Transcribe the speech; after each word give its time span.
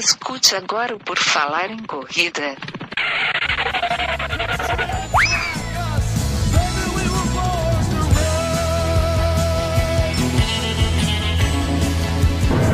Escute 0.00 0.56
agora 0.56 0.96
o 0.96 0.98
Por 0.98 1.18
Falar 1.18 1.70
em 1.70 1.82
Corrida. 1.84 2.56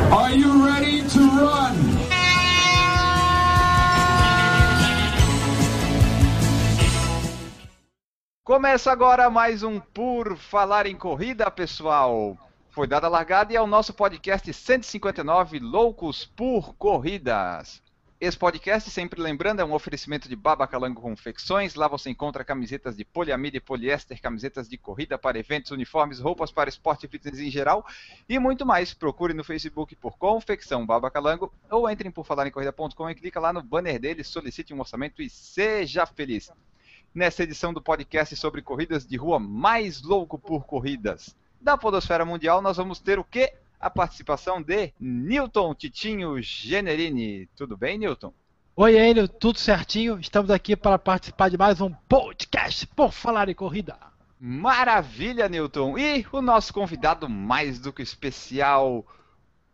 Are 0.09 0.33
you 0.33 0.65
ready 0.65 1.03
to 1.09 1.19
run? 1.19 1.75
Começa 8.45 8.89
agora 8.89 9.29
mais 9.29 9.63
um 9.63 9.81
Por 9.81 10.37
Falar 10.37 10.85
em 10.85 10.95
Corrida, 10.95 11.51
pessoal. 11.51 12.37
Foi 12.77 12.85
dada 12.85 13.07
a 13.07 13.09
largada 13.09 13.51
e 13.51 13.55
é 13.55 13.59
o 13.59 13.65
nosso 13.65 13.91
podcast 13.91 14.53
159 14.53 15.57
Loucos 15.57 16.25
por 16.25 16.75
Corridas. 16.75 17.81
Esse 18.21 18.37
podcast, 18.37 18.91
sempre 18.91 19.19
lembrando, 19.19 19.61
é 19.61 19.65
um 19.65 19.73
oferecimento 19.73 20.29
de 20.29 20.35
Babacalango 20.35 21.01
Confecções. 21.01 21.73
Lá 21.73 21.87
você 21.87 22.11
encontra 22.11 22.45
camisetas 22.45 22.95
de 22.95 23.03
poliamida 23.03 23.57
e 23.57 23.59
poliéster, 23.59 24.21
camisetas 24.21 24.69
de 24.69 24.77
corrida 24.77 25.17
para 25.17 25.39
eventos, 25.39 25.71
uniformes, 25.71 26.19
roupas 26.19 26.51
para 26.51 26.69
esporte 26.69 27.07
e 27.07 27.09
fitness 27.09 27.39
em 27.39 27.49
geral 27.49 27.83
e 28.29 28.37
muito 28.37 28.63
mais. 28.63 28.93
Procure 28.93 29.33
no 29.33 29.43
Facebook 29.43 29.95
por 29.95 30.15
Confecção 30.15 30.85
Babacalango 30.85 31.51
ou 31.71 31.89
entre 31.89 32.07
em 32.07 32.11
porfalarencorrida.com 32.11 33.09
e 33.09 33.15
clica 33.15 33.39
lá 33.39 33.51
no 33.51 33.63
banner 33.63 33.99
dele, 33.99 34.23
solicite 34.23 34.71
um 34.71 34.79
orçamento 34.79 35.19
e 35.19 35.31
seja 35.31 36.05
feliz 36.05 36.51
nessa 37.11 37.41
edição 37.41 37.73
do 37.73 37.81
podcast 37.81 38.35
sobre 38.35 38.61
corridas 38.61 39.07
de 39.07 39.17
rua 39.17 39.39
mais 39.39 40.03
louco 40.03 40.37
por 40.37 40.63
corridas 40.67 41.35
da 41.59 41.77
Podosfera 41.77 42.25
Mundial, 42.25 42.61
nós 42.61 42.77
vamos 42.77 42.99
ter 42.99 43.19
o 43.19 43.23
quê? 43.23 43.53
A 43.79 43.89
participação 43.89 44.61
de 44.61 44.93
Newton 44.99 45.73
Titinho 45.75 46.41
Generini. 46.41 47.47
Tudo 47.55 47.77
bem, 47.77 47.97
Newton? 47.97 48.33
Oi, 48.75 48.95
Enio, 48.95 49.27
tudo 49.27 49.57
certinho? 49.57 50.19
Estamos 50.19 50.51
aqui 50.51 50.75
para 50.75 50.99
participar 50.99 51.49
de 51.49 51.57
mais 51.57 51.81
um 51.81 51.91
podcast 52.07 52.85
por 52.87 53.11
falar 53.11 53.49
em 53.49 53.55
corrida. 53.55 53.97
Maravilha, 54.39 55.49
Newton! 55.49 55.97
E 55.97 56.25
o 56.31 56.41
nosso 56.43 56.71
convidado 56.71 57.27
mais 57.27 57.79
do 57.79 57.91
que 57.91 58.03
especial, 58.03 59.03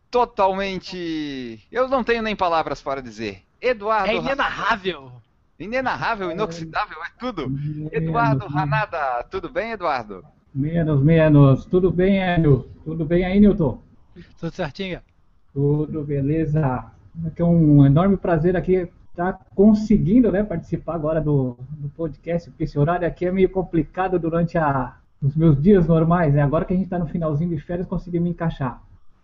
totalmente. 0.10 1.62
Eu 1.70 1.90
não 1.90 2.02
tenho 2.02 2.22
nem 2.24 2.36
palavras 2.36 2.82
para 2.82 3.02
dizer. 3.02 3.44
Eduardo. 3.62 4.10
É 4.10 4.16
inenarrável. 4.16 5.12
Inenarrável, 5.60 6.32
inoxidável, 6.32 6.98
é 7.04 7.10
tudo. 7.20 7.52
Eduardo 7.92 8.48
Ranada, 8.48 9.24
tudo 9.30 9.50
bem, 9.50 9.72
Eduardo? 9.72 10.26
Menos, 10.54 11.02
menos. 11.02 11.66
Tudo 11.66 11.90
bem, 11.90 12.18
Enio? 12.22 12.68
Tudo 12.86 13.06
bem 13.06 13.26
aí, 13.26 13.40
Newton? 13.40 13.80
Tudo 14.40 14.54
certinho? 14.54 15.00
Tudo 15.54 16.04
beleza. 16.04 16.92
É 17.36 17.44
um 17.44 17.86
enorme 17.86 18.18
prazer 18.18 18.56
aqui 18.56 18.88
estar 19.10 19.40
conseguindo 19.56 20.32
né, 20.32 20.44
participar 20.44 20.96
agora 20.96 21.22
do, 21.22 21.58
do 21.72 21.90
podcast, 21.90 22.50
porque 22.50 22.64
esse 22.64 22.78
horário 22.78 23.08
aqui 23.08 23.26
é 23.26 23.32
meio 23.32 23.50
complicado 23.50 24.20
durante 24.20 24.58
a, 24.58 24.96
os 25.22 25.36
meus 25.36 25.62
dias 25.62 25.88
normais. 25.88 26.34
Né? 26.34 26.42
Agora 26.42 26.66
que 26.66 26.74
a 26.74 26.76
gente 26.76 26.86
está 26.86 27.00
no 27.00 27.08
finalzinho 27.08 27.50
de 27.50 27.62
férias, 27.62 27.88
consegui 27.88 28.20
me 28.20 28.30
encaixar. 28.30 28.82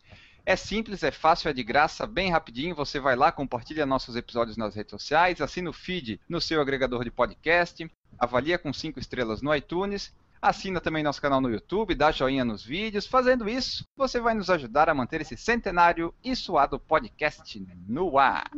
é 0.45 0.55
simples, 0.55 1.03
é 1.03 1.11
fácil, 1.11 1.49
é 1.49 1.53
de 1.53 1.63
graça, 1.63 2.05
bem 2.05 2.29
rapidinho. 2.29 2.75
Você 2.75 2.99
vai 2.99 3.15
lá, 3.15 3.31
compartilha 3.31 3.85
nossos 3.85 4.15
episódios 4.15 4.57
nas 4.57 4.75
redes 4.75 4.91
sociais, 4.91 5.39
assina 5.39 5.69
o 5.69 5.73
feed 5.73 6.19
no 6.27 6.41
seu 6.41 6.59
agregador 6.59 7.03
de 7.03 7.11
podcast, 7.11 7.89
avalia 8.19 8.57
com 8.57 8.73
5 8.73 8.99
estrelas 8.99 9.41
no 9.41 9.55
iTunes, 9.55 10.13
assina 10.41 10.81
também 10.81 11.03
nosso 11.03 11.21
canal 11.21 11.39
no 11.39 11.49
YouTube, 11.49 11.95
dá 11.95 12.11
joinha 12.11 12.43
nos 12.43 12.63
vídeos. 12.63 13.07
Fazendo 13.07 13.47
isso, 13.47 13.85
você 13.95 14.19
vai 14.19 14.33
nos 14.33 14.49
ajudar 14.49 14.89
a 14.89 14.93
manter 14.93 15.21
esse 15.21 15.37
centenário 15.37 16.13
e 16.21 16.35
suado 16.35 16.77
podcast 16.77 17.65
no 17.87 18.19
ar. 18.19 18.51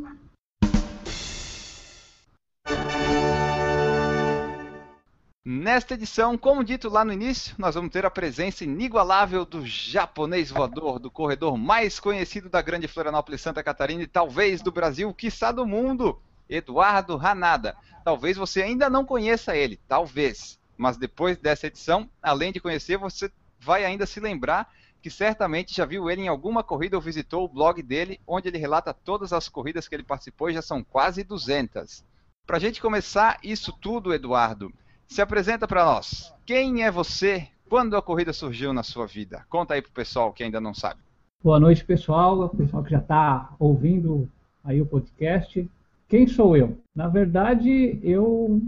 Nesta 5.48 5.94
edição, 5.94 6.36
como 6.36 6.64
dito 6.64 6.88
lá 6.88 7.04
no 7.04 7.12
início, 7.12 7.54
nós 7.56 7.76
vamos 7.76 7.92
ter 7.92 8.04
a 8.04 8.10
presença 8.10 8.64
inigualável 8.64 9.44
do 9.44 9.64
japonês 9.64 10.50
voador, 10.50 10.98
do 10.98 11.08
corredor 11.08 11.56
mais 11.56 12.00
conhecido 12.00 12.48
da 12.48 12.60
grande 12.60 12.88
Florianópolis 12.88 13.42
Santa 13.42 13.62
Catarina 13.62 14.02
e 14.02 14.08
talvez 14.08 14.60
do 14.60 14.72
Brasil, 14.72 15.14
quiçá 15.14 15.52
do 15.52 15.64
mundo, 15.64 16.20
Eduardo 16.50 17.16
Hanada. 17.16 17.76
Talvez 18.04 18.36
você 18.36 18.60
ainda 18.60 18.90
não 18.90 19.04
conheça 19.04 19.56
ele, 19.56 19.78
talvez, 19.86 20.58
mas 20.76 20.96
depois 20.96 21.36
dessa 21.36 21.68
edição, 21.68 22.10
além 22.20 22.50
de 22.50 22.58
conhecer, 22.58 22.98
você 22.98 23.30
vai 23.60 23.84
ainda 23.84 24.04
se 24.04 24.18
lembrar 24.18 24.68
que 25.00 25.08
certamente 25.08 25.72
já 25.72 25.84
viu 25.84 26.10
ele 26.10 26.22
em 26.22 26.28
alguma 26.28 26.64
corrida 26.64 26.96
ou 26.96 27.00
visitou 27.00 27.44
o 27.44 27.48
blog 27.48 27.80
dele, 27.84 28.20
onde 28.26 28.48
ele 28.48 28.58
relata 28.58 28.92
todas 28.92 29.32
as 29.32 29.48
corridas 29.48 29.86
que 29.86 29.94
ele 29.94 30.02
participou, 30.02 30.50
já 30.50 30.60
são 30.60 30.82
quase 30.82 31.22
200. 31.22 32.04
Para 32.44 32.56
a 32.56 32.60
gente 32.60 32.80
começar 32.80 33.38
isso 33.44 33.72
tudo, 33.72 34.12
Eduardo, 34.12 34.72
se 35.06 35.22
apresenta 35.22 35.66
para 35.66 35.84
nós. 35.84 36.32
Quem 36.44 36.82
é 36.84 36.90
você? 36.90 37.48
Quando 37.68 37.96
a 37.96 38.02
corrida 38.02 38.32
surgiu 38.32 38.72
na 38.72 38.82
sua 38.82 39.06
vida? 39.06 39.44
Conta 39.48 39.74
aí 39.74 39.82
pro 39.82 39.90
pessoal 39.90 40.32
que 40.32 40.44
ainda 40.44 40.60
não 40.60 40.74
sabe. 40.74 41.00
Boa 41.42 41.60
noite, 41.60 41.84
pessoal. 41.84 42.48
Pessoal 42.50 42.82
que 42.82 42.90
já 42.90 42.98
está 42.98 43.54
ouvindo 43.58 44.28
aí 44.64 44.80
o 44.80 44.86
podcast. 44.86 45.68
Quem 46.08 46.26
sou 46.26 46.56
eu? 46.56 46.76
Na 46.94 47.08
verdade, 47.08 47.98
eu 48.02 48.60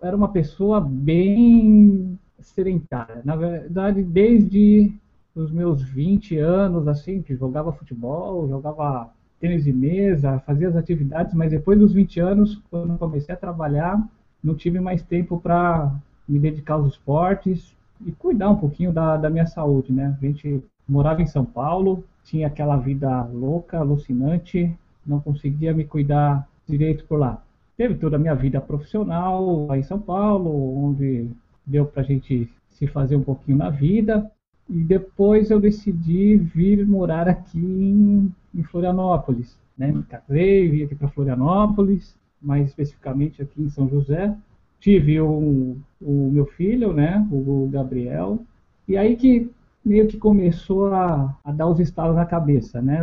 era 0.00 0.16
uma 0.16 0.28
pessoa 0.28 0.80
bem 0.80 2.18
sedentária. 2.40 3.22
Na 3.24 3.36
verdade, 3.36 4.02
desde 4.02 4.92
os 5.34 5.50
meus 5.50 5.82
20 5.82 6.38
anos, 6.38 6.86
assim, 6.86 7.22
que 7.22 7.34
jogava 7.34 7.72
futebol, 7.72 8.48
jogava 8.48 9.10
tênis 9.40 9.64
de 9.64 9.72
mesa, 9.72 10.38
fazia 10.46 10.68
as 10.68 10.76
atividades, 10.76 11.34
mas 11.34 11.50
depois 11.50 11.78
dos 11.78 11.92
20 11.92 12.20
anos, 12.20 12.62
quando 12.70 12.96
comecei 12.98 13.34
a 13.34 13.38
trabalhar, 13.38 14.02
não 14.44 14.54
tive 14.54 14.78
mais 14.78 15.02
tempo 15.02 15.40
para 15.40 15.90
me 16.28 16.38
dedicar 16.38 16.74
aos 16.74 16.92
esportes 16.92 17.74
e 18.04 18.12
cuidar 18.12 18.50
um 18.50 18.56
pouquinho 18.56 18.92
da, 18.92 19.16
da 19.16 19.30
minha 19.30 19.46
saúde, 19.46 19.90
né? 19.90 20.14
A 20.20 20.26
gente 20.26 20.62
morava 20.86 21.22
em 21.22 21.26
São 21.26 21.44
Paulo, 21.46 22.04
tinha 22.24 22.46
aquela 22.46 22.76
vida 22.76 23.22
louca, 23.24 23.78
alucinante, 23.78 24.70
não 25.06 25.18
conseguia 25.18 25.72
me 25.72 25.84
cuidar 25.84 26.46
direito 26.68 27.04
por 27.06 27.18
lá. 27.18 27.42
Teve 27.76 27.94
toda 27.94 28.16
a 28.16 28.18
minha 28.18 28.34
vida 28.34 28.60
profissional 28.60 29.66
lá 29.66 29.78
em 29.78 29.82
São 29.82 29.98
Paulo, 29.98 30.84
onde 30.84 31.26
deu 31.64 31.86
para 31.86 32.02
a 32.02 32.04
gente 32.04 32.48
se 32.68 32.86
fazer 32.86 33.16
um 33.16 33.22
pouquinho 33.22 33.58
na 33.58 33.70
vida. 33.70 34.30
E 34.68 34.78
depois 34.78 35.50
eu 35.50 35.60
decidi 35.60 36.36
vir 36.36 36.86
morar 36.86 37.28
aqui 37.28 37.58
em, 37.58 38.32
em 38.54 38.62
Florianópolis. 38.62 39.58
Né? 39.76 39.90
Me 39.90 40.02
casei, 40.04 40.68
vim 40.68 40.84
aqui 40.84 40.94
para 40.94 41.08
Florianópolis 41.08 42.14
mais 42.44 42.68
especificamente 42.68 43.42
aqui 43.42 43.62
em 43.62 43.70
São 43.70 43.88
José. 43.88 44.36
Tive 44.78 45.20
o, 45.20 45.76
o 46.00 46.30
meu 46.30 46.46
filho, 46.46 46.92
né, 46.92 47.26
o 47.32 47.68
Gabriel, 47.72 48.44
e 48.86 48.96
aí 48.96 49.16
que 49.16 49.50
meio 49.84 50.06
que 50.06 50.18
começou 50.18 50.92
a, 50.92 51.36
a 51.42 51.52
dar 51.52 51.66
os 51.68 51.80
estalos 51.80 52.16
na 52.16 52.26
cabeça, 52.26 52.80
né? 52.82 53.00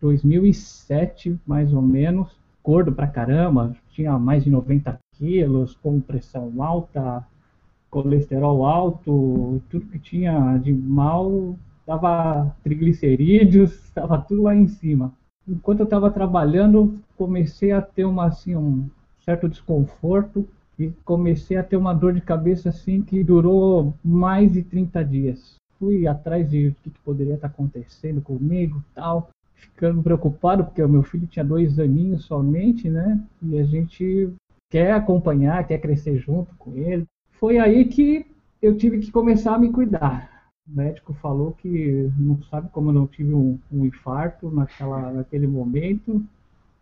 2007, 0.00 1.38
mais 1.46 1.72
ou 1.72 1.82
menos, 1.82 2.38
gordo 2.62 2.92
pra 2.92 3.06
caramba, 3.06 3.74
tinha 3.90 4.18
mais 4.18 4.44
de 4.44 4.50
90 4.50 4.98
quilos, 5.16 5.74
com 5.76 6.00
pressão 6.00 6.62
alta, 6.62 7.26
colesterol 7.90 8.64
alto, 8.64 9.60
tudo 9.68 9.86
que 9.86 9.98
tinha 9.98 10.56
de 10.58 10.72
mal, 10.72 11.56
dava 11.86 12.54
triglicerídeos, 12.62 13.72
estava 13.84 14.18
tudo 14.18 14.42
lá 14.42 14.54
em 14.54 14.68
cima 14.68 15.12
enquanto 15.48 15.80
eu 15.80 15.84
estava 15.84 16.10
trabalhando, 16.10 16.98
comecei 17.16 17.72
a 17.72 17.80
ter 17.80 18.04
uma, 18.04 18.26
assim, 18.26 18.54
um 18.54 18.88
certo 19.24 19.48
desconforto 19.48 20.46
e 20.78 20.90
comecei 21.04 21.56
a 21.56 21.62
ter 21.62 21.76
uma 21.76 21.92
dor 21.92 22.12
de 22.12 22.20
cabeça 22.20 22.68
assim 22.68 23.02
que 23.02 23.24
durou 23.24 23.94
mais 24.04 24.52
de 24.52 24.62
30 24.62 25.04
dias. 25.04 25.56
Fui 25.78 26.06
atrás 26.06 26.48
de 26.48 26.68
o 26.68 26.74
que, 26.82 26.90
que 26.90 27.00
poderia 27.00 27.34
estar 27.34 27.48
acontecendo 27.48 28.20
comigo 28.20 28.82
tal, 28.94 29.30
ficando 29.54 30.02
preocupado 30.02 30.64
porque 30.64 30.82
o 30.82 30.88
meu 30.88 31.02
filho 31.02 31.26
tinha 31.26 31.44
dois 31.44 31.78
aninhos 31.78 32.24
somente, 32.24 32.88
né? 32.88 33.20
E 33.42 33.58
a 33.58 33.64
gente 33.64 34.32
quer 34.70 34.92
acompanhar, 34.92 35.66
quer 35.66 35.78
crescer 35.78 36.16
junto 36.18 36.54
com 36.56 36.74
ele. 36.76 37.04
Foi 37.32 37.58
aí 37.58 37.84
que 37.84 38.26
eu 38.60 38.76
tive 38.76 38.98
que 38.98 39.10
começar 39.10 39.54
a 39.54 39.58
me 39.58 39.70
cuidar. 39.70 40.37
O 40.70 40.76
médico 40.76 41.14
falou 41.14 41.52
que 41.52 42.10
não 42.18 42.42
sabe 42.42 42.68
como 42.70 42.90
eu 42.90 42.94
não 42.94 43.06
tive 43.06 43.32
um, 43.32 43.58
um 43.72 43.86
infarto 43.86 44.50
naquela, 44.50 45.12
naquele 45.12 45.46
momento 45.46 46.22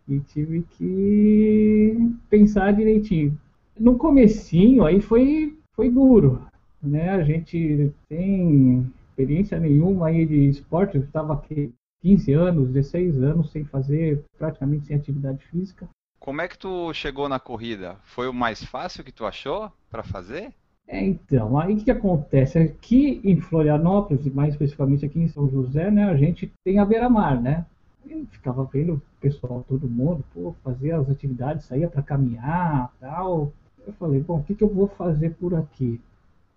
e 0.07 0.19
tive 0.19 0.63
que 0.71 1.97
pensar 2.29 2.73
direitinho. 2.73 3.37
No 3.79 3.97
comecinho 3.97 4.85
aí 4.85 4.99
foi, 5.01 5.57
foi 5.75 5.89
duro, 5.89 6.41
né? 6.81 7.11
A 7.11 7.23
gente 7.23 7.91
tem 8.09 8.91
experiência 9.09 9.59
nenhuma 9.59 10.07
aí 10.07 10.25
de 10.25 10.49
esporte, 10.49 10.97
eu 10.97 11.03
estava 11.03 11.33
aqui 11.33 11.71
15 12.01 12.33
anos, 12.33 12.69
16 12.69 13.21
anos 13.23 13.51
sem 13.51 13.65
fazer, 13.65 14.23
praticamente 14.37 14.87
sem 14.87 14.95
atividade 14.95 15.43
física. 15.45 15.87
Como 16.19 16.41
é 16.41 16.47
que 16.47 16.57
tu 16.57 16.93
chegou 16.93 17.29
na 17.29 17.39
corrida? 17.39 17.97
Foi 18.03 18.27
o 18.27 18.33
mais 18.33 18.63
fácil 18.63 19.03
que 19.03 19.11
tu 19.11 19.25
achou 19.25 19.71
para 19.89 20.03
fazer? 20.03 20.53
É, 20.87 21.03
então, 21.03 21.59
aí 21.59 21.73
o 21.73 21.77
que 21.77 21.91
acontece? 21.91 22.57
Aqui 22.57 23.19
em 23.23 23.39
Florianópolis, 23.41 24.25
e 24.25 24.29
mais 24.29 24.53
especificamente 24.53 25.05
aqui 25.05 25.19
em 25.19 25.27
São 25.27 25.49
José, 25.49 25.91
né, 25.91 26.05
a 26.05 26.15
gente 26.15 26.51
tem 26.63 26.79
a 26.79 26.85
beira-mar, 26.85 27.41
né? 27.41 27.65
Eu 28.09 28.25
ficava 28.27 28.63
vendo 28.63 28.93
o 28.93 29.01
pessoal, 29.19 29.65
todo 29.67 29.89
mundo, 29.89 30.23
pô, 30.33 30.55
fazia 30.63 30.97
as 30.97 31.09
atividades, 31.09 31.65
saía 31.65 31.89
para 31.89 32.01
caminhar 32.01 32.89
tal. 33.01 33.51
Eu 33.85 33.91
falei, 33.93 34.21
bom, 34.21 34.39
o 34.39 34.43
que, 34.43 34.55
que 34.55 34.63
eu 34.63 34.73
vou 34.73 34.87
fazer 34.87 35.31
por 35.31 35.53
aqui? 35.55 35.99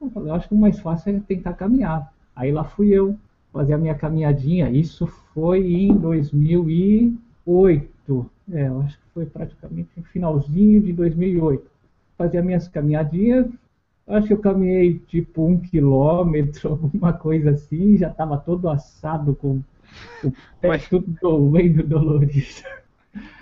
Eu 0.01 0.09
falei, 0.11 0.31
eu 0.31 0.35
acho 0.35 0.49
que 0.49 0.55
o 0.55 0.59
mais 0.59 0.79
fácil 0.79 1.17
é 1.17 1.21
tentar 1.21 1.55
caminhar. 1.55 2.13
Aí 2.37 2.53
lá 2.53 2.63
fui 2.63 2.89
eu 2.89 3.17
fazer 3.53 3.75
a 3.75 3.79
minha 3.79 3.97
caminhadinha. 3.97 4.71
Isso 4.71 5.09
foi 5.35 5.73
em 5.73 5.93
2008. 5.97 8.31
É, 8.53 8.69
eu 8.69 8.81
acho 8.83 8.97
que 8.97 9.05
foi 9.13 9.27
praticamente 9.27 9.91
no 9.97 10.05
finalzinho 10.05 10.81
de 10.81 10.93
2008. 10.93 11.69
Fazia 12.17 12.43
minhas 12.43 12.69
caminhadinhas. 12.69 13.49
Acho 14.11 14.27
que 14.29 14.33
eu 14.33 14.39
caminhei 14.41 14.99
tipo 15.09 15.47
um 15.47 15.59
quilômetro, 15.59 16.71
alguma 16.83 17.13
coisa 17.13 17.51
assim. 17.51 17.97
Já 17.97 18.09
estava 18.09 18.37
todo 18.39 18.69
assado 18.69 19.35
com 19.35 19.61
o 20.25 20.31
pé 20.61 20.69
Mas- 20.69 20.89
tudo 20.89 21.07
doendo, 21.21 21.83
dolorido. 21.83 22.47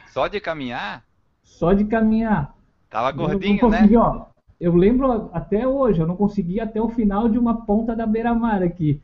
Só 0.09 0.27
de 0.29 0.41
caminhar? 0.41 1.05
Só 1.43 1.73
de 1.73 1.85
caminhar. 1.85 2.55
Tava 2.91 3.11
Eu 3.11 3.15
gordinho, 3.17 3.55
né? 3.69 3.79
consegui, 3.79 3.97
ó, 3.97 4.25
eu 4.61 4.75
lembro 4.75 5.31
até 5.33 5.67
hoje, 5.69 6.01
eu 6.01 6.07
não 6.07 6.17
consegui 6.17 6.59
até 6.61 6.81
o 6.81 6.89
final 6.89 7.29
de 7.29 7.39
uma 7.39 7.65
ponta 7.67 7.95
da 7.95 8.07
beira-mar 8.07 8.63
aqui. 8.63 9.01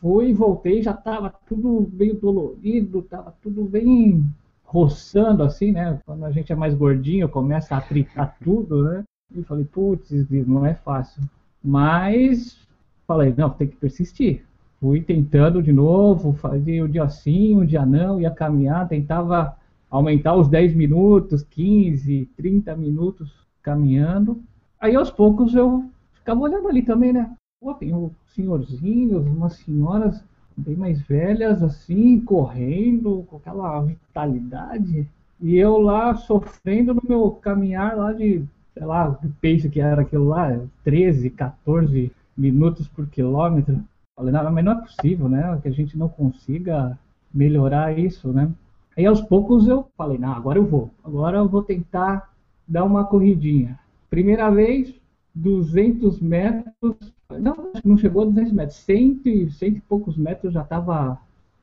Fui, 0.00 0.32
voltei, 0.32 0.82
já 0.82 0.92
estava 0.92 1.32
tudo 1.46 1.88
meio 1.92 2.14
dolorido, 2.14 3.00
estava 3.00 3.34
tudo 3.42 3.64
bem 3.64 4.24
roçando 4.64 5.42
assim, 5.42 5.72
né? 5.72 6.00
Quando 6.04 6.24
a 6.24 6.30
gente 6.32 6.52
é 6.52 6.56
mais 6.56 6.74
gordinho, 6.74 7.28
começa 7.28 7.74
a 7.74 7.78
atritar 7.78 8.36
tudo, 8.42 8.82
né? 8.84 9.04
E 9.34 9.42
falei, 9.42 9.64
putz, 9.64 10.10
não 10.30 10.64
é 10.64 10.74
fácil. 10.74 11.22
Mas 11.62 12.58
falei, 13.06 13.34
não, 13.36 13.50
tem 13.50 13.68
que 13.68 13.76
persistir. 13.76 14.44
Fui 14.80 15.00
tentando 15.00 15.62
de 15.62 15.72
novo, 15.72 16.32
fazia 16.34 16.84
o 16.84 16.88
dia 16.88 17.08
sim, 17.08 17.56
o 17.56 17.66
dia 17.66 17.86
não, 17.86 18.20
ia 18.20 18.30
caminhar, 18.30 18.88
tentava 18.88 19.56
aumentar 19.90 20.34
os 20.34 20.48
10 20.48 20.74
minutos, 20.74 21.42
15, 21.42 22.28
30 22.36 22.76
minutos 22.76 23.32
caminhando. 23.62 24.42
Aí 24.80 24.94
aos 24.94 25.10
poucos 25.10 25.54
eu 25.54 25.84
ficava 26.14 26.40
olhando 26.40 26.68
ali 26.68 26.82
também, 26.82 27.12
né? 27.12 27.34
Pô, 27.60 27.72
tem 27.74 27.94
um 27.94 28.10
senhorzinhos, 28.34 29.26
umas 29.26 29.54
senhoras 29.54 30.22
bem 30.56 30.76
mais 30.76 31.00
velhas, 31.00 31.62
assim, 31.62 32.20
correndo 32.20 33.24
com 33.28 33.36
aquela 33.36 33.80
vitalidade. 33.82 35.08
E 35.40 35.56
eu 35.56 35.78
lá 35.78 36.14
sofrendo 36.14 36.94
no 36.94 37.02
meu 37.06 37.30
caminhar 37.30 37.96
lá 37.96 38.12
de, 38.12 38.42
sei 38.76 38.84
lá, 38.84 39.08
o 39.08 39.14
pace 39.40 39.70
que 39.70 39.80
era 39.80 40.02
aquilo 40.02 40.28
lá, 40.28 40.60
13, 40.84 41.30
14 41.30 42.12
minutos 42.36 42.86
por 42.86 43.06
quilômetro. 43.06 43.82
Falei, 44.14 44.32
não, 44.32 44.52
mas 44.52 44.64
não 44.64 44.72
é 44.72 44.80
possível, 44.82 45.28
né? 45.30 45.58
Que 45.62 45.68
a 45.68 45.72
gente 45.72 45.96
não 45.96 46.10
consiga 46.10 46.98
melhorar 47.32 47.98
isso, 47.98 48.30
né? 48.32 48.50
Aí 48.94 49.06
aos 49.06 49.22
poucos 49.22 49.66
eu 49.66 49.88
falei, 49.96 50.18
não, 50.18 50.32
agora 50.32 50.58
eu 50.58 50.66
vou. 50.66 50.90
Agora 51.02 51.38
eu 51.38 51.48
vou 51.48 51.62
tentar 51.62 52.30
dar 52.68 52.84
uma 52.84 53.04
corridinha. 53.04 53.78
Primeira 54.10 54.50
vez, 54.50 54.94
200 55.34 56.20
metros. 56.20 56.96
Não, 57.30 57.70
acho 57.72 57.82
que 57.82 57.88
não 57.88 57.96
chegou 57.96 58.22
a 58.22 58.26
200 58.26 58.52
metros. 58.52 58.78
Cento 58.78 59.26
e, 59.26 59.50
cento 59.50 59.78
e 59.78 59.80
poucos 59.80 60.18
metros 60.18 60.52
já 60.52 60.62
estava 60.62 61.18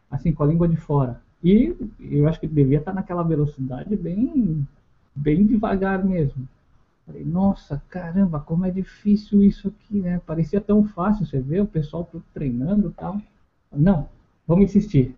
assim, 0.10 0.32
com 0.32 0.44
a 0.44 0.48
língua 0.48 0.68
de 0.68 0.78
fora. 0.78 1.22
E 1.44 1.76
eu 2.00 2.28
acho 2.28 2.40
que 2.40 2.48
devia 2.48 2.80
estar 2.80 2.94
naquela 2.94 3.24
velocidade 3.24 3.96
bem, 3.96 4.66
bem 5.16 5.46
devagar 5.46 6.04
mesmo. 6.04 6.48
Falei, 7.06 7.26
nossa, 7.26 7.82
caramba, 7.90 8.40
como 8.40 8.66
é 8.66 8.72
difícil 8.72 9.44
isso 9.44 9.68
aqui, 9.68 10.00
né? 10.00 10.22
Parecia 10.26 10.62
tão 10.62 10.86
fácil, 10.86 11.26
você 11.26 11.40
vê 11.40 11.60
o 11.60 11.66
pessoal 11.66 12.10
treinando 12.34 12.90
e 12.90 12.92
tal. 12.94 13.22
Não, 13.72 14.08
vamos 14.48 14.66
insistir. 14.66 15.16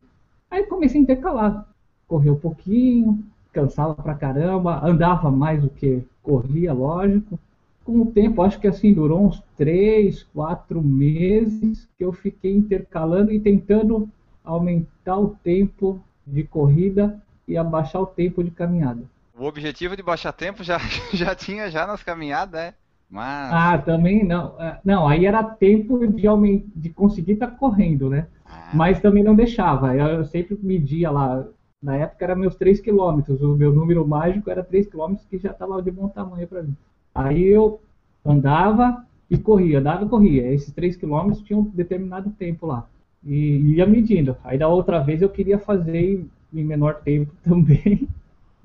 Aí 0.49 0.63
comecei 0.63 0.99
a 0.99 1.03
intercalar. 1.03 1.67
Correr 2.07 2.31
um 2.31 2.39
pouquinho, 2.39 3.23
cansava 3.51 3.93
pra 3.93 4.15
caramba, 4.15 4.83
andava 4.83 5.29
mais 5.29 5.61
do 5.61 5.69
que 5.69 6.03
corria, 6.23 6.73
lógico. 6.73 7.39
Com 7.83 8.01
o 8.01 8.11
tempo, 8.11 8.41
acho 8.41 8.59
que 8.59 8.67
assim, 8.67 8.91
durou 8.91 9.27
uns 9.27 9.43
três, 9.55 10.23
quatro 10.23 10.81
meses 10.81 11.87
que 11.95 12.03
eu 12.03 12.11
fiquei 12.11 12.55
intercalando 12.55 13.31
e 13.31 13.39
tentando 13.39 14.09
aumentar 14.43 15.19
o 15.19 15.35
tempo 15.43 15.99
de 16.25 16.43
corrida 16.43 17.21
e 17.47 17.55
abaixar 17.55 18.01
o 18.01 18.07
tempo 18.07 18.43
de 18.43 18.49
caminhada. 18.49 19.03
O 19.37 19.45
objetivo 19.45 19.95
de 19.95 20.01
baixar 20.01 20.33
tempo 20.33 20.63
já, 20.63 20.79
já 21.13 21.35
tinha 21.35 21.69
já 21.69 21.85
nas 21.85 22.01
caminhadas, 22.03 22.59
né? 22.59 22.73
Mas. 23.09 23.53
Ah, 23.53 23.77
também 23.77 24.23
não. 24.25 24.55
Ah, 24.59 24.79
Não, 24.83 25.07
aí 25.07 25.25
era 25.25 25.43
tempo 25.43 26.07
de, 26.07 26.25
aumen- 26.27 26.65
de 26.75 26.89
conseguir 26.89 27.33
estar 27.33 27.47
correndo, 27.51 28.09
né? 28.09 28.27
Ah, 28.45 28.75
Mas 28.75 28.99
também 28.99 29.23
não 29.23 29.35
deixava. 29.35 29.95
Eu 29.95 30.07
eu 30.19 30.25
sempre 30.25 30.57
media 30.61 31.11
lá. 31.11 31.45
Na 31.81 31.95
época 31.97 32.25
era 32.25 32.35
meus 32.35 32.55
3 32.55 32.79
quilômetros. 32.79 33.41
O 33.41 33.55
meu 33.55 33.71
número 33.73 34.07
mágico 34.07 34.49
era 34.49 34.63
3 34.63 34.87
quilômetros 34.87 35.27
que 35.27 35.37
já 35.37 35.51
estava 35.51 35.81
de 35.81 35.91
bom 35.91 36.07
tamanho 36.09 36.47
para 36.47 36.63
mim. 36.63 36.75
Aí 37.13 37.43
eu 37.45 37.79
andava 38.25 39.05
e 39.29 39.37
corria, 39.37 39.79
andava 39.79 40.05
e 40.05 40.09
corria. 40.09 40.51
Esses 40.51 40.73
3 40.73 40.95
quilômetros 40.97 41.43
tinham 41.43 41.61
um 41.61 41.69
determinado 41.69 42.31
tempo 42.31 42.65
lá. 42.65 42.87
E 43.23 43.75
ia 43.75 43.85
medindo. 43.85 44.35
Aí 44.43 44.57
da 44.57 44.67
outra 44.67 44.99
vez 44.99 45.21
eu 45.21 45.29
queria 45.29 45.59
fazer 45.59 46.25
em 46.53 46.63
menor 46.63 46.95
tempo 47.03 47.31
também, 47.43 48.07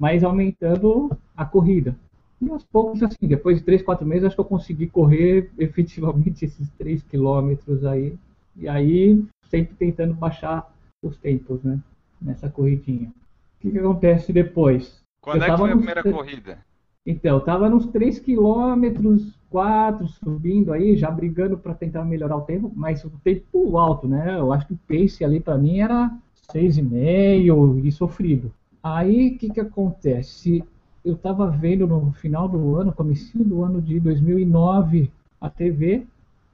mas 0.00 0.24
aumentando 0.24 1.10
a 1.36 1.44
corrida. 1.44 1.94
E 2.40 2.48
aos 2.50 2.64
poucos, 2.64 3.02
assim, 3.02 3.28
depois 3.28 3.58
de 3.58 3.64
3, 3.64 3.82
4 3.82 4.06
meses, 4.06 4.24
acho 4.24 4.34
que 4.34 4.40
eu 4.40 4.46
consegui 4.46 4.86
correr 4.86 5.50
efetivamente 5.58 6.46
esses 6.46 6.70
3 6.70 7.02
quilômetros 7.02 7.84
aí. 7.84 8.14
E 8.56 8.66
aí, 8.66 9.22
sempre 9.50 9.74
tentando 9.76 10.14
baixar 10.14 10.72
os 11.04 11.18
tempos, 11.18 11.62
né? 11.62 11.78
Nessa 12.20 12.48
corridinha. 12.48 13.08
O 13.08 13.60
que, 13.60 13.70
que 13.70 13.78
acontece 13.78 14.32
depois? 14.32 15.00
Quando 15.20 15.42
eu 15.42 15.48
é 15.48 15.50
que 15.50 15.56
foi 15.58 15.70
a 15.70 15.76
primeira 15.76 16.02
tre- 16.02 16.12
corrida? 16.12 16.58
Então, 17.06 17.36
eu 17.36 17.40
tava 17.40 17.68
nos 17.68 17.86
3 17.88 18.18
quilômetros, 18.18 19.38
4, 19.50 20.08
subindo 20.08 20.72
aí, 20.72 20.96
já 20.96 21.10
brigando 21.10 21.58
para 21.58 21.74
tentar 21.74 22.04
melhorar 22.06 22.36
o 22.36 22.42
tempo, 22.42 22.72
mas 22.74 23.04
o 23.04 23.10
tempo 23.22 23.76
alto, 23.76 24.08
né? 24.08 24.38
Eu 24.38 24.50
acho 24.50 24.66
que 24.66 24.72
o 24.74 24.78
pace 24.88 25.24
ali 25.24 25.40
para 25.40 25.58
mim 25.58 25.80
era 25.80 26.10
6,5 26.50 27.84
e 27.84 27.92
sofrido. 27.92 28.50
Aí, 28.82 29.28
o 29.28 29.38
que 29.38 29.50
que 29.50 29.60
acontece? 29.60 30.64
Eu 31.04 31.16
tava 31.16 31.50
vendo 31.50 31.86
no 31.86 32.12
final 32.12 32.48
do 32.48 32.76
ano, 32.76 32.92
comecinho 32.92 33.44
do 33.44 33.62
ano 33.62 33.80
de 33.80 34.00
2009, 34.00 35.10
a 35.40 35.48
TV 35.48 36.06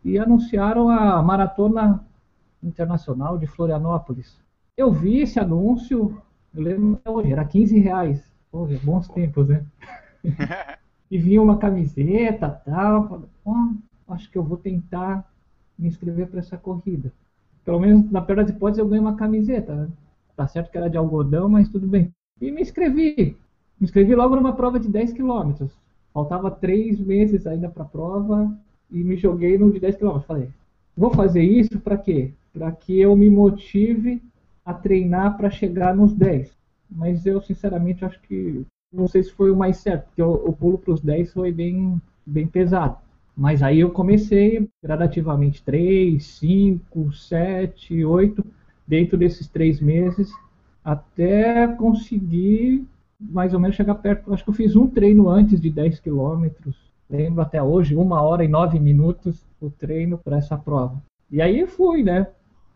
e 0.05 0.19
anunciaram 0.19 0.89
a 0.89 1.21
Maratona 1.23 2.05
Internacional 2.63 3.39
de 3.39 3.47
Florianópolis. 3.47 4.39
Eu 4.77 4.93
vi 4.93 5.21
esse 5.21 5.39
anúncio, 5.39 6.21
eu 6.55 6.63
lembro 6.63 6.95
até 6.95 7.11
hoje, 7.11 7.33
era 7.33 7.45
15 7.45 7.79
reais. 7.79 8.23
Pô, 8.51 8.67
bons 8.83 9.09
tempos, 9.09 9.49
né? 9.49 9.65
e 11.11 11.19
vinha 11.19 11.43
uma 11.43 11.59
camiseta 11.59 12.49
tal. 12.65 13.09
Falei, 13.09 13.29
"Ó, 13.45 13.55
acho 14.09 14.31
que 14.31 14.39
eu 14.39 14.43
vou 14.43 14.57
tentar 14.57 15.25
me 15.79 15.89
inscrever 15.89 16.29
para 16.29 16.41
essa 16.41 16.57
corrida. 16.57 17.13
Pelo 17.65 17.81
menos 17.81 18.11
na 18.11 18.21
pior 18.21 18.37
das 18.37 18.51
hipóteses 18.51 18.79
eu 18.79 18.89
ganhei 18.89 19.01
uma 19.01 19.17
camiseta. 19.17 19.75
Né? 19.75 19.89
Tá 20.37 20.47
certo 20.47 20.71
que 20.71 20.77
era 20.77 20.91
de 20.91 20.99
algodão, 20.99 21.49
mas 21.49 21.69
tudo 21.69 21.87
bem. 21.87 22.13
E 22.41 22.51
me 22.51 22.61
inscrevi. 22.61 23.37
Me 23.81 23.85
inscrevi 23.85 24.15
logo 24.15 24.37
numa 24.37 24.55
prova 24.55 24.79
de 24.79 24.89
10 24.89 25.13
quilômetros. 25.15 25.73
Faltava 26.13 26.51
três 26.51 27.01
meses 27.01 27.47
ainda 27.47 27.69
para 27.69 27.83
a 27.83 27.87
prova 27.87 28.55
e 28.91 29.03
me 29.03 29.17
joguei 29.17 29.59
no 29.59 29.73
de 29.73 29.81
10 29.81 29.97
quilômetros. 29.97 30.27
Falei, 30.27 30.49
vou 30.97 31.11
fazer 31.11 31.43
isso 31.43 31.79
para 31.81 31.97
quê? 31.97 32.33
Para 32.53 32.71
que 32.73 33.01
eu 33.01 33.17
me 33.17 33.31
motive 33.31 34.23
a 34.65 34.75
treinar 34.75 35.37
para 35.37 35.51
chegar 35.51 35.95
nos 35.95 36.13
10. 36.13 36.55
Mas 36.91 37.25
eu, 37.27 37.41
sinceramente, 37.41 38.05
acho 38.05 38.21
que 38.23 38.65
não 38.93 39.09
sei 39.09 39.23
se 39.23 39.33
foi 39.33 39.51
o 39.51 39.57
mais 39.57 39.79
certo, 39.79 40.07
porque 40.07 40.23
o, 40.23 40.33
o 40.33 40.53
pulo 40.53 40.79
para 40.79 40.95
os 40.95 41.01
10 41.01 41.33
foi 41.33 41.53
bem, 41.53 42.01
bem 42.25 42.47
pesado. 42.47 42.97
Mas 43.37 43.63
aí 43.63 43.81
eu 43.81 43.91
comecei 43.91 44.69
gradativamente 44.83 45.63
3, 45.63 46.25
5, 46.25 47.13
7, 47.13 48.05
8, 48.05 48.45
dentro 48.87 49.17
desses 49.17 49.49
três 49.49 49.81
meses, 49.81 50.31
até 50.85 51.67
conseguir 51.67 52.85
mais 53.19 53.55
ou 53.55 53.61
menos 53.61 53.77
chegar 53.77 53.95
perto. 53.97 54.33
Acho 54.33 54.45
que 54.45 54.51
eu 54.51 54.55
fiz 54.55 54.77
um 54.77 54.87
treino 54.87 55.29
antes 55.29 55.61
de 55.61 55.71
10 55.71 56.01
quilômetros 56.01 56.87
Lembro 57.09 57.41
até 57.41 57.63
hoje, 57.63 57.95
uma 57.95 58.21
hora 58.21 58.45
e 58.45 58.49
nove 58.49 58.81
minutos 58.81 59.41
o 59.61 59.71
treino 59.71 60.19
para 60.19 60.39
essa 60.39 60.59
prova. 60.59 61.01
E 61.31 61.41
aí 61.41 61.67
fui, 61.67 62.03
né? 62.03 62.27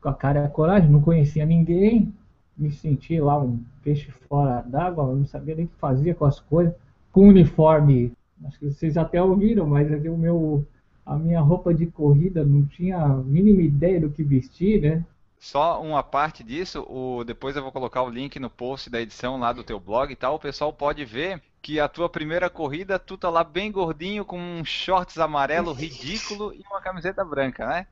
Com 0.00 0.09
a 0.09 0.14
cara 0.14 0.40
e 0.40 0.45
a 0.45 0.49
coragem, 0.49 0.88
não 0.88 1.00
conhecia 1.00 1.45
ninguém, 1.45 2.12
me 2.57 2.71
senti 2.71 3.21
lá 3.21 3.38
um 3.38 3.61
peixe 3.83 4.11
fora 4.29 4.62
d'água, 4.62 5.14
não 5.14 5.26
sabia 5.26 5.57
nem 5.57 5.64
o 5.64 5.69
que 5.69 5.75
fazia 5.76 6.14
com 6.14 6.25
as 6.25 6.38
coisas, 6.38 6.75
com 7.12 7.29
uniforme. 7.29 8.12
Acho 8.45 8.59
que 8.59 8.71
vocês 8.71 8.97
até 8.97 9.21
ouviram, 9.21 9.67
mas 9.67 9.90
o 10.07 10.17
meu, 10.17 10.64
a 11.05 11.19
minha 11.19 11.40
roupa 11.40 11.75
de 11.75 11.87
corrida 11.87 12.45
não 12.45 12.64
tinha 12.64 12.99
a 12.99 13.17
mínima 13.17 13.62
ideia 13.62 14.00
do 14.00 14.11
que 14.11 14.23
vestir, 14.23 14.81
né? 14.81 15.05
Só 15.40 15.80
uma 15.82 16.02
parte 16.02 16.44
disso, 16.44 16.87
o, 16.87 17.25
depois 17.25 17.56
eu 17.56 17.62
vou 17.62 17.73
colocar 17.73 18.02
o 18.02 18.11
link 18.11 18.38
no 18.38 18.50
post 18.50 18.90
da 18.90 19.00
edição 19.00 19.38
lá 19.38 19.54
do 19.54 19.64
teu 19.64 19.80
blog 19.80 20.12
e 20.12 20.16
tal, 20.16 20.35
o 20.35 20.38
pessoal 20.38 20.70
pode 20.70 21.02
ver 21.06 21.40
que 21.62 21.80
a 21.80 21.88
tua 21.88 22.11
primeira 22.11 22.50
corrida, 22.50 22.99
tu 22.99 23.16
tá 23.16 23.30
lá 23.30 23.42
bem 23.42 23.73
gordinho, 23.73 24.23
com 24.23 24.38
um 24.38 24.62
shorts 24.62 25.16
amarelo 25.16 25.73
ridículo 25.73 26.52
e 26.52 26.62
uma 26.70 26.82
camiseta 26.82 27.25
branca, 27.25 27.66
né? 27.66 27.87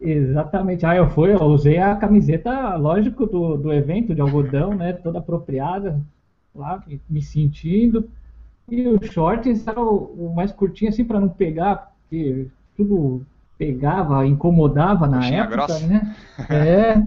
Exatamente. 0.00 0.86
Ah, 0.86 0.96
eu 0.96 1.10
fui, 1.10 1.30
eu 1.30 1.42
usei 1.42 1.76
a 1.76 1.94
camiseta, 1.94 2.74
lógico, 2.76 3.26
do, 3.26 3.58
do 3.58 3.72
evento 3.72 4.14
de 4.14 4.22
algodão, 4.22 4.74
né? 4.74 4.94
Toda 4.94 5.18
apropriada, 5.18 6.00
lá, 6.54 6.82
me, 7.08 7.20
sentindo. 7.20 8.08
E 8.68 8.88
o 8.88 9.02
shorts 9.02 9.66
era 9.66 9.80
o, 9.80 10.30
o 10.30 10.34
mais 10.34 10.52
curtinho, 10.52 10.88
assim, 10.88 11.04
para 11.04 11.20
não 11.20 11.28
pegar, 11.28 11.94
porque 12.02 12.46
tudo 12.74 13.24
pegava, 13.58 14.26
incomodava 14.26 15.06
na 15.06 15.18
Coxinha 15.18 15.42
época, 15.42 15.56
grossa. 15.56 15.86
né? 15.86 16.16
É. 16.50 17.06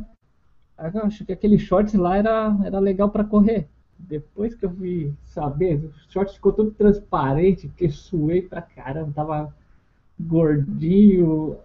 Eu 0.93 1.03
acho 1.03 1.25
que 1.25 1.33
aquele 1.33 1.59
shorts 1.59 1.93
lá 1.93 2.17
era, 2.17 2.55
era 2.63 2.79
legal 2.79 3.09
para 3.09 3.23
correr. 3.23 3.67
Depois 3.97 4.55
que 4.55 4.65
eu 4.65 4.69
fui 4.71 5.13
saber, 5.25 5.75
o 5.75 5.91
shorts 6.09 6.35
ficou 6.35 6.53
todo 6.53 6.71
transparente, 6.71 7.67
porque 7.67 7.89
suei 7.89 8.41
pra 8.41 8.61
caramba, 8.61 9.11
tava 9.13 9.53
gordinho. 10.17 11.57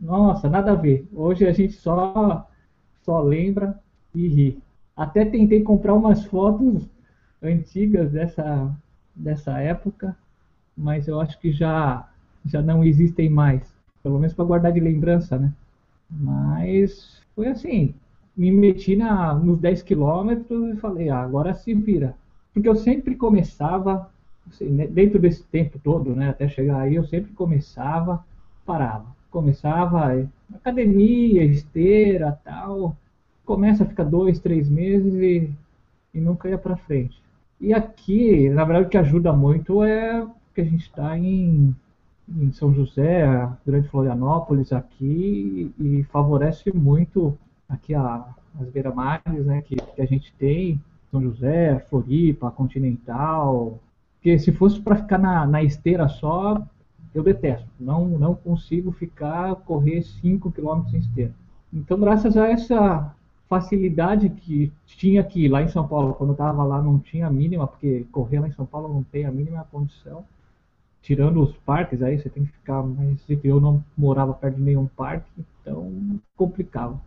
Nossa, 0.00 0.48
nada 0.48 0.72
a 0.72 0.74
ver. 0.74 1.06
Hoje 1.12 1.46
a 1.46 1.52
gente 1.52 1.74
só, 1.74 2.48
só 3.02 3.20
lembra 3.20 3.78
e 4.14 4.26
ri. 4.28 4.58
Até 4.96 5.26
tentei 5.26 5.62
comprar 5.62 5.92
umas 5.92 6.24
fotos 6.24 6.88
antigas 7.42 8.10
dessa, 8.12 8.74
dessa 9.14 9.58
época, 9.58 10.16
mas 10.74 11.06
eu 11.06 11.20
acho 11.20 11.38
que 11.38 11.52
já, 11.52 12.08
já 12.46 12.62
não 12.62 12.82
existem 12.82 13.28
mais. 13.28 13.73
Pelo 14.04 14.18
menos 14.18 14.34
para 14.34 14.44
guardar 14.44 14.72
de 14.72 14.78
lembrança, 14.78 15.36
né? 15.38 15.52
Mas 16.08 17.20
foi 17.34 17.48
assim, 17.48 17.94
me 18.36 18.52
meti 18.52 18.94
na, 18.94 19.34
nos 19.34 19.58
10 19.58 19.82
quilômetros 19.82 20.74
e 20.74 20.76
falei, 20.76 21.08
ah, 21.08 21.22
agora 21.22 21.54
se 21.54 21.74
vira. 21.74 22.14
Porque 22.52 22.68
eu 22.68 22.76
sempre 22.76 23.16
começava, 23.16 24.10
assim, 24.48 24.68
né, 24.68 24.86
dentro 24.86 25.18
desse 25.18 25.42
tempo 25.44 25.78
todo, 25.82 26.14
né, 26.14 26.28
até 26.28 26.46
chegar 26.48 26.80
aí, 26.80 26.94
eu 26.94 27.04
sempre 27.04 27.32
começava, 27.32 28.24
parava. 28.64 29.06
Começava 29.30 30.14
eh, 30.14 30.26
academia, 30.54 31.42
esteira, 31.44 32.38
tal. 32.44 32.96
Começa 33.44 33.84
a 33.84 33.86
ficar 33.86 34.04
dois, 34.04 34.38
três 34.38 34.68
meses 34.68 35.14
e, 35.14 35.50
e 36.12 36.20
nunca 36.20 36.48
ia 36.48 36.58
para 36.58 36.76
frente. 36.76 37.20
E 37.60 37.72
aqui, 37.72 38.48
na 38.50 38.64
verdade, 38.64 38.86
o 38.86 38.90
que 38.90 38.98
ajuda 38.98 39.32
muito 39.32 39.82
é 39.82 40.26
que 40.54 40.60
a 40.60 40.64
gente 40.64 40.82
está 40.82 41.18
em, 41.18 41.74
em 42.28 42.52
São 42.52 42.72
José, 42.74 43.48
Grande 43.66 43.88
Florianópolis 43.88 44.72
aqui, 44.72 45.72
e 45.78 46.02
favorece 46.04 46.74
muito 46.74 47.36
aqui 47.68 47.94
a, 47.94 48.26
as 48.60 48.68
beira-mares 48.68 49.44
né, 49.44 49.62
que, 49.62 49.76
que 49.76 50.00
a 50.00 50.06
gente 50.06 50.32
tem, 50.34 50.80
São 51.10 51.22
José, 51.22 51.78
Floripa, 51.90 52.50
Continental. 52.50 53.78
Porque 54.14 54.38
se 54.38 54.52
fosse 54.52 54.80
para 54.80 54.96
ficar 54.96 55.18
na, 55.18 55.46
na 55.46 55.62
esteira 55.62 56.08
só, 56.08 56.62
eu 57.14 57.22
detesto. 57.22 57.68
Não, 57.78 58.06
não 58.06 58.34
consigo 58.34 58.90
ficar, 58.90 59.54
correr 59.56 60.02
5 60.02 60.50
km 60.50 60.82
em 60.92 60.98
esteira. 60.98 61.32
Então, 61.72 61.98
graças 61.98 62.36
a 62.36 62.48
essa 62.48 63.14
facilidade 63.48 64.28
que 64.30 64.72
tinha 64.86 65.20
aqui, 65.20 65.48
lá 65.48 65.62
em 65.62 65.68
São 65.68 65.86
Paulo, 65.86 66.14
quando 66.14 66.30
eu 66.30 66.34
estava 66.34 66.64
lá 66.64 66.80
não 66.80 66.98
tinha 66.98 67.26
a 67.26 67.30
mínima, 67.30 67.66
porque 67.66 68.06
correr 68.10 68.40
lá 68.40 68.48
em 68.48 68.52
São 68.52 68.66
Paulo 68.66 68.92
não 68.92 69.02
tem 69.02 69.26
a 69.26 69.30
mínima 69.30 69.66
condição. 69.70 70.24
Tirando 71.04 71.42
os 71.42 71.54
parques, 71.58 72.02
aí 72.02 72.18
você 72.18 72.30
tem 72.30 72.46
que 72.46 72.52
ficar 72.52 72.82
mais. 72.82 73.22
Eu 73.44 73.60
não 73.60 73.84
morava 73.94 74.32
perto 74.32 74.56
de 74.56 74.62
nenhum 74.62 74.86
parque, 74.86 75.28
então 75.60 75.92
complicava. 76.34 76.98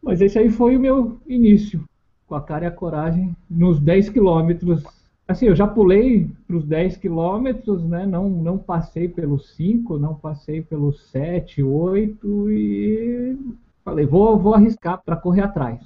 Mas 0.00 0.20
esse 0.20 0.38
aí 0.38 0.48
foi 0.48 0.76
o 0.76 0.80
meu 0.80 1.18
início, 1.26 1.82
com 2.28 2.36
a 2.36 2.40
cara 2.40 2.66
e 2.66 2.68
a 2.68 2.70
coragem, 2.70 3.36
nos 3.50 3.80
10 3.80 4.10
quilômetros. 4.10 4.84
Assim, 5.26 5.46
eu 5.46 5.56
já 5.56 5.66
pulei 5.66 6.30
para 6.46 6.54
os 6.54 6.64
10 6.64 6.98
quilômetros, 6.98 7.82
né? 7.84 8.06
Não, 8.06 8.30
não 8.30 8.58
passei 8.58 9.08
pelos 9.08 9.56
5, 9.56 9.98
não 9.98 10.14
passei 10.14 10.62
pelos 10.62 11.02
7, 11.10 11.64
8 11.64 12.48
e 12.48 13.36
falei, 13.84 14.06
vou, 14.06 14.38
vou 14.38 14.54
arriscar 14.54 15.02
para 15.04 15.16
correr 15.16 15.42
atrás. 15.42 15.80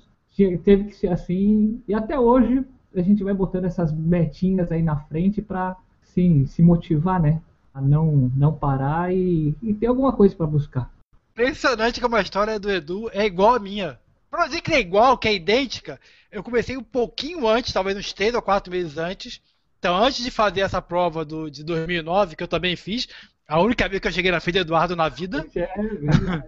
Teve 0.62 0.84
que 0.84 0.94
ser 0.94 1.08
assim, 1.08 1.80
e 1.88 1.94
até 1.94 2.20
hoje 2.20 2.62
a 2.94 3.00
gente 3.00 3.24
vai 3.24 3.32
botando 3.32 3.64
essas 3.64 3.90
metinhas 3.90 4.70
aí 4.70 4.82
na 4.82 4.96
frente 4.96 5.40
para 5.40 5.74
sim, 6.02 6.44
se 6.44 6.62
motivar, 6.62 7.20
né? 7.20 7.40
A 7.76 7.80
não, 7.82 8.32
não 8.34 8.54
parar 8.54 9.12
e, 9.14 9.54
e 9.62 9.74
ter 9.74 9.86
alguma 9.88 10.10
coisa 10.10 10.34
para 10.34 10.46
buscar. 10.46 10.90
Impressionante 11.32 12.00
como 12.00 12.16
a 12.16 12.22
história 12.22 12.58
do 12.58 12.70
Edu 12.70 13.10
é 13.12 13.26
igual 13.26 13.54
a 13.54 13.58
minha. 13.58 14.00
Pra 14.30 14.46
dizer 14.46 14.62
que 14.62 14.72
é 14.72 14.80
igual, 14.80 15.18
que 15.18 15.28
é 15.28 15.34
idêntica, 15.34 16.00
eu 16.32 16.42
comecei 16.42 16.74
um 16.78 16.82
pouquinho 16.82 17.46
antes, 17.46 17.74
talvez 17.74 17.94
uns 17.98 18.14
3 18.14 18.34
ou 18.34 18.40
4 18.40 18.72
meses 18.72 18.96
antes. 18.96 19.42
Então, 19.78 19.94
antes 19.94 20.24
de 20.24 20.30
fazer 20.30 20.62
essa 20.62 20.80
prova 20.80 21.22
do, 21.22 21.50
de 21.50 21.62
2009, 21.62 22.34
que 22.34 22.42
eu 22.42 22.48
também 22.48 22.76
fiz, 22.76 23.08
a 23.46 23.60
única 23.60 23.86
vez 23.90 24.00
que 24.00 24.08
eu 24.08 24.12
cheguei 24.12 24.30
na 24.30 24.40
frente 24.40 24.54
do 24.54 24.60
Eduardo 24.60 24.96
na 24.96 25.10
vida, 25.10 25.46
É, 25.54 26.42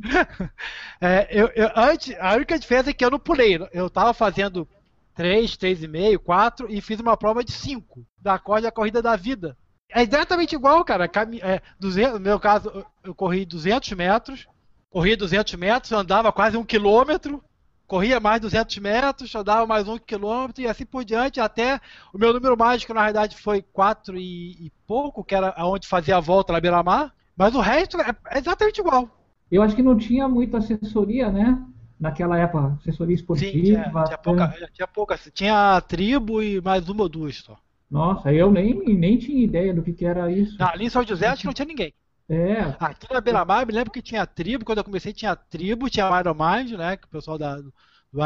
é, 0.98 1.28
eu, 1.30 1.48
eu- 1.54 1.70
antes, 1.76 2.16
a 2.18 2.36
única 2.36 2.58
diferença 2.58 2.88
é 2.88 2.94
que 2.94 3.04
eu 3.04 3.10
não 3.10 3.18
pulei. 3.18 3.58
Eu 3.70 3.90
tava 3.90 4.14
fazendo 4.14 4.66
3, 5.14 5.58
3,5, 5.58 6.16
4 6.20 6.72
e 6.72 6.80
fiz 6.80 6.98
uma 7.00 7.18
prova 7.18 7.44
de 7.44 7.52
5, 7.52 8.02
da 8.18 8.38
corda 8.38 8.68
a 8.68 8.72
corrida 8.72 9.02
da 9.02 9.14
vida. 9.14 9.54
É 9.92 10.02
exatamente 10.02 10.54
igual, 10.54 10.84
cara. 10.84 11.08
Cami 11.08 11.40
é, 11.42 11.60
200, 11.78 12.14
no 12.14 12.20
meu 12.20 12.38
caso, 12.38 12.84
eu, 13.02 13.14
corri 13.14 13.44
200 13.44 13.90
metros, 13.92 14.46
corria 14.88 15.16
200 15.16 15.54
metros, 15.54 15.92
andava 15.92 16.32
quase 16.32 16.56
um 16.56 16.64
quilômetro, 16.64 17.42
corria 17.86 18.20
mais 18.20 18.40
200 18.40 18.78
metros, 18.78 19.34
andava 19.34 19.66
mais 19.66 19.88
um 19.88 19.98
quilômetro 19.98 20.62
e 20.62 20.68
assim 20.68 20.86
por 20.86 21.04
diante, 21.04 21.40
até 21.40 21.80
o 22.14 22.18
meu 22.18 22.32
número 22.32 22.56
mágico 22.56 22.94
na 22.94 23.00
realidade 23.00 23.36
foi 23.36 23.62
4 23.62 24.16
e, 24.16 24.66
e 24.66 24.72
pouco, 24.86 25.24
que 25.24 25.34
era 25.34 25.54
onde 25.58 25.88
fazia 25.88 26.16
a 26.16 26.20
volta 26.20 26.52
na 26.52 26.60
beira-mar, 26.60 27.12
mas 27.36 27.54
o 27.54 27.60
resto 27.60 28.00
é, 28.00 28.14
é 28.30 28.38
exatamente 28.38 28.80
igual. 28.80 29.08
Eu 29.50 29.62
acho 29.62 29.74
que 29.74 29.82
não 29.82 29.96
tinha 29.96 30.28
muita 30.28 30.58
assessoria, 30.58 31.30
né? 31.30 31.60
Naquela 31.98 32.38
época, 32.38 32.78
assessoria 32.80 33.16
Sim, 33.16 33.20
esportiva. 33.20 33.52
tinha, 33.52 33.82
tinha 33.82 34.04
né? 34.04 34.16
pouca, 34.22 34.48
tinha 34.72 34.86
pouca. 34.86 35.18
Tinha 35.34 35.76
a 35.76 35.80
tribo 35.80 36.42
e 36.42 36.60
mais 36.60 36.88
uma 36.88 37.02
ou 37.02 37.08
duas 37.08 37.36
só. 37.38 37.58
Nossa, 37.90 38.32
eu 38.32 38.52
nem, 38.52 38.74
nem 38.94 39.18
tinha 39.18 39.42
ideia 39.42 39.74
do 39.74 39.82
que, 39.82 39.92
que 39.92 40.04
era 40.04 40.30
isso. 40.30 40.56
Na, 40.58 40.70
ali 40.70 40.84
em 40.84 40.90
São 40.90 41.04
José 41.04 41.26
acho 41.26 41.40
que 41.40 41.46
não 41.46 41.52
tinha 41.52 41.66
ninguém. 41.66 41.92
É, 42.28 42.76
Aqui 42.78 43.12
na 43.12 43.20
Beira-Mar, 43.20 43.66
me 43.66 43.72
lembro 43.72 43.90
que 43.90 44.00
tinha 44.00 44.24
tribo, 44.24 44.64
quando 44.64 44.78
eu 44.78 44.84
comecei 44.84 45.12
tinha 45.12 45.34
tribo, 45.34 45.90
tinha 45.90 46.08
o 46.08 46.20
Iron 46.20 46.34
Mind, 46.34 46.72
né, 46.72 46.96
que 46.96 47.06
o 47.06 47.10
pessoal 47.10 47.36
da, 47.36 47.56
do 47.56 47.72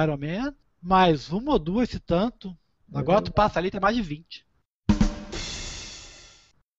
Iron 0.03 0.19
Man, 0.19 0.55
mais 0.83 1.33
uma 1.33 1.53
ou 1.53 1.59
duas, 1.59 1.89
se 1.89 1.99
tanto. 1.99 2.55
Agora 2.93 3.23
tu 3.23 3.33
passa 3.33 3.59
ali, 3.59 3.71
tem 3.71 3.81
mais 3.81 3.97
de 3.97 4.03
20. 4.03 4.45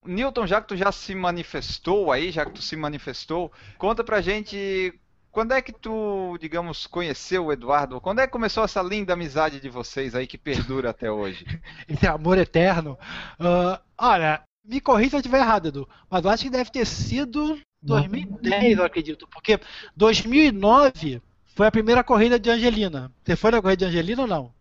Newton, 0.05 0.45
já 0.45 0.61
que 0.61 0.67
tu 0.67 0.77
já 0.77 0.91
se 0.91 1.15
manifestou 1.15 2.11
aí, 2.11 2.31
já 2.31 2.45
que 2.45 2.51
tu 2.51 2.61
se 2.61 2.75
manifestou, 2.75 3.51
conta 3.79 4.03
pra 4.03 4.21
gente 4.21 4.93
quando 5.35 5.51
é 5.51 5.61
que 5.61 5.73
tu, 5.73 6.37
digamos, 6.39 6.87
conheceu 6.87 7.47
o 7.47 7.51
Eduardo? 7.51 7.99
Quando 7.99 8.19
é 8.19 8.25
que 8.25 8.31
começou 8.31 8.63
essa 8.63 8.81
linda 8.81 9.11
amizade 9.11 9.59
de 9.59 9.67
vocês 9.67 10.15
aí 10.15 10.25
que 10.25 10.37
perdura 10.37 10.91
até 10.91 11.11
hoje? 11.11 11.45
Esse 11.89 12.07
amor 12.07 12.37
eterno. 12.37 12.97
Ah, 13.37 13.81
olha, 13.97 14.43
me 14.63 14.79
corrija 14.79 15.09
se 15.09 15.15
eu 15.17 15.19
estiver 15.19 15.39
errado, 15.39 15.67
Edu, 15.67 15.89
mas 16.09 16.23
eu 16.23 16.31
acho 16.31 16.43
que 16.43 16.49
deve 16.49 16.71
ter 16.71 16.85
sido 16.85 17.59
2010, 17.81 18.77
eu 18.77 18.85
acredito, 18.85 19.27
porque 19.27 19.59
2009 19.97 21.21
foi 21.53 21.67
a 21.67 21.71
primeira 21.71 22.01
corrida 22.01 22.39
de 22.39 22.49
Angelina. 22.49 23.11
Você 23.21 23.35
foi 23.35 23.51
na 23.51 23.61
corrida 23.61 23.85
de 23.85 23.85
Angelina 23.91 24.21
ou 24.21 24.27
não? 24.29 24.53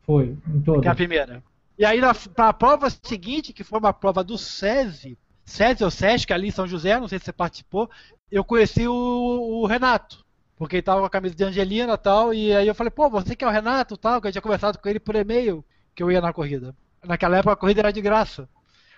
foi, 0.00 0.38
em 0.48 0.62
todo. 0.62 0.80
Que 0.80 0.88
é 0.88 0.90
a 0.90 0.94
primeira. 0.94 1.44
E 1.78 1.84
aí, 1.84 2.00
na 2.00 2.14
pra 2.14 2.54
prova 2.54 2.88
seguinte, 3.02 3.52
que 3.52 3.62
foi 3.62 3.78
uma 3.78 3.92
prova 3.92 4.24
do 4.24 4.38
SESI, 4.38 5.18
SESI 5.44 5.84
ou 5.84 5.90
SESC, 5.90 6.32
ali 6.32 6.48
em 6.48 6.50
São 6.50 6.66
José, 6.66 6.98
não 6.98 7.06
sei 7.06 7.18
se 7.18 7.26
você 7.26 7.32
participou, 7.34 7.90
eu 8.30 8.42
conheci 8.42 8.88
o, 8.88 8.94
o 8.94 9.66
Renato, 9.66 10.21
porque 10.62 10.76
ele 10.76 10.82
tava 10.82 11.00
com 11.00 11.06
a 11.06 11.10
camisa 11.10 11.34
de 11.34 11.42
Angelina 11.42 11.94
e 11.94 11.98
tal, 11.98 12.32
e 12.32 12.54
aí 12.54 12.68
eu 12.68 12.74
falei, 12.74 12.92
pô, 12.92 13.10
você 13.10 13.34
que 13.34 13.44
é 13.44 13.48
o 13.48 13.50
Renato 13.50 13.96
tal, 13.96 14.20
que 14.20 14.28
eu 14.28 14.32
tinha 14.32 14.40
conversado 14.40 14.78
com 14.78 14.88
ele 14.88 15.00
por 15.00 15.16
e-mail, 15.16 15.64
que 15.92 16.00
eu 16.00 16.08
ia 16.08 16.20
na 16.20 16.32
corrida. 16.32 16.72
Naquela 17.04 17.38
época 17.38 17.52
a 17.54 17.56
corrida 17.56 17.80
era 17.80 17.92
de 17.92 18.00
graça. 18.00 18.48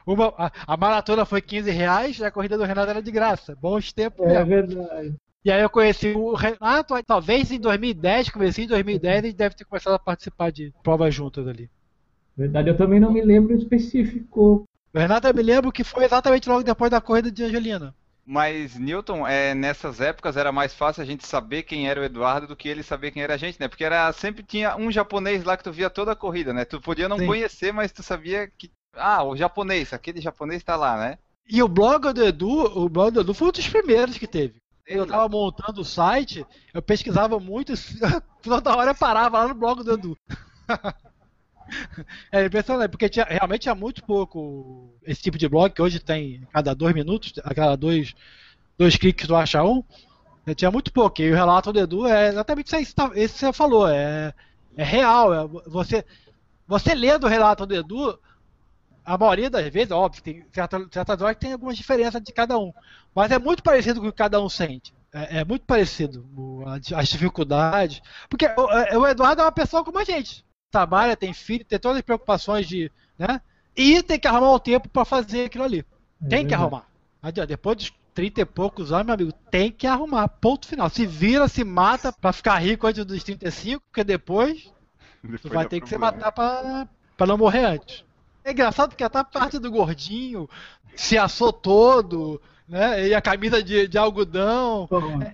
Uma, 0.07 0.27
a, 0.37 0.53
a 0.67 0.77
maratona 0.77 1.25
foi 1.25 1.41
15 1.41 1.71
reais 1.71 2.19
e 2.19 2.25
a 2.27 2.31
corrida 2.31 2.59
do 2.59 2.65
Renato 2.65 2.91
era 2.91 3.01
de 3.01 3.11
graça. 3.11 3.57
Bons 3.57 3.95
tempos 3.95 4.27
É 4.27 4.45
mesmo. 4.45 4.77
verdade. 4.77 5.15
E 5.43 5.51
aí 5.51 5.63
eu 5.63 5.71
conheci 5.71 6.09
o 6.09 6.35
Renato, 6.35 7.03
talvez 7.03 7.51
em 7.51 7.59
2010, 7.59 8.29
comecei 8.29 8.67
em 8.67 8.69
2010, 8.69 9.19
a 9.25 9.27
gente 9.27 9.37
deve 9.37 9.55
ter 9.55 9.65
começado 9.65 9.95
a 9.95 9.99
participar 9.99 10.53
de 10.53 10.71
provas 10.83 11.15
juntas 11.15 11.49
ali. 11.49 11.71
Verdade, 12.37 12.69
eu 12.69 12.77
também 12.77 13.01
não 13.01 13.11
me 13.11 13.23
lembro 13.23 13.57
específico 13.57 14.67
O 14.93 14.99
Renato 14.99 15.29
eu 15.29 15.35
me 15.35 15.43
lembro 15.43 15.73
que 15.73 15.83
foi 15.83 16.05
exatamente 16.05 16.47
logo 16.47 16.63
depois 16.63 16.91
da 16.91 17.01
corrida 17.01 17.31
de 17.31 17.43
Angelina. 17.43 17.95
Mas, 18.27 18.77
Newton, 18.77 19.27
é, 19.27 19.55
nessas 19.55 20.01
épocas 20.01 20.37
era 20.37 20.51
mais 20.51 20.73
fácil 20.73 21.03
a 21.03 21.07
gente 21.07 21.27
saber 21.27 21.63
quem 21.63 21.89
era 21.89 22.01
o 22.01 22.05
Eduardo 22.05 22.47
do 22.47 22.57
que 22.57 22.69
ele 22.69 22.83
saber 22.83 23.11
quem 23.11 23.23
era 23.23 23.35
a 23.35 23.37
gente, 23.37 23.61
né? 23.61 23.69
Porque 23.69 23.85
era 23.85 24.11
sempre 24.13 24.43
tinha 24.43 24.77
um 24.77 24.91
japonês 24.91 25.45
lá 25.45 25.57
que 25.57 25.65
tu 25.65 25.71
via 25.71 25.91
toda 25.91 26.13
a 26.13 26.17
corrida, 26.17 26.53
né? 26.53 26.65
Tu 26.65 26.81
podia 26.81 27.09
não 27.09 27.19
Sim. 27.19 27.27
conhecer, 27.27 27.73
mas 27.73 27.93
tu 27.93 28.03
sabia 28.03 28.51
que. 28.57 28.71
Ah, 28.95 29.23
o 29.23 29.37
japonês, 29.37 29.93
aquele 29.93 30.21
japonês 30.21 30.63
tá 30.63 30.75
lá, 30.77 30.97
né? 30.97 31.19
E 31.47 31.63
o 31.63 31.69
blog 31.69 32.13
do 32.13 32.25
Edu, 32.25 32.49
o 32.49 32.89
blog 32.89 33.13
do 33.13 33.21
Edu 33.21 33.35
foi 33.35 33.49
um 33.49 33.53
dos 33.53 33.69
primeiros 33.69 34.17
que 34.17 34.27
teve. 34.27 34.55
Quando 34.87 34.99
eu 34.99 35.07
tava 35.07 35.29
montando 35.29 35.81
o 35.81 35.85
site, 35.85 36.47
eu 36.73 36.81
pesquisava 36.81 37.39
muito, 37.39 37.73
toda 38.43 38.77
hora 38.77 38.91
eu 38.91 38.95
parava 38.95 39.39
lá 39.39 39.49
no 39.49 39.55
blog 39.55 39.83
do 39.83 39.93
Edu. 39.93 40.19
É 42.31 42.45
impressionante, 42.45 42.91
porque 42.91 43.09
tinha, 43.09 43.25
realmente 43.25 43.63
tinha 43.63 43.75
muito 43.75 44.03
pouco 44.05 44.95
esse 45.05 45.23
tipo 45.23 45.39
de 45.39 45.49
blog, 45.49 45.73
que 45.73 45.83
hoje 45.83 45.99
tem 45.99 46.43
a 46.45 46.53
cada 46.53 46.75
dois 46.75 46.95
minutos, 46.95 47.33
a 47.43 47.55
cada 47.55 47.77
dois, 47.77 48.15
dois 48.79 48.97
cliques 48.97 49.27
tu 49.27 49.35
acha 49.35 49.63
um. 49.63 49.83
né, 50.47 50.55
Tinha 50.55 50.71
muito 50.71 50.93
pouco. 50.93 51.23
E 51.23 51.31
o 51.31 51.35
relato 51.35 51.73
do 51.73 51.79
Edu 51.81 52.07
é 52.07 52.29
exatamente 52.29 52.67
isso 52.67 52.77
aí 52.77 52.87
tá- 52.87 53.11
que 53.11 53.29
você 53.29 53.53
falou. 53.53 53.89
É, 53.89 54.33
é 54.77 54.85
real. 54.85 55.33
é- 55.35 55.47
você, 55.67 56.05
você 56.67 56.95
lendo 56.95 57.25
o 57.25 57.29
relato 57.31 57.65
do 57.67 57.75
Edu, 57.75 58.19
a 59.05 59.19
maioria 59.19 59.51
das 59.51 59.67
vezes, 59.69 59.91
óbvio, 59.91 60.23
tem 60.23 60.45
certas 60.53 60.87
certas 60.93 61.21
horas 61.23 61.37
tem 61.39 61.53
algumas 61.53 61.77
diferenças 61.77 62.23
de 62.23 62.33
cada 62.33 62.59
um. 62.59 62.73
Mas 63.15 63.31
é 63.31 63.39
muito 63.39 63.63
parecido 63.63 64.01
com 64.01 64.09
o 64.09 64.13
que 64.13 64.17
cada 64.19 64.41
um 64.41 64.49
sente. 64.49 64.93
É, 65.13 65.39
é 65.41 65.45
muito 65.45 65.65
parecido 65.65 66.27
as 66.97 67.09
dificuldades. 67.09 68.01
Porque 68.29 68.47
o, 68.47 68.71
é- 68.71 68.97
o 68.99 69.07
Eduardo 69.07 69.43
é 69.43 69.45
uma 69.45 69.53
pessoa 69.53 69.85
como 69.85 69.99
a 69.99 70.05
gente. 70.05 70.45
Trabalha, 70.75 71.17
tem 71.17 71.33
filho, 71.33 71.65
tem 71.65 71.79
todas 71.79 71.99
as 71.99 72.03
preocupações 72.03 72.67
de. 72.67 72.91
Né? 73.17 73.41
E 73.77 74.03
tem 74.03 74.19
que 74.19 74.27
arrumar 74.27 74.51
o 74.51 74.59
tempo 74.59 74.89
para 74.89 75.05
fazer 75.05 75.45
aquilo 75.45 75.63
ali. 75.63 75.87
É 76.25 76.29
Tem 76.29 76.45
que 76.45 76.53
arrumar. 76.53 76.89
Adianta. 77.23 77.47
Depois 77.47 77.77
dos 77.77 77.93
30 78.13 78.41
e 78.41 78.45
poucos 78.45 78.91
anos, 78.91 79.07
meu 79.07 79.15
amigo, 79.15 79.33
tem 79.53 79.71
que 79.71 79.87
arrumar. 79.87 80.27
Ponto 80.27 80.67
final. 80.67 80.91
Se 80.91 81.07
vira, 81.07 81.47
se 81.47 81.63
mata 81.63 82.13
pra 82.13 82.33
ficar 82.33 82.59
rico 82.59 82.89
antes 82.89 83.05
dos 83.05 83.23
35, 83.23 83.85
porque 83.87 84.03
depois 84.03 84.69
tu 85.41 85.49
vai 85.49 85.65
ter 85.65 85.81
que 85.81 85.89
se 85.89 85.97
matar 85.97 86.33
pra, 86.33 86.89
pra 87.17 87.27
não 87.27 87.39
morrer 87.39 87.65
antes. 87.67 88.05
É 88.43 88.51
engraçado 88.51 88.97
que 88.97 89.05
até 89.05 89.19
a 89.19 89.25
parte 89.25 89.61
do 89.61 89.71
gordinho 89.71 90.51
se 90.97 91.17
assou 91.17 91.53
todo, 91.53 92.43
né? 92.69 93.07
E 93.07 93.15
a 93.15 93.23
camisa 93.23 93.63
de, 93.63 93.87
de 93.87 93.97
algodão. 93.97 94.89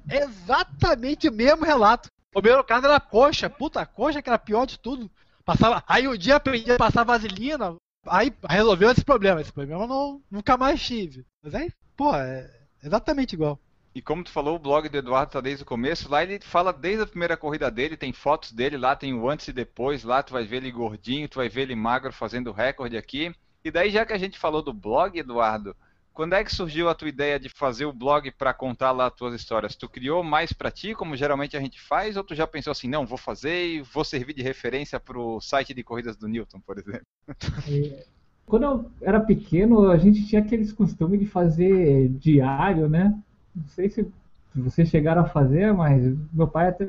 É 0.07 0.23
exatamente 0.23 1.31
o 1.31 1.33
mesmo 1.33 1.65
relato. 1.65 2.11
O 2.35 2.43
meu 2.43 2.63
caso 2.63 2.85
era 2.85 2.97
a 2.97 3.01
coxa, 3.01 3.49
puta, 3.49 3.81
a 3.81 3.87
coxa 3.87 4.21
que 4.21 4.29
era 4.29 4.37
a 4.37 4.39
pior 4.39 4.67
de 4.67 4.79
tudo. 4.79 5.11
Passava, 5.45 5.83
aí 5.87 6.07
um 6.07 6.17
dia 6.17 6.37
aprendi 6.37 6.71
a 6.73 6.77
passar 6.77 7.05
vaselina, 7.05 7.77
aí 8.07 8.33
resolveu 8.49 8.91
esse 8.91 9.05
problema. 9.05 9.41
Esse 9.41 9.53
problema 9.53 9.85
eu 9.85 9.89
não, 9.89 10.23
nunca 10.31 10.57
mais 10.57 10.83
tive. 10.83 11.25
Mas 11.43 11.55
aí, 11.55 11.71
pô, 11.97 12.15
é 12.15 12.51
exatamente 12.83 13.35
igual. 13.35 13.59
E 13.93 14.01
como 14.01 14.23
tu 14.23 14.31
falou, 14.31 14.55
o 14.55 14.59
blog 14.59 14.89
do 14.89 14.97
Eduardo 14.97 15.33
tá 15.33 15.41
desde 15.41 15.65
o 15.65 15.67
começo. 15.67 16.11
Lá 16.11 16.23
ele 16.23 16.39
fala 16.41 16.73
desde 16.73 17.03
a 17.03 17.07
primeira 17.07 17.37
corrida 17.37 17.71
dele, 17.71 17.97
tem 17.97 18.13
fotos 18.13 18.53
dele 18.53 18.77
lá, 18.77 18.95
tem 18.95 19.13
o 19.13 19.29
antes 19.29 19.49
e 19.49 19.53
depois. 19.53 20.05
Lá 20.05 20.23
tu 20.23 20.33
vai 20.33 20.45
ver 20.45 20.59
ele 20.59 20.71
gordinho, 20.71 21.29
tu 21.29 21.37
vai 21.37 21.49
ver 21.49 21.63
ele 21.63 21.75
magro 21.75 22.13
fazendo 22.13 22.53
recorde 22.53 22.97
aqui. 22.97 23.35
E 23.65 23.71
daí, 23.71 23.91
já 23.91 24.07
que 24.07 24.13
a 24.13 24.19
gente 24.19 24.39
falou 24.39 24.63
do 24.63 24.73
blog, 24.73 25.19
Eduardo, 25.19 25.77
quando 26.13 26.35
é 26.35 26.45
que 26.45 26.55
surgiu 26.55 26.89
a 26.89 26.95
tua 26.95 27.09
ideia 27.09 27.39
de 27.39 27.49
fazer 27.49 27.87
o 27.87 27.93
blog 27.93 28.31
para 28.33 28.55
contar 28.55 28.91
lá 28.93 29.07
as 29.07 29.15
tuas 29.15 29.35
histórias? 29.35 29.77
Tu 29.77 29.89
criou 29.89 30.23
mais 30.23 30.53
para 30.53 30.71
ti, 30.71 30.95
como 30.95 31.17
geralmente 31.17 31.57
a 31.57 31.61
gente 31.61 31.81
faz, 31.81 32.17
ou 32.17 32.25
tu 32.25 32.35
já 32.35 32.47
pensou 32.47 32.71
assim, 32.73 32.89
não, 32.89 33.07
vou 33.07 33.19
fazer 33.19 33.67
e 33.67 33.83
vou 33.83 34.05
servir 34.05 34.35
de 34.35 34.43
referência 34.43 35.01
pro 35.01 35.41
site 35.41 35.75
de 35.75 35.83
corridas 35.83 36.17
do 36.17 36.29
Newton, 36.29 36.61
por 36.61 36.79
exemplo? 36.79 37.07
É, 37.67 38.07
Quando 38.47 38.65
eu 38.65 38.91
era 39.03 39.21
pequeno, 39.21 39.91
a 39.91 39.97
gente 39.97 40.27
tinha 40.27 40.41
aqueles 40.43 40.73
costumes 40.73 41.21
de 41.21 41.27
fazer 41.27 42.09
diário, 42.09 42.89
né? 42.89 43.17
Não 43.55 43.69
sei 43.69 43.89
se 43.89 44.07
vocês 44.55 44.89
chegaram 44.89 45.23
a 45.23 45.29
fazer, 45.29 45.73
mas 45.73 46.03
meu 46.33 46.49
pai 46.49 46.69
até 46.69 46.89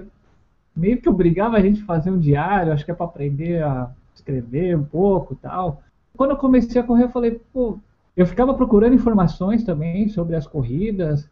meio 0.75 1.01
que 1.01 1.09
obrigava 1.09 1.57
a 1.57 1.61
gente 1.61 1.81
a 1.83 1.85
fazer 1.85 2.11
um 2.11 2.19
diário, 2.19 2.73
acho 2.73 2.85
que 2.85 2.91
é 2.91 2.93
para 2.93 3.05
aprender 3.05 3.63
a 3.63 3.91
escrever 4.15 4.77
um 4.77 4.83
pouco 4.85 5.35
tal. 5.35 5.83
Quando 6.15 6.31
eu 6.31 6.37
comecei 6.37 6.81
a 6.81 6.83
correr, 6.83 7.05
eu 7.05 7.11
falei, 7.11 7.41
pô, 7.53 7.79
eu 8.15 8.25
ficava 8.25 8.53
procurando 8.53 8.93
informações 8.93 9.63
também 9.63 10.09
sobre 10.09 10.35
as 10.35 10.45
corridas 10.45 11.29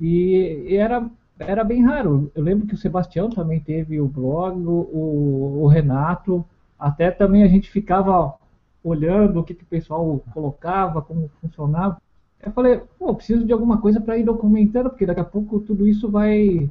e, 0.00 0.76
era, 0.76 1.08
era 1.38 1.64
bem 1.64 1.84
raro. 1.84 2.30
Eu 2.34 2.42
lembro 2.42 2.66
que 2.66 2.74
o 2.74 2.78
Sebastião 2.78 3.28
também 3.30 3.60
teve 3.60 4.00
o 4.00 4.08
blog, 4.08 4.58
o, 4.64 5.62
o, 5.62 5.66
Renato, 5.66 6.44
até 6.78 7.10
também 7.10 7.42
a 7.42 7.48
gente 7.48 7.70
ficava 7.70 8.34
olhando 8.82 9.40
o 9.40 9.44
que, 9.44 9.54
que 9.54 9.64
o 9.64 9.66
pessoal 9.66 10.22
colocava, 10.32 11.02
como 11.02 11.30
funcionava. 11.40 12.00
Eu 12.44 12.52
falei, 12.52 12.82
pô, 12.98 13.14
preciso 13.14 13.44
de 13.44 13.52
alguma 13.52 13.80
coisa 13.80 14.00
para 14.00 14.18
ir 14.18 14.24
documentando, 14.24 14.90
porque 14.90 15.06
daqui 15.06 15.20
a 15.20 15.24
pouco 15.24 15.60
tudo 15.60 15.88
isso 15.88 16.10
vai, 16.10 16.70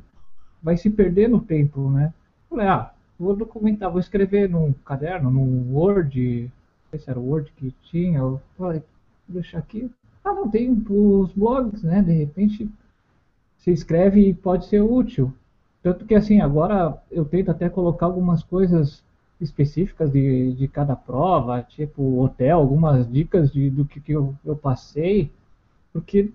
vai 0.62 0.77
se 0.77 0.89
perder 0.89 1.27
no 1.27 1.41
tempo, 1.41 1.89
né? 1.89 2.13
Eu 2.43 2.58
falei, 2.58 2.67
ah, 2.67 2.91
vou 3.19 3.36
documentar, 3.36 3.89
vou 3.89 3.99
escrever 3.99 4.47
num 4.47 4.71
caderno, 4.86 5.32
num 5.32 5.73
Word, 5.73 6.43
não 6.43 6.89
sei 6.91 6.99
se 6.99 7.10
era 7.10 7.19
o 7.19 7.27
Word 7.27 7.51
que 7.56 7.73
tinha, 7.82 8.19
eu 8.19 8.39
falei, 8.56 8.84
deixar 9.27 9.59
aqui. 9.59 9.89
Ah, 10.23 10.33
não, 10.33 10.49
tem 10.49 10.71
os 10.89 11.31
blogs, 11.33 11.83
né? 11.83 12.01
De 12.01 12.13
repente 12.13 12.69
você 13.57 13.71
escreve 13.71 14.29
e 14.29 14.33
pode 14.33 14.65
ser 14.65 14.81
útil. 14.81 15.33
Tanto 15.81 16.05
que 16.05 16.15
assim, 16.15 16.39
agora 16.41 16.97
eu 17.12 17.25
tento 17.25 17.51
até 17.51 17.69
colocar 17.69 18.05
algumas 18.05 18.43
coisas 18.43 19.03
específicas 19.39 20.12
de, 20.12 20.53
de 20.53 20.67
cada 20.67 20.95
prova, 20.95 21.62
tipo 21.62 22.21
hotel, 22.21 22.59
algumas 22.59 23.09
dicas 23.12 23.51
de, 23.51 23.69
do 23.69 23.86
que, 23.86 23.99
que 23.99 24.13
eu, 24.13 24.33
eu 24.45 24.55
passei, 24.55 25.29
porque 25.91 26.31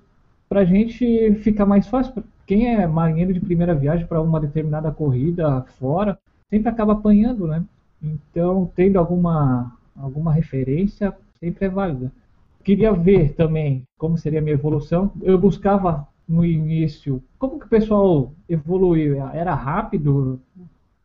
pra 0.48 0.64
gente 0.64 1.34
fica 1.36 1.64
mais 1.64 1.86
fácil. 1.86 2.22
Quem 2.46 2.74
é 2.74 2.86
marinheiro 2.86 3.32
de 3.32 3.40
primeira 3.40 3.74
viagem 3.74 4.06
para 4.06 4.20
uma 4.20 4.40
determinada 4.40 4.90
corrida 4.90 5.62
fora, 5.78 6.18
sempre 6.48 6.68
acaba 6.68 6.94
apanhando, 6.94 7.46
né? 7.46 7.62
Então, 8.02 8.70
tendo 8.74 8.98
alguma, 8.98 9.76
alguma 9.96 10.32
referência, 10.32 11.14
sempre 11.38 11.66
é 11.66 11.68
válida. 11.68 12.12
Queria 12.68 12.92
ver 12.92 13.32
também 13.32 13.82
como 13.96 14.18
seria 14.18 14.40
a 14.40 14.42
minha 14.42 14.52
evolução. 14.52 15.10
Eu 15.22 15.38
buscava 15.38 16.06
no 16.28 16.44
início 16.44 17.22
como 17.38 17.58
que 17.58 17.64
o 17.64 17.68
pessoal 17.70 18.30
evoluiu. 18.46 19.26
Era 19.32 19.54
rápido? 19.54 20.38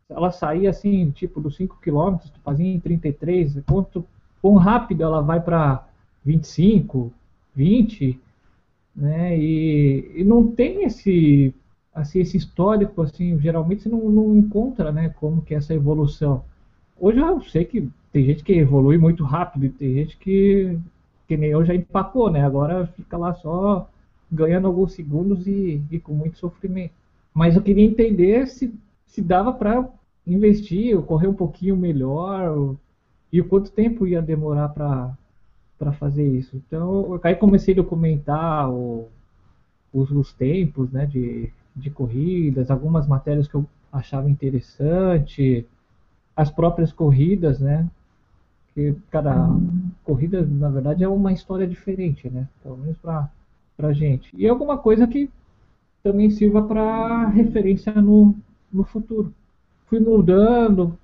Ela 0.06 0.30
saía 0.30 0.68
assim, 0.68 1.10
tipo, 1.12 1.40
dos 1.40 1.56
5 1.56 1.78
km, 1.80 2.18
fazia 2.44 2.66
em 2.66 2.78
33. 2.78 3.62
Quanto, 3.66 4.04
quão 4.42 4.56
rápido 4.56 5.04
ela 5.04 5.22
vai 5.22 5.40
para 5.40 5.88
25, 6.22 7.10
20? 7.56 8.20
Né? 8.94 9.38
E, 9.38 10.12
e 10.16 10.22
não 10.22 10.46
tem 10.46 10.84
esse 10.84 11.54
assim 11.94 12.20
esse 12.20 12.36
histórico 12.36 13.00
assim 13.00 13.40
geralmente 13.40 13.84
você 13.84 13.88
não, 13.88 14.10
não 14.10 14.36
encontra 14.36 14.92
né 14.92 15.14
como 15.18 15.40
que 15.40 15.54
é 15.54 15.58
essa 15.58 15.72
evolução 15.72 16.44
hoje 17.00 17.20
eu 17.20 17.40
sei 17.42 17.64
que 17.64 17.88
tem 18.12 18.24
gente 18.24 18.42
que 18.42 18.52
evolui 18.52 18.98
muito 18.98 19.22
rápido 19.22 19.66
e 19.66 19.70
tem 19.70 19.94
gente 19.94 20.16
que 20.16 20.76
que 21.26 21.36
nem 21.36 21.50
eu 21.50 21.64
já 21.64 21.74
empacou 21.74 22.30
né 22.30 22.44
agora 22.44 22.86
fica 22.88 23.16
lá 23.16 23.34
só 23.34 23.88
ganhando 24.30 24.66
alguns 24.66 24.92
segundos 24.92 25.46
e, 25.46 25.82
e 25.90 25.98
com 25.98 26.12
muito 26.12 26.38
sofrimento 26.38 26.92
mas 27.32 27.56
eu 27.56 27.62
queria 27.62 27.84
entender 27.84 28.46
se 28.46 28.72
se 29.06 29.22
dava 29.22 29.52
para 29.52 29.88
investir 30.26 31.00
correr 31.02 31.28
um 31.28 31.34
pouquinho 31.34 31.76
melhor 31.76 32.74
e 33.32 33.40
o 33.40 33.48
quanto 33.48 33.70
tempo 33.70 34.06
ia 34.06 34.22
demorar 34.22 34.68
para 34.68 35.92
fazer 35.92 36.26
isso. 36.26 36.56
Então, 36.56 37.18
aí 37.22 37.34
comecei 37.34 37.74
a 37.74 37.76
documentar 37.76 38.70
o, 38.70 39.08
os, 39.92 40.10
os, 40.10 40.32
tempos 40.32 40.90
né, 40.90 41.06
de, 41.06 41.50
de 41.74 41.90
corridas, 41.90 42.70
algumas 42.70 43.06
matérias 43.06 43.46
que 43.46 43.54
eu 43.54 43.66
achava 43.92 44.28
interessante, 44.30 45.66
as 46.36 46.50
próprias 46.50 46.92
corridas, 46.92 47.60
né? 47.60 47.88
Que 48.74 48.94
cada 49.10 49.48
corrida, 50.04 50.44
na 50.44 50.68
verdade, 50.68 51.02
é 51.02 51.08
uma 51.08 51.32
história 51.32 51.66
diferente, 51.66 52.28
né? 52.28 52.48
Pelo 52.62 52.76
menos 52.76 52.96
para 52.98 53.30
a 53.78 53.92
gente. 53.92 54.30
E 54.36 54.48
alguma 54.48 54.78
coisa 54.78 55.06
que 55.06 55.30
também 56.02 56.30
sirva 56.30 56.62
para 56.62 57.28
referência 57.28 57.92
no, 57.94 58.34
no 58.72 58.84
futuro. 58.84 59.32
Fui 59.86 59.98
mudando, 59.98 60.98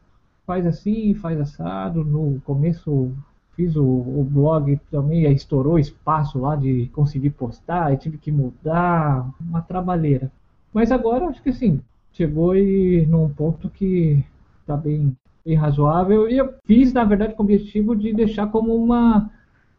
faz 0.47 0.67
assim, 0.67 1.15
faz 1.15 1.41
assado. 1.41 2.05
No 2.05 2.41
começo 2.45 3.13
fiz 3.61 3.77
o, 3.77 3.85
o, 3.85 4.25
blog 4.25 4.81
também, 4.91 5.27
aí 5.27 5.35
estourou 5.35 5.79
espaço 5.79 6.39
lá 6.39 6.57
de 6.57 6.89
conseguir 6.95 7.31
postar, 7.31 7.97
tive 7.99 8.17
que 8.17 8.33
mudar, 8.33 9.29
uma 9.39 9.61
trabalheira. 9.61 10.31
Mas 10.73 10.91
agora 10.91 11.27
acho 11.27 11.43
que 11.43 11.53
sim, 11.53 11.81
chegou 12.13 12.57
e 12.57 13.05
num 13.07 13.29
ponto 13.29 13.69
que 13.69 14.25
está 14.61 14.77
bem, 14.77 15.15
bem 15.45 15.55
razoável. 15.55 16.29
E 16.29 16.37
eu 16.39 16.55
fiz, 16.65 16.93
na 16.93 17.05
verdade, 17.05 17.35
com 17.35 17.43
o 17.43 17.47
objetivo 17.47 17.97
de 17.97 18.13
deixar 18.13 18.47
como 18.49 18.75
uma 18.75 19.31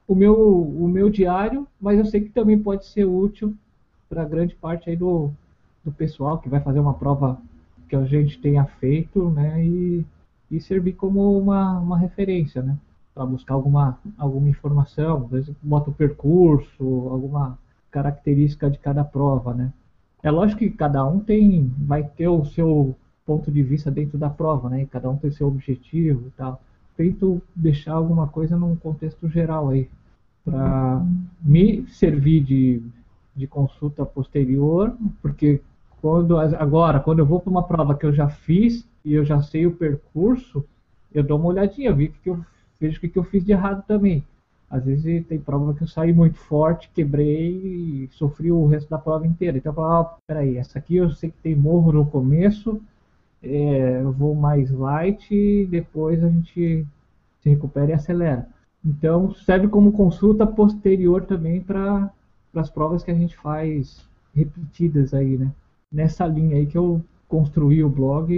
o 0.08 0.16
meu, 0.16 0.36
o 0.36 0.88
meu 0.88 1.10
diário, 1.10 1.68
mas 1.80 1.98
eu 1.98 2.06
sei 2.06 2.22
que 2.22 2.30
também 2.30 2.60
pode 2.60 2.86
ser 2.86 3.06
útil 3.06 3.56
para 4.10 4.26
grande 4.26 4.54
parte 4.56 4.90
aí 4.90 4.96
do, 4.96 5.32
do 5.86 5.92
pessoal 5.92 6.38
que 6.40 6.50
vai 6.50 6.60
fazer 6.60 6.80
uma 6.80 6.94
prova 6.94 7.40
que 7.88 7.96
a 7.96 8.04
gente 8.04 8.40
tenha 8.40 8.66
feito, 8.66 9.30
né? 9.30 9.64
E, 9.66 10.06
e 10.50 10.60
servir 10.60 10.94
como 10.94 11.38
uma, 11.38 11.80
uma 11.80 11.98
referência, 11.98 12.62
né? 12.62 12.78
para 13.14 13.26
buscar 13.26 13.54
alguma, 13.54 14.00
alguma 14.18 14.50
informação, 14.50 15.26
às 15.26 15.30
vezes 15.30 15.56
bota 15.62 15.90
o 15.90 15.94
percurso, 15.94 16.84
alguma 17.10 17.58
característica 17.90 18.70
de 18.70 18.78
cada 18.78 19.04
prova, 19.04 19.54
né? 19.54 19.72
É 20.24 20.32
lógico 20.32 20.60
que 20.60 20.70
cada 20.70 21.06
um 21.06 21.20
tem, 21.20 21.74
vai 21.78 22.04
ter 22.04 22.28
o 22.28 22.46
seu 22.46 22.96
ponto 23.26 23.52
de 23.52 23.62
vista 23.64 23.92
dentro 23.92 24.18
da 24.18 24.30
prova, 24.30 24.70
né? 24.70 24.86
Cada 24.86 25.10
um 25.10 25.18
tem 25.18 25.32
seu 25.32 25.48
objetivo 25.48 26.28
e 26.28 26.32
tal. 26.32 26.62
Tento 26.98 27.42
deixar 27.56 27.94
alguma 27.94 28.28
coisa 28.28 28.58
num 28.58 28.76
contexto 28.76 29.28
geral 29.30 29.70
aí, 29.70 29.90
para 30.44 31.06
me 31.42 31.86
servir 31.88 32.44
de, 32.44 32.82
de 33.36 33.48
consulta 33.48 34.06
posterior, 34.06 34.96
porque 35.22 35.62
quando 36.02 36.38
agora, 36.38 37.00
quando 37.00 37.20
eu 37.20 37.26
vou 37.26 37.40
para 37.40 37.52
uma 37.52 37.64
prova 37.64 37.96
que 37.96 38.06
eu 38.06 38.14
já 38.14 38.28
fiz 38.28 38.86
e 39.06 39.14
eu 39.14 39.24
já 39.24 39.42
sei 39.42 39.68
o 39.68 39.72
percurso, 39.72 40.66
eu 41.14 41.24
dou 41.24 41.38
uma 41.38 41.50
olhadinha, 41.50 41.94
vi 41.94 42.10
que 42.24 42.30
eu 42.30 42.44
vejo 42.80 42.98
o 42.98 43.02
que 43.02 43.18
eu 43.18 43.24
fiz 43.24 43.44
de 43.44 43.52
errado 43.52 43.84
também. 43.88 44.24
Às 44.70 44.86
vezes 44.86 45.26
tem 45.28 45.38
prova 45.38 45.74
que 45.74 45.84
eu 45.84 45.88
saí 45.88 46.14
muito 46.14 46.38
forte, 46.38 46.90
quebrei 46.94 47.52
e 47.52 48.10
sofri 48.14 48.52
o 48.52 48.66
resto 48.66 48.90
da 48.90 48.98
prova 48.98 49.28
inteira. 49.28 49.58
Então 49.58 49.72
eu 49.72 49.76
falo, 49.76 49.88
ah, 49.88 50.18
peraí, 50.26 50.58
essa 50.58 50.80
aqui 50.80 50.96
eu 50.96 51.12
sei 51.12 51.30
que 51.30 51.38
tem 51.44 51.56
morro 51.56 51.92
no 51.92 52.06
começo, 52.06 52.82
é, 53.44 54.02
eu 54.02 54.12
vou 54.12 54.36
mais 54.36 54.72
light 54.72 55.34
e 55.34 55.66
depois 55.66 56.24
a 56.24 56.30
gente 56.30 56.86
se 57.42 57.50
recupera 57.50 57.92
e 57.92 57.94
acelera. 57.94 58.48
Então 58.86 59.34
serve 59.34 59.68
como 59.68 59.92
consulta 59.92 60.46
posterior 60.46 61.26
também 61.26 61.62
para 61.62 62.12
as 62.56 62.70
provas 62.70 63.04
que 63.04 63.12
a 63.12 63.16
gente 63.16 63.36
faz 63.38 64.08
repetidas 64.36 65.14
aí, 65.14 65.38
né? 65.38 65.52
Nessa 65.92 66.26
linha 66.26 66.58
aí 66.58 66.66
que 66.66 66.78
eu 66.78 67.04
construí 67.28 67.84
o 67.84 67.90
blog 67.90 68.34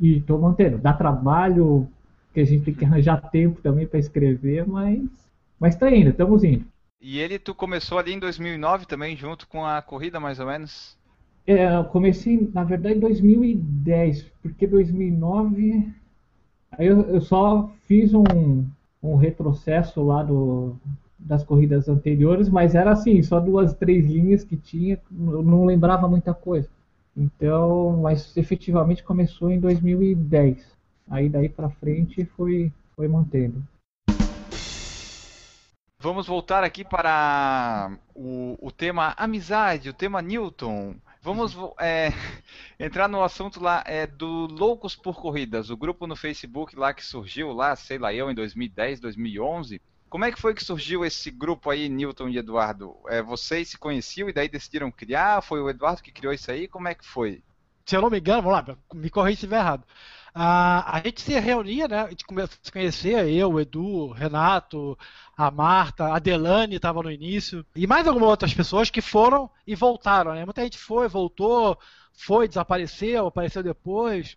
e 0.00 0.16
estou 0.16 0.38
mantendo. 0.38 0.78
Dá 0.78 0.92
trabalho, 0.92 1.88
que 2.32 2.40
a 2.40 2.44
gente 2.44 2.64
tem 2.64 2.74
que 2.74 2.84
arranjar 2.84 3.20
tempo 3.30 3.60
também 3.60 3.86
para 3.86 3.98
escrever, 3.98 4.66
mas 4.66 5.00
mas 5.58 5.74
está 5.74 5.90
indo, 5.90 6.10
estamos 6.10 6.42
indo. 6.42 6.64
E 7.00 7.18
ele 7.18 7.38
tu 7.38 7.54
começou 7.54 7.98
ali 7.98 8.12
em 8.12 8.18
2009 8.18 8.86
também, 8.86 9.16
junto 9.16 9.46
com 9.46 9.64
a 9.64 9.80
corrida 9.82 10.18
mais 10.18 10.40
ou 10.40 10.46
menos? 10.46 10.98
É, 11.50 11.82
comecei, 11.82 12.48
na 12.54 12.62
verdade, 12.62 12.94
em 12.94 13.00
2010, 13.00 14.22
porque 14.40 14.68
2009 14.68 15.92
aí 16.70 16.86
eu, 16.86 17.00
eu 17.00 17.20
só 17.20 17.68
fiz 17.88 18.14
um, 18.14 18.64
um 19.02 19.16
retrocesso 19.16 20.00
lá 20.00 20.22
do, 20.22 20.76
das 21.18 21.42
corridas 21.42 21.88
anteriores, 21.88 22.48
mas 22.48 22.76
era 22.76 22.92
assim, 22.92 23.20
só 23.24 23.40
duas, 23.40 23.74
três 23.74 24.06
linhas 24.06 24.44
que 24.44 24.56
tinha, 24.56 24.96
eu 25.10 25.42
não 25.42 25.64
lembrava 25.64 26.06
muita 26.06 26.32
coisa. 26.32 26.68
Então, 27.16 27.98
mas 28.00 28.36
efetivamente 28.36 29.02
começou 29.02 29.50
em 29.50 29.58
2010. 29.58 30.64
Aí 31.10 31.28
daí 31.28 31.48
para 31.48 31.68
frente 31.68 32.24
foi 32.24 32.72
foi 32.94 33.08
mantendo. 33.08 33.60
Vamos 35.98 36.28
voltar 36.28 36.62
aqui 36.62 36.84
para 36.84 37.90
o, 38.14 38.56
o 38.60 38.70
tema 38.70 39.12
amizade, 39.16 39.90
o 39.90 39.92
tema 39.92 40.22
Newton. 40.22 40.94
Vamos 41.22 41.54
é, 41.78 42.10
entrar 42.78 43.06
no 43.06 43.22
assunto 43.22 43.62
lá 43.62 43.84
é, 43.86 44.06
do 44.06 44.46
Loucos 44.46 44.96
por 44.96 45.20
Corridas, 45.20 45.68
o 45.68 45.76
grupo 45.76 46.06
no 46.06 46.16
Facebook 46.16 46.74
lá 46.74 46.94
que 46.94 47.04
surgiu 47.04 47.52
lá, 47.52 47.76
sei 47.76 47.98
lá 47.98 48.12
eu, 48.12 48.30
em 48.30 48.34
2010, 48.34 49.00
2011. 49.00 49.80
Como 50.08 50.24
é 50.24 50.32
que 50.32 50.40
foi 50.40 50.54
que 50.54 50.64
surgiu 50.64 51.04
esse 51.04 51.30
grupo 51.30 51.70
aí, 51.70 51.88
Newton 51.88 52.30
e 52.30 52.38
Eduardo? 52.38 52.96
É, 53.06 53.22
vocês 53.22 53.68
se 53.68 53.78
conheciam 53.78 54.28
e 54.28 54.32
daí 54.32 54.48
decidiram 54.48 54.90
criar? 54.90 55.42
Foi 55.42 55.60
o 55.60 55.68
Eduardo 55.68 56.02
que 56.02 56.10
criou 56.10 56.32
isso 56.32 56.50
aí? 56.50 56.66
Como 56.66 56.88
é 56.88 56.94
que 56.94 57.04
foi? 57.04 57.42
Se 57.84 57.96
eu 57.96 58.02
não 58.02 58.10
me 58.10 58.18
engano, 58.18 58.42
vamos 58.42 58.68
lá, 58.68 58.76
me 58.94 59.10
corrija 59.10 59.36
se 59.36 59.46
estiver 59.46 59.58
errado. 59.58 59.84
Ah, 60.34 60.96
a 60.96 61.00
gente 61.00 61.20
se 61.20 61.38
reunia, 61.38 61.88
né? 61.88 62.02
A 62.02 62.10
gente 62.10 62.24
começou 62.24 62.56
a 62.60 62.64
se 62.64 62.72
conhecer, 62.72 63.28
eu, 63.28 63.52
o 63.52 63.60
Edu, 63.60 63.84
o 63.84 64.12
Renato, 64.12 64.96
a 65.36 65.50
Marta, 65.50 66.12
a 66.12 66.18
Delane 66.18 66.76
estava 66.76 67.02
no 67.02 67.10
início, 67.10 67.64
e 67.74 67.86
mais 67.86 68.06
algumas 68.06 68.28
outras 68.30 68.54
pessoas 68.54 68.90
que 68.90 69.00
foram 69.00 69.50
e 69.66 69.74
voltaram, 69.74 70.34
né? 70.34 70.44
Muita 70.44 70.62
gente 70.62 70.78
foi, 70.78 71.08
voltou, 71.08 71.78
foi, 72.12 72.46
desapareceu, 72.46 73.26
apareceu 73.26 73.62
depois. 73.62 74.36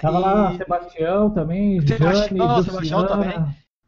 Tava 0.00 0.18
e... 0.18 0.20
lá 0.20 0.56
Sebastião 0.56 1.30
também, 1.30 1.80
Sebastião, 1.86 2.48
Jane, 2.48 2.64
Sebastião 2.64 3.06
também. 3.06 3.34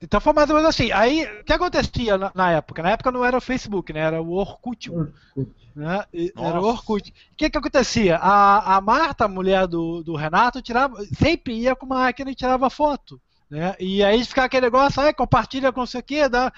Então 0.02 0.20
foi 0.20 0.32
mais 0.32 0.50
ou 0.50 0.56
menos 0.56 0.68
assim. 0.68 0.90
Aí, 0.90 1.24
o 1.40 1.44
que 1.44 1.52
acontecia 1.52 2.18
na, 2.18 2.32
na, 2.34 2.50
época? 2.50 2.82
Na 2.82 2.90
época 2.90 3.12
não 3.12 3.24
era 3.24 3.38
o 3.38 3.40
Facebook, 3.40 3.92
né? 3.92 4.00
Era 4.00 4.20
o 4.20 4.32
Orkut. 4.32 4.90
Orkut. 4.90 5.52
Né? 5.76 6.04
Era 6.36 6.60
o 6.60 6.64
Orkut. 6.64 7.10
O 7.10 7.36
que 7.36 7.48
que 7.48 7.58
acontecia? 7.58 8.16
A, 8.16 8.76
a 8.76 8.80
Marta, 8.80 9.24
a 9.24 9.28
mulher 9.28 9.66
do, 9.68 10.02
do 10.02 10.16
Renato, 10.16 10.60
tirava, 10.60 11.02
sempre 11.14 11.54
ia 11.54 11.76
com 11.76 11.86
uma 11.86 12.00
máquina 12.00 12.30
e 12.32 12.34
tirava 12.34 12.68
foto. 12.68 13.20
Né? 13.48 13.76
E 13.78 14.02
aí 14.02 14.24
ficava 14.24 14.46
aquele 14.46 14.66
negócio, 14.66 15.00
aí 15.00 15.12
compartilha 15.12 15.70
com 15.70 15.80
não 15.80 15.86
sei 15.86 16.00
o 16.00 16.02
que, 16.02 16.26
dá, 16.26 16.50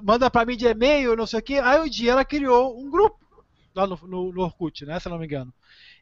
manda 0.00 0.30
pra 0.30 0.44
mim 0.44 0.56
de 0.56 0.64
e-mail, 0.64 1.16
não 1.16 1.26
sei 1.26 1.40
o 1.40 1.42
que. 1.42 1.58
Aí 1.58 1.80
um 1.80 1.88
dia 1.88 2.12
ela 2.12 2.24
criou 2.24 2.80
um 2.80 2.88
grupo 2.88 3.18
lá 3.74 3.86
no, 3.86 3.98
no, 4.04 4.32
no 4.32 4.42
Orkut, 4.42 4.86
né? 4.86 4.98
Se 4.98 5.08
não 5.08 5.18
me 5.18 5.26
engano. 5.26 5.52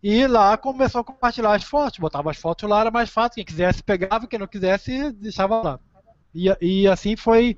E 0.02 0.26
lá 0.26 0.56
começou 0.56 1.00
a 1.00 1.04
compartilhar 1.04 1.54
as 1.54 1.64
fotos, 1.64 1.98
botava 1.98 2.30
as 2.30 2.36
fotos 2.36 2.68
lá, 2.68 2.80
era 2.80 2.90
mais 2.90 3.10
fácil. 3.10 3.34
Quem 3.34 3.44
quisesse 3.44 3.82
pegava, 3.82 4.26
quem 4.28 4.38
não 4.38 4.46
quisesse 4.46 5.10
deixava 5.12 5.60
lá. 5.60 5.80
E, 6.34 6.54
e 6.60 6.88
assim 6.88 7.16
foi 7.16 7.56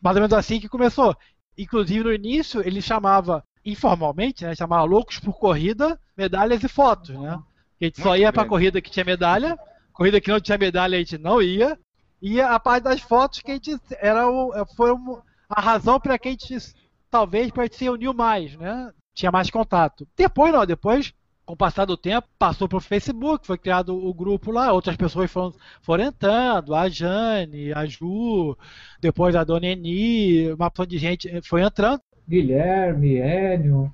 mais 0.00 0.16
ou 0.16 0.22
menos 0.22 0.36
assim 0.36 0.60
que 0.60 0.68
começou. 0.68 1.16
Inclusive 1.56 2.04
no 2.04 2.12
início 2.12 2.60
ele 2.66 2.82
chamava 2.82 3.42
informalmente, 3.64 4.44
né, 4.44 4.54
chamava 4.54 4.84
loucos 4.84 5.18
por 5.18 5.38
corrida, 5.38 5.98
medalhas 6.16 6.62
e 6.62 6.68
fotos, 6.68 7.10
né? 7.10 7.38
A 7.80 7.84
gente 7.84 8.00
só 8.00 8.16
ia 8.16 8.32
para 8.32 8.46
corrida 8.46 8.80
que 8.80 8.90
tinha 8.90 9.04
medalha, 9.04 9.58
corrida 9.92 10.20
que 10.20 10.30
não 10.30 10.40
tinha 10.40 10.58
medalha 10.58 10.96
a 10.96 10.98
gente 10.98 11.18
não 11.18 11.40
ia. 11.40 11.78
E 12.20 12.40
a 12.40 12.58
parte 12.58 12.84
das 12.84 13.00
fotos 13.00 13.40
que 13.40 13.50
a 13.50 13.54
gente 13.54 13.76
era 13.98 14.28
o, 14.28 14.52
foi 14.76 14.90
a 15.48 15.60
razão 15.60 16.00
para 16.00 16.18
que 16.18 16.28
a 16.28 16.30
gente 16.30 16.56
talvez 17.10 17.50
para 17.50 17.70
se 17.70 17.88
uniu 17.88 18.12
mais, 18.14 18.56
né? 18.56 18.90
Tinha 19.14 19.30
mais 19.30 19.50
contato. 19.50 20.06
Depois 20.16 20.52
não, 20.52 20.64
depois 20.66 21.12
com 21.44 21.52
o 21.54 21.56
passar 21.56 21.84
do 21.84 21.96
tempo, 21.96 22.26
passou 22.38 22.68
para 22.68 22.78
o 22.78 22.80
Facebook, 22.80 23.46
foi 23.46 23.58
criado 23.58 23.94
o 23.94 24.14
grupo 24.14 24.50
lá, 24.50 24.72
outras 24.72 24.96
pessoas 24.96 25.30
foram, 25.30 25.54
foram 25.82 26.04
entrando, 26.04 26.74
a 26.74 26.88
Jane, 26.88 27.72
a 27.72 27.84
Ju, 27.84 28.56
depois 29.00 29.36
a 29.36 29.44
Dona 29.44 29.66
Eni, 29.66 30.52
uma 30.52 30.70
pessoa 30.70 30.86
de 30.86 30.98
gente 30.98 31.42
foi 31.42 31.62
entrando. 31.62 32.00
Guilherme, 32.28 33.18
Enio. 33.18 33.92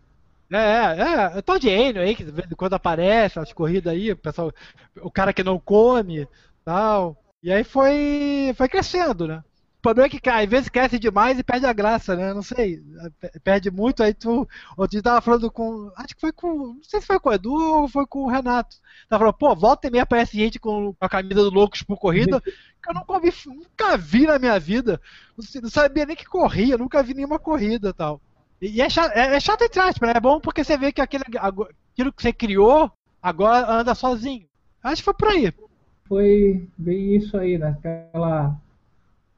É, 0.53 0.57
é, 0.57 1.39
é, 1.39 1.43
tal 1.43 1.59
de 1.59 1.69
Enio 1.69 2.03
aí, 2.03 2.15
que 2.15 2.25
quando 2.57 2.75
aparece, 2.75 3.39
as 3.39 3.53
corridas 3.53 3.93
aí, 3.93 4.13
o 4.13 4.17
pessoal, 4.17 4.53
o 5.01 5.11
cara 5.11 5.33
que 5.33 5.43
não 5.43 5.59
come, 5.59 6.27
tal. 6.65 7.17
E 7.43 7.51
aí 7.51 7.65
foi, 7.65 8.53
foi 8.57 8.69
crescendo, 8.69 9.27
né? 9.27 9.43
O 9.81 9.83
problema 9.83 10.09
é 10.09 10.11
que 10.11 10.29
às 10.29 10.47
vezes 10.47 10.69
cresce 10.69 10.99
demais 10.99 11.38
e 11.38 11.43
perde 11.43 11.64
a 11.64 11.73
graça, 11.73 12.14
né? 12.14 12.35
Não 12.35 12.43
sei. 12.43 12.83
Perde 13.43 13.71
muito, 13.71 14.03
aí 14.03 14.12
tu. 14.12 14.47
Outro 14.77 14.90
dia 14.90 15.03
tava 15.03 15.23
falando 15.23 15.51
com. 15.51 15.90
Acho 15.97 16.14
que 16.14 16.21
foi 16.21 16.33
com. 16.33 16.75
Não 16.75 16.83
sei 16.83 17.01
se 17.01 17.07
foi 17.07 17.19
com 17.19 17.31
o 17.31 17.33
Edu 17.33 17.55
ou 17.55 17.88
foi 17.88 18.07
com 18.07 18.25
o 18.25 18.29
Renato. 18.29 18.77
Tava 19.09 19.21
falando, 19.21 19.38
pô, 19.38 19.57
volta 19.57 19.88
e 19.88 19.90
meia 19.90 20.03
aparece 20.03 20.37
gente 20.37 20.59
com 20.59 20.95
a 21.01 21.09
camisa 21.09 21.43
do 21.43 21.49
Loucos 21.49 21.83
por 21.83 21.99
corrida. 21.99 22.43
que 22.43 22.90
eu 22.90 22.93
nunca 22.93 23.19
vi, 23.21 23.33
nunca 23.47 23.97
vi 23.97 24.27
na 24.27 24.38
minha 24.38 24.61
vida. 24.61 25.01
Não 25.62 25.71
sabia 25.71 26.05
nem 26.05 26.14
que 26.14 26.27
corria, 26.27 26.77
nunca 26.77 27.03
vi 27.03 27.14
nenhuma 27.14 27.38
corrida 27.38 27.95
tal. 27.95 28.21
E 28.61 28.83
é 28.83 28.90
chato, 28.90 29.12
é, 29.12 29.35
é 29.35 29.40
chato 29.40 29.62
entre 29.62 29.81
aspas, 29.81 30.11
né? 30.11 30.14
É 30.14 30.21
bom 30.21 30.38
porque 30.40 30.62
você 30.62 30.77
vê 30.77 30.93
que 30.93 31.01
aquele, 31.01 31.25
aquilo 31.38 32.12
que 32.12 32.21
você 32.21 32.35
criou 32.35 32.93
agora 33.23 33.66
anda 33.66 33.95
sozinho. 33.95 34.47
Acho 34.83 34.97
que 34.97 35.05
foi 35.05 35.14
por 35.14 35.29
aí. 35.29 35.51
Foi 36.07 36.69
bem 36.77 37.16
isso 37.16 37.35
aí, 37.38 37.57
naquela 37.57 38.49
né? 38.49 38.57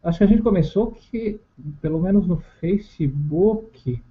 Acho 0.02 0.18
que 0.18 0.24
a 0.24 0.26
gente 0.26 0.42
começou 0.42 0.90
que, 0.90 1.38
pelo 1.80 2.00
menos 2.00 2.26
no 2.26 2.38
Facebook. 2.60 4.02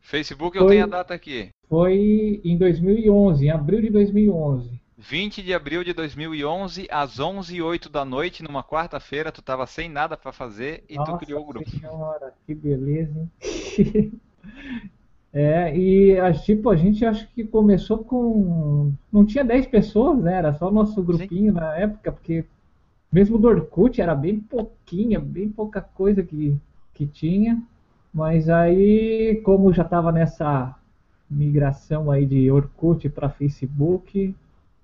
Facebook 0.00 0.56
eu 0.56 0.66
tenho 0.66 0.84
a 0.84 0.86
data 0.86 1.12
aqui. 1.12 1.48
Foi 1.68 2.40
em 2.44 2.56
2011, 2.56 3.44
em 3.44 3.50
abril 3.50 3.80
de 3.80 3.90
2011. 3.90 4.80
20 4.96 5.42
de 5.42 5.52
abril 5.52 5.82
de 5.82 5.92
2011, 5.92 6.86
às 6.90 7.18
11 7.18 7.56
h 7.56 7.66
08 7.66 7.88
da 7.90 8.04
noite, 8.04 8.42
numa 8.42 8.62
quarta-feira, 8.62 9.32
tu 9.32 9.42
tava 9.42 9.66
sem 9.66 9.88
nada 9.88 10.16
para 10.16 10.32
fazer 10.32 10.84
e 10.88 10.96
Nossa 10.96 11.12
tu 11.12 11.18
criou 11.18 11.42
o 11.42 11.44
grupo. 11.44 11.68
Senhora, 11.68 12.32
que 12.46 12.54
beleza, 12.54 13.12
hein? 13.18 14.12
é, 15.32 15.76
e 15.76 16.18
a, 16.18 16.32
tipo, 16.32 16.70
a 16.70 16.76
gente 16.76 17.04
acho 17.04 17.26
que 17.34 17.44
começou 17.44 17.98
com. 17.98 18.92
Não 19.12 19.26
tinha 19.26 19.44
10 19.44 19.66
pessoas, 19.66 20.22
né? 20.22 20.34
Era 20.38 20.54
só 20.54 20.68
o 20.68 20.72
nosso 20.72 21.02
grupinho 21.02 21.52
Sim. 21.52 21.58
na 21.58 21.76
época, 21.76 22.12
porque 22.12 22.44
mesmo 23.14 23.38
do 23.38 23.46
Orkut 23.46 24.00
era 24.00 24.12
bem 24.12 24.40
pouquinha, 24.40 25.20
bem 25.20 25.48
pouca 25.48 25.80
coisa 25.80 26.20
que, 26.20 26.58
que 26.92 27.06
tinha. 27.06 27.62
Mas 28.12 28.48
aí, 28.48 29.40
como 29.44 29.72
já 29.72 29.84
estava 29.84 30.10
nessa 30.10 30.74
migração 31.30 32.10
aí 32.10 32.26
de 32.26 32.50
Orkut 32.50 33.08
para 33.08 33.28
Facebook, 33.28 34.34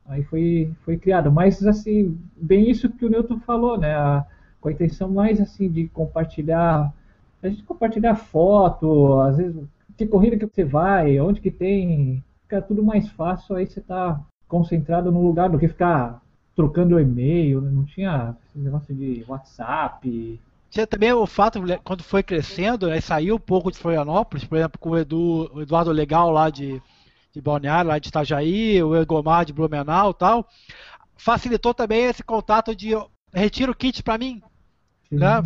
aí 0.06 0.22
foi, 0.22 0.72
foi 0.84 0.96
criado. 0.96 1.32
Mas 1.32 1.66
assim, 1.66 2.16
bem 2.36 2.70
isso 2.70 2.88
que 2.88 3.04
o 3.04 3.08
Newton 3.10 3.40
falou, 3.40 3.76
né? 3.76 3.96
A, 3.96 4.24
com 4.60 4.68
a 4.68 4.72
intenção 4.72 5.10
mais 5.10 5.40
assim 5.40 5.68
de 5.68 5.88
compartilhar, 5.88 6.94
a 7.42 7.48
gente 7.48 7.64
compartilhar 7.64 8.14
foto, 8.14 9.18
às 9.22 9.38
vezes 9.38 9.60
que 9.96 10.06
corrida 10.06 10.36
que 10.36 10.46
você 10.46 10.64
vai, 10.64 11.18
onde 11.18 11.40
que 11.40 11.50
tem, 11.50 12.22
fica 12.42 12.62
tudo 12.62 12.84
mais 12.84 13.08
fácil, 13.08 13.56
aí 13.56 13.66
você 13.66 13.80
está 13.80 14.20
concentrado 14.46 15.10
no 15.10 15.20
lugar 15.20 15.50
do 15.50 15.58
que 15.58 15.66
ficar 15.66 16.22
trocando 16.54 17.00
e-mail, 17.00 17.60
né? 17.60 17.70
não 17.70 17.84
tinha 17.84 18.36
negócio 18.54 18.94
de 18.94 19.24
WhatsApp, 19.26 20.38
tinha 20.70 20.86
também 20.86 21.12
o 21.12 21.26
fato, 21.26 21.60
né, 21.60 21.78
quando 21.82 22.04
foi 22.04 22.22
crescendo, 22.22 22.86
né, 22.86 23.00
saiu 23.00 23.34
um 23.34 23.40
pouco 23.40 23.72
de 23.72 23.78
Florianópolis, 23.78 24.44
por 24.44 24.56
exemplo, 24.56 24.78
com 24.78 24.90
o, 24.90 24.98
Edu, 24.98 25.50
o 25.52 25.62
Eduardo 25.62 25.90
Legal 25.90 26.30
lá 26.30 26.48
de, 26.48 26.80
de 27.32 27.40
Balneário, 27.40 27.88
lá 27.88 27.98
de 27.98 28.08
Itajaí, 28.08 28.80
o 28.80 28.94
Egomar 28.94 29.44
de 29.44 29.52
Blumenau 29.52 30.12
e 30.12 30.14
tal, 30.14 30.48
facilitou 31.16 31.74
também 31.74 32.04
esse 32.04 32.22
contato 32.22 32.74
de 32.74 32.90
retira 33.34 33.72
o 33.72 33.74
kit 33.74 34.00
para 34.02 34.16
mim. 34.16 34.40
Né? 35.10 35.42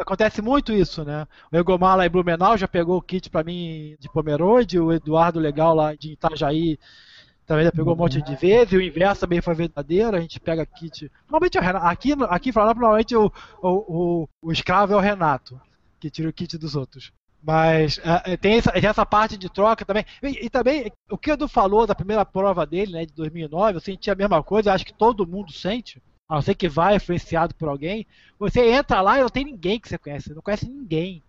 Acontece 0.00 0.42
muito 0.42 0.72
isso, 0.72 1.04
né? 1.04 1.24
O 1.52 1.56
Egomar 1.56 1.96
lá 1.96 2.04
em 2.04 2.10
Blumenau 2.10 2.58
já 2.58 2.66
pegou 2.66 2.96
o 2.96 3.02
kit 3.02 3.30
para 3.30 3.44
mim 3.44 3.94
de 4.00 4.08
Pomerode, 4.08 4.80
o 4.80 4.92
Eduardo 4.92 5.38
Legal 5.38 5.72
lá 5.72 5.94
de 5.94 6.14
Itajaí 6.14 6.80
também 7.48 7.64
já 7.64 7.72
pegou 7.72 7.94
um 7.94 7.96
monte 7.96 8.20
de 8.20 8.36
vezes, 8.36 8.74
e 8.74 8.76
o 8.76 8.82
inverso 8.82 9.22
também 9.22 9.40
foi 9.40 9.54
verdadeiro, 9.54 10.14
a 10.14 10.20
gente 10.20 10.38
pega 10.38 10.66
kit. 10.66 11.10
Normalmente 11.22 11.56
é 11.56 11.60
aqui, 11.60 12.12
aqui 12.28 12.50
em 12.50 12.52
normalmente 12.52 13.16
o, 13.16 13.32
o, 13.62 13.68
o, 13.68 14.28
o, 14.42 14.52
escravo 14.52 14.92
é 14.92 14.96
o 14.96 15.00
Renato, 15.00 15.58
que 15.98 16.10
tira 16.10 16.28
o 16.28 16.32
kit 16.32 16.58
dos 16.58 16.76
outros. 16.76 17.10
Mas 17.42 17.98
é, 18.04 18.36
tem, 18.36 18.58
essa, 18.58 18.70
essa, 18.74 19.06
parte 19.06 19.38
de 19.38 19.48
troca 19.48 19.82
também. 19.82 20.04
E, 20.22 20.44
e, 20.44 20.50
também, 20.50 20.92
o 21.10 21.16
que 21.16 21.30
o 21.30 21.32
Edu 21.32 21.48
falou 21.48 21.86
da 21.86 21.94
primeira 21.94 22.22
prova 22.22 22.66
dele, 22.66 22.92
né, 22.92 23.06
de 23.06 23.14
2009, 23.14 23.76
eu 23.76 23.80
senti 23.80 24.10
a 24.10 24.14
mesma 24.14 24.42
coisa, 24.42 24.74
acho 24.74 24.84
que 24.84 24.92
todo 24.92 25.26
mundo 25.26 25.50
sente, 25.50 26.02
a 26.28 26.34
não 26.34 26.42
ser 26.42 26.54
que 26.54 26.68
vá 26.68 26.94
influenciado 26.94 27.54
por 27.54 27.70
alguém. 27.70 28.06
Você 28.38 28.60
entra 28.68 29.00
lá 29.00 29.16
e 29.16 29.22
não 29.22 29.30
tem 29.30 29.44
ninguém 29.44 29.80
que 29.80 29.88
você 29.88 29.96
conhece, 29.96 30.34
não 30.34 30.42
conhece 30.42 30.68
ninguém. 30.68 31.22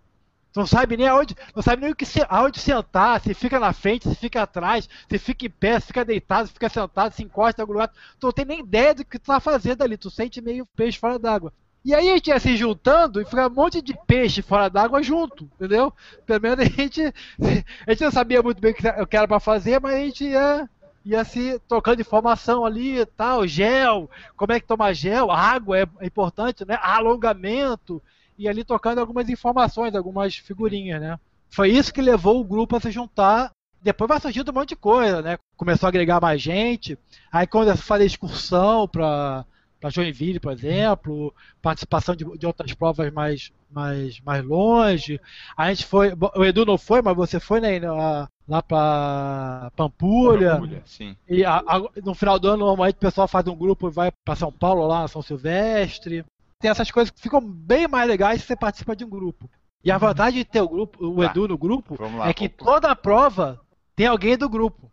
Não 0.56 0.66
sabe 0.66 0.98
nem 0.98 1.08
aonde, 1.08 1.36
não 1.56 1.62
sabe 1.62 1.84
nem 1.84 1.92
o 1.92 1.96
que 1.96 2.06
aonde 2.28 2.60
sentar, 2.60 3.22
se 3.22 3.34
fica 3.34 3.60
na 3.60 3.72
frente, 3.72 4.10
se 4.10 4.16
fica 4.16 4.42
atrás, 4.42 4.90
se 5.08 5.20
fica 5.20 5.46
em 5.46 5.50
pé, 5.50 5.80
se 5.80 5.88
fica 5.88 6.04
deitado, 6.04 6.48
se 6.48 6.54
fica 6.54 6.70
sentado, 6.70 7.14
se 7.14 7.24
encosta 7.24 7.64
lugar. 7.64 7.92
Tu 8.20 8.26
não 8.26 8.32
tem 8.34 8.46
nem 8.46 8.60
ideia 8.62 8.96
do 8.96 9.06
que 9.06 9.20
tu 9.20 9.28
tá 9.28 9.40
fazendo 9.40 9.84
ali, 9.84 9.98
tu 9.98 10.10
sente 10.10 10.42
meio 10.42 10.66
peixe 10.76 10.98
fora 10.98 11.20
d'água. 11.20 11.54
E 11.86 11.94
aí 11.94 12.10
a 12.10 12.16
gente 12.16 12.28
ia 12.28 12.40
se 12.40 12.58
juntando 12.58 13.22
e 13.22 13.26
fica 13.26 13.48
um 13.48 13.54
monte 13.54 13.82
de 13.82 13.98
peixe 14.06 14.42
fora 14.42 14.70
d'água 14.70 15.02
junto, 15.02 15.46
entendeu? 15.56 15.94
Pelo 16.26 16.42
menos 16.42 16.60
a 16.60 16.66
gente, 16.66 17.02
a 17.88 17.92
gente 17.92 18.04
não 18.04 18.12
sabia 18.12 18.42
muito 18.42 18.60
bem 18.60 18.76
o 19.02 19.08
que 19.08 19.16
era 19.16 19.28
para 19.28 19.40
fazer, 19.40 19.80
mas 19.80 19.94
a 19.94 20.00
gente 20.00 20.26
ia, 20.26 20.70
ia 21.06 21.24
se 21.24 21.60
trocando 21.68 22.02
informação 22.02 22.66
ali 22.66 23.00
e 23.00 23.06
tal, 23.06 23.48
gel, 23.48 24.10
como 24.36 24.52
é 24.52 24.60
que 24.60 24.68
toma 24.68 24.94
gel, 24.94 25.32
água 25.32 25.80
é 25.80 26.06
importante, 26.06 26.66
né? 26.66 26.78
Alongamento, 26.82 28.02
e 28.40 28.48
ali 28.48 28.64
tocando 28.64 29.00
algumas 29.00 29.28
informações, 29.28 29.94
algumas 29.94 30.38
figurinhas, 30.38 31.02
né? 31.02 31.20
Foi 31.50 31.70
isso 31.70 31.94
que 31.94 32.02
levou 32.02 32.40
o 32.40 32.44
grupo 32.46 32.78
a 32.78 32.80
se 32.80 32.90
juntar. 32.90 33.52
Depois 33.82 34.08
vai 34.08 34.20
surgindo 34.20 34.50
um 34.50 34.54
monte 34.54 34.70
de 34.70 34.76
coisa, 34.78 35.22
né? 35.22 35.38
Começou 35.58 35.88
a 35.88 35.90
agregar 35.90 36.22
mais 36.22 36.42
gente. 36.42 36.98
Aí 37.30 37.46
quando 37.46 37.68
eu 37.68 37.78
falei 37.78 38.08
excursão 38.08 38.88
para 38.88 39.46
para 39.80 39.90
Joinville, 39.90 40.42
por 40.42 40.52
exemplo, 40.52 41.34
participação 41.62 42.14
de, 42.14 42.26
de, 42.38 42.46
outras 42.46 42.74
provas 42.74 43.14
mais, 43.14 43.50
mais, 43.72 44.20
mais 44.20 44.44
longe. 44.44 45.22
A 45.56 45.70
gente 45.70 45.86
foi, 45.86 46.12
o 46.36 46.44
Edu 46.44 46.66
não 46.66 46.78
foi, 46.78 47.02
mas 47.02 47.16
você 47.16 47.40
foi 47.40 47.62
né, 47.62 47.80
lá 47.90 48.62
para 48.62 49.72
Pampulha. 49.78 50.56
Pampulha 50.56 50.82
sim. 50.86 51.16
E 51.30 51.46
a, 51.46 51.60
a, 51.60 51.82
no 52.04 52.14
final 52.14 52.38
do 52.38 52.50
ano, 52.50 52.66
normalmente 52.66 52.96
o 52.98 53.00
pessoal 53.00 53.26
faz 53.26 53.48
um 53.48 53.56
grupo 53.56 53.88
e 53.88 53.92
vai 53.92 54.12
para 54.26 54.36
São 54.36 54.52
Paulo, 54.52 54.86
lá 54.86 55.08
São 55.08 55.22
Silvestre 55.22 56.26
tem 56.60 56.70
essas 56.70 56.92
coisas 56.92 57.10
que 57.10 57.22
ficam 57.22 57.40
bem 57.42 57.88
mais 57.88 58.08
legais 58.08 58.42
se 58.42 58.48
você 58.48 58.56
participa 58.56 58.96
de 58.96 59.06
um 59.06 59.10
grupo. 59.10 59.50
E 59.84 59.90
a 59.90 59.96
uhum. 59.96 60.00
vantagem 60.00 60.40
de 60.40 60.46
ter 60.46 60.62
o 60.62 60.68
grupo, 60.68 61.08
o 61.08 61.24
Edu 61.24 61.48
no 61.48 61.58
grupo, 61.58 61.96
lá, 62.18 62.28
é 62.28 62.34
que 62.34 62.50
toda 62.50 62.92
a 62.92 62.96
prova 62.96 63.62
tem 63.96 64.08
alguém 64.08 64.38
do 64.38 64.50
grupo. 64.50 64.92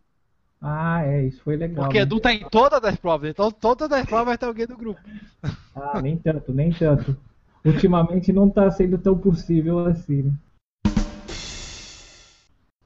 Ah, 0.62 1.04
é, 1.04 1.24
isso 1.24 1.42
foi 1.42 1.56
legal. 1.56 1.84
Porque? 1.84 1.98
Edu 1.98 2.20
tá 2.20 2.32
em 2.32 2.48
todas 2.48 2.82
as 2.84 2.96
provas, 2.96 3.28
então 3.28 3.50
todas 3.50 3.90
as 3.90 4.06
provas 4.06 4.38
tem 4.38 4.48
alguém 4.48 4.66
do 4.66 4.76
grupo. 4.76 5.00
Ah, 5.78 6.00
nem 6.00 6.16
tanto, 6.16 6.54
nem 6.54 6.72
tanto. 6.72 7.14
Ultimamente 7.62 8.32
não 8.32 8.48
tá 8.48 8.70
sendo 8.70 8.96
tão 8.96 9.18
possível 9.18 9.80
assim, 9.80 10.22
né? 10.22 10.32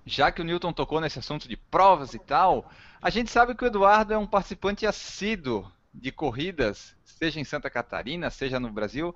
Já 0.04 0.32
que 0.32 0.42
o 0.42 0.44
Newton 0.44 0.72
tocou 0.72 1.00
nesse 1.00 1.20
assunto 1.20 1.48
de 1.48 1.56
provas 1.56 2.14
e 2.14 2.18
tal, 2.18 2.68
a 3.00 3.10
gente 3.10 3.30
sabe 3.30 3.54
que 3.54 3.62
o 3.62 3.66
Eduardo 3.68 4.12
é 4.12 4.18
um 4.18 4.26
participante 4.26 4.84
assíduo 4.84 5.70
de 5.92 6.12
corridas, 6.12 6.94
seja 7.04 7.40
em 7.40 7.44
Santa 7.44 7.68
Catarina, 7.68 8.30
seja 8.30 8.60
no 8.60 8.70
Brasil, 8.70 9.14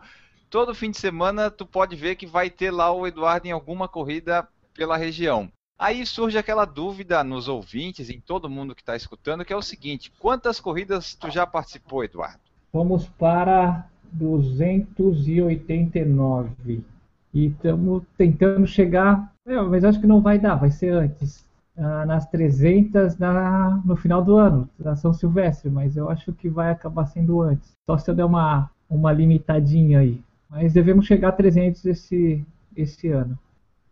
todo 0.51 0.75
fim 0.75 0.91
de 0.91 0.99
semana 0.99 1.51
tu 1.51 1.67
pode 1.67 1.97
ver 1.97 2.17
que 2.17 2.27
vai 2.27 2.51
ter 2.51 2.71
lá 2.71 2.93
o 2.93 3.07
Eduardo 3.07 3.47
em 3.47 3.53
alguma 3.53 3.89
corrida 3.89 4.47
pela 4.75 4.97
região. 4.97 5.51
Aí 5.79 6.05
surge 6.07 6.39
aquela 6.39 6.65
dúvida 6.65 7.23
nos 7.25 7.49
ouvintes, 7.49 8.09
em 8.09 8.21
todo 8.21 8.49
mundo 8.49 8.75
que 8.75 8.83
está 8.83 8.95
escutando, 8.95 9.45
que 9.45 9.53
é 9.53 9.57
o 9.57 9.63
seguinte: 9.63 10.13
quantas 10.19 10.61
corridas 10.61 11.15
tu 11.15 11.31
já 11.31 11.47
participou, 11.47 12.05
Eduardo? 12.05 12.41
Vamos 12.73 13.09
para 13.09 13.89
289 14.13 16.85
e 17.33 17.47
estamos 17.47 18.03
tentando 18.17 18.67
chegar, 18.67 19.33
é, 19.47 19.61
mas 19.61 19.85
acho 19.85 20.01
que 20.01 20.07
não 20.07 20.21
vai 20.21 20.39
dar, 20.39 20.55
vai 20.55 20.71
ser 20.71 20.93
antes 20.93 21.45
ah, 21.77 22.07
nas 22.07 22.27
300 22.27 23.19
na, 23.19 23.83
no 23.85 23.97
final 23.97 24.23
do 24.23 24.37
ano, 24.37 24.69
da 24.79 24.95
São 24.95 25.13
Silvestre, 25.13 25.69
mas 25.69 25.97
eu 25.97 26.09
acho 26.09 26.33
que 26.33 26.49
vai 26.49 26.71
acabar 26.71 27.07
sendo 27.07 27.43
antes. 27.43 27.73
Só 27.89 27.99
se 27.99 28.09
eu 28.11 28.15
der 28.15 28.25
uma, 28.25 28.71
uma 28.89 29.13
limitadinha 29.13 30.01
aí. 30.01 30.23
Mas 30.49 30.73
devemos 30.73 31.07
chegar 31.07 31.31
a 31.31 31.33
300 31.33 31.85
esse, 31.85 32.45
esse 32.77 33.09
ano. 33.09 33.39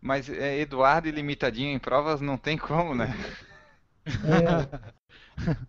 Mas 0.00 0.28
é, 0.28 0.60
Eduardo 0.60 1.08
e 1.08 1.12
limitadinho 1.12 1.74
em 1.74 1.78
provas 1.78 2.20
não 2.20 2.36
tem 2.36 2.56
como, 2.56 2.94
né? 2.94 3.14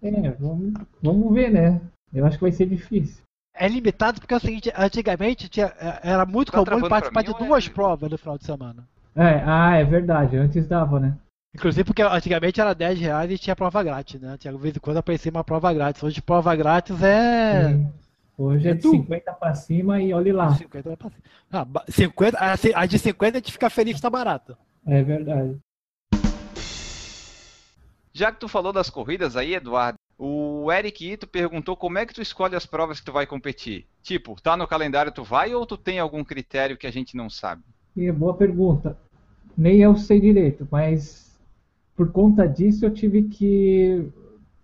É, 0.02 0.08
é 0.08 0.32
vamos, 0.32 0.74
vamos 1.02 1.34
ver, 1.34 1.52
né? 1.52 1.82
Eu 2.14 2.26
acho 2.26 2.38
que 2.38 2.44
vai 2.44 2.52
ser 2.52 2.68
difícil. 2.68 3.24
É 3.56 3.68
limitado 3.68 4.20
porque 4.20 4.34
é 4.34 4.38
o 4.38 4.40
seguinte, 4.40 4.74
antigamente 4.76 5.48
tinha, 5.48 5.68
é, 5.80 6.12
era 6.12 6.26
muito 6.26 6.52
tá 6.52 6.64
comum 6.64 6.88
participar 6.88 7.24
de 7.24 7.34
duas 7.34 7.68
é... 7.68 7.70
provas 7.70 8.10
no 8.10 8.18
final 8.18 8.38
de 8.38 8.46
semana. 8.46 8.88
É, 9.16 9.44
ah, 9.46 9.76
é 9.78 9.84
verdade, 9.84 10.38
antes 10.38 10.68
dava, 10.68 11.00
né? 11.00 11.16
Inclusive 11.54 11.84
porque 11.84 12.02
antigamente 12.02 12.60
era 12.60 12.74
10 12.74 13.00
reais 13.00 13.32
e 13.32 13.38
tinha 13.38 13.56
prova 13.56 13.84
grátis, 13.84 14.20
né? 14.20 14.36
Tinha 14.40 14.52
de 14.54 14.60
vez 14.60 14.76
em 14.76 14.80
quando 14.80 14.98
aparecia 14.98 15.32
uma 15.32 15.44
prova 15.44 15.72
grátis. 15.72 16.02
Hoje 16.02 16.22
prova 16.22 16.56
grátis 16.56 17.02
é. 17.04 17.70
Sim. 17.70 17.94
Hoje 18.36 18.68
é, 18.68 18.72
é 18.72 18.74
de 18.74 18.82
50 18.82 19.34
para 19.34 19.54
cima 19.54 20.02
e 20.02 20.14
olhe 20.14 20.32
lá. 20.32 20.56
50 20.56 20.98
pra 20.98 21.10
cima. 21.10 21.24
Ah, 21.52 21.68
50, 21.88 22.38
a 22.76 22.86
de 22.88 22.98
50 22.98 23.38
a 23.38 23.40
gente 23.40 23.52
fica 23.52 23.70
feliz 23.70 23.96
que 23.96 24.02
tá 24.02 24.10
barata. 24.10 24.58
É 24.86 25.04
verdade. 25.04 25.60
Já 28.12 28.32
que 28.32 28.40
tu 28.40 28.48
falou 28.48 28.74
das 28.74 28.90
corridas 28.90 29.36
aí, 29.36 29.54
Eduardo, 29.54 29.98
o 30.18 30.72
Eric 30.72 31.12
Ito 31.12 31.28
perguntou 31.28 31.76
como 31.76 31.98
é 31.98 32.06
que 32.06 32.14
tu 32.14 32.22
escolhe 32.22 32.56
as 32.56 32.66
provas 32.66 33.00
que 33.00 33.06
tu 33.06 33.12
vai 33.12 33.28
competir. 33.28 33.88
Tipo, 34.02 34.40
tá 34.42 34.58
no 34.58 34.68
calendário 34.68 35.12
tu 35.12 35.24
vai 35.24 35.54
ou 35.54 35.66
tu 35.66 35.78
tem 35.78 36.00
algum 36.00 36.24
critério 36.24 36.78
que 36.78 36.88
a 36.88 36.92
gente 36.92 37.16
não 37.16 37.30
sabe? 37.30 37.64
É, 37.98 38.12
boa 38.12 38.34
pergunta. 38.34 38.98
Nem 39.56 39.82
eu 39.82 39.96
sei 39.96 40.20
direito, 40.20 40.68
mas 40.72 41.33
por 41.96 42.12
conta 42.12 42.48
disso, 42.48 42.86
eu 42.86 42.92
tive 42.92 43.24
que 43.24 44.08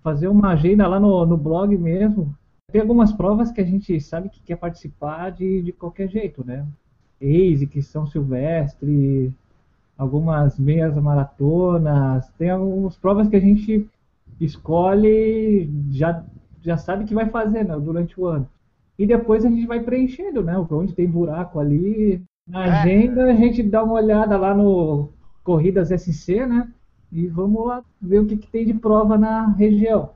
fazer 0.01 0.27
uma 0.27 0.51
agenda 0.51 0.87
lá 0.87 0.99
no, 0.99 1.25
no 1.25 1.37
blog 1.37 1.77
mesmo. 1.77 2.35
Tem 2.71 2.81
algumas 2.81 3.11
provas 3.11 3.51
que 3.51 3.61
a 3.61 3.65
gente 3.65 3.99
sabe 3.99 4.29
que 4.29 4.41
quer 4.41 4.55
participar 4.55 5.31
de, 5.31 5.61
de 5.61 5.71
qualquer 5.71 6.07
jeito, 6.07 6.45
né? 6.45 6.65
ASIC, 7.21 7.81
São 7.81 8.07
Silvestre, 8.07 9.33
algumas 9.97 10.57
meias 10.57 10.95
maratonas. 10.95 12.29
Tem 12.37 12.49
algumas 12.49 12.95
provas 12.95 13.27
que 13.27 13.35
a 13.35 13.41
gente 13.41 13.87
escolhe, 14.39 15.69
já, 15.91 16.23
já 16.61 16.77
sabe 16.77 17.05
que 17.05 17.13
vai 17.13 17.27
fazer 17.29 17.65
né, 17.65 17.77
durante 17.77 18.19
o 18.19 18.25
ano. 18.25 18.47
E 18.97 19.05
depois 19.05 19.45
a 19.45 19.49
gente 19.49 19.65
vai 19.65 19.81
preenchendo, 19.81 20.43
né? 20.43 20.57
Onde 20.71 20.93
tem 20.93 21.07
buraco 21.07 21.59
ali. 21.59 22.21
Na 22.47 22.65
é. 22.65 22.69
agenda 22.69 23.25
a 23.25 23.33
gente 23.33 23.61
dá 23.63 23.83
uma 23.83 23.93
olhada 23.93 24.37
lá 24.37 24.53
no 24.55 25.09
Corridas 25.43 25.89
SC, 25.89 26.45
né? 26.45 26.67
E 27.11 27.27
vamos 27.27 27.65
lá 27.65 27.83
ver 28.01 28.19
o 28.19 28.25
que, 28.25 28.37
que 28.37 28.47
tem 28.47 28.65
de 28.65 28.73
prova 28.73 29.17
na 29.17 29.47
região. 29.47 30.11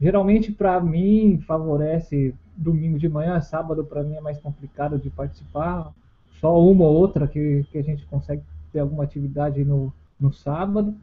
Geralmente, 0.00 0.52
para 0.52 0.80
mim, 0.80 1.42
favorece 1.46 2.34
domingo 2.56 2.98
de 2.98 3.08
manhã, 3.08 3.40
sábado 3.40 3.84
para 3.84 4.02
mim 4.02 4.14
é 4.14 4.20
mais 4.20 4.38
complicado 4.38 4.98
de 4.98 5.10
participar. 5.10 5.92
Só 6.40 6.60
uma 6.60 6.84
ou 6.84 6.94
outra 6.94 7.26
que, 7.26 7.64
que 7.70 7.78
a 7.78 7.82
gente 7.82 8.04
consegue 8.06 8.42
ter 8.72 8.80
alguma 8.80 9.04
atividade 9.04 9.64
no, 9.64 9.92
no 10.20 10.32
sábado. 10.32 10.94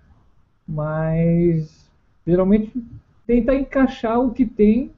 Mas 0.67 1.89
geralmente 2.25 2.71
tenta 3.25 3.55
encaixar 3.55 4.19
o 4.19 4.31
que 4.31 4.45
tem, 4.45 4.91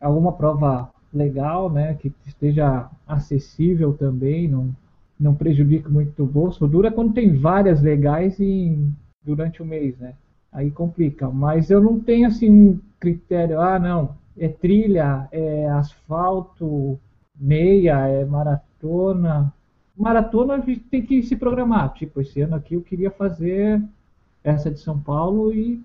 alguma 0.00 0.32
prova 0.32 0.90
legal, 1.12 1.70
né, 1.70 1.94
que 1.94 2.12
esteja 2.26 2.88
acessível 3.06 3.92
também, 3.94 4.48
não, 4.48 4.74
não 5.18 5.34
prejudique 5.34 5.90
muito 5.90 6.22
o 6.22 6.26
bolso. 6.26 6.66
Dura 6.66 6.90
quando 6.90 7.12
tem 7.12 7.36
várias 7.36 7.82
legais 7.82 8.38
durante 9.28 9.60
o 9.60 9.66
mês, 9.66 9.98
né? 9.98 10.14
Aí 10.50 10.70
complica. 10.70 11.28
Mas 11.28 11.70
eu 11.70 11.80
não 11.82 12.00
tenho 12.00 12.26
assim 12.26 12.80
critério, 12.98 13.60
ah, 13.60 13.78
não, 13.78 14.16
é 14.36 14.48
trilha, 14.48 15.28
é 15.30 15.68
asfalto, 15.68 16.98
meia, 17.38 18.08
é 18.08 18.24
maratona. 18.24 19.52
Maratona 19.96 20.54
a 20.54 20.60
gente 20.60 20.80
tem 20.80 21.02
que 21.02 21.22
se 21.22 21.36
programar. 21.36 21.92
Tipo, 21.92 22.22
esse 22.22 22.40
ano 22.40 22.56
aqui 22.56 22.74
eu 22.74 22.80
queria 22.80 23.10
fazer 23.10 23.82
essa 24.42 24.70
de 24.70 24.80
São 24.80 24.98
Paulo 24.98 25.52
e, 25.52 25.82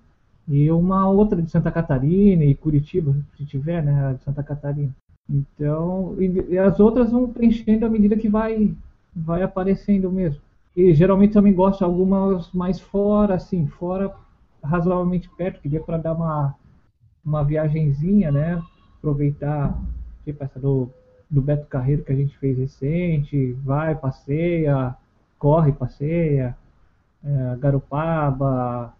e 0.48 0.70
uma 0.70 1.08
outra 1.10 1.42
de 1.42 1.50
Santa 1.50 1.70
Catarina 1.70 2.44
e 2.44 2.54
Curitiba, 2.54 3.14
se 3.36 3.44
tiver, 3.44 3.82
né? 3.82 4.06
A 4.06 4.12
de 4.14 4.24
Santa 4.24 4.42
Catarina. 4.42 4.94
Então, 5.28 6.16
e, 6.18 6.54
e 6.54 6.58
as 6.58 6.80
outras 6.80 7.10
vão 7.10 7.28
preenchendo 7.28 7.84
à 7.84 7.90
medida 7.90 8.16
que 8.16 8.28
vai, 8.28 8.72
vai 9.14 9.42
aparecendo 9.42 10.10
mesmo. 10.10 10.40
E 10.76 10.92
geralmente 10.92 11.32
também 11.32 11.54
gosto 11.54 11.78
de 11.78 11.84
algumas 11.84 12.50
mais 12.52 12.80
fora, 12.80 13.34
assim, 13.34 13.66
fora 13.66 14.14
razoavelmente 14.62 15.28
perto, 15.36 15.60
que 15.60 15.68
dê 15.68 15.78
para 15.78 15.98
dar 15.98 16.14
uma, 16.14 16.54
uma 17.24 17.44
viagenzinha, 17.44 18.32
né? 18.32 18.62
Aproveitar, 18.98 19.78
tipo 20.24 20.42
essa 20.42 20.58
do, 20.58 20.88
do 21.30 21.42
Beto 21.42 21.66
Carreiro 21.66 22.02
que 22.02 22.12
a 22.12 22.16
gente 22.16 22.36
fez 22.38 22.58
recente, 22.58 23.52
vai, 23.62 23.94
passeia, 23.94 24.96
corre, 25.38 25.72
passeia, 25.72 26.56
é, 27.22 27.56
Garopaba, 27.56 28.94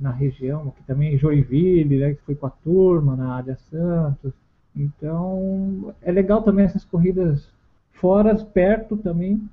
na 0.00 0.10
região, 0.10 0.68
aqui 0.68 0.82
também 0.86 1.18
Joinville, 1.18 1.98
né, 1.98 2.14
que 2.14 2.22
foi 2.22 2.34
com 2.34 2.46
a 2.46 2.50
turma, 2.50 3.14
na 3.14 3.34
área 3.34 3.56
Santos. 3.70 4.32
Então, 4.74 5.94
é 6.00 6.10
legal 6.10 6.42
também 6.42 6.64
essas 6.64 6.84
corridas 6.84 7.46
fora, 7.92 8.34
perto 8.36 8.96
também, 8.96 9.46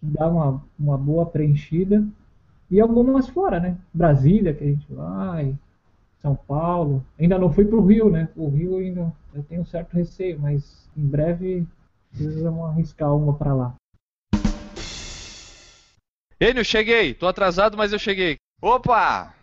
que 0.00 0.06
dá 0.06 0.28
uma, 0.28 0.62
uma 0.78 0.98
boa 0.98 1.26
preenchida. 1.26 2.04
E 2.70 2.80
algumas 2.80 3.28
fora, 3.28 3.60
né? 3.60 3.76
Brasília, 3.92 4.54
que 4.54 4.64
a 4.64 4.66
gente 4.66 4.86
vai, 4.92 5.56
São 6.20 6.34
Paulo. 6.34 7.04
Ainda 7.18 7.38
não 7.38 7.52
fui 7.52 7.64
para 7.64 7.76
o 7.76 7.84
Rio, 7.84 8.10
né? 8.10 8.28
O 8.36 8.48
Rio 8.48 8.78
ainda 8.78 9.12
eu 9.34 9.42
tenho 9.44 9.62
um 9.62 9.66
certo 9.66 9.94
receio, 9.94 10.38
mas 10.40 10.88
em 10.96 11.06
breve 11.06 11.66
precisamos 12.10 12.64
arriscar 12.64 13.14
uma 13.14 13.34
para 13.34 13.54
lá. 13.54 13.74
Enio, 16.40 16.64
cheguei. 16.64 17.12
Tô 17.14 17.26
atrasado, 17.26 17.76
mas 17.76 17.92
eu 17.92 17.98
cheguei. 17.98 18.36
Opa! 18.62 19.39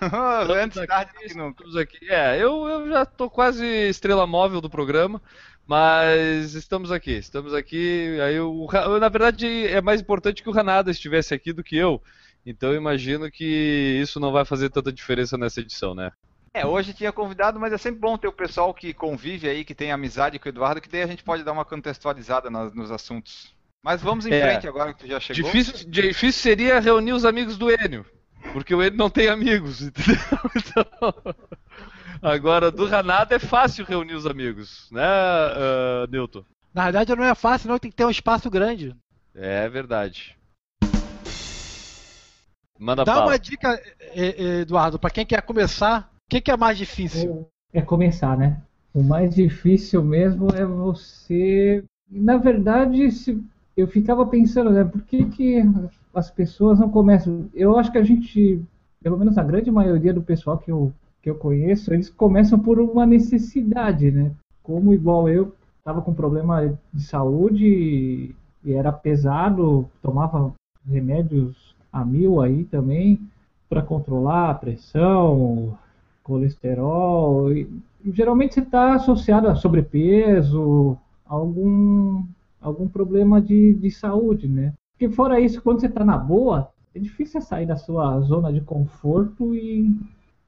Antes 0.62 0.86
tarde 0.86 1.12
do 1.12 1.18
que 1.20 1.34
nunca. 1.36 1.64
Estamos 1.64 1.76
aqui. 1.76 1.98
É, 2.10 2.36
eu, 2.42 2.66
eu 2.68 2.88
já 2.88 3.04
tô 3.06 3.28
quase 3.30 3.64
estrela 3.88 4.26
móvel 4.26 4.60
do 4.60 4.70
programa, 4.70 5.20
mas 5.66 6.54
estamos 6.54 6.90
aqui. 6.90 7.12
Estamos 7.12 7.52
aqui. 7.54 8.18
Aí 8.20 8.38
o, 8.40 8.66
na 9.00 9.08
verdade 9.08 9.66
é 9.66 9.80
mais 9.80 10.00
importante 10.00 10.42
que 10.42 10.48
o 10.48 10.52
Ranada 10.52 10.90
estivesse 10.90 11.34
aqui 11.34 11.52
do 11.52 11.62
que 11.64 11.76
eu. 11.76 12.02
Então 12.46 12.70
eu 12.70 12.76
imagino 12.76 13.30
que 13.30 13.98
isso 14.02 14.18
não 14.18 14.32
vai 14.32 14.44
fazer 14.44 14.70
tanta 14.70 14.92
diferença 14.92 15.36
nessa 15.36 15.60
edição, 15.60 15.94
né? 15.94 16.10
É, 16.54 16.66
hoje 16.66 16.94
tinha 16.94 17.12
convidado, 17.12 17.60
mas 17.60 17.72
é 17.72 17.78
sempre 17.78 18.00
bom 18.00 18.16
ter 18.16 18.26
o 18.26 18.32
pessoal 18.32 18.72
que 18.72 18.94
convive 18.94 19.48
aí, 19.48 19.64
que 19.64 19.74
tem 19.74 19.92
amizade 19.92 20.38
com 20.38 20.46
o 20.46 20.48
Eduardo, 20.48 20.80
que 20.80 20.88
daí 20.88 21.02
a 21.02 21.06
gente 21.06 21.22
pode 21.22 21.44
dar 21.44 21.52
uma 21.52 21.64
contextualizada 21.64 22.48
nas- 22.50 22.74
nos 22.74 22.90
assuntos. 22.90 23.54
Mas 23.84 24.00
vamos 24.02 24.26
em 24.26 24.32
É. 24.32 24.40
frente 24.40 24.66
agora 24.66 24.92
que 24.94 25.00
tu 25.00 25.06
já 25.06 25.20
chegou. 25.20 25.44
Difícil, 25.44 25.88
difícil 25.88 26.40
seria 26.42 26.80
reunir 26.80 27.12
os 27.12 27.24
amigos 27.26 27.56
do 27.58 27.70
Enio, 27.70 28.04
porque 28.52 28.74
o 28.74 28.82
Enio 28.82 28.98
não 28.98 29.10
tem 29.10 29.28
amigos, 29.28 29.80
entendeu? 29.82 30.16
Então, 30.56 31.14
agora 32.22 32.70
do 32.70 32.86
Ranada 32.86 33.34
é 33.34 33.38
fácil 33.38 33.84
reunir 33.84 34.14
os 34.14 34.26
amigos, 34.26 34.88
né, 34.90 35.02
ah, 35.04 36.06
Newton? 36.10 36.44
Na 36.74 36.84
verdade 36.84 37.16
não 37.16 37.24
é 37.24 37.34
fácil, 37.34 37.68
não, 37.68 37.78
tem 37.78 37.90
que 37.90 37.96
ter 37.96 38.04
um 38.04 38.10
espaço 38.10 38.50
grande. 38.50 38.94
É 39.34 39.68
verdade. 39.68 40.36
Manda 42.78 43.04
Dá 43.04 43.24
uma 43.24 43.38
dica, 43.38 43.80
Eduardo, 44.14 44.98
pra 44.98 45.10
quem 45.10 45.26
quer 45.26 45.42
começar, 45.42 46.10
o 46.26 46.30
que, 46.30 46.40
que 46.40 46.50
é 46.50 46.56
mais 46.56 46.78
difícil? 46.78 47.48
É 47.72 47.82
começar, 47.82 48.36
né? 48.36 48.60
O 48.94 49.02
mais 49.02 49.34
difícil 49.34 50.02
mesmo 50.02 50.48
é 50.54 50.64
você. 50.64 51.84
Na 52.08 52.36
verdade, 52.36 53.10
se... 53.10 53.42
eu 53.76 53.88
ficava 53.88 54.24
pensando, 54.26 54.70
né? 54.70 54.84
Por 54.84 55.02
que, 55.02 55.24
que 55.24 55.62
as 56.18 56.30
pessoas 56.30 56.78
não 56.78 56.90
começam? 56.90 57.48
Eu 57.54 57.78
acho 57.78 57.90
que 57.90 57.98
a 57.98 58.04
gente, 58.04 58.60
pelo 59.02 59.16
menos 59.16 59.38
a 59.38 59.44
grande 59.44 59.70
maioria 59.70 60.12
do 60.12 60.22
pessoal 60.22 60.58
que 60.58 60.70
eu, 60.70 60.92
que 61.22 61.30
eu 61.30 61.36
conheço, 61.36 61.92
eles 61.94 62.10
começam 62.10 62.58
por 62.58 62.80
uma 62.80 63.06
necessidade, 63.06 64.10
né? 64.10 64.32
Como 64.62 64.92
igual 64.92 65.28
eu, 65.28 65.54
estava 65.78 66.02
com 66.02 66.12
problema 66.12 66.76
de 66.92 67.02
saúde 67.02 68.34
e, 68.64 68.72
era 68.72 68.92
pesado, 68.92 69.88
tomava 70.02 70.52
remédios 70.86 71.74
a 71.92 72.04
mil 72.04 72.40
aí 72.40 72.64
também 72.64 73.18
para 73.68 73.80
controlar 73.82 74.50
a 74.50 74.54
pressão, 74.54 75.78
colesterol. 76.22 77.52
E, 77.52 77.68
geralmente 78.06 78.54
você 78.54 78.60
está 78.60 78.94
associado 78.94 79.48
a 79.48 79.54
sobrepeso, 79.54 80.96
algum, 81.26 82.22
algum 82.60 82.88
problema 82.88 83.40
de, 83.40 83.74
de 83.74 83.90
saúde, 83.90 84.48
né? 84.48 84.72
Porque 84.98 85.14
fora 85.14 85.38
isso, 85.40 85.62
quando 85.62 85.80
você 85.80 85.86
está 85.86 86.04
na 86.04 86.18
boa, 86.18 86.72
é 86.92 86.98
difícil 86.98 87.40
sair 87.40 87.64
da 87.64 87.76
sua 87.76 88.20
zona 88.20 88.52
de 88.52 88.60
conforto 88.60 89.54
e. 89.54 89.94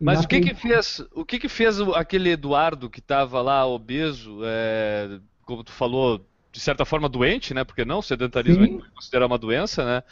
Mas 0.00 0.24
o 0.24 0.28
que 0.28 0.40
que 0.40 0.54
fez, 0.54 1.04
o 1.14 1.24
que 1.24 1.38
que 1.38 1.48
fez 1.48 1.80
aquele 1.94 2.30
Eduardo 2.30 2.90
que 2.90 2.98
estava 2.98 3.40
lá 3.40 3.64
obeso, 3.64 4.40
é, 4.42 5.20
como 5.44 5.62
tu 5.62 5.70
falou, 5.70 6.26
de 6.50 6.58
certa 6.58 6.84
forma 6.84 7.08
doente, 7.08 7.54
né? 7.54 7.62
Porque 7.62 7.84
não, 7.84 7.98
o 7.98 8.02
sedentarismo 8.02 8.64
Sim. 8.64 8.78
pode 8.78 8.90
considerar 8.90 9.26
uma 9.26 9.38
doença, 9.38 9.84
né? 9.84 10.02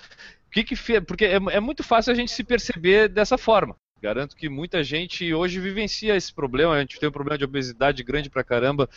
O 0.47 0.51
que 0.51 0.63
que 0.63 0.77
fez? 0.77 1.03
Porque 1.05 1.25
é, 1.25 1.35
é 1.35 1.61
muito 1.61 1.83
fácil 1.83 2.13
a 2.13 2.17
gente 2.17 2.31
se 2.31 2.45
perceber 2.45 3.09
dessa 3.09 3.37
forma. 3.37 3.75
Garanto 4.01 4.37
que 4.37 4.49
muita 4.49 4.85
gente 4.85 5.35
hoje 5.35 5.59
vivencia 5.59 6.15
esse 6.15 6.33
problema. 6.33 6.75
A 6.75 6.81
gente 6.81 7.01
tem 7.01 7.09
um 7.09 7.13
problema 7.13 7.39
de 7.39 7.45
obesidade 7.45 8.05
grande 8.05 8.31
pra 8.31 8.45
caramba 8.45 8.89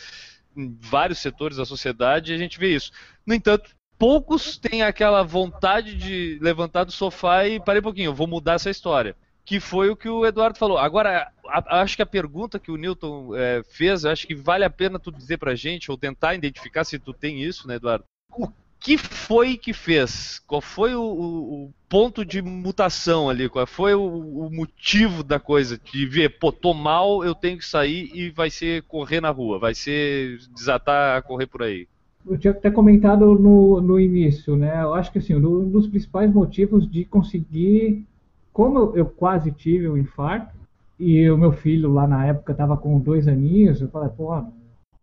em 0.56 0.76
vários 0.78 1.18
setores 1.18 1.56
da 1.56 1.64
sociedade 1.64 2.30
e 2.30 2.34
a 2.34 2.38
gente 2.38 2.60
vê 2.60 2.74
isso. 2.74 2.92
No 3.26 3.34
entanto, 3.34 3.70
poucos 4.02 4.58
têm 4.58 4.82
aquela 4.82 5.22
vontade 5.22 5.94
de 5.94 6.36
levantar 6.42 6.82
do 6.82 6.90
sofá 6.90 7.46
e 7.46 7.60
parei 7.60 7.78
um 7.78 7.84
pouquinho, 7.84 8.12
vou 8.12 8.26
mudar 8.26 8.54
essa 8.54 8.68
história. 8.68 9.14
Que 9.44 9.60
foi 9.60 9.90
o 9.90 9.96
que 9.96 10.08
o 10.08 10.26
Eduardo 10.26 10.58
falou. 10.58 10.76
Agora, 10.76 11.30
a- 11.46 11.80
acho 11.82 11.94
que 11.94 12.02
a 12.02 12.06
pergunta 12.06 12.58
que 12.58 12.72
o 12.72 12.76
Newton 12.76 13.30
é, 13.36 13.62
fez, 13.70 14.04
acho 14.04 14.26
que 14.26 14.34
vale 14.34 14.64
a 14.64 14.70
pena 14.70 14.98
tu 14.98 15.12
dizer 15.12 15.38
pra 15.38 15.54
gente, 15.54 15.88
ou 15.88 15.96
tentar 15.96 16.34
identificar 16.34 16.82
se 16.82 16.98
tu 16.98 17.12
tem 17.12 17.44
isso, 17.44 17.68
né, 17.68 17.76
Eduardo? 17.76 18.04
O 18.36 18.48
que 18.80 18.98
foi 18.98 19.56
que 19.56 19.72
fez? 19.72 20.40
Qual 20.48 20.60
foi 20.60 20.96
o, 20.96 21.00
o- 21.02 21.64
o 21.66 21.74
ponto 21.88 22.24
de 22.24 22.42
mutação 22.42 23.30
ali? 23.30 23.48
Qual 23.48 23.64
foi 23.68 23.94
o, 23.94 24.02
o 24.04 24.50
motivo 24.50 25.22
da 25.22 25.38
coisa? 25.38 25.78
De 25.78 26.06
ver, 26.06 26.40
pô, 26.40 26.50
tô 26.50 26.74
mal, 26.74 27.22
eu 27.24 27.36
tenho 27.36 27.56
que 27.56 27.64
sair 27.64 28.10
e 28.12 28.30
vai 28.30 28.50
ser 28.50 28.82
correr 28.82 29.20
na 29.20 29.30
rua, 29.30 29.60
vai 29.60 29.76
ser 29.76 30.38
desatar 30.56 31.16
a 31.18 31.22
correr 31.22 31.46
por 31.46 31.62
aí. 31.62 31.86
Eu 32.24 32.38
tinha 32.38 32.52
até 32.52 32.70
comentado 32.70 33.34
no, 33.38 33.80
no 33.80 33.98
início, 33.98 34.56
né? 34.56 34.82
Eu 34.82 34.94
acho 34.94 35.10
que 35.10 35.18
assim, 35.18 35.34
um 35.34 35.68
dos 35.68 35.88
principais 35.88 36.32
motivos 36.32 36.88
de 36.88 37.04
conseguir, 37.04 38.06
como 38.52 38.78
eu, 38.78 38.96
eu 38.96 39.06
quase 39.06 39.50
tive 39.50 39.88
um 39.88 39.96
infarto, 39.96 40.54
e 40.98 41.28
o 41.30 41.36
meu 41.36 41.52
filho 41.52 41.92
lá 41.92 42.06
na 42.06 42.24
época 42.26 42.52
estava 42.52 42.76
com 42.76 42.98
dois 43.00 43.26
aninhos, 43.26 43.80
eu 43.80 43.88
falei, 43.88 44.08
pô, 44.10 44.44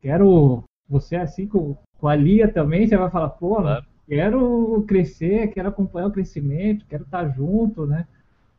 quero 0.01 0.63
você 0.87 1.17
assim 1.17 1.45
com, 1.45 1.75
com 1.99 2.07
a 2.07 2.15
Lia 2.15 2.47
também, 2.47 2.87
você 2.87 2.95
vai 2.95 3.09
falar, 3.09 3.29
pô, 3.29 3.57
Claro. 3.57 3.85
quero 4.07 4.85
crescer, 4.87 5.47
quero 5.47 5.67
acompanhar 5.67 6.07
o 6.07 6.11
crescimento, 6.11 6.85
quero 6.87 7.03
estar 7.03 7.27
junto, 7.29 7.85
né? 7.85 8.07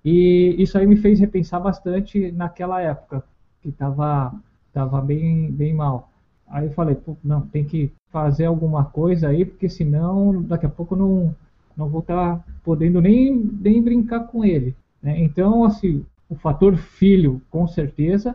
E 0.05 0.55
isso 0.59 0.77
aí 0.77 0.87
me 0.87 0.97
fez 0.97 1.19
repensar 1.19 1.61
bastante 1.61 2.31
naquela 2.33 2.81
época, 2.81 3.25
que 3.63 3.71
estava 3.71 4.35
tava 4.73 5.01
bem, 5.01 5.51
bem 5.51 5.75
mal. 5.75 6.11
Aí 6.47 6.67
eu 6.67 6.73
falei, 6.73 6.95
pô, 6.95 7.17
não, 7.25 7.41
tem 7.43 7.65
que 7.65 7.93
fazer 8.11 8.47
alguma 8.47 8.85
coisa 8.85 9.29
aí, 9.29 9.45
porque 9.45 9.69
senão 9.69 10.43
daqui 10.43 10.67
a 10.67 10.71
pouco 10.71 10.97
não, 10.97 11.35
não 11.77 11.89
vou 11.89 12.01
estar 12.01 12.45
podendo 12.65 13.01
nem, 13.01 13.35
nem 13.35 13.83
brincar 13.83 14.21
com 14.27 14.45
ele. 14.45 14.75
né? 15.03 15.21
Então, 15.21 15.65
assim, 15.65 16.05
o 16.29 16.35
fator 16.35 16.77
filho, 16.77 17.41
com 17.51 17.67
certeza. 17.67 18.35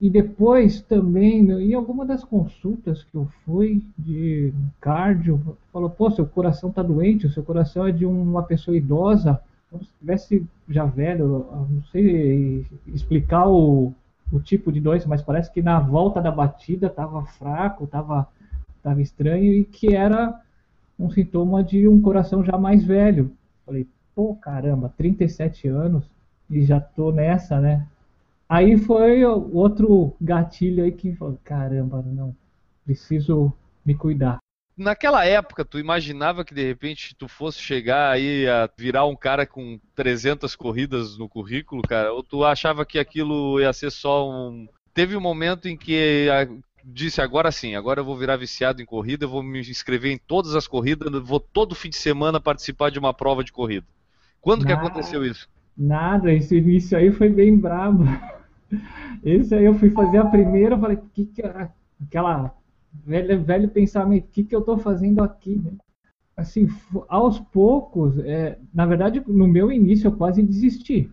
E 0.00 0.10
depois 0.10 0.82
também, 0.82 1.50
em 1.50 1.72
alguma 1.72 2.04
das 2.04 2.22
consultas 2.22 3.02
que 3.04 3.14
eu 3.16 3.26
fui 3.44 3.82
de 3.96 4.52
cardio, 4.78 5.40
falou, 5.72 5.88
pô, 5.88 6.10
seu 6.10 6.26
coração 6.26 6.70
tá 6.70 6.82
doente, 6.82 7.26
o 7.26 7.30
seu 7.30 7.42
coração 7.42 7.86
é 7.86 7.92
de 7.92 8.04
uma 8.04 8.42
pessoa 8.42 8.76
idosa, 8.76 9.40
como 9.70 9.82
se 9.82 9.90
estivesse 9.90 10.46
já 10.68 10.84
velho, 10.84 11.46
não 11.70 11.82
sei 11.90 12.66
explicar 12.88 13.48
o, 13.48 13.92
o 14.30 14.38
tipo 14.38 14.70
de 14.70 14.80
doença, 14.80 15.08
mas 15.08 15.22
parece 15.22 15.50
que 15.50 15.62
na 15.62 15.80
volta 15.80 16.20
da 16.20 16.30
batida 16.30 16.88
estava 16.88 17.22
fraco, 17.22 17.84
estava 17.84 18.28
tava 18.86 19.02
estranho 19.02 19.52
e 19.52 19.64
que 19.64 19.96
era 19.96 20.40
um 20.96 21.10
sintoma 21.10 21.64
de 21.64 21.88
um 21.88 22.00
coração 22.00 22.44
já 22.44 22.56
mais 22.56 22.84
velho. 22.84 23.32
Falei, 23.64 23.84
pô, 24.14 24.36
caramba, 24.36 24.94
37 24.96 25.66
anos 25.66 26.04
e 26.48 26.64
já 26.64 26.80
tô 26.80 27.10
nessa, 27.10 27.60
né? 27.60 27.84
Aí 28.48 28.78
foi 28.78 29.24
outro 29.24 30.14
gatilho 30.20 30.84
aí 30.84 30.92
que 30.92 31.12
falou, 31.16 31.36
caramba, 31.42 32.00
não, 32.00 32.32
preciso 32.84 33.52
me 33.84 33.92
cuidar. 33.92 34.38
Naquela 34.76 35.24
época, 35.24 35.64
tu 35.64 35.80
imaginava 35.80 36.44
que 36.44 36.54
de 36.54 36.64
repente 36.64 37.16
tu 37.16 37.26
fosse 37.26 37.58
chegar 37.58 38.12
aí 38.12 38.46
a 38.46 38.70
virar 38.78 39.04
um 39.06 39.16
cara 39.16 39.44
com 39.44 39.80
300 39.96 40.54
corridas 40.54 41.18
no 41.18 41.28
currículo, 41.28 41.82
cara? 41.82 42.12
Ou 42.12 42.22
tu 42.22 42.44
achava 42.44 42.86
que 42.86 43.00
aquilo 43.00 43.60
ia 43.60 43.72
ser 43.72 43.90
só 43.90 44.30
um. 44.30 44.68
Teve 44.94 45.16
um 45.16 45.20
momento 45.20 45.66
em 45.66 45.76
que 45.76 46.28
disse 46.86 47.20
agora 47.20 47.50
sim, 47.50 47.74
agora 47.74 48.00
eu 48.00 48.04
vou 48.04 48.16
virar 48.16 48.36
viciado 48.36 48.80
em 48.80 48.86
corrida, 48.86 49.24
eu 49.24 49.28
vou 49.28 49.42
me 49.42 49.60
inscrever 49.60 50.12
em 50.12 50.18
todas 50.18 50.54
as 50.54 50.68
corridas, 50.68 51.10
vou 51.22 51.40
todo 51.40 51.74
fim 51.74 51.90
de 51.90 51.96
semana 51.96 52.40
participar 52.40 52.90
de 52.90 52.98
uma 52.98 53.12
prova 53.12 53.42
de 53.42 53.52
corrida. 53.52 53.86
Quando 54.40 54.64
que 54.64 54.72
Ah. 54.72 54.76
aconteceu 54.76 55.24
isso? 55.24 55.48
Nada, 55.76 56.32
esse 56.32 56.56
início 56.56 56.96
aí 56.96 57.10
foi 57.12 57.28
bem 57.28 57.56
brabo. 57.58 58.04
Esse 59.22 59.54
aí 59.54 59.64
eu 59.64 59.74
fui 59.74 59.90
fazer 59.90 60.18
a 60.18 60.26
primeira, 60.26 60.74
eu 60.74 60.80
falei, 60.80 60.98
que 61.12 61.26
que 61.26 61.42
é 61.42 61.70
aquela 62.02 62.54
velho, 62.92 63.42
velho 63.42 63.68
pensamento, 63.68 64.26
o 64.26 64.28
que, 64.28 64.44
que 64.44 64.54
eu 64.54 64.60
estou 64.60 64.78
fazendo 64.78 65.22
aqui, 65.22 65.56
né? 65.56 65.72
Assim, 66.36 66.68
aos 67.08 67.40
poucos, 67.40 68.18
é, 68.18 68.58
na 68.72 68.84
verdade, 68.84 69.22
no 69.26 69.46
meu 69.48 69.72
início 69.72 70.08
eu 70.08 70.12
quase 70.12 70.42
desisti. 70.42 71.10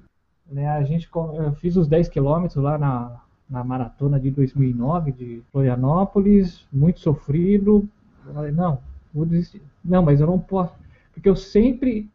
Né? 0.52 0.68
A 0.68 0.84
gente, 0.84 1.10
eu 1.14 1.54
fiz 1.56 1.78
os 1.78 1.88
10 1.88 2.10
quilômetros 2.10 2.62
lá 2.62 2.78
na, 2.78 3.23
na 3.54 3.64
maratona 3.64 4.20
de 4.20 4.32
2009 4.32 5.12
de 5.12 5.44
Florianópolis, 5.52 6.66
muito 6.74 7.00
sofrido. 7.00 7.88
Eu 8.26 8.34
falei, 8.34 8.52
não, 8.52 8.80
vou 9.14 9.28
desistir. 9.28 9.62
Não, 9.86 10.02
mas 10.02 10.20
eu 10.20 10.26
não 10.26 10.40
posso. 10.40 10.74
Porque 11.14 11.30
eu 11.30 11.36
sempre, 11.36 12.10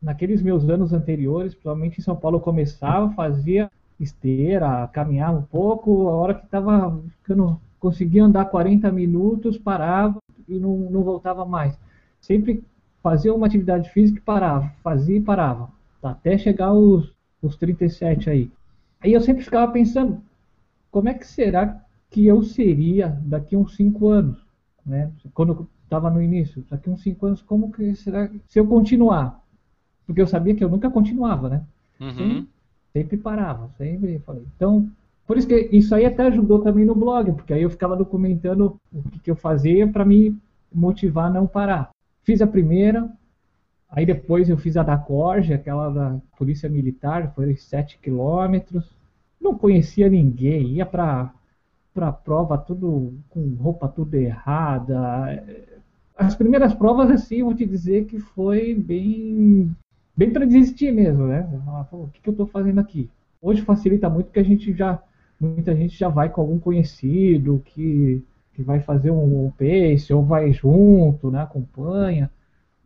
naqueles 0.00 0.40
meus 0.40 0.66
anos 0.70 0.94
anteriores, 0.94 1.52
principalmente 1.52 1.98
em 1.98 2.02
São 2.02 2.16
Paulo, 2.16 2.38
eu 2.38 2.40
começava, 2.40 3.12
fazia 3.12 3.70
esteira, 4.00 4.88
caminhava 4.94 5.40
um 5.40 5.42
pouco, 5.42 6.08
a 6.08 6.12
hora 6.12 6.34
que 6.34 6.46
estava 6.46 6.98
ficando, 7.18 7.60
conseguia 7.78 8.24
andar 8.24 8.46
40 8.46 8.90
minutos, 8.90 9.58
parava 9.58 10.16
e 10.48 10.58
não, 10.58 10.74
não 10.90 11.02
voltava 11.02 11.44
mais. 11.44 11.78
Sempre 12.18 12.64
fazia 13.02 13.34
uma 13.34 13.46
atividade 13.46 13.90
física 13.90 14.18
e 14.18 14.22
parava, 14.22 14.72
fazia 14.82 15.18
e 15.18 15.20
parava, 15.20 15.68
até 16.02 16.38
chegar 16.38 16.72
os, 16.72 17.12
os 17.42 17.56
37 17.56 18.30
aí. 18.30 18.50
Aí 19.02 19.12
eu 19.12 19.20
sempre 19.20 19.44
ficava 19.44 19.70
pensando, 19.70 20.22
como 20.92 21.08
é 21.08 21.14
que 21.14 21.26
será 21.26 21.82
que 22.10 22.26
eu 22.26 22.42
seria 22.42 23.18
daqui 23.24 23.56
a 23.56 23.58
uns 23.58 23.74
5 23.74 24.08
anos? 24.08 24.46
Né? 24.84 25.10
Quando 25.32 25.52
eu 25.52 25.68
estava 25.82 26.10
no 26.10 26.22
início, 26.22 26.64
daqui 26.70 26.88
a 26.88 26.92
uns 26.92 27.02
5 27.02 27.26
anos, 27.26 27.42
como 27.42 27.72
que 27.72 27.96
será 27.96 28.30
se 28.46 28.60
eu 28.60 28.66
continuar? 28.66 29.42
Porque 30.06 30.20
eu 30.20 30.26
sabia 30.26 30.54
que 30.54 30.62
eu 30.62 30.68
nunca 30.68 30.90
continuava, 30.90 31.48
né? 31.48 31.62
Uhum. 31.98 32.46
Sempre 32.92 33.16
parava, 33.16 33.70
sempre 33.78 34.18
falei. 34.18 34.44
Então, 34.54 34.88
por 35.26 35.38
isso 35.38 35.48
que 35.48 35.68
isso 35.72 35.94
aí 35.94 36.04
até 36.04 36.24
ajudou 36.24 36.60
também 36.60 36.84
no 36.84 36.94
blog, 36.94 37.32
porque 37.32 37.54
aí 37.54 37.62
eu 37.62 37.70
ficava 37.70 37.96
documentando 37.96 38.78
o 38.92 39.02
que, 39.10 39.18
que 39.20 39.30
eu 39.30 39.36
fazia 39.36 39.88
para 39.88 40.04
me 40.04 40.36
motivar 40.72 41.26
a 41.26 41.30
não 41.30 41.46
parar. 41.46 41.90
Fiz 42.22 42.42
a 42.42 42.46
primeira, 42.46 43.10
aí 43.88 44.04
depois 44.04 44.50
eu 44.50 44.58
fiz 44.58 44.76
a 44.76 44.82
da 44.82 44.98
Corge, 44.98 45.54
aquela 45.54 45.88
da 45.88 46.20
Polícia 46.36 46.68
Militar, 46.68 47.32
foi 47.34 47.56
7 47.56 47.98
quilômetros. 47.98 48.84
Não 49.42 49.58
conhecia 49.58 50.08
ninguém, 50.08 50.68
ia 50.68 50.86
para 50.86 51.32
para 51.94 52.10
prova 52.10 52.56
tudo 52.56 53.12
com 53.28 53.54
roupa 53.60 53.86
tudo 53.86 54.14
errada. 54.14 55.44
As 56.16 56.34
primeiras 56.34 56.72
provas 56.72 57.10
assim, 57.10 57.42
vou 57.42 57.54
te 57.54 57.66
dizer 57.66 58.06
que 58.06 58.18
foi 58.18 58.74
bem 58.74 59.70
bem 60.16 60.30
para 60.30 60.46
desistir 60.46 60.92
mesmo, 60.92 61.26
né? 61.26 61.46
o 61.92 62.08
que, 62.08 62.20
que 62.20 62.28
eu 62.28 62.32
estou 62.32 62.46
fazendo 62.46 62.78
aqui? 62.78 63.10
Hoje 63.40 63.62
facilita 63.62 64.08
muito 64.08 64.26
porque 64.26 64.40
a 64.40 64.44
gente 64.44 64.72
já, 64.72 65.02
muita 65.40 65.74
gente 65.74 65.98
já 65.98 66.08
vai 66.08 66.28
com 66.28 66.40
algum 66.40 66.58
conhecido 66.58 67.62
que, 67.64 68.22
que 68.54 68.62
vai 68.62 68.80
fazer 68.80 69.10
um, 69.10 69.46
um 69.46 69.50
pace 69.50 70.12
ou 70.12 70.22
vai 70.22 70.52
junto, 70.52 71.30
né? 71.30 71.42
Acompanha. 71.42 72.30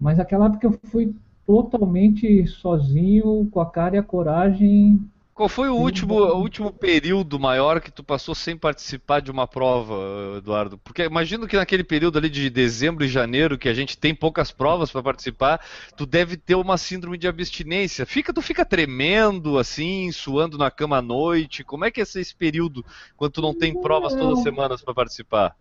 Mas 0.01 0.19
aquela 0.19 0.47
época 0.47 0.67
eu 0.67 0.73
fui 0.85 1.15
totalmente 1.47 2.47
sozinho, 2.47 3.47
com 3.51 3.61
a 3.61 3.67
cara 3.67 3.97
e 3.97 3.99
a 3.99 4.03
coragem 4.03 4.99
qual 5.37 5.51
foi 5.51 5.68
o 5.68 5.74
último, 5.74 6.14
o 6.14 6.39
último 6.39 6.72
período 6.72 7.39
maior 7.39 7.78
que 7.78 7.93
tu 7.93 8.03
passou 8.03 8.34
sem 8.34 8.57
participar 8.57 9.20
de 9.20 9.30
uma 9.30 9.47
prova, 9.47 9.95
Eduardo? 10.39 10.78
Porque 10.78 11.03
imagino 11.03 11.47
que 11.47 11.59
naquele 11.59 11.84
período 11.84 12.16
ali 12.16 12.30
de 12.30 12.49
dezembro 12.49 13.05
e 13.05 13.09
janeiro, 13.09 13.59
que 13.59 13.68
a 13.68 13.74
gente 13.74 13.99
tem 13.99 14.14
poucas 14.14 14.51
provas 14.51 14.91
para 14.91 15.03
participar, 15.03 15.61
tu 15.95 16.07
deve 16.07 16.39
ter 16.39 16.55
uma 16.55 16.78
síndrome 16.78 17.18
de 17.18 17.28
abstinência. 17.28 18.07
Fica, 18.07 18.32
tu 18.32 18.41
fica 18.41 18.64
tremendo 18.64 19.59
assim, 19.59 20.11
suando 20.11 20.57
na 20.57 20.70
cama 20.70 20.97
à 20.97 21.03
noite. 21.03 21.62
Como 21.62 21.84
é 21.84 21.91
que 21.91 22.01
é 22.01 22.05
esse 22.05 22.34
período 22.34 22.82
quando 23.14 23.32
tu 23.32 23.43
não 23.43 23.53
tem 23.53 23.78
provas 23.78 24.14
todas 24.14 24.39
as 24.39 24.43
semanas 24.43 24.80
para 24.80 24.95
participar? 24.95 25.55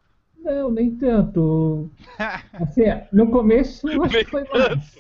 Não, 0.46 0.70
nem 0.70 0.92
tanto. 0.92 1.90
Assim, 2.54 2.84
no 3.12 3.32
começo 3.32 3.88
acho 4.04 4.18
que 4.20 4.26
foi 4.26 4.44
mais. 4.44 4.96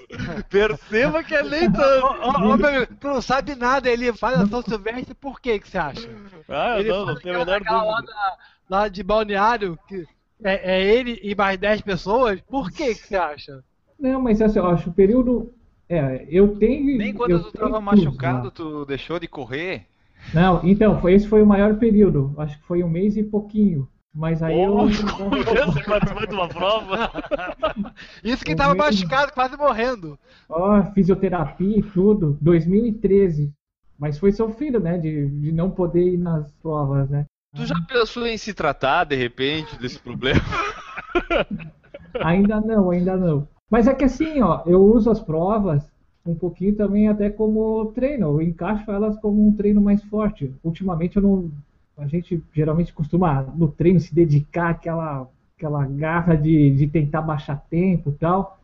Perceba 0.50 1.24
que 1.24 1.36
é 1.36 1.44
nem 1.44 1.72
tanto. 1.72 2.06
Ô, 2.08 2.54
ô, 2.54 2.58
meu, 2.58 2.88
tu 2.88 3.08
não 3.08 3.22
sabe 3.22 3.54
nada, 3.54 3.88
ele 3.88 4.12
faz 4.12 4.42
a 4.42 4.48
São 4.48 4.64
Silvestre, 4.64 5.14
por 5.14 5.40
que 5.40 5.60
que 5.60 5.70
você 5.70 5.78
acha? 5.78 6.10
Ah, 6.50 6.80
ele 6.80 6.90
não, 6.90 7.06
não 7.06 7.16
tenho 7.16 7.36
a 7.36 7.46
menor 7.46 7.60
dúvida. 7.60 7.84
Lá, 7.84 8.02
da, 8.02 8.38
lá 8.68 8.88
de 8.88 9.04
Balneário, 9.04 9.78
que 9.88 10.08
é, 10.44 10.78
é, 10.78 10.84
ele 10.84 11.20
e 11.22 11.36
mais 11.36 11.60
10 11.60 11.82
pessoas, 11.82 12.42
por 12.42 12.72
que 12.72 12.96
que 12.96 13.08
você 13.08 13.16
acha? 13.16 13.64
Não, 14.00 14.20
mas 14.20 14.42
assim, 14.42 14.58
eu 14.58 14.68
acho 14.68 14.90
o 14.90 14.94
período... 14.94 15.54
É, 15.88 16.26
eu 16.28 16.58
tenho... 16.58 16.98
Nem 16.98 17.14
quando 17.14 17.30
eu 17.30 17.44
tu 17.44 17.50
estava 17.50 17.80
machucado, 17.80 18.50
tu 18.50 18.84
deixou 18.86 19.20
de 19.20 19.28
correr? 19.28 19.86
Não, 20.34 20.60
então, 20.64 21.00
foi, 21.00 21.14
esse 21.14 21.28
foi 21.28 21.44
o 21.44 21.46
maior 21.46 21.76
período. 21.76 22.34
Acho 22.40 22.58
que 22.58 22.66
foi 22.66 22.84
um 22.84 22.90
mês 22.90 23.16
e 23.16 23.22
pouquinho. 23.22 23.88
Mas 24.16 24.42
aí 24.42 24.56
oh, 24.66 24.84
eu. 24.84 24.88
Você 25.68 25.84
participou 25.84 26.26
de 26.26 26.34
uma 26.34 26.48
prova? 26.48 27.12
Isso 28.24 28.46
que 28.46 28.56
tava 28.56 28.74
machucado, 28.74 29.34
quase 29.34 29.58
morrendo. 29.58 30.18
Ó, 30.48 30.80
oh, 30.80 30.84
fisioterapia 30.94 31.80
e 31.80 31.84
tudo. 31.84 32.38
2013. 32.40 33.52
Mas 34.00 34.18
foi 34.18 34.32
sofrido, 34.32 34.80
né? 34.80 34.98
De, 34.98 35.28
de 35.28 35.52
não 35.52 35.70
poder 35.70 36.14
ir 36.14 36.18
nas 36.18 36.50
provas, 36.54 37.10
né? 37.10 37.26
Tu 37.54 37.66
já 37.66 37.76
pensou 37.88 38.26
em 38.26 38.38
se 38.38 38.54
tratar, 38.54 39.04
de 39.04 39.16
repente, 39.16 39.78
desse 39.80 40.00
problema? 40.00 40.42
ainda 42.24 42.62
não, 42.62 42.92
ainda 42.92 43.18
não. 43.18 43.48
Mas 43.70 43.88
é 43.88 43.94
que 43.94 44.06
assim, 44.06 44.42
ó, 44.42 44.62
eu 44.66 44.82
uso 44.82 45.10
as 45.10 45.20
provas 45.20 45.84
um 46.26 46.36
pouquinho 46.36 46.76
também 46.76 47.08
até 47.08 47.30
como 47.30 47.92
treino. 47.94 48.28
Eu 48.28 48.42
encaixo 48.42 48.90
elas 48.90 49.18
como 49.20 49.46
um 49.46 49.54
treino 49.54 49.82
mais 49.82 50.02
forte. 50.06 50.54
Ultimamente 50.64 51.18
eu 51.18 51.22
não 51.22 51.52
a 51.98 52.08
gente 52.08 52.44
geralmente 52.54 52.94
costuma 52.94 53.42
no 53.42 53.68
treino 53.68 54.00
se 54.00 54.14
dedicar 54.14 54.72
àquela, 54.72 55.28
aquela 55.58 55.86
garra 55.86 56.36
de, 56.36 56.72
de 56.72 56.88
tentar 56.88 57.22
baixar 57.22 57.66
tempo 57.70 58.10
e 58.10 58.14
tal, 58.14 58.60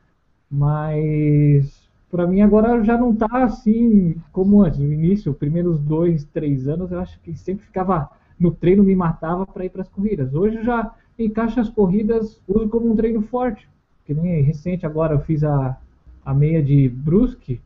mas 0.49 1.89
para 2.09 2.27
mim 2.27 2.41
agora 2.41 2.83
já 2.83 2.97
não 2.97 3.13
está 3.13 3.43
assim 3.43 4.15
como 4.33 4.61
antes. 4.61 4.79
No 4.79 4.91
início, 4.91 5.31
os 5.31 5.37
primeiros 5.37 5.79
dois, 5.79 6.25
três 6.25 6.67
anos, 6.67 6.91
eu 6.91 6.99
acho 6.99 7.19
que 7.21 7.33
sempre 7.35 7.65
ficava 7.65 8.09
no 8.37 8.51
treino, 8.51 8.83
me 8.83 8.95
matava 8.95 9.45
para 9.45 9.63
ir 9.65 9.69
para 9.69 9.83
as 9.83 9.89
corridas. 9.89 10.33
Hoje 10.33 10.61
já 10.63 10.93
encaixo 11.17 11.59
as 11.59 11.69
corridas, 11.69 12.41
uso 12.47 12.67
como 12.67 12.91
um 12.91 12.95
treino 12.95 13.21
forte. 13.21 13.69
Que 14.05 14.13
nem 14.13 14.41
recente 14.41 14.85
agora 14.85 15.13
eu 15.13 15.19
fiz 15.21 15.43
a, 15.43 15.77
a 16.25 16.33
meia 16.33 16.61
de 16.61 16.89
Brusque, 16.89 17.61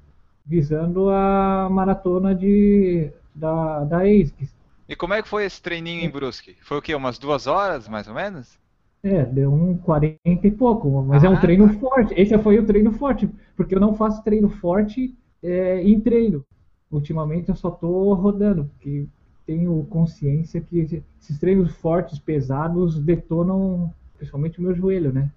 visando 0.45 1.09
a 1.09 1.67
maratona 1.71 2.35
de, 2.35 3.09
da, 3.33 3.83
da 3.83 3.99
ASICS. 4.03 4.53
E 4.87 4.95
como 4.95 5.13
é 5.13 5.21
que 5.21 5.27
foi 5.27 5.45
esse 5.45 5.61
treininho 5.61 6.03
em 6.03 6.09
Brusque? 6.09 6.55
Foi 6.61 6.77
o 6.77 6.81
quê? 6.81 6.93
Umas 6.93 7.17
duas 7.17 7.47
horas, 7.47 7.87
mais 7.87 8.07
ou 8.07 8.13
menos? 8.13 8.57
É, 9.01 9.23
deu 9.25 9.51
um 9.51 9.77
40 9.77 10.19
e 10.25 10.51
pouco, 10.51 10.89
mas 11.03 11.23
ah, 11.23 11.27
é 11.27 11.29
um 11.29 11.39
treino 11.39 11.67
tá. 11.67 11.79
forte. 11.79 12.13
Esse 12.15 12.37
foi 12.37 12.59
o 12.59 12.65
treino 12.65 12.91
forte, 12.91 13.29
porque 13.55 13.75
eu 13.75 13.79
não 13.79 13.95
faço 13.95 14.23
treino 14.23 14.49
forte 14.49 15.15
é, 15.41 15.81
em 15.81 15.99
treino. 15.99 16.45
Ultimamente 16.91 17.49
eu 17.49 17.55
só 17.55 17.71
tô 17.71 18.13
rodando, 18.13 18.65
porque 18.65 19.07
tenho 19.45 19.83
consciência 19.89 20.61
que 20.61 20.79
esses 21.19 21.39
treinos 21.39 21.75
fortes, 21.75 22.19
pesados, 22.19 22.99
detonam 22.99 23.93
principalmente 24.17 24.59
o 24.59 24.61
meu 24.61 24.73
joelho, 24.73 25.11
né? 25.11 25.31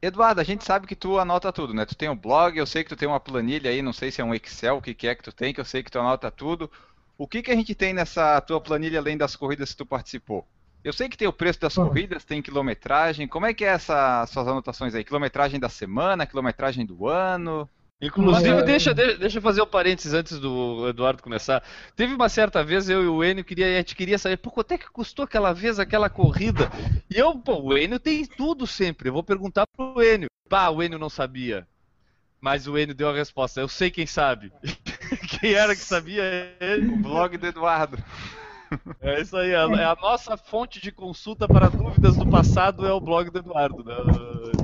Eduardo, 0.00 0.40
a 0.40 0.44
gente 0.44 0.64
sabe 0.64 0.86
que 0.86 0.94
tu 0.94 1.18
anota 1.18 1.52
tudo, 1.52 1.74
né? 1.74 1.84
Tu 1.84 1.96
tem 1.96 2.08
um 2.08 2.16
blog, 2.16 2.56
eu 2.56 2.66
sei 2.66 2.84
que 2.84 2.90
tu 2.90 2.96
tem 2.96 3.08
uma 3.08 3.18
planilha 3.18 3.70
aí, 3.70 3.82
não 3.82 3.92
sei 3.92 4.12
se 4.12 4.20
é 4.20 4.24
um 4.24 4.32
Excel, 4.32 4.76
o 4.76 4.82
que, 4.82 4.94
que 4.94 5.08
é 5.08 5.14
que 5.14 5.24
tu 5.24 5.32
tem, 5.32 5.52
que 5.52 5.60
eu 5.60 5.64
sei 5.64 5.82
que 5.82 5.90
tu 5.90 5.98
anota 5.98 6.30
tudo. 6.30 6.70
O 7.18 7.26
que, 7.26 7.42
que 7.42 7.50
a 7.50 7.56
gente 7.56 7.74
tem 7.74 7.92
nessa 7.92 8.40
tua 8.40 8.60
planilha 8.60 9.00
além 9.00 9.18
das 9.18 9.34
corridas 9.34 9.72
que 9.72 9.78
tu 9.78 9.84
participou? 9.84 10.46
Eu 10.84 10.92
sei 10.92 11.08
que 11.08 11.16
tem 11.16 11.26
o 11.26 11.32
preço 11.32 11.60
das 11.60 11.74
corridas, 11.74 12.24
tem 12.24 12.40
quilometragem. 12.40 13.26
Como 13.26 13.44
é 13.44 13.52
que 13.52 13.64
é 13.64 13.68
essas 13.68 14.30
suas 14.30 14.46
anotações 14.46 14.94
aí? 14.94 15.02
Quilometragem 15.02 15.58
da 15.58 15.68
semana, 15.68 16.24
quilometragem 16.24 16.86
do 16.86 17.08
ano? 17.08 17.68
Inclusive, 18.00 18.62
deixa, 18.62 18.94
deixa 18.94 19.38
eu 19.38 19.42
fazer 19.42 19.60
um 19.60 19.66
parênteses 19.66 20.14
antes 20.14 20.38
do 20.38 20.88
Eduardo 20.88 21.20
começar. 21.20 21.64
Teve 21.96 22.14
uma 22.14 22.28
certa 22.28 22.62
vez, 22.62 22.88
eu 22.88 23.02
e 23.02 23.08
o 23.08 23.24
Enio 23.24 23.44
queria, 23.44 23.66
a 23.66 23.78
gente 23.78 23.96
queria 23.96 24.16
saber, 24.16 24.36
pô, 24.36 24.52
quanto 24.52 24.70
é 24.70 24.78
que 24.78 24.88
custou 24.88 25.24
aquela 25.24 25.52
vez 25.52 25.80
aquela 25.80 26.08
corrida? 26.08 26.70
E 27.10 27.18
eu, 27.18 27.36
pô, 27.36 27.60
o 27.60 27.76
Enio 27.76 27.98
tem 27.98 28.24
tudo 28.24 28.64
sempre. 28.64 29.08
Eu 29.08 29.12
vou 29.12 29.24
perguntar 29.24 29.66
pro 29.66 30.00
Enio. 30.00 30.28
Pá, 30.48 30.68
o 30.68 30.80
Enio 30.80 31.00
não 31.00 31.10
sabia. 31.10 31.66
Mas 32.40 32.68
o 32.68 32.78
Enio 32.78 32.94
deu 32.94 33.08
a 33.10 33.14
resposta. 33.14 33.60
Eu 33.60 33.66
sei 33.66 33.90
quem 33.90 34.06
sabe. 34.06 34.52
quem 35.40 35.54
era 35.54 35.74
que 35.74 35.82
sabia? 35.82 36.22
Ele. 36.60 36.94
O 36.94 36.96
blog 36.98 37.36
do 37.36 37.46
Eduardo. 37.46 37.98
É 39.00 39.20
isso 39.20 39.36
aí, 39.36 39.52
é 39.52 39.56
a 39.56 39.96
nossa 39.96 40.36
fonte 40.36 40.80
de 40.80 40.92
consulta 40.92 41.48
para 41.48 41.70
dúvidas 41.70 42.16
do 42.16 42.28
passado 42.28 42.86
é 42.86 42.92
o 42.92 43.00
blog 43.00 43.30
do 43.30 43.38
Eduardo. 43.38 43.82
Né? 43.82 43.94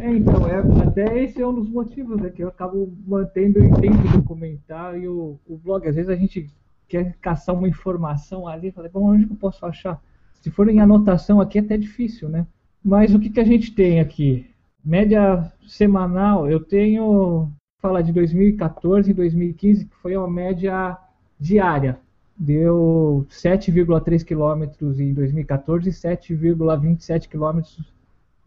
É, 0.02 0.10
então, 0.10 0.46
é, 0.46 0.86
até 0.86 1.22
esse 1.22 1.40
é 1.40 1.46
um 1.46 1.54
dos 1.54 1.68
motivos 1.68 2.20
né, 2.20 2.28
que 2.28 2.42
eu 2.42 2.48
acabo 2.48 2.92
mantendo 3.06 3.64
e 3.64 3.70
tento 3.80 4.06
documentar 4.12 4.98
e 4.98 5.08
o, 5.08 5.38
o 5.46 5.56
blog. 5.56 5.88
Às 5.88 5.94
vezes 5.94 6.10
a 6.10 6.16
gente 6.16 6.50
quer 6.86 7.16
caçar 7.20 7.54
uma 7.54 7.68
informação 7.68 8.46
ali, 8.46 8.70
falei, 8.70 8.90
bom, 8.90 9.10
onde 9.10 9.26
que 9.26 9.32
eu 9.32 9.38
posso 9.38 9.64
achar? 9.64 10.00
Se 10.42 10.50
for 10.50 10.68
em 10.68 10.80
anotação 10.80 11.40
aqui 11.40 11.58
é 11.58 11.62
até 11.62 11.76
difícil, 11.76 12.28
né? 12.28 12.46
Mas 12.84 13.14
o 13.14 13.18
que, 13.18 13.30
que 13.30 13.40
a 13.40 13.44
gente 13.44 13.72
tem 13.72 13.98
aqui? 13.98 14.46
Média 14.84 15.50
semanal, 15.66 16.50
eu 16.50 16.60
tenho, 16.60 17.50
fala 17.84 18.02
de 18.02 18.14
2014 18.14 19.10
e 19.10 19.14
2015, 19.14 19.84
que 19.84 19.96
foi 19.96 20.16
uma 20.16 20.30
média 20.30 20.96
diária 21.38 21.98
deu 22.36 23.26
7,3 23.30 24.24
quilômetros 24.24 24.98
em 24.98 25.12
2014 25.12 25.88
e 25.88 25.92
7,27 25.92 27.28
quilômetros 27.28 27.78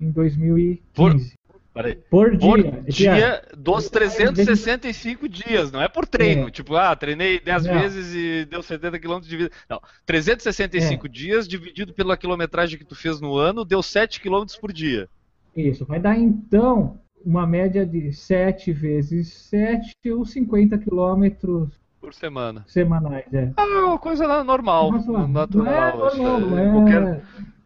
em 0.01 0.11
2015. 0.11 1.35
Peraí. 1.71 1.95
Por 2.09 2.35
dia. 2.35 2.39
Por 2.39 2.59
É 2.59 2.71
que, 2.85 2.91
dia 2.91 3.43
dos 3.55 3.87
365 3.87 5.29
dias, 5.29 5.71
não 5.71 5.79
é 5.79 5.87
por 5.87 6.07
treino. 6.07 6.47
É. 6.47 6.51
Tipo, 6.51 6.75
ah, 6.75 6.95
treinei 6.95 7.39
10 7.39 7.65
Não. 7.65 7.79
vezes 7.79 8.15
e 8.15 8.45
deu 8.45 8.63
70 8.63 8.97
km 8.99 9.19
de 9.19 9.37
vida. 9.37 9.51
Não, 9.69 9.79
365 10.03 11.05
É. 11.05 11.09
dias 11.09 11.47
dividido 11.47 11.93
pela 11.93 12.17
quilometragem 12.17 12.79
que 12.79 12.85
tu 12.85 12.95
fez 12.95 13.21
no 13.21 13.37
ano, 13.37 13.63
deu 13.63 13.83
7 13.83 14.19
km 14.19 14.43
por 14.59 14.73
dia. 14.73 15.07
Isso, 15.55 15.85
vai 15.85 15.99
dar 15.99 16.17
então 16.17 16.99
uma 17.27 17.45
média 17.45 17.85
de 17.85 18.13
7 18.13 18.71
vezes 18.71 19.33
7 19.33 19.93
ou 20.11 20.25
50 20.25 20.77
quilômetros 20.77 21.69
Por 21.99 22.13
semana. 22.13 22.63
semanais. 22.67 23.25
É. 23.33 23.51
Ah, 23.57 23.63
é 23.63 23.79
uma 23.83 23.99
coisa 23.99 24.25
lá 24.25 24.43
normal. 24.43 24.91
Mas, 24.91 25.09
ó, 25.09 25.27
natural. 25.27 25.65
não 25.65 25.71
é 25.73 25.79
acho 26.07 26.15
que 26.15 26.21
normal, 26.23 26.39
não 26.49 26.57
é... 26.57 26.71
qualquer- 26.71 27.23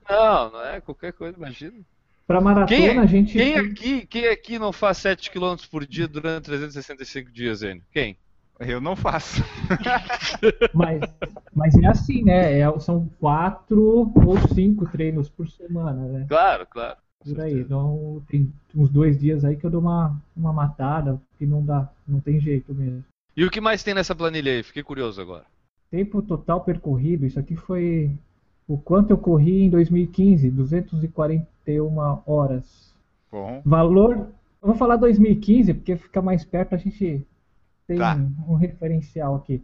Não, 0.10 0.52
não 0.52 0.66
é 0.66 0.82
qualquer 0.82 1.14
coisa, 1.14 1.38
imagina. 1.38 1.76
Pra 2.26 2.42
maratona 2.42 2.68
Quem, 2.78 2.98
a 2.98 3.06
gente... 3.06 3.34
quem, 3.34 3.56
aqui, 3.58 4.08
quem 4.08 4.28
aqui 4.30 4.58
não 4.58 4.72
faz 4.72 4.98
7 4.98 5.30
km 5.30 5.56
por 5.70 5.86
dia 5.86 6.08
durante 6.08 6.46
365 6.46 7.32
dias, 7.32 7.62
Enio? 7.62 7.84
Quem? 7.92 8.18
Eu 8.60 8.80
não 8.80 8.96
faço. 8.96 9.44
Mas, 10.74 11.02
mas 11.54 11.76
é 11.76 11.88
assim, 11.88 12.24
né? 12.24 12.60
É- 12.60 12.80
são 12.80 13.10
quatro 13.20 14.12
ou 14.16 14.38
cinco 14.54 14.88
treinos 14.88 15.28
por 15.30 15.48
semana, 15.50 16.08
né? 16.08 16.26
Claro, 16.30 16.66
claro. 16.70 16.98
Por 17.24 17.40
aí. 17.42 17.60
Então 17.62 18.22
tem 18.28 18.52
uns 18.76 18.90
dois 18.90 19.20
dias 19.20 19.46
aí 19.46 19.56
que 19.56 19.66
eu 19.66 19.70
dou 19.70 19.82
uma, 19.82 20.20
uma 20.36 20.52
matada, 20.52 21.22
que 21.38 21.46
não 21.46 21.64
dá, 21.64 21.90
não 22.08 22.20
tem 22.20 22.40
jeito 22.40 22.74
mesmo. 22.74 23.04
E 23.36 23.46
o 23.46 23.50
que 23.50 23.62
mais 23.62 23.84
tem 23.84 23.94
nessa 23.94 24.16
planilha 24.16 24.52
aí? 24.52 24.64
Fiquei 24.64 24.84
curioso 24.84 25.22
agora. 25.22 25.46
Tempo 25.90 26.22
total 26.22 26.62
percorrido, 26.62 27.26
isso 27.26 27.40
aqui 27.40 27.56
foi 27.56 28.12
o 28.68 28.78
quanto 28.78 29.12
eu 29.12 29.18
corri 29.18 29.64
em 29.64 29.70
2015, 29.70 30.50
241 30.52 32.22
horas. 32.26 32.94
Bom, 33.32 33.62
Valor, 33.66 34.18
eu 34.62 34.68
vou 34.68 34.76
falar 34.76 34.96
2015 34.98 35.74
porque 35.74 35.96
fica 35.98 36.22
mais 36.22 36.44
perto, 36.44 36.74
a 36.76 36.78
gente 36.78 37.26
tem 37.88 37.98
Tá. 37.98 38.16
um 38.48 38.56
referencial 38.56 39.36
aqui. 39.36 39.64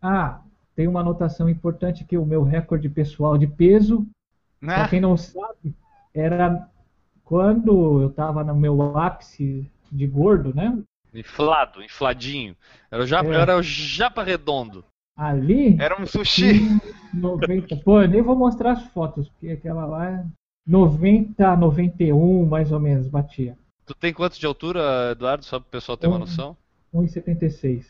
Ah, 0.00 0.40
tem 0.74 0.88
uma 0.88 1.00
anotação 1.00 1.48
importante 1.48 2.04
que 2.04 2.18
o 2.18 2.26
meu 2.26 2.42
recorde 2.42 2.88
pessoal 2.88 3.38
de 3.38 3.46
peso, 3.46 4.06
para 4.60 4.82
Né? 4.84 4.88
quem 4.88 5.00
não 5.00 5.16
sabe, 5.16 5.74
era 6.14 6.68
quando 7.24 8.02
eu 8.02 8.08
estava 8.08 8.42
no 8.44 8.54
meu 8.54 8.98
ápice 8.98 9.70
de 9.90 10.06
gordo, 10.06 10.54
né? 10.54 10.76
Inflado, 11.14 11.82
infladinho. 11.82 12.56
Era 12.90 13.02
o 13.02 13.06
japa, 13.06 13.30
É. 13.30 13.34
era 13.36 13.56
o 13.56 13.62
japa 13.62 14.22
redondo. 14.22 14.84
Ali, 15.16 15.76
Era 15.78 16.00
um 16.00 16.06
sushi. 16.06 16.60
90. 17.12 17.76
Pô, 17.76 18.00
eu 18.00 18.08
nem 18.08 18.22
vou 18.22 18.34
mostrar 18.34 18.72
as 18.72 18.82
fotos, 18.86 19.28
porque 19.28 19.50
aquela 19.50 19.84
lá 19.84 20.08
é 20.10 20.24
90, 20.66 21.54
91 21.56 22.46
mais 22.46 22.72
ou 22.72 22.80
menos 22.80 23.06
batia. 23.08 23.56
Tu 23.84 23.94
tem 23.94 24.12
quanto 24.14 24.38
de 24.38 24.46
altura, 24.46 25.10
Eduardo? 25.12 25.44
Só 25.44 25.58
para 25.60 25.66
o 25.68 25.70
pessoal 25.70 25.98
ter 25.98 26.06
uma 26.06 26.16
Um. 26.16 26.20
noção? 26.20 26.56
1,76. 26.94 27.84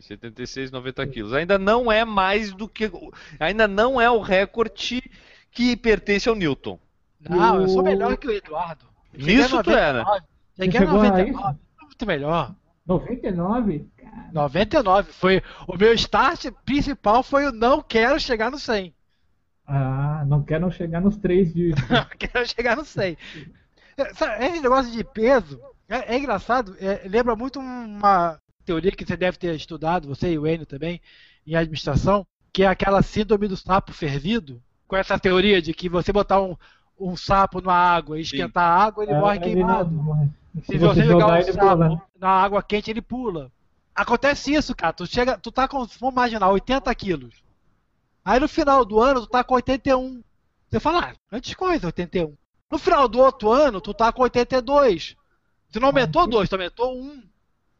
76, 0.00 0.70
90 0.70 1.06
quilos. 1.08 1.32
Ainda 1.34 1.58
não 1.58 1.92
é 1.92 2.04
mais 2.04 2.52
do 2.52 2.68
que. 2.68 2.90
Ainda 3.38 3.68
não 3.68 4.00
é 4.00 4.10
o 4.10 4.20
recorde 4.20 5.02
que 5.50 5.76
pertence 5.76 6.28
ao 6.28 6.34
Newton. 6.34 6.78
Não, 7.20 7.60
eu 7.60 7.68
sou 7.68 7.82
melhor 7.82 8.16
que 8.16 8.26
o 8.26 8.32
Eduardo. 8.32 8.86
Nisso 9.12 9.62
tu 9.62 9.70
é, 9.70 9.92
né? 9.92 10.04
Cheguei 10.56 10.80
Você 10.80 10.86
a 10.86 10.90
a 10.90 10.92
99, 10.92 11.58
muito 11.82 12.06
melhor. 12.06 12.54
99? 12.86 13.86
99 14.32 15.12
foi 15.12 15.42
o 15.68 15.76
meu 15.76 15.92
start 15.94 16.50
principal 16.64 17.22
foi 17.22 17.46
o 17.46 17.52
não 17.52 17.80
quero 17.80 18.18
chegar 18.18 18.50
no 18.50 18.58
100. 18.58 18.94
Ah, 19.66 20.24
não 20.26 20.42
quero 20.42 20.70
chegar 20.70 21.00
nos 21.00 21.16
três 21.16 21.54
de. 21.54 21.70
Não 21.88 22.04
quero 22.18 22.46
chegar 22.46 22.76
no 22.76 22.84
100. 22.84 23.16
É, 23.96 24.46
Esse 24.46 24.60
negócio 24.60 24.90
de 24.90 25.04
peso 25.04 25.60
é, 25.88 26.14
é 26.14 26.18
engraçado, 26.18 26.76
é, 26.80 27.06
lembra 27.06 27.36
muito 27.36 27.58
uma 27.60 28.38
teoria 28.64 28.92
que 28.92 29.04
você 29.04 29.16
deve 29.16 29.36
ter 29.38 29.54
estudado, 29.54 30.08
você 30.08 30.32
e 30.32 30.38
o 30.38 30.46
Enio 30.46 30.66
também, 30.66 31.00
em 31.46 31.54
administração, 31.54 32.26
que 32.52 32.62
é 32.62 32.66
aquela 32.66 33.02
síndrome 33.02 33.48
do 33.48 33.56
sapo 33.56 33.92
fervido, 33.92 34.62
com 34.86 34.96
essa 34.96 35.18
teoria 35.18 35.60
de 35.60 35.72
que 35.72 35.88
você 35.88 36.12
botar 36.12 36.40
um, 36.40 36.56
um 36.98 37.16
sapo 37.16 37.60
na 37.60 37.72
água 37.74 38.18
e 38.18 38.22
esquentar 38.22 38.64
a 38.64 38.84
água, 38.84 39.04
ele 39.04 39.14
morre 39.14 39.38
Ah, 39.38 39.46
ele 39.46 39.54
queimado. 39.54 39.90
morre. 39.90 40.28
Se 40.64 40.76
você 40.78 41.02
jogar 41.04 41.28
um 41.28 41.36
ele 41.36 41.52
pula, 41.52 41.88
né? 41.88 41.96
sapo 41.96 42.10
na 42.18 42.28
água 42.28 42.62
quente, 42.62 42.90
ele 42.90 43.02
pula. 43.02 43.50
Acontece 43.94 44.52
isso, 44.54 44.74
cara. 44.76 44.92
Tu 44.92 45.06
chega, 45.06 45.38
tu 45.38 45.50
tá 45.50 45.66
com, 45.66 45.78
vamos 45.78 46.14
imaginar, 46.14 46.48
80 46.50 46.94
quilos. 46.94 47.42
Aí 48.24 48.38
no 48.38 48.48
final 48.48 48.84
do 48.84 49.00
ano, 49.00 49.22
tu 49.22 49.26
tá 49.26 49.42
com 49.42 49.54
81. 49.54 50.22
Você 50.68 50.78
fala, 50.80 51.10
ah, 51.10 51.36
antes 51.36 51.54
coisa, 51.54 51.86
81. 51.86 52.34
No 52.70 52.78
final 52.78 53.08
do 53.08 53.18
outro 53.18 53.50
ano, 53.50 53.80
tu 53.80 53.92
tá 53.92 54.12
com 54.12 54.22
82. 54.22 55.16
Tu 55.72 55.80
não 55.80 55.88
aumentou 55.88 56.26
2, 56.26 56.48
tu 56.48 56.52
aumentou 56.52 56.94
1. 56.94 57.22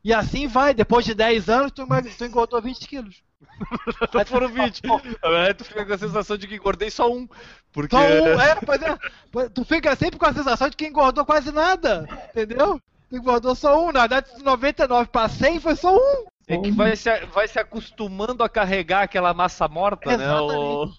E 0.05 0.13
assim 0.13 0.49
vai, 0.49 0.75
depois 0.75 1.05
de 1.05 1.15
10 1.15 1.49
anos, 1.49 1.73
tu, 1.73 1.87
tu 2.19 2.25
engordou 2.25 2.61
20 2.61 2.89
quilos. 2.89 3.23
Então 4.03 4.25
foram 4.27 4.49
20. 4.49 4.83
Aí 5.23 5.55
tu 5.55 5.65
fica 5.65 5.85
com 5.85 5.93
a 5.93 5.99
sensação 5.99 6.37
de 6.37 6.47
que 6.47 6.55
engordei 6.55 6.91
só 6.91 7.11
um. 7.11 7.29
Porque. 7.73 7.95
Só 7.95 8.03
um, 8.03 8.39
é, 8.41 8.55
pois 8.55 8.81
é. 8.83 9.49
Tu 9.49 9.65
fica 9.65 9.95
sempre 9.97 10.19
com 10.19 10.27
a 10.27 10.33
sensação 10.33 10.69
de 10.69 10.77
que 10.77 10.87
engordou 10.87 11.25
quase 11.25 11.53
nada. 11.53 12.09
Entendeu? 12.31 12.81
Tu 13.09 13.17
engordou 13.17 13.55
só 13.55 13.85
um. 13.85 13.93
Na 13.93 14.01
verdade, 14.01 14.37
de 14.37 14.43
99 14.43 15.11
para 15.11 15.29
100 15.29 15.61
foi 15.61 15.77
só 15.77 15.95
um. 15.95 16.25
É 16.49 16.57
que 16.59 16.71
vai 16.73 16.97
se, 16.97 17.27
vai 17.27 17.47
se 17.47 17.59
acostumando 17.59 18.43
a 18.43 18.49
carregar 18.49 19.03
aquela 19.03 19.33
massa 19.33 19.69
morta, 19.69 20.17
né? 20.17 20.27
O... 20.41 20.93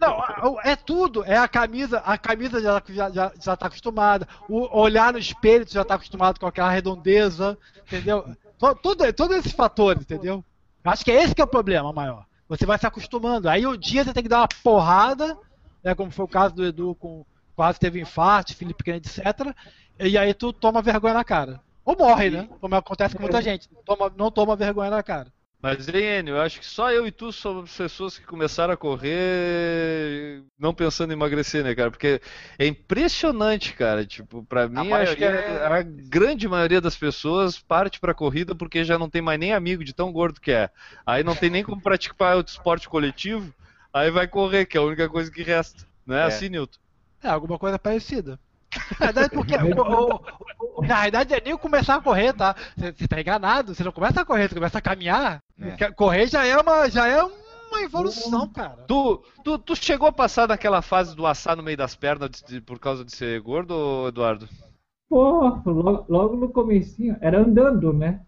Não, 0.00 0.60
é 0.62 0.74
tudo. 0.76 1.24
É 1.24 1.36
a 1.36 1.46
camisa, 1.48 1.98
a 1.98 2.16
camisa 2.16 2.60
já, 2.60 2.82
já, 2.88 3.10
já, 3.10 3.32
já 3.40 3.56
tá 3.56 3.66
acostumada. 3.66 4.26
O 4.48 4.78
olhar 4.80 5.12
no 5.12 5.18
espelho, 5.18 5.66
já 5.68 5.84
tá 5.84 5.94
acostumado 5.96 6.38
com 6.40 6.46
aquela 6.46 6.70
redondeza, 6.70 7.58
entendeu? 7.86 8.24
To- 8.58 8.74
Tudo, 8.76 9.12
todos 9.12 9.36
esses 9.36 9.52
fatores, 9.52 10.02
entendeu? 10.02 10.44
Acho 10.84 11.04
que 11.04 11.10
é 11.12 11.22
esse 11.22 11.34
que 11.34 11.40
é 11.40 11.44
o 11.44 11.48
problema 11.48 11.92
maior. 11.92 12.24
Você 12.48 12.64
vai 12.66 12.78
se 12.78 12.86
acostumando. 12.86 13.48
Aí 13.48 13.66
um 13.66 13.76
dia 13.76 14.04
você 14.04 14.12
tem 14.12 14.22
que 14.22 14.28
dar 14.28 14.40
uma 14.40 14.48
porrada, 14.62 15.36
né, 15.84 15.94
como 15.94 16.10
foi 16.10 16.24
o 16.24 16.28
caso 16.28 16.54
do 16.54 16.64
Edu 16.64 16.94
com 16.94 17.24
quase 17.54 17.78
teve 17.78 18.00
infarto, 18.00 18.54
Felipe 18.56 18.82
Kennedy, 18.84 19.08
etc. 19.08 19.54
E 20.00 20.16
aí 20.16 20.32
tu 20.34 20.52
toma 20.52 20.80
vergonha 20.82 21.14
na 21.14 21.24
cara. 21.24 21.60
Ou 21.84 21.96
morre, 21.96 22.30
né? 22.30 22.48
Como 22.60 22.74
acontece 22.74 23.14
com 23.16 23.22
muita 23.22 23.42
gente. 23.42 23.68
Toma- 23.84 24.12
não 24.16 24.30
toma 24.30 24.54
vergonha 24.56 24.90
na 24.90 25.02
cara. 25.02 25.32
Mas, 25.60 25.86
Enio, 25.86 26.34
eu 26.36 26.40
acho 26.40 26.58
que 26.58 26.66
só 26.66 26.90
eu 26.90 27.06
e 27.06 27.12
tu 27.12 27.30
somos 27.32 27.76
pessoas 27.76 28.18
que 28.18 28.26
começaram 28.26 28.74
a 28.74 28.76
correr 28.76 30.42
não 30.58 30.74
pensando 30.74 31.10
em 31.10 31.14
emagrecer, 31.14 31.62
né, 31.62 31.74
cara? 31.74 31.90
Porque 31.90 32.20
é 32.58 32.66
impressionante, 32.66 33.72
cara. 33.74 34.04
Tipo, 34.04 34.44
pra 34.44 34.68
mim, 34.68 34.92
acho 34.92 35.14
que 35.16 35.20
maioria- 35.24 35.66
a, 35.68 35.76
a 35.78 35.82
grande 35.82 36.48
maioria 36.48 36.80
das 36.80 36.96
pessoas 36.96 37.58
parte 37.58 38.00
pra 38.00 38.14
corrida 38.14 38.54
porque 38.54 38.84
já 38.84 38.98
não 38.98 39.08
tem 39.08 39.22
mais 39.22 39.38
nem 39.38 39.52
amigo 39.52 39.84
de 39.84 39.92
tão 39.92 40.12
gordo 40.12 40.40
que 40.40 40.50
é. 40.50 40.68
Aí 41.06 41.22
não 41.22 41.36
tem 41.36 41.48
nem 41.50 41.62
como 41.64 41.80
praticar 41.80 42.36
outro 42.36 42.52
esporte 42.52 42.88
coletivo, 42.88 43.54
aí 43.92 44.10
vai 44.10 44.26
correr, 44.26 44.66
que 44.66 44.76
é 44.76 44.80
a 44.80 44.84
única 44.84 45.08
coisa 45.08 45.30
que 45.30 45.42
resta. 45.42 45.86
Não 46.04 46.16
é, 46.16 46.22
É. 46.22 46.24
assim, 46.24 46.48
Newton? 46.48 46.78
É, 47.22 47.28
alguma 47.28 47.56
coisa 47.58 47.78
parecida. 47.78 48.38
Na 48.98 49.06
verdade, 49.06 49.30
porque, 49.30 49.54
o- 49.56 49.82
o- 49.82 50.80
o- 50.80 50.86
na 50.86 51.02
verdade, 51.02 51.34
é 51.34 51.40
nem 51.44 51.56
começar 51.56 51.96
a 51.96 52.00
correr, 52.00 52.32
tá? 52.32 52.54
Você 52.76 53.06
tá 53.08 53.20
enganado, 53.20 53.74
você 53.74 53.84
não 53.84 53.92
começa 53.92 54.20
a 54.20 54.24
correr, 54.24 54.48
você 54.48 54.54
começa 54.54 54.78
a 54.78 54.82
caminhar. 54.82 55.40
É. 55.60 55.90
Correr 55.92 56.26
já 56.26 56.44
é 56.46 56.56
uma, 56.58 56.88
já 56.88 57.06
é 57.06 57.22
uma 57.22 57.82
evolução, 57.82 58.48
cara. 58.48 58.84
Tu, 58.88 59.22
tu, 59.44 59.58
tu 59.58 59.76
chegou 59.76 60.08
a 60.08 60.12
passar 60.12 60.48
naquela 60.48 60.80
fase 60.82 61.14
do 61.14 61.26
assar 61.26 61.56
no 61.56 61.62
meio 61.62 61.76
das 61.76 61.94
pernas 61.94 62.30
de- 62.30 62.44
de- 62.46 62.60
por 62.60 62.78
causa 62.78 63.04
de 63.04 63.14
ser 63.14 63.40
gordo, 63.40 64.06
Eduardo? 64.08 64.48
Pô, 65.08 65.40
logo, 65.66 66.04
logo 66.08 66.36
no 66.36 66.48
comecinho, 66.48 67.16
era 67.20 67.40
andando, 67.40 67.92
né? 67.92 68.20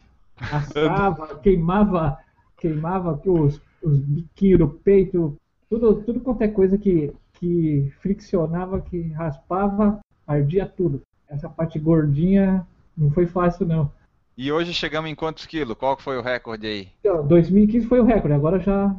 Assava, 0.53 1.39
queimava, 1.39 2.19
queimava 2.59 3.21
os, 3.25 3.61
os 3.83 3.99
biquinhos 3.99 4.59
do 4.59 4.69
peito, 4.69 5.37
tudo, 5.71 6.03
tudo 6.03 6.21
quanto 6.21 6.43
é 6.43 6.49
coisa 6.49 6.77
que, 6.77 7.13
que 7.35 7.91
friccionava, 8.01 8.81
que 8.81 9.09
raspava, 9.13 10.01
ardia 10.27 10.67
tudo. 10.67 11.03
essa 11.29 11.49
parte 11.49 11.79
gordinha 11.79 12.67
não 12.97 13.11
foi 13.11 13.27
fácil, 13.27 13.67
não. 13.67 13.91
E 14.37 14.51
hoje 14.51 14.73
chegamos 14.73 15.11
em 15.11 15.15
quantos 15.15 15.47
quilos? 15.47 15.77
Qual 15.77 15.97
foi 15.97 16.19
o 16.19 16.23
recorde 16.23 16.67
aí? 16.67 16.89
Então, 17.01 17.27
2015 17.27 17.87
foi 17.87 18.01
o 18.01 18.05
recorde, 18.05 18.35
agora 18.35 18.59
já, 18.59 18.95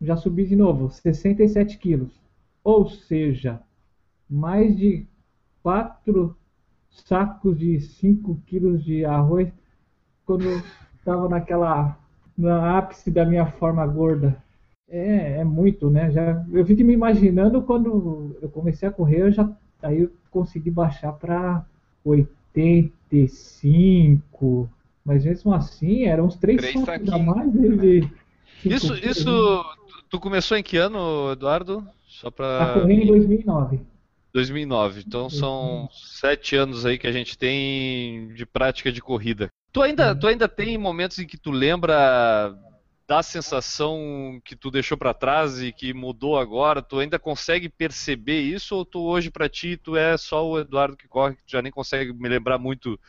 já 0.00 0.16
subi 0.16 0.46
de 0.46 0.54
novo, 0.54 0.90
67 0.90 1.78
quilos. 1.78 2.10
Ou 2.62 2.88
seja, 2.88 3.60
mais 4.28 4.76
de 4.76 5.06
4 5.62 6.36
sacos 6.90 7.58
de 7.58 7.80
5 7.80 8.40
quilos 8.46 8.84
de 8.84 9.04
arroz 9.04 9.48
quando 10.24 10.62
estava 10.98 11.28
naquela 11.28 11.98
na 12.36 12.78
ápice 12.78 13.10
da 13.10 13.24
minha 13.24 13.46
forma 13.46 13.84
gorda. 13.84 14.40
É, 14.88 15.40
é 15.40 15.44
muito, 15.44 15.90
né? 15.90 16.10
Já, 16.10 16.46
eu 16.52 16.64
fico 16.64 16.84
me 16.84 16.94
imaginando 16.94 17.62
quando 17.62 18.36
eu 18.40 18.48
comecei 18.48 18.88
a 18.88 18.92
correr, 18.92 19.22
eu 19.22 19.32
já, 19.32 19.50
aí 19.82 20.02
eu 20.02 20.10
consegui 20.30 20.70
baixar 20.70 21.12
para 21.12 21.64
85, 22.04 24.68
mas 25.04 25.24
mesmo 25.24 25.52
assim 25.54 26.04
eram 26.04 26.26
uns 26.26 26.36
3 26.36 26.58
Três 26.58 26.74
sacos 26.84 27.08
a 27.08 27.12
saquinhos. 27.18 27.36
mais 27.36 27.52
de 27.52 28.02
cinco 28.02 28.14
Isso, 28.64 28.94
quilos. 28.94 29.16
isso. 29.16 29.64
Tu 30.10 30.20
começou 30.20 30.56
em 30.56 30.62
que 30.62 30.76
ano, 30.76 31.32
Eduardo? 31.32 31.86
Só 32.06 32.28
A 32.28 32.32
pra. 32.32 32.74
correr 32.80 32.94
em 32.94 33.06
2009. 33.06 33.80
2009. 34.32 35.02
Então 35.06 35.28
são 35.30 35.88
sete 35.92 36.56
anos 36.56 36.84
aí 36.86 36.98
que 36.98 37.06
a 37.06 37.12
gente 37.12 37.36
tem 37.36 38.28
de 38.34 38.46
prática 38.46 38.90
de 38.92 39.00
corrida. 39.00 39.50
Tu 39.72 39.82
ainda, 39.82 40.14
tu 40.14 40.26
ainda 40.26 40.48
tem 40.48 40.78
momentos 40.78 41.18
em 41.18 41.26
que 41.26 41.36
tu 41.36 41.50
lembra 41.50 42.54
da 43.08 43.22
sensação 43.22 44.38
que 44.44 44.54
tu 44.54 44.70
deixou 44.70 44.98
pra 44.98 45.14
trás 45.14 45.62
e 45.62 45.72
que 45.72 45.94
mudou 45.94 46.38
agora? 46.38 46.82
Tu 46.82 46.98
ainda 46.98 47.18
consegue 47.18 47.68
perceber 47.70 48.40
isso 48.42 48.76
ou 48.76 48.84
tu 48.84 49.00
hoje 49.00 49.30
pra 49.30 49.48
ti 49.48 49.78
tu 49.78 49.96
é 49.96 50.16
só 50.18 50.46
o 50.46 50.60
Eduardo 50.60 50.96
que 50.96 51.08
corre, 51.08 51.34
que 51.34 51.42
tu 51.42 51.50
já 51.50 51.62
nem 51.62 51.72
consegue 51.72 52.12
me 52.12 52.28
lembrar 52.28 52.58
muito 52.58 53.00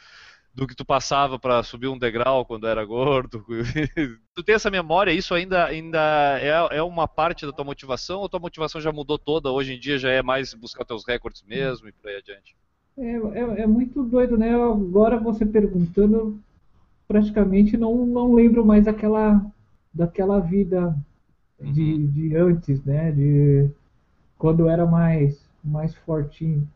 do 0.53 0.65
que 0.65 0.73
tu 0.73 0.85
passava 0.85 1.37
pra 1.37 1.61
subir 1.63 1.87
um 1.87 1.97
degrau 1.97 2.45
quando 2.45 2.65
era 2.65 2.83
gordo? 2.85 3.45
tu 4.33 4.41
tem 4.41 4.55
essa 4.55 4.71
memória? 4.71 5.11
Isso 5.11 5.33
ainda, 5.33 5.65
ainda 5.65 5.99
é, 6.39 6.77
é 6.77 6.81
uma 6.81 7.07
parte 7.07 7.45
da 7.45 7.51
tua 7.51 7.65
motivação 7.65 8.21
ou 8.21 8.29
tua 8.29 8.39
motivação 8.39 8.79
já 8.79 8.93
mudou 8.93 9.17
toda? 9.17 9.51
Hoje 9.51 9.73
em 9.73 9.79
dia 9.79 9.97
já 9.97 10.09
é 10.09 10.23
mais 10.23 10.53
buscar 10.53 10.85
teus 10.85 11.05
recordes 11.05 11.43
mesmo 11.43 11.89
e 11.89 11.91
por 11.91 12.09
aí 12.09 12.15
adiante? 12.15 12.55
É, 12.97 13.15
é, 13.15 13.61
é 13.63 13.67
muito 13.67 14.01
doido, 14.03 14.37
né? 14.37 14.53
Agora 14.55 15.17
você 15.17 15.45
perguntando, 15.45 16.39
praticamente 17.05 17.75
não, 17.75 18.05
não 18.05 18.33
lembro 18.33 18.65
mais 18.65 18.85
daquela, 18.85 19.45
daquela 19.93 20.39
vida 20.39 20.95
de, 21.59 22.07
de 22.07 22.35
antes, 22.35 22.83
né? 22.85 23.11
De 23.11 23.69
quando 24.37 24.61
eu 24.61 24.69
era 24.69 24.85
mais, 24.85 25.43
mais 25.63 25.95
fortinho. 25.95 26.67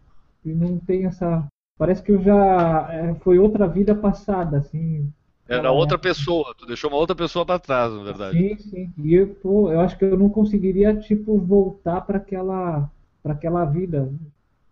E 0.45 0.53
não 0.53 0.78
tem 0.80 1.05
essa. 1.05 1.45
Parece 1.78 2.03
que 2.03 2.11
eu 2.11 2.22
já. 2.22 2.88
é, 2.93 3.16
foi 3.16 3.39
outra 3.39 3.68
vida 3.68 3.95
passada, 3.95 4.57
assim. 4.59 5.11
Era 5.47 5.70
Aquela 5.70 5.72
outra 5.72 5.95
época. 5.95 6.09
pessoa, 6.09 6.53
tu 6.57 6.66
deixou 6.66 6.89
uma 6.89 6.97
outra 6.97 7.16
pessoa 7.16 7.45
pra 7.45 7.59
trás, 7.59 7.93
na 7.93 8.03
verdade. 8.03 8.38
Sim, 8.38 8.57
sim. 8.57 8.93
E 8.97 9.14
eu, 9.14 9.36
pô, 9.36 9.72
eu 9.72 9.80
acho 9.80 9.97
que 9.97 10.05
eu 10.05 10.18
não 10.18 10.30
conseguiria, 10.30 10.95
tipo, 10.95 11.38
voltar 11.38 12.01
para 12.01 12.18
aquela, 12.18 12.89
para 13.22 13.34
aquela 13.34 13.66
vida. 13.66 14.11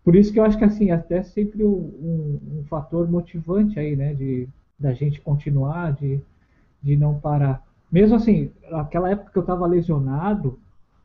Por 0.04 0.16
isso 0.16 0.32
que 0.32 0.40
eu 0.40 0.44
acho 0.44 0.58
que, 0.58 0.64
assim, 0.64 0.90
até 0.90 1.22
sempre 1.22 1.64
um, 1.64 1.70
um, 1.70 2.58
um 2.60 2.64
fator 2.64 3.08
motivante 3.10 3.78
aí, 3.78 3.94
né, 3.96 4.14
de 4.14 4.48
da 4.78 4.92
gente 4.92 5.20
continuar, 5.20 5.92
de, 5.92 6.20
de 6.82 6.96
não 6.96 7.18
parar. 7.20 7.62
Mesmo 7.92 8.16
assim, 8.16 8.50
aquela 8.70 9.10
época 9.10 9.30
que 9.30 9.36
eu 9.36 9.42
estava 9.42 9.66
lesionado, 9.66 10.58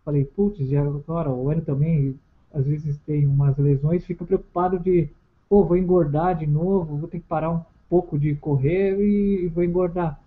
falei, 0.06 0.24
putz, 0.24 0.72
e 0.72 0.78
agora 0.78 1.30
o 1.30 1.52
Enio 1.52 1.66
também, 1.66 2.18
às 2.54 2.66
vezes 2.66 2.98
tem 3.06 3.28
umas 3.28 3.58
lesões, 3.58 4.06
fica 4.06 4.24
preocupado 4.24 4.80
de, 4.80 5.10
pô, 5.50 5.66
vou 5.66 5.76
engordar 5.76 6.38
de 6.38 6.48
novo, 6.48 6.96
vou 6.96 7.10
ter 7.10 7.20
que 7.20 7.28
parar 7.28 7.52
um 7.52 7.62
pouco 7.90 8.18
de 8.18 8.36
correr 8.36 8.98
e 9.02 9.48
vou 9.50 9.66
engordar. 9.66 10.18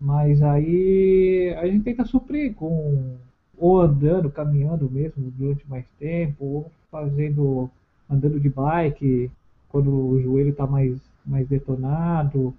Mas 0.00 0.40
aí 0.42 1.52
a 1.58 1.66
gente 1.66 1.82
tenta 1.82 2.04
suprir 2.04 2.54
com 2.54 3.16
ou 3.58 3.80
andando, 3.80 4.30
caminhando 4.30 4.88
mesmo 4.88 5.30
durante 5.36 5.68
mais 5.68 5.84
tempo, 5.98 6.44
ou 6.44 6.72
fazendo 6.90 7.68
andando 8.08 8.38
de 8.40 8.48
bike 8.48 9.30
quando 9.68 9.92
o 9.92 10.22
joelho 10.22 10.50
está 10.50 10.66
mais 10.66 10.96
mais 11.26 11.48
detonado. 11.48 12.54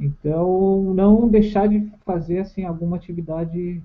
Então, 0.00 0.94
não 0.94 1.28
deixar 1.28 1.68
de 1.68 1.88
fazer 2.04 2.40
assim 2.40 2.64
alguma 2.64 2.96
atividade 2.96 3.80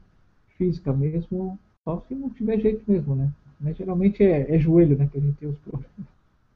física 0.58 0.94
mesmo, 0.94 1.60
só 1.84 2.02
se 2.08 2.16
não 2.16 2.30
tiver 2.32 2.60
jeito 2.60 2.84
mesmo, 2.90 3.16
né? 3.16 3.32
Mas 3.60 3.78
geralmente 3.78 4.24
é, 4.24 4.56
é 4.56 4.60
joelho, 4.60 4.98
né, 4.98 5.08
que 5.12 5.18
a 5.18 5.22
gente 5.22 5.38
tem 5.38 5.50
os 5.50 5.58
problemas. 5.60 5.92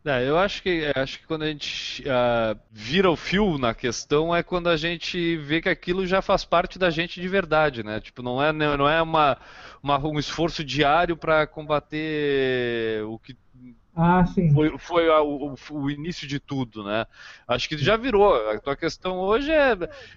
É, 0.05 0.27
eu 0.27 0.37
acho 0.39 0.63
que 0.63 0.89
acho 0.95 1.19
que 1.19 1.27
quando 1.27 1.43
a 1.43 1.47
gente 1.47 2.03
ah, 2.09 2.55
vira 2.71 3.11
o 3.11 3.17
fio 3.17 3.57
na 3.57 3.73
questão 3.75 4.33
é 4.33 4.41
quando 4.41 4.69
a 4.69 4.77
gente 4.77 5.35
vê 5.37 5.61
que 5.61 5.67
aquilo 5.67 6.07
já 6.07 6.21
faz 6.21 6.45
parte 6.45 6.79
da 6.79 6.89
gente 6.89 7.19
de 7.21 7.27
verdade, 7.27 7.83
né? 7.83 7.99
Tipo, 7.99 8.23
não 8.23 8.41
é 8.41 8.51
não 8.53 8.87
é 8.89 9.01
uma, 9.01 9.37
uma- 9.83 10.07
um 10.07 10.17
esforço 10.17 10.63
diário 10.63 11.17
para 11.17 11.45
combater 11.45 13.03
o 13.05 13.19
que 13.19 13.35
Ah, 14.01 14.25
sim. 14.25 14.53
foi, 14.53 14.77
foi 14.77 15.09
a- 15.09 15.21
o, 15.21 15.55
o 15.71 15.91
início 15.91 16.25
de 16.25 16.39
tudo, 16.39 16.83
né? 16.85 17.05
Acho 17.45 17.67
que 17.67 17.77
já 17.77 17.97
virou. 17.97 18.33
A 18.49 18.57
tua 18.59 18.75
questão 18.75 19.17
hoje 19.19 19.51
é. 19.51 19.75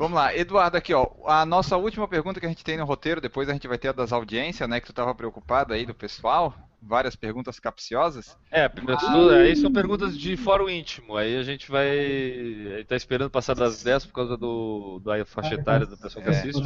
Vamos 0.00 0.16
lá, 0.16 0.34
Eduardo, 0.34 0.78
aqui 0.78 0.94
ó, 0.94 1.06
a 1.26 1.44
nossa 1.44 1.76
última 1.76 2.08
pergunta 2.08 2.40
que 2.40 2.46
a 2.46 2.48
gente 2.48 2.64
tem 2.64 2.78
no 2.78 2.86
roteiro, 2.86 3.20
depois 3.20 3.50
a 3.50 3.52
gente 3.52 3.68
vai 3.68 3.76
ter 3.76 3.88
a 3.88 3.92
das 3.92 4.12
audiências, 4.14 4.66
né, 4.66 4.80
que 4.80 4.86
tu 4.86 4.92
estava 4.92 5.14
preocupado 5.14 5.74
aí 5.74 5.84
do 5.84 5.94
pessoal, 5.94 6.54
várias 6.80 7.14
perguntas 7.14 7.60
capciosas. 7.60 8.34
É, 8.50 8.64
isso- 8.88 9.28
aí 9.30 9.54
são 9.54 9.70
perguntas 9.70 10.18
de 10.18 10.38
fórum 10.38 10.70
íntimo. 10.70 11.18
Aí 11.18 11.36
a 11.36 11.42
gente 11.42 11.70
vai. 11.70 11.86
Aí 11.90 12.84
tá 12.88 12.96
esperando 12.96 13.28
passar 13.28 13.52
das 13.54 13.82
10 13.82 14.06
por 14.06 14.14
causa 14.14 14.38
do, 14.38 15.00
da 15.04 15.22
faixa 15.26 15.52
etária 15.54 15.86
da 15.86 15.98
pessoa 15.98 16.22
que 16.24 16.30
É. 16.30 16.32
assiste. 16.32 16.62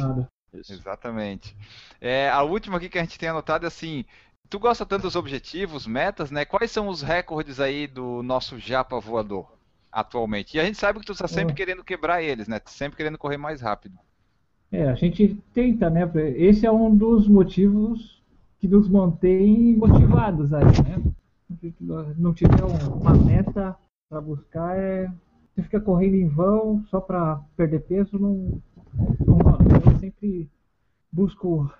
Isso. 0.53 0.71
Exatamente. 0.71 1.53
É, 1.99 2.29
a 2.29 2.41
última 2.41 2.77
aqui 2.77 2.87
que 2.87 2.97
a 2.97 3.01
gente 3.01 3.19
tem 3.19 3.27
anotado 3.27 3.65
é 3.65 3.67
assim, 3.67 4.05
tu 4.49 4.57
gosta 4.59 4.85
tanto 4.85 5.01
dos 5.01 5.17
objetivos, 5.17 5.85
metas, 5.85 6.31
né? 6.31 6.45
Quais 6.45 6.71
são 6.71 6.87
os 6.87 7.01
recordes 7.01 7.59
aí 7.59 7.85
do 7.85 8.23
nosso 8.23 8.57
japa 8.57 8.97
voador? 8.97 9.53
Atualmente. 9.95 10.57
E 10.57 10.59
a 10.59 10.65
gente 10.65 10.77
sabe 10.77 10.99
que 10.99 11.05
tu 11.05 11.13
está 11.13 11.27
sempre 11.27 11.53
É. 11.53 11.55
querendo 11.55 11.83
quebrar 11.83 12.21
eles, 12.21 12.47
né? 12.49 12.59
Sempre 12.65 12.97
querendo 12.97 13.17
correr 13.17 13.37
mais 13.37 13.61
rápido. 13.61 13.97
É, 14.71 14.89
a 14.89 14.95
gente 14.95 15.37
tenta, 15.53 15.89
né? 15.89 16.01
Esse 16.35 16.65
é 16.65 16.71
um 16.71 16.93
dos 16.93 17.27
motivos 17.29 18.21
que 18.59 18.67
nos 18.67 18.89
mantém 18.89 19.73
motivados 19.77 20.53
aí, 20.53 20.65
né? 20.65 21.01
Se 21.61 21.73
não 22.17 22.33
tiver 22.33 22.63
um- 22.65 22.95
uma 22.99 23.13
meta 23.13 23.75
para 24.09 24.19
buscar, 24.19 24.77
é 24.77 25.09
você 25.53 25.63
fica 25.63 25.79
correndo 25.79 26.15
em 26.15 26.27
vão 26.27 26.83
só 26.89 26.99
para 26.99 27.37
perder 27.55 27.79
peso, 27.83 28.19
não, 28.19 28.61
não. 29.25 29.39
Eu 29.85 29.97
sempre 29.99 30.49
busco 31.09 31.71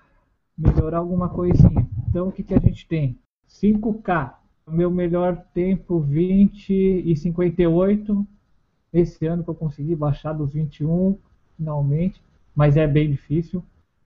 melhorar 0.58 1.00
alguma 1.00 1.28
coisinha. 1.28 1.86
Então, 2.08 2.30
o 2.30 2.32
que, 2.32 2.44
que 2.44 2.54
a 2.54 2.60
gente 2.60 2.88
tem? 2.88 3.20
5K. 3.46 4.40
Meu 4.68 4.90
melhor 4.90 5.38
tempo, 5.54 6.00
20 6.00 6.72
e 6.72 7.16
58. 7.16 8.28
Esse 8.92 9.26
ano 9.28 9.44
que 9.44 9.50
eu 9.50 9.56
consegui 9.56 9.96
baixar 9.96 10.34
dos 10.34 10.54
21, 10.54 11.18
finalmente 11.58 12.22
mas 12.56 12.78
é 12.78 12.88
bem 12.88 13.12
difícil. 13.12 13.62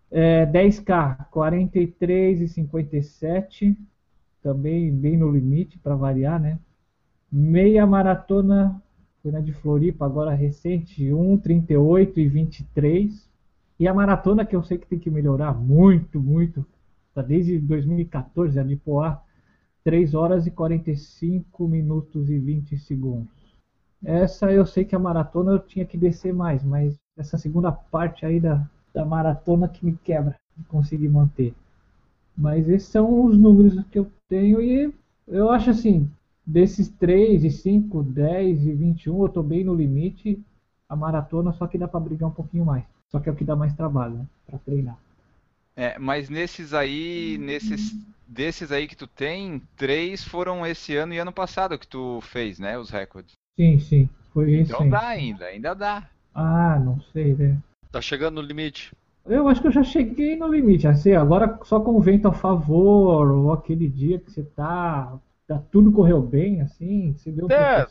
É, 0.10 0.46
10K, 0.48 1.28
43 1.30 2.42
e 2.42 2.48
57, 2.48 3.78
também 4.42 4.92
bem 4.92 5.16
no 5.16 5.32
limite 5.32 5.78
para 5.78 5.96
variar, 5.96 6.42
né? 6.42 6.58
Meia 7.32 7.86
maratona, 7.86 8.82
foi 9.22 9.32
na 9.32 9.40
de 9.40 9.54
Floripa, 9.54 10.06
agora 10.06 10.34
recente, 10.34 11.14
1, 11.14 11.38
38 11.38 12.20
e 12.20 12.28
23. 12.28 13.30
E 13.80 13.88
a 13.88 13.94
maratona 13.94 14.44
que 14.44 14.56
eu 14.56 14.64
sei 14.64 14.80
que 14.80 14.88
tem 14.88 14.98
que 14.98 15.12
melhorar 15.12 15.54
muito, 15.54 16.20
muito, 16.20 16.66
tá 17.14 17.22
desde 17.22 17.60
2014, 17.60 18.60
a 18.60 18.64
de 18.64 18.76
Poá, 18.78 19.22
3 19.84 20.14
horas 20.14 20.46
e 20.46 20.52
45 20.52 21.68
minutos 21.68 22.30
e 22.30 22.38
20 22.38 22.78
segundos. 22.78 23.28
Essa 24.04 24.52
eu 24.52 24.66
sei 24.66 24.86
que 24.86 24.96
a 24.96 25.00
maratona 25.00 25.52
eu 25.52 25.60
tinha 25.60 25.86
que 25.86 25.98
descer 25.98 26.34
mais, 26.34 26.64
mas 26.64 26.98
essa 27.18 27.38
segunda 27.38 27.72
parte 27.72 28.26
aí 28.26 28.40
da, 28.40 28.66
da 28.94 29.06
maratona 29.06 29.68
que 29.68 29.86
me 29.86 29.98
quebra 30.04 30.36
de 30.56 30.64
conseguir 30.66 31.10
manter. 31.10 31.54
Mas 32.38 32.70
esses 32.70 32.88
são 32.88 33.26
os 33.26 33.38
números 33.38 33.84
que 33.92 34.00
eu 34.00 34.10
tenho 34.30 34.62
e 34.62 34.94
eu 35.28 35.52
acho 35.52 35.70
assim, 35.70 36.10
desses 36.46 36.90
3 36.90 37.44
e 37.44 37.52
5, 37.52 38.02
10 38.04 38.66
e 38.66 38.74
21, 38.74 39.22
eu 39.22 39.30
tô 39.30 39.44
bem 39.44 39.64
no 39.64 39.76
limite. 39.76 40.42
A 40.88 40.96
maratona 40.96 41.52
só 41.52 41.68
que 41.68 41.78
dá 41.78 41.88
para 41.88 42.00
brigar 42.00 42.30
um 42.30 42.34
pouquinho 42.34 42.66
mais. 42.66 42.84
Só 43.10 43.20
que 43.20 43.30
é 43.30 43.32
o 43.32 43.36
que 43.36 43.44
dá 43.44 43.56
mais 43.56 43.74
trabalho, 43.74 44.16
né, 44.16 44.26
para 44.48 44.58
treinar. 44.60 44.98
É, 45.80 45.98
mas 45.98 46.30
nesses 46.30 46.74
aí, 46.74 47.38
nesses 47.40 47.96
desses 48.28 48.70
aí 48.70 48.86
que 48.86 48.98
tu 48.98 49.08
tem, 49.08 49.62
três 49.78 50.22
foram 50.22 50.68
esse 50.68 50.94
ano 50.98 51.14
e 51.14 51.18
ano 51.20 51.32
passado 51.32 51.80
que 51.80 51.88
tu 51.88 52.20
fez, 52.22 52.60
né? 52.60 52.78
Os 52.78 52.90
recordes. 52.90 53.32
Sim, 53.58 53.80
sim, 53.80 54.10
foi 54.34 54.52
isso. 54.56 54.74
Então 54.74 54.90
dá 54.90 55.08
ainda, 55.08 55.46
ainda 55.46 55.74
dá. 55.74 56.04
Ah, 56.36 56.78
não 56.84 57.00
sei, 57.14 57.34
velho. 57.34 57.64
Tá 57.94 58.02
chegando 58.02 58.42
no 58.42 58.46
limite. 58.46 58.92
Eu 59.26 59.48
acho 59.48 59.62
que 59.62 59.68
eu 59.68 59.72
já 59.72 59.82
cheguei 59.84 60.36
no 60.36 60.50
limite. 60.50 60.86
Assim, 60.86 61.14
agora 61.14 61.58
só 61.64 61.80
com 61.80 61.92
o 61.92 62.02
vento 62.02 62.28
a 62.28 62.34
favor, 62.34 63.32
ou 63.32 63.54
aquele 63.54 63.88
dia 63.88 64.20
que 64.20 64.30
você 64.32 64.44
tá. 64.44 65.18
tá 65.48 65.62
tudo 65.72 65.94
correu 65.94 66.22
bem, 66.22 66.60
assim, 66.60 67.14
você 67.18 67.32
deu 67.32 67.48
É, 67.50 67.88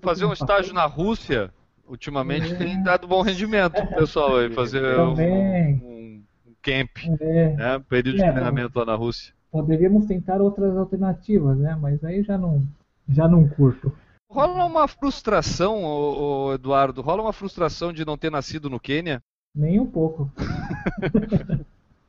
Fazer 0.00 0.24
um 0.24 0.32
estágio 0.32 0.72
na 0.72 0.86
Rússia, 0.86 1.52
ultimamente, 1.86 2.50
É. 2.54 2.56
tem 2.56 2.82
dado 2.82 3.06
bom 3.06 3.20
rendimento 3.20 3.86
pessoal 3.94 4.38
aí, 4.38 4.50
fazer 4.54 4.80
Também. 4.96 5.74
um- 5.82 5.86
um 5.86 6.22
camp, 6.66 6.90
É, 7.20 7.56
né? 7.56 7.78
Período 7.88 8.16
de 8.16 8.24
É, 8.24 8.32
treinamento 8.32 8.78
lá 8.78 8.84
na 8.84 8.94
Rússia. 8.94 9.32
poderíamos 9.50 10.06
tentar 10.06 10.40
outras 10.40 10.76
alternativas, 10.76 11.56
né? 11.58 11.76
Mas 11.80 12.02
aí 12.04 12.22
já 12.22 12.36
não, 12.36 12.66
já 13.08 13.28
não 13.28 13.48
curto. 13.48 13.92
Rola 14.30 14.64
uma 14.64 14.88
frustração, 14.88 15.84
ô, 15.84 16.48
ô, 16.48 16.54
Eduardo, 16.54 17.00
rola 17.00 17.22
uma 17.22 17.32
frustração 17.32 17.92
de 17.92 18.04
não 18.04 18.18
ter 18.18 18.30
nascido 18.30 18.68
no 18.68 18.80
Quênia? 18.80 19.22
Nem 19.54 19.78
um 19.80 19.86
pouco. 19.86 20.30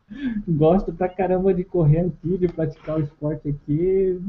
Gosto 0.47 0.93
pra 0.93 1.09
caramba 1.09 1.53
de 1.53 1.63
correr 1.63 1.99
aqui, 2.07 2.37
de 2.37 2.47
praticar 2.47 2.97
o 2.97 3.03
esporte 3.03 3.49
aqui. 3.49 4.19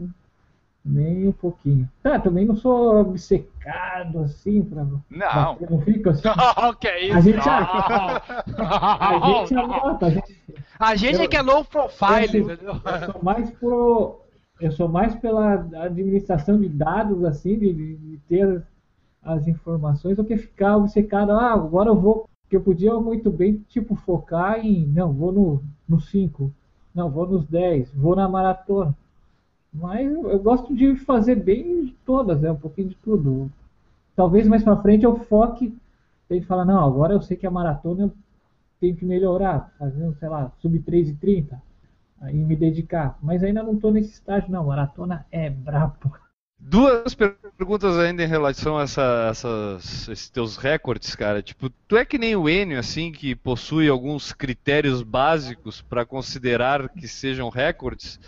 Nem 0.91 1.29
um 1.29 1.33
pouquinho. 1.33 1.87
Tá, 2.03 2.19
também 2.19 2.47
não 2.47 2.57
sou 2.57 3.01
obcecado 3.01 4.21
assim 4.21 4.63
pra. 4.63 4.85
Não. 4.85 5.01
bater, 5.11 5.71
Não 5.71 5.81
fico 5.83 6.09
assim. 6.09 6.23
Não, 6.27 6.73
que 6.75 6.89
é 6.89 7.05
isso? 7.07 7.17
A 7.17 7.21
gente 7.21 7.47
não. 7.47 8.59
A 8.59 9.21
gente 9.43 9.55
anota, 9.55 10.07
a 10.07 10.11
gente 10.11 10.35
A 10.79 10.97
gente 10.97 11.21
é 11.21 11.29
que 11.29 11.37
é 11.37 11.43
low 11.43 11.65
profile, 11.65 12.39
entendeu? 12.39 12.75
Eu 12.75 13.13
sou 13.13 13.23
mais 13.23 13.51
pro, 13.51 14.21
eu 14.61 14.73
sou 14.73 14.89
mais 14.89 15.15
pela 15.17 15.55
administração 15.83 16.59
de 16.59 16.69
dados 16.69 17.23
assim, 17.25 17.59
de, 17.59 17.73
de- 17.73 17.97
de 17.97 18.17
ter 18.29 18.63
as 19.23 19.47
informações, 19.47 20.17
do 20.17 20.25
que 20.25 20.37
ficar 20.39 20.77
obcecado, 20.79 21.33
ah, 21.33 21.53
agora 21.53 21.91
eu 21.91 21.97
vou, 22.01 22.29
que 22.49 22.57
eu 22.57 22.61
podia 22.63 22.95
muito 22.95 23.31
bem 23.31 23.63
tipo 23.69 23.95
focar 23.95 24.65
em, 24.65 24.87
não, 24.87 25.13
vou 25.13 25.33
no 25.33 25.63
no 25.89 26.01
5, 26.01 26.51
não, 26.95 27.11
vou 27.11 27.27
nos 27.27 27.47
10, 27.47 27.93
vou 27.95 28.15
na 28.17 28.29
maratona. 28.29 28.95
Mas 29.81 30.11
eu 30.13 30.39
gosto 30.41 30.75
de 30.75 30.97
fazer 30.97 31.37
bem 31.37 31.87
de 31.87 31.93
todas, 32.05 32.41
né, 32.41 32.51
um 32.51 32.57
pouquinho 32.57 32.89
de 32.89 32.97
tudo. 32.97 33.51
Talvez 34.17 34.47
mais 34.49 34.63
pra 34.65 34.77
frente 34.77 35.05
eu 35.05 35.17
foque 35.21 35.75
e 36.31 36.43
falar, 36.43 36.65
não, 36.65 36.85
agora 36.85 37.15
eu 37.15 37.23
sei 37.23 37.37
que 37.37 37.47
a 37.47 37.51
maratona 37.51 38.05
eu 38.05 38.13
tenho 38.81 38.97
que 38.97 39.05
melhorar, 39.05 39.73
fazendo, 39.79 40.17
sei 40.19 40.29
lá, 40.29 40.53
sub 40.61 40.79
3 40.81 41.09
e 41.11 41.15
30 41.15 41.61
aí 42.21 42.35
me 42.37 42.57
dedicar. 42.57 43.19
Mas 43.23 43.43
ainda 43.45 43.63
não 43.63 43.75
estou 43.75 43.93
nesse 43.93 44.13
estágio, 44.13 44.51
não. 44.51 44.67
Maratona 44.67 45.27
é 45.31 45.49
brabo. 45.51 46.17
Duas 46.61 47.15
per- 47.15 47.37
perguntas 47.57 47.97
ainda 47.99 48.23
em 48.23 48.27
relação 48.27 48.79
a 48.79 48.83
essa- 48.83 49.29
essas- 49.31 50.09
esses 50.09 50.29
teus 50.29 50.57
recordes, 50.57 51.15
cara. 51.15 51.41
Tipo, 51.43 51.71
tu 51.87 51.97
é 51.97 52.05
que 52.05 52.19
nem 52.19 52.35
o 52.35 52.49
Enio, 52.49 52.79
assim, 52.79 53.13
que 53.13 53.35
possui 53.37 53.89
alguns 53.89 54.33
critérios 54.33 55.03
básicos 55.03 55.81
para 55.81 56.05
considerar 56.05 56.89
que 56.89 57.07
sejam 57.07 57.49
recordes? 57.49 58.19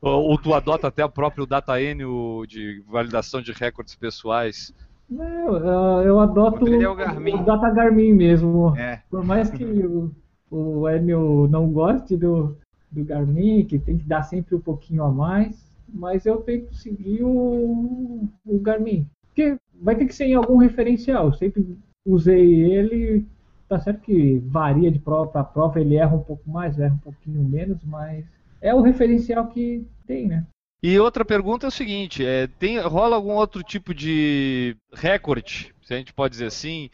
Ou, 0.00 0.30
ou 0.30 0.38
tu 0.38 0.54
adota 0.54 0.88
até 0.88 1.04
o 1.04 1.10
próprio 1.10 1.46
Data 1.46 1.80
Enio 1.80 2.44
de 2.46 2.82
validação 2.88 3.42
de 3.42 3.52
recordes 3.52 3.94
pessoais? 3.94 4.72
Não, 5.08 5.56
eu, 5.56 6.02
eu 6.02 6.20
adoto 6.20 6.66
é 6.68 6.88
o 6.88 6.94
Garmin. 6.94 7.34
o 7.34 7.44
Data 7.44 7.70
Garmin 7.70 8.12
mesmo. 8.12 8.74
É. 8.76 9.02
Por 9.10 9.24
mais 9.24 9.50
que 9.50 9.64
o, 9.64 10.10
o 10.50 10.88
Enio 10.88 11.48
não 11.48 11.70
goste 11.70 12.16
do, 12.16 12.56
do 12.90 13.04
Garmin, 13.04 13.64
que 13.64 13.78
tem 13.78 13.98
que 13.98 14.04
dar 14.04 14.22
sempre 14.22 14.54
um 14.54 14.60
pouquinho 14.60 15.02
a 15.02 15.10
mais, 15.10 15.70
mas 15.92 16.24
eu 16.24 16.36
tento 16.38 16.74
seguir 16.74 17.22
o, 17.22 18.28
o 18.46 18.58
Garmin. 18.60 19.06
Porque 19.26 19.56
vai 19.82 19.96
ter 19.96 20.06
que 20.06 20.14
ser 20.14 20.26
em 20.26 20.34
algum 20.34 20.56
referencial. 20.56 21.26
Eu 21.26 21.32
sempre 21.32 21.76
usei 22.06 22.64
ele. 22.64 23.26
Tá 23.68 23.78
certo 23.78 24.00
que 24.00 24.38
varia 24.46 24.90
de 24.90 24.98
prova 24.98 25.30
para 25.30 25.44
prova, 25.44 25.80
ele 25.80 25.94
erra 25.94 26.16
um 26.16 26.22
pouco 26.22 26.48
mais, 26.50 26.76
erra 26.78 26.94
um 26.94 26.98
pouquinho 26.98 27.42
menos, 27.44 27.78
mas 27.84 28.24
é 28.60 28.74
o 28.74 28.80
referencial 28.80 29.48
que 29.48 29.86
tem, 30.06 30.26
né? 30.26 30.46
E 30.82 30.98
outra 30.98 31.24
pergunta 31.24 31.66
é 31.66 31.68
o 31.68 31.72
seguinte: 31.72 32.24
é, 32.24 32.46
tem, 32.46 32.78
rola 32.78 33.16
algum 33.16 33.34
outro 33.34 33.62
tipo 33.62 33.94
de 33.94 34.76
recorde, 34.92 35.74
se 35.82 35.94
a 35.94 35.96
gente 35.96 36.12
pode 36.12 36.32
dizer 36.32 36.46
assim, 36.46 36.88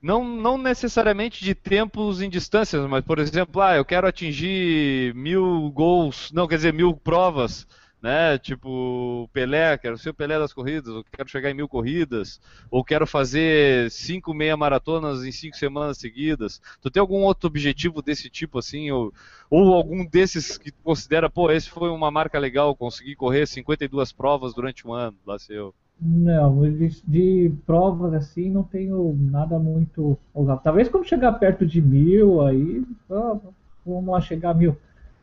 não, 0.00 0.24
não 0.24 0.56
necessariamente 0.56 1.44
de 1.44 1.54
tempos 1.54 2.22
em 2.22 2.30
distâncias, 2.30 2.86
mas 2.88 3.04
por 3.04 3.18
exemplo, 3.18 3.60
ah, 3.60 3.76
eu 3.76 3.84
quero 3.84 4.06
atingir 4.06 5.14
mil 5.14 5.70
gols, 5.70 6.30
não, 6.32 6.46
quer 6.46 6.56
dizer, 6.56 6.72
mil 6.72 6.94
provas, 6.94 7.66
né? 8.06 8.38
Tipo, 8.38 9.28
Pelé, 9.32 9.76
quero 9.76 9.98
ser 9.98 10.10
o 10.10 10.14
Pelé 10.14 10.38
das 10.38 10.52
corridas, 10.52 10.94
ou 10.94 11.04
quero 11.10 11.28
chegar 11.28 11.50
em 11.50 11.54
mil 11.54 11.68
corridas, 11.68 12.40
ou 12.70 12.84
quero 12.84 13.04
fazer 13.04 13.90
cinco 13.90 14.32
meia 14.32 14.56
maratonas 14.56 15.24
em 15.24 15.32
cinco 15.32 15.56
semanas 15.56 15.98
seguidas. 15.98 16.62
Tu 16.80 16.88
tem 16.88 17.00
algum 17.00 17.22
outro 17.22 17.48
objetivo 17.48 18.00
desse 18.00 18.30
tipo 18.30 18.60
assim, 18.60 18.92
ou, 18.92 19.12
ou 19.50 19.74
algum 19.74 20.06
desses 20.06 20.56
que 20.56 20.70
considera, 20.84 21.28
pô, 21.28 21.50
esse 21.50 21.68
foi 21.68 21.90
uma 21.90 22.08
marca 22.08 22.38
legal, 22.38 22.76
consegui 22.76 23.16
correr 23.16 23.44
52 23.44 24.12
provas 24.12 24.54
durante 24.54 24.86
um 24.86 24.92
ano, 24.92 25.16
lá. 25.26 25.36
Não, 26.00 26.62
de, 26.62 27.02
de 27.04 27.52
provas 27.66 28.14
assim 28.14 28.50
não 28.50 28.62
tenho 28.62 29.16
nada 29.18 29.58
muito. 29.58 30.16
Talvez 30.62 30.88
quando 30.88 31.08
chegar 31.08 31.32
perto 31.32 31.66
de 31.66 31.82
mil, 31.82 32.40
aí 32.40 32.84
vamos 33.08 34.06
lá 34.06 34.20
chegar 34.20 34.50
a 34.50 34.54
mil. 34.54 34.76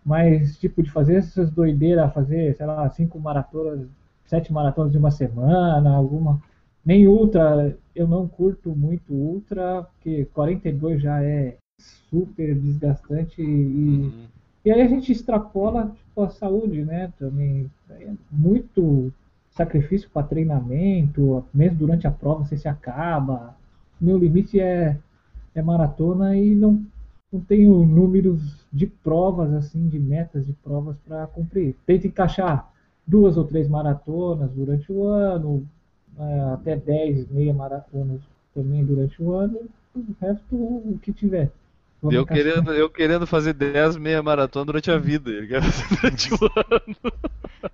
Mas 0.05 0.57
tipo 0.57 0.83
de 0.83 0.91
fazer 0.91 1.15
essas 1.15 1.49
doideiras, 1.49 2.13
fazer, 2.13 2.55
sei 2.55 2.65
lá, 2.65 2.89
cinco 2.89 3.19
maratonas, 3.19 3.87
sete 4.25 4.51
maratonas 4.51 4.91
de 4.91 4.97
uma 4.97 5.11
semana, 5.11 5.95
alguma. 5.95 6.41
Nem 6.85 7.07
ultra, 7.07 7.77
eu 7.95 8.07
não 8.07 8.27
curto 8.27 8.75
muito 8.75 9.13
ultra, 9.13 9.83
porque 9.83 10.25
42 10.33 11.01
já 11.01 11.23
é 11.23 11.55
super 11.77 12.53
desgastante 12.55 13.41
e, 13.41 14.11
e 14.65 14.71
aí 14.71 14.81
a 14.81 14.87
gente 14.87 15.11
extrapola 15.11 15.93
tipo, 15.95 16.21
a 16.21 16.29
saúde, 16.29 16.83
né? 16.83 17.11
Também 17.17 17.69
é 17.89 18.11
muito 18.31 19.11
sacrifício 19.51 20.09
para 20.09 20.27
treinamento, 20.27 21.45
mesmo 21.53 21.77
durante 21.77 22.07
a 22.07 22.11
prova 22.11 22.43
você 22.43 22.57
se 22.57 22.67
acaba. 22.67 23.55
Meu 23.99 24.17
limite 24.17 24.59
é, 24.59 24.97
é 25.55 25.61
maratona 25.61 26.35
e 26.35 26.55
não, 26.55 26.83
não 27.33 27.41
tenho 27.41 27.83
números 27.83 28.63
de 28.71 28.85
provas, 28.85 29.51
assim, 29.53 29.87
de 29.87 29.97
metas 29.97 30.45
de 30.45 30.53
provas 30.53 30.95
para 31.07 31.25
cumprir. 31.25 31.75
Tento 31.85 32.05
encaixar 32.05 32.71
duas 33.05 33.35
ou 33.37 33.43
três 33.43 33.67
maratonas 33.67 34.51
durante 34.51 34.91
o 34.91 35.03
ano, 35.03 35.67
é, 36.17 36.39
até 36.53 36.75
10 36.75 37.29
meia 37.29 37.53
maratonas 37.53 38.21
também 38.53 38.85
durante 38.85 39.21
o 39.21 39.33
ano, 39.33 39.61
o 39.95 40.05
resto 40.21 40.55
o 40.55 40.99
que 41.01 41.11
tiver. 41.11 41.51
Eu 42.11 42.25
querendo, 42.25 42.73
eu 42.73 42.89
querendo 42.89 43.25
fazer 43.25 43.53
10 43.53 43.97
meia 43.97 44.21
maratona 44.21 44.65
durante 44.65 44.91
a 44.91 44.97
vida. 44.97 45.29
Ele 45.31 45.47
quer 45.47 45.61
fazer 45.63 45.95
durante 45.95 46.33
o 46.33 46.37
ano. 46.37 47.13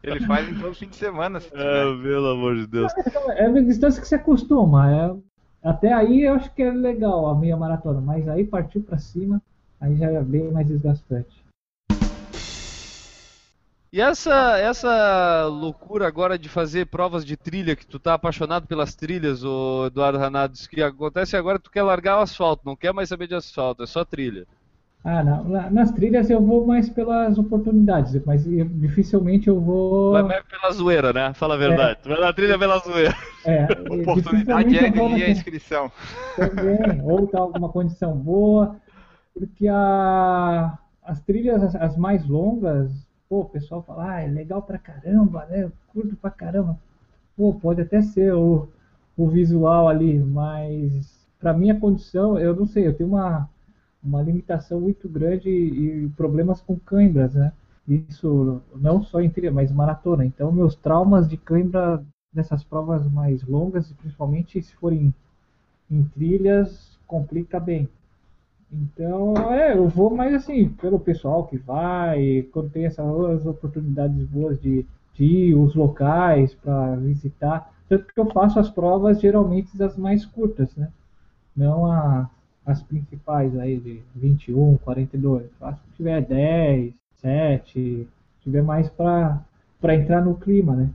Ele 0.04 0.20
faz 0.28 0.48
em 0.48 0.60
todo 0.60 0.76
fim 0.76 0.88
de 0.88 0.96
semana. 0.96 1.40
se. 1.40 1.50
Ah, 1.56 2.00
pelo 2.02 2.28
amor 2.28 2.56
de 2.56 2.68
Deus. 2.68 2.92
É 3.36 3.48
uma 3.48 3.64
distância 3.64 4.00
que 4.00 4.08
se 4.08 4.14
acostuma. 4.14 4.92
É, 4.92 5.16
até 5.64 5.94
aí 5.94 6.24
eu 6.24 6.34
acho 6.34 6.54
que 6.54 6.64
é 6.64 6.72
legal 6.72 7.28
a 7.28 7.36
meia 7.36 7.58
maratona, 7.58 8.00
mas 8.00 8.28
aí 8.28 8.46
partiu 8.46 8.82
pra 8.82 8.98
cima, 8.98 9.42
aí 9.80 9.96
já 9.98 10.10
é 10.10 10.22
bem 10.22 10.52
mais 10.52 10.68
desgastante. 10.68 11.44
E 13.92 14.00
essa, 14.00 14.60
essa 14.60 15.46
loucura 15.48 16.08
agora 16.08 16.38
de 16.38 16.48
fazer 16.48 16.86
provas 16.86 17.26
de 17.26 17.36
trilha, 17.36 17.76
que 17.76 17.88
tu 17.88 18.00
tá 18.00 18.14
apaixonado 18.14 18.68
pelas 18.68 18.94
trilhas, 18.94 19.44
o 19.44 19.88
Eduardo 19.88 20.20
Ranados, 20.20 20.68
que 20.68 20.80
acontece 20.82 21.36
agora 21.36 21.58
tu 21.58 21.72
quer 21.72 21.82
largar 21.82 22.20
o 22.20 22.22
asfalto, 22.22 22.62
não 22.64 22.76
quer 22.76 22.94
mais 22.94 23.10
saber 23.10 23.28
de 23.28 23.34
asfalto, 23.34 23.82
é 23.82 23.88
só 23.88 24.06
trilha. 24.06 24.46
Ah. 25.04 25.24
Na- 25.24 25.70
nas 25.70 25.92
trilhas 25.92 26.30
eu 26.30 26.42
vou 26.42 26.68
mais 26.68 26.90
pelas 26.90 27.38
oportunidades, 27.38 28.22
mas 28.26 28.46
eu- 28.46 28.66
dificilmente 28.66 29.48
eu 29.48 29.60
vou. 29.60 30.12
Vai 30.12 30.24
mais 30.24 30.44
pela 30.44 30.72
zoeira, 30.72 31.14
né? 31.14 31.34
Fala 31.34 31.54
a 31.54 31.58
verdade. 31.58 32.00
Tu 32.04 32.10
vai 32.10 32.20
na 32.20 32.34
trilha 32.34 32.60
pela 32.60 32.78
zoeira. 32.80 33.16
É, 33.46 33.66
Oportunidade 33.90 34.78
é 34.78 34.90
ganhar 34.90 35.26
a 35.26 35.30
inscrição. 35.30 35.92
também, 36.36 37.02
ou 37.04 37.26
tá 37.28 37.40
alguma 37.40 37.70
condição 37.70 38.14
boa, 38.16 38.76
porque 39.34 39.68
a, 39.70 40.78
as 41.04 41.22
trilhas, 41.22 41.64
as, 41.64 41.76
as 41.76 41.98
mais 41.98 42.28
longas, 42.28 42.92
pô, 43.30 43.42
o 43.42 43.46
pessoal 43.46 43.82
fala, 43.82 44.12
ah, 44.16 44.22
é 44.22 44.28
legal 44.28 44.62
pra 44.62 44.78
caramba, 44.78 45.46
né? 45.50 45.64
Eu 45.64 45.72
curto 45.94 46.16
pra 46.18 46.30
caramba. 46.30 46.78
Pô, 47.38 47.54
pode 47.54 47.80
até 47.82 48.02
ser 48.02 48.34
o, 48.34 48.68
o 49.16 49.28
visual 49.30 49.88
ali, 49.88 50.20
mas 50.20 51.18
pra 51.40 51.54
minha 51.54 51.80
condição, 51.80 52.38
eu 52.38 52.54
não 52.54 52.66
sei, 52.66 52.86
eu 52.86 52.94
tenho 52.94 53.08
uma, 53.10 53.48
uma 54.04 54.22
limitação 54.22 54.80
muito 54.80 55.08
grande 55.10 55.50
e, 55.50 56.10
problemas 56.16 56.62
com 56.62 56.78
câimbras, 56.78 57.34
né? 57.34 57.52
Isso 57.88 58.62
não 58.76 59.02
só 59.04 59.20
em 59.20 59.30
trilha, 59.30 59.52
mas 59.52 59.72
maratona. 59.72 60.26
Então, 60.26 60.52
meus 60.52 60.76
traumas 60.76 61.28
de 61.28 61.38
câimbra 61.38 62.04
nessas 62.34 62.64
provas 62.64 63.10
mais 63.12 63.44
longas, 63.44 63.92
principalmente 63.94 64.62
se 64.62 64.76
forem 64.76 65.14
em 65.90 66.04
trilhas 66.04 67.00
complica 67.10 67.60
bem. 67.60 67.90
Então, 68.72 69.34
é, 69.52 69.76
eu 69.76 69.88
vou 69.88 70.16
mais 70.16 70.36
assim, 70.36 70.70
pelo 70.70 71.00
pessoal 71.00 71.48
que 71.48 71.58
vai, 71.58 72.48
quando 72.54 72.70
tem 72.70 72.86
essas 72.86 73.46
oportunidades 73.48 74.24
boas 74.28 74.62
de, 74.62 74.86
de 75.16 75.24
ir, 75.24 75.56
os 75.56 75.74
locais 75.74 76.54
para 76.54 76.96
visitar. 76.98 77.74
Tanto 77.90 78.14
que 78.14 78.20
eu 78.20 78.28
faço 78.28 78.60
as 78.60 78.70
provas 78.70 79.20
geralmente 79.20 79.82
as 79.82 79.98
mais 79.98 80.24
curtas, 80.24 80.76
né? 80.76 80.92
Não 81.58 81.92
a, 81.92 82.30
as 82.72 82.84
principais 82.84 83.58
aí 83.58 83.78
de 83.80 84.02
21, 84.16 84.78
42. 84.78 85.44
Faço 85.60 85.80
que 85.84 85.98
tiver 85.98 86.22
10, 86.22 86.94
7, 87.16 88.08
tiver 88.44 88.62
mais 88.62 88.90
para 88.90 89.42
entrar 89.96 90.22
no 90.24 90.36
clima, 90.36 90.76
né? 90.76 90.90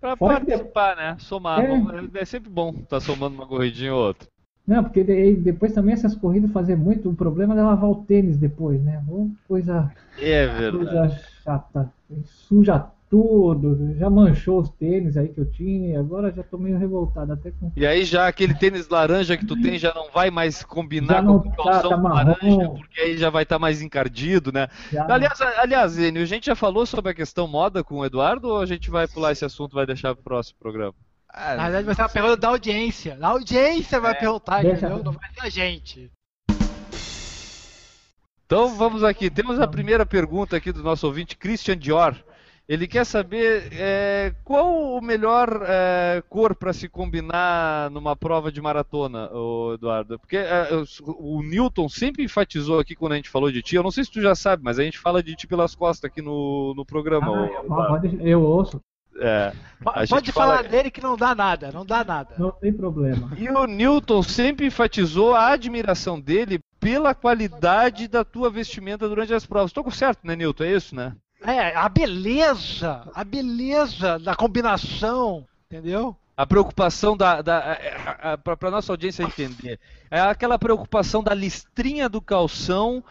Pra 0.00 0.16
Fora 0.16 0.40
que- 0.40 0.46
participar, 0.46 0.96
né? 0.96 1.16
Somar. 1.18 1.60
É. 1.60 2.20
É 2.20 2.24
sempre 2.24 2.48
bom 2.50 2.72
tá 2.72 3.00
somando 3.00 3.34
uma 3.34 3.46
corridinha 3.46 3.94
ou 3.94 4.00
outra. 4.06 4.28
Não, 4.66 4.84
porque 4.84 5.02
depois 5.34 5.72
também 5.72 5.94
essas 5.94 6.14
corridas 6.14 6.52
fazer 6.52 6.76
muito, 6.76 7.08
o 7.08 7.14
problema 7.14 7.58
é 7.58 7.62
lavar 7.62 7.88
o 7.90 8.04
tênis 8.04 8.36
depois, 8.36 8.80
né? 8.82 9.02
Ô, 9.08 9.28
coisa, 9.48 9.90
É 10.18 10.46
verdade. 10.46 10.76
coisa 10.84 11.08
chata. 11.42 11.92
Suja 12.26 12.86
tudo, 13.10 13.94
já 13.98 14.10
manchou 14.10 14.60
os 14.60 14.68
tênis 14.70 15.16
aí 15.16 15.28
que 15.28 15.40
eu 15.40 15.50
tinha, 15.50 15.98
agora 15.98 16.30
já 16.32 16.42
tô 16.42 16.58
meio 16.58 16.78
revoltado 16.78 17.32
até 17.32 17.50
com. 17.50 17.72
E 17.76 17.86
aí 17.86 18.04
já 18.04 18.28
aquele 18.28 18.54
tênis 18.54 18.88
laranja 18.88 19.36
que 19.36 19.46
tu 19.46 19.60
tem 19.60 19.78
já 19.78 19.92
não 19.94 20.10
vai 20.10 20.30
mais 20.30 20.62
combinar 20.62 21.22
com 21.22 21.28
não 21.28 21.36
o 21.36 21.42
tá- 21.42 21.56
calção 21.64 21.90
tá 21.90 21.96
marrom. 21.96 22.14
laranja, 22.16 22.68
porque 22.70 23.00
aí 23.00 23.16
já 23.16 23.30
vai 23.30 23.44
estar 23.44 23.58
mais 23.58 23.80
encardido, 23.82 24.52
né? 24.52 24.68
Já, 24.92 25.06
Aliás, 25.12 25.40
aliás, 25.40 25.98
Enio, 25.98 26.22
a 26.22 26.26
gente 26.26 26.46
já 26.46 26.54
falou 26.54 26.84
sobre 26.84 27.10
a 27.10 27.14
questão 27.14 27.48
moda 27.48 27.82
com 27.82 27.96
o 27.96 28.04
Eduardo 28.04 28.48
ou 28.48 28.60
a 28.60 28.66
gente 28.66 28.90
vai 28.90 29.08
pular 29.08 29.32
esse 29.32 29.44
assunto 29.44 29.72
e 29.72 29.76
vai 29.76 29.86
deixar 29.86 30.14
pro 30.14 30.24
próximo 30.24 30.58
programa? 30.60 30.94
Ah, 31.30 31.54
Na 31.56 31.62
verdade 31.64 31.84
vai 31.86 31.94
ser 31.94 32.02
uma 32.02 32.08
pergunta 32.08 32.36
da 32.36 32.48
audiência. 32.48 33.18
A 33.20 33.28
audiência 33.28 34.00
vai 34.00 34.12
É. 34.12 34.14
perguntar, 34.14 34.64
entendeu? 34.64 35.02
Não 35.04 35.12
vai 35.12 35.30
ser 35.32 35.40
a 35.46 35.48
gente. 35.50 36.10
Então 38.46 38.74
vamos 38.76 39.04
aqui. 39.04 39.28
Temos 39.30 39.60
a 39.60 39.66
primeira 39.66 40.06
pergunta 40.06 40.56
aqui 40.56 40.72
do 40.72 40.82
nosso 40.82 41.06
ouvinte, 41.06 41.36
Christian 41.36 41.76
Dior. 41.76 42.14
Ele 42.68 42.86
quer 42.86 43.06
saber 43.06 43.68
é, 43.72 44.34
qual 44.44 44.70
o 44.94 45.00
melhor 45.00 45.62
é, 45.66 46.22
cor 46.28 46.54
para 46.54 46.74
se 46.74 46.86
combinar 46.86 47.90
numa 47.90 48.14
prova 48.14 48.52
de 48.52 48.60
maratona, 48.60 49.30
Eduardo. 49.72 50.18
Porque 50.18 50.36
é, 50.36 50.68
o 51.06 51.42
Newton 51.42 51.88
sempre 51.88 52.24
enfatizou 52.24 52.78
aqui 52.78 52.94
quando 52.94 53.12
a 53.12 53.16
gente 53.16 53.30
falou 53.30 53.50
de 53.50 53.62
ti. 53.62 53.76
Eu 53.76 53.82
não 53.82 53.90
sei 53.90 54.04
se 54.04 54.10
tu 54.12 54.20
já 54.20 54.34
sabe, 54.34 54.62
mas 54.62 54.78
a 54.78 54.82
gente 54.82 54.98
fala 54.98 55.22
de 55.22 55.34
ti 55.34 55.46
pelas 55.46 55.74
costas 55.74 56.10
aqui 56.10 56.20
no, 56.20 56.74
no 56.76 56.84
programa. 56.84 57.48
Ah, 57.56 57.86
pode- 57.88 58.18
eu 58.20 58.42
ouço, 58.42 58.78
É. 59.18 59.52
Pode 60.08 60.30
fala- 60.30 60.58
falar 60.58 60.68
dele 60.68 60.90
que 60.90 61.02
não 61.02 61.16
dá 61.16 61.34
nada, 61.34 61.72
não 61.72 61.86
dá 61.86 62.04
nada. 62.04 62.34
não 62.38 62.50
tem 62.52 62.72
problema. 62.72 63.30
E 63.38 63.48
o 63.48 63.66
Newton 63.66 64.22
sempre 64.22 64.66
enfatizou 64.66 65.34
a 65.34 65.48
admiração 65.52 66.20
dele 66.20 66.60
pela 66.78 67.14
qualidade 67.14 68.06
da 68.08 68.24
tua 68.24 68.50
vestimenta 68.50 69.08
durante 69.08 69.32
as 69.32 69.46
provas. 69.46 69.70
Estou 69.70 69.90
certo, 69.90 70.20
né, 70.26 70.36
Newton? 70.36 70.64
É 70.64 70.72
isso, 70.72 70.94
né? 70.94 71.16
É, 71.42 71.74
a 71.76 71.88
beleza, 71.88 73.02
a 73.14 73.22
beleza 73.24 74.18
da 74.18 74.34
combinação, 74.34 75.46
entendeu? 75.70 76.16
A 76.36 76.46
preocupação 76.46 77.16
da. 77.16 77.42
da 77.42 77.78
para 78.56 78.70
nossa 78.70 78.92
audiência 78.92 79.22
entender. 79.24 79.78
É 80.10 80.20
aquela 80.20 80.58
preocupação 80.58 81.22
da 81.22 81.34
listrinha 81.34 82.08
do 82.08 82.20
calção 82.20 83.02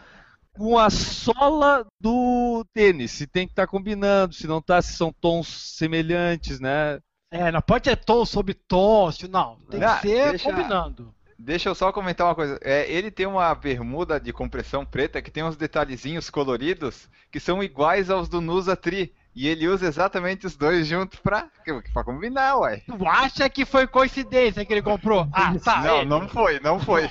com 0.54 0.78
a 0.80 0.90
sola 0.90 1.86
do 2.02 2.66
tênis. 2.74 3.12
Se 3.12 3.28
tem 3.28 3.46
que 3.46 3.52
estar 3.52 3.68
combinando, 3.68 4.34
se 4.34 4.48
não 4.48 4.62
tá, 4.62 4.82
se 4.82 4.94
são 4.94 5.14
tons 5.22 5.48
semelhantes, 5.78 6.60
né? 6.60 7.00
É, 7.30 7.52
não 7.52 7.62
pode 7.62 7.84
ter 7.84 7.98
tom 7.98 8.26
sobre 8.26 8.54
tom, 8.54 9.12
se- 9.12 9.28
não. 9.28 9.58
Tem 9.70 9.84
Ah, 9.84 9.96
que 9.98 10.08
ser 10.08 10.30
deixa- 10.32 10.50
combinando. 10.50 11.14
Deixa 11.40 11.70
eu 11.70 11.76
só 11.76 11.92
comentar 11.92 12.28
uma 12.28 12.36
coisa. 12.36 12.60
É, 12.62 12.92
ele 12.92 13.12
tem 13.12 13.26
uma 13.26 13.54
bermuda 13.54 14.20
de 14.20 14.34
compressão 14.34 14.86
preta 14.86 15.22
que 15.22 15.30
tem 15.30 15.44
uns 15.44 15.56
detalhezinhos 15.56 16.30
coloridos 16.30 17.08
que 17.32 17.40
são 17.40 17.64
iguais 17.64 18.10
aos 18.10 18.28
do 18.28 18.42
Nusa 18.42 18.76
Tri. 18.76 19.14
E 19.36 19.48
ele 19.48 19.68
usa 19.68 19.86
exatamente 19.86 20.48
os 20.48 20.56
dois 20.56 20.88
juntos 20.88 21.20
pra, 21.20 21.48
pra 21.94 22.04
combinar, 22.04 22.58
ué. 22.58 22.82
Tu 22.88 23.08
acha 23.08 23.48
que 23.48 23.66
foi 23.66 23.86
coincidência 23.86 24.66
que 24.66 24.74
ele 24.74 24.82
comprou? 24.82 25.28
Ah, 25.32 25.54
tá. 25.64 25.82
não, 25.82 25.98
é. 25.98 26.06
não 26.06 26.28
foi, 26.28 26.60
não 26.60 26.80
foi. 26.80 27.08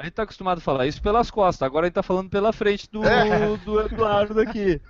A 0.00 0.04
gente 0.04 0.14
tá 0.14 0.22
acostumado 0.22 0.56
a 0.56 0.60
falar 0.62 0.86
isso 0.86 1.02
pelas 1.02 1.30
costas, 1.30 1.66
agora 1.66 1.84
a 1.84 1.88
gente 1.88 1.94
tá 1.94 2.02
falando 2.02 2.30
pela 2.30 2.54
frente 2.54 2.88
do, 2.90 3.04
É. 3.04 3.54
do 3.58 3.82
Eduardo 3.82 4.40
aqui. 4.40 4.80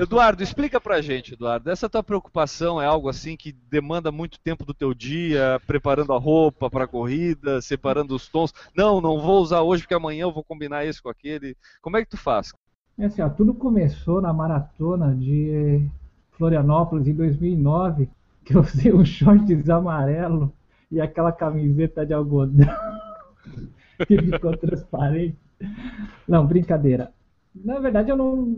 Eduardo, 0.00 0.42
explica 0.42 0.80
pra 0.80 1.02
gente, 1.02 1.34
Eduardo. 1.34 1.68
Essa 1.70 1.90
tua 1.90 2.02
preocupação 2.02 2.80
é 2.80 2.86
algo 2.86 3.10
assim 3.10 3.36
que 3.36 3.52
demanda 3.52 4.10
muito 4.10 4.40
tempo 4.40 4.64
do 4.64 4.72
teu 4.72 4.94
dia, 4.94 5.60
preparando 5.66 6.14
a 6.14 6.18
roupa 6.18 6.70
pra 6.70 6.86
corrida, 6.86 7.60
separando 7.60 8.14
os 8.14 8.28
tons. 8.28 8.54
Não, 8.74 8.98
não 8.98 9.20
vou 9.20 9.42
usar 9.42 9.60
hoje 9.60 9.82
porque 9.82 9.92
amanhã 9.94 10.22
eu 10.22 10.32
vou 10.32 10.42
combinar 10.42 10.86
esse 10.86 11.02
com 11.02 11.10
aquele. 11.10 11.54
Como 11.82 11.98
é 11.98 12.02
que 12.02 12.08
tu 12.08 12.16
faz? 12.16 12.54
É 12.98 13.04
assim, 13.04 13.20
ó, 13.20 13.28
tudo 13.28 13.52
começou 13.52 14.22
na 14.22 14.32
maratona 14.32 15.14
de 15.14 15.86
Florianópolis 16.32 17.06
em 17.06 17.12
2009, 17.14 18.08
que 18.42 18.56
eu 18.56 18.62
usei 18.62 18.90
um 18.90 19.04
shorts 19.04 19.68
amarelo 19.68 20.50
e 20.90 20.98
aquela 20.98 21.30
camiseta 21.30 22.06
de 22.06 22.14
algodão 22.14 22.66
que 24.06 24.20
ficou 24.20 24.56
transparente. 24.56 25.36
Não, 26.26 26.46
brincadeira. 26.46 27.12
Na 27.54 27.78
verdade, 27.78 28.10
eu 28.10 28.16
não, 28.16 28.56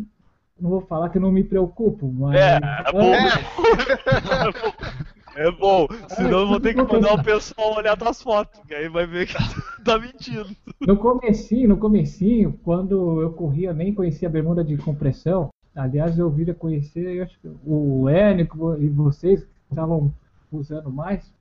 não 0.60 0.70
vou 0.70 0.80
falar 0.80 1.10
que 1.10 1.18
eu 1.18 1.22
não 1.22 1.32
me 1.32 1.44
preocupo, 1.44 2.10
mas. 2.10 2.36
É, 2.36 2.56
é 2.56 2.92
bom. 2.92 3.12
É 5.38 5.52
bom, 5.52 5.86
senão 6.08 6.40
eu 6.40 6.48
vou 6.48 6.58
ter 6.58 6.74
que 6.74 6.82
mandar 6.82 7.14
o 7.14 7.22
pessoal 7.22 7.76
olhar 7.76 7.96
tuas 7.96 8.20
fotos, 8.20 8.60
que 8.66 8.74
aí 8.74 8.88
vai 8.88 9.06
ver 9.06 9.28
que 9.28 9.34
tá 9.84 9.96
mentindo. 9.96 10.48
No 10.80 10.96
comecinho, 10.96 11.68
no 11.68 11.76
comecinho, 11.76 12.58
quando 12.64 13.22
eu 13.22 13.32
corria, 13.32 13.72
nem 13.72 13.94
conhecia 13.94 14.26
a 14.26 14.32
bermuda 14.32 14.64
de 14.64 14.76
compressão. 14.76 15.50
Aliás, 15.76 16.18
eu 16.18 16.28
viria 16.28 16.54
conhecer, 16.54 17.14
eu 17.14 17.22
acho 17.22 17.38
que 17.38 17.48
o 17.64 18.08
Énico 18.08 18.76
e 18.80 18.88
vocês 18.88 19.44
que 19.44 19.50
estavam 19.70 20.12
usando 20.50 20.90
mais. 20.90 21.32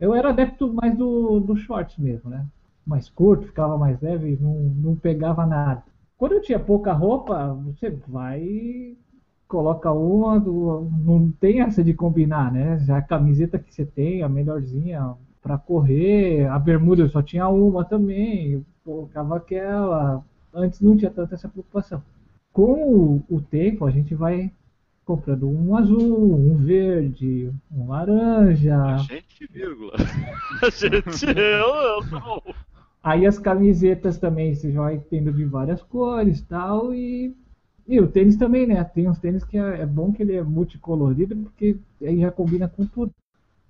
Eu 0.00 0.14
era 0.14 0.30
adepto 0.30 0.72
mais 0.72 0.96
do, 0.96 1.38
do 1.38 1.54
shorts 1.54 1.98
mesmo, 1.98 2.30
né? 2.30 2.46
Mais 2.86 3.08
curto, 3.08 3.46
ficava 3.46 3.78
mais 3.78 4.00
leve, 4.00 4.38
não, 4.40 4.54
não 4.54 4.96
pegava 4.96 5.46
nada. 5.46 5.82
Quando 6.18 6.32
eu 6.32 6.42
tinha 6.42 6.58
pouca 6.58 6.92
roupa, 6.92 7.54
você 7.54 7.90
vai 8.08 8.96
coloca 9.52 9.92
uma, 9.92 10.40
não 10.40 11.30
tem 11.38 11.60
essa 11.60 11.84
de 11.84 11.92
combinar, 11.92 12.50
né? 12.50 12.78
Já 12.86 12.96
a 12.96 13.02
camiseta 13.02 13.58
que 13.58 13.74
você 13.74 13.84
tem, 13.84 14.22
a 14.22 14.28
melhorzinha 14.28 15.14
para 15.42 15.58
correr, 15.58 16.46
a 16.46 16.58
bermuda 16.58 17.02
eu 17.02 17.10
só 17.10 17.20
tinha 17.20 17.46
uma 17.48 17.84
também, 17.84 18.64
colocava 18.82 19.36
aquela. 19.36 20.24
Antes 20.54 20.80
não 20.80 20.96
tinha 20.96 21.10
tanta 21.10 21.34
essa 21.34 21.50
preocupação. 21.50 22.02
Com 22.50 23.22
o, 23.28 23.40
tempo, 23.42 23.84
a 23.84 23.90
gente 23.90 24.14
vai 24.14 24.50
comprando 25.04 25.46
um 25.46 25.76
azul, 25.76 26.34
um 26.34 26.56
verde, 26.56 27.52
um 27.70 27.88
laranja. 27.88 28.82
A 28.82 28.98
gente, 28.98 29.46
vírgula. 29.52 29.92
A 30.62 30.70
gente, 30.70 31.26
eu, 31.26 31.74
eu, 31.74 32.54
Aí 33.02 33.26
as 33.26 33.38
camisetas 33.38 34.18
também 34.18 34.54
você 34.54 34.70
vai 34.72 34.98
tendo 34.98 35.32
de 35.32 35.44
várias 35.44 35.82
cores 35.82 36.42
tal, 36.42 36.94
e 36.94 37.34
e 37.86 38.00
o 38.00 38.06
tênis 38.08 38.36
também, 38.36 38.66
né? 38.66 38.82
Tem 38.84 39.08
uns 39.08 39.18
tênis 39.18 39.44
que 39.44 39.58
é, 39.58 39.80
é 39.82 39.86
bom 39.86 40.12
que 40.12 40.22
ele 40.22 40.36
é 40.36 40.42
multicolorido, 40.42 41.36
porque 41.36 41.76
aí 42.00 42.20
já 42.20 42.30
combina 42.30 42.68
com 42.68 42.86
tudo. 42.86 43.12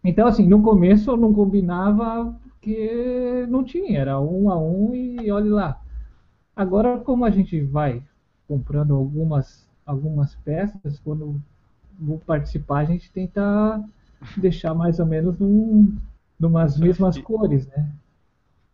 Então, 0.04 0.26
assim, 0.26 0.46
no 0.46 0.62
começo 0.62 1.10
eu 1.10 1.16
não 1.16 1.32
combinava 1.32 2.34
porque 2.44 3.46
não 3.48 3.64
tinha, 3.64 4.00
era 4.00 4.20
um 4.20 4.50
a 4.50 4.58
um 4.58 4.94
e 4.94 5.30
olhe 5.30 5.48
lá. 5.48 5.80
Agora, 6.56 6.98
como 6.98 7.24
a 7.24 7.30
gente 7.30 7.60
vai 7.60 8.02
comprando 8.48 8.94
algumas, 8.94 9.68
algumas 9.86 10.34
peças, 10.36 11.00
quando 11.00 11.40
vou 11.98 12.18
participar, 12.18 12.80
a 12.80 12.84
gente 12.84 13.10
tenta 13.12 13.82
deixar 14.36 14.74
mais 14.74 14.98
ou 14.98 15.06
menos 15.06 15.38
num, 15.38 15.96
numas 16.38 16.78
mesmas 16.78 17.18
cores, 17.18 17.66
né? 17.68 17.90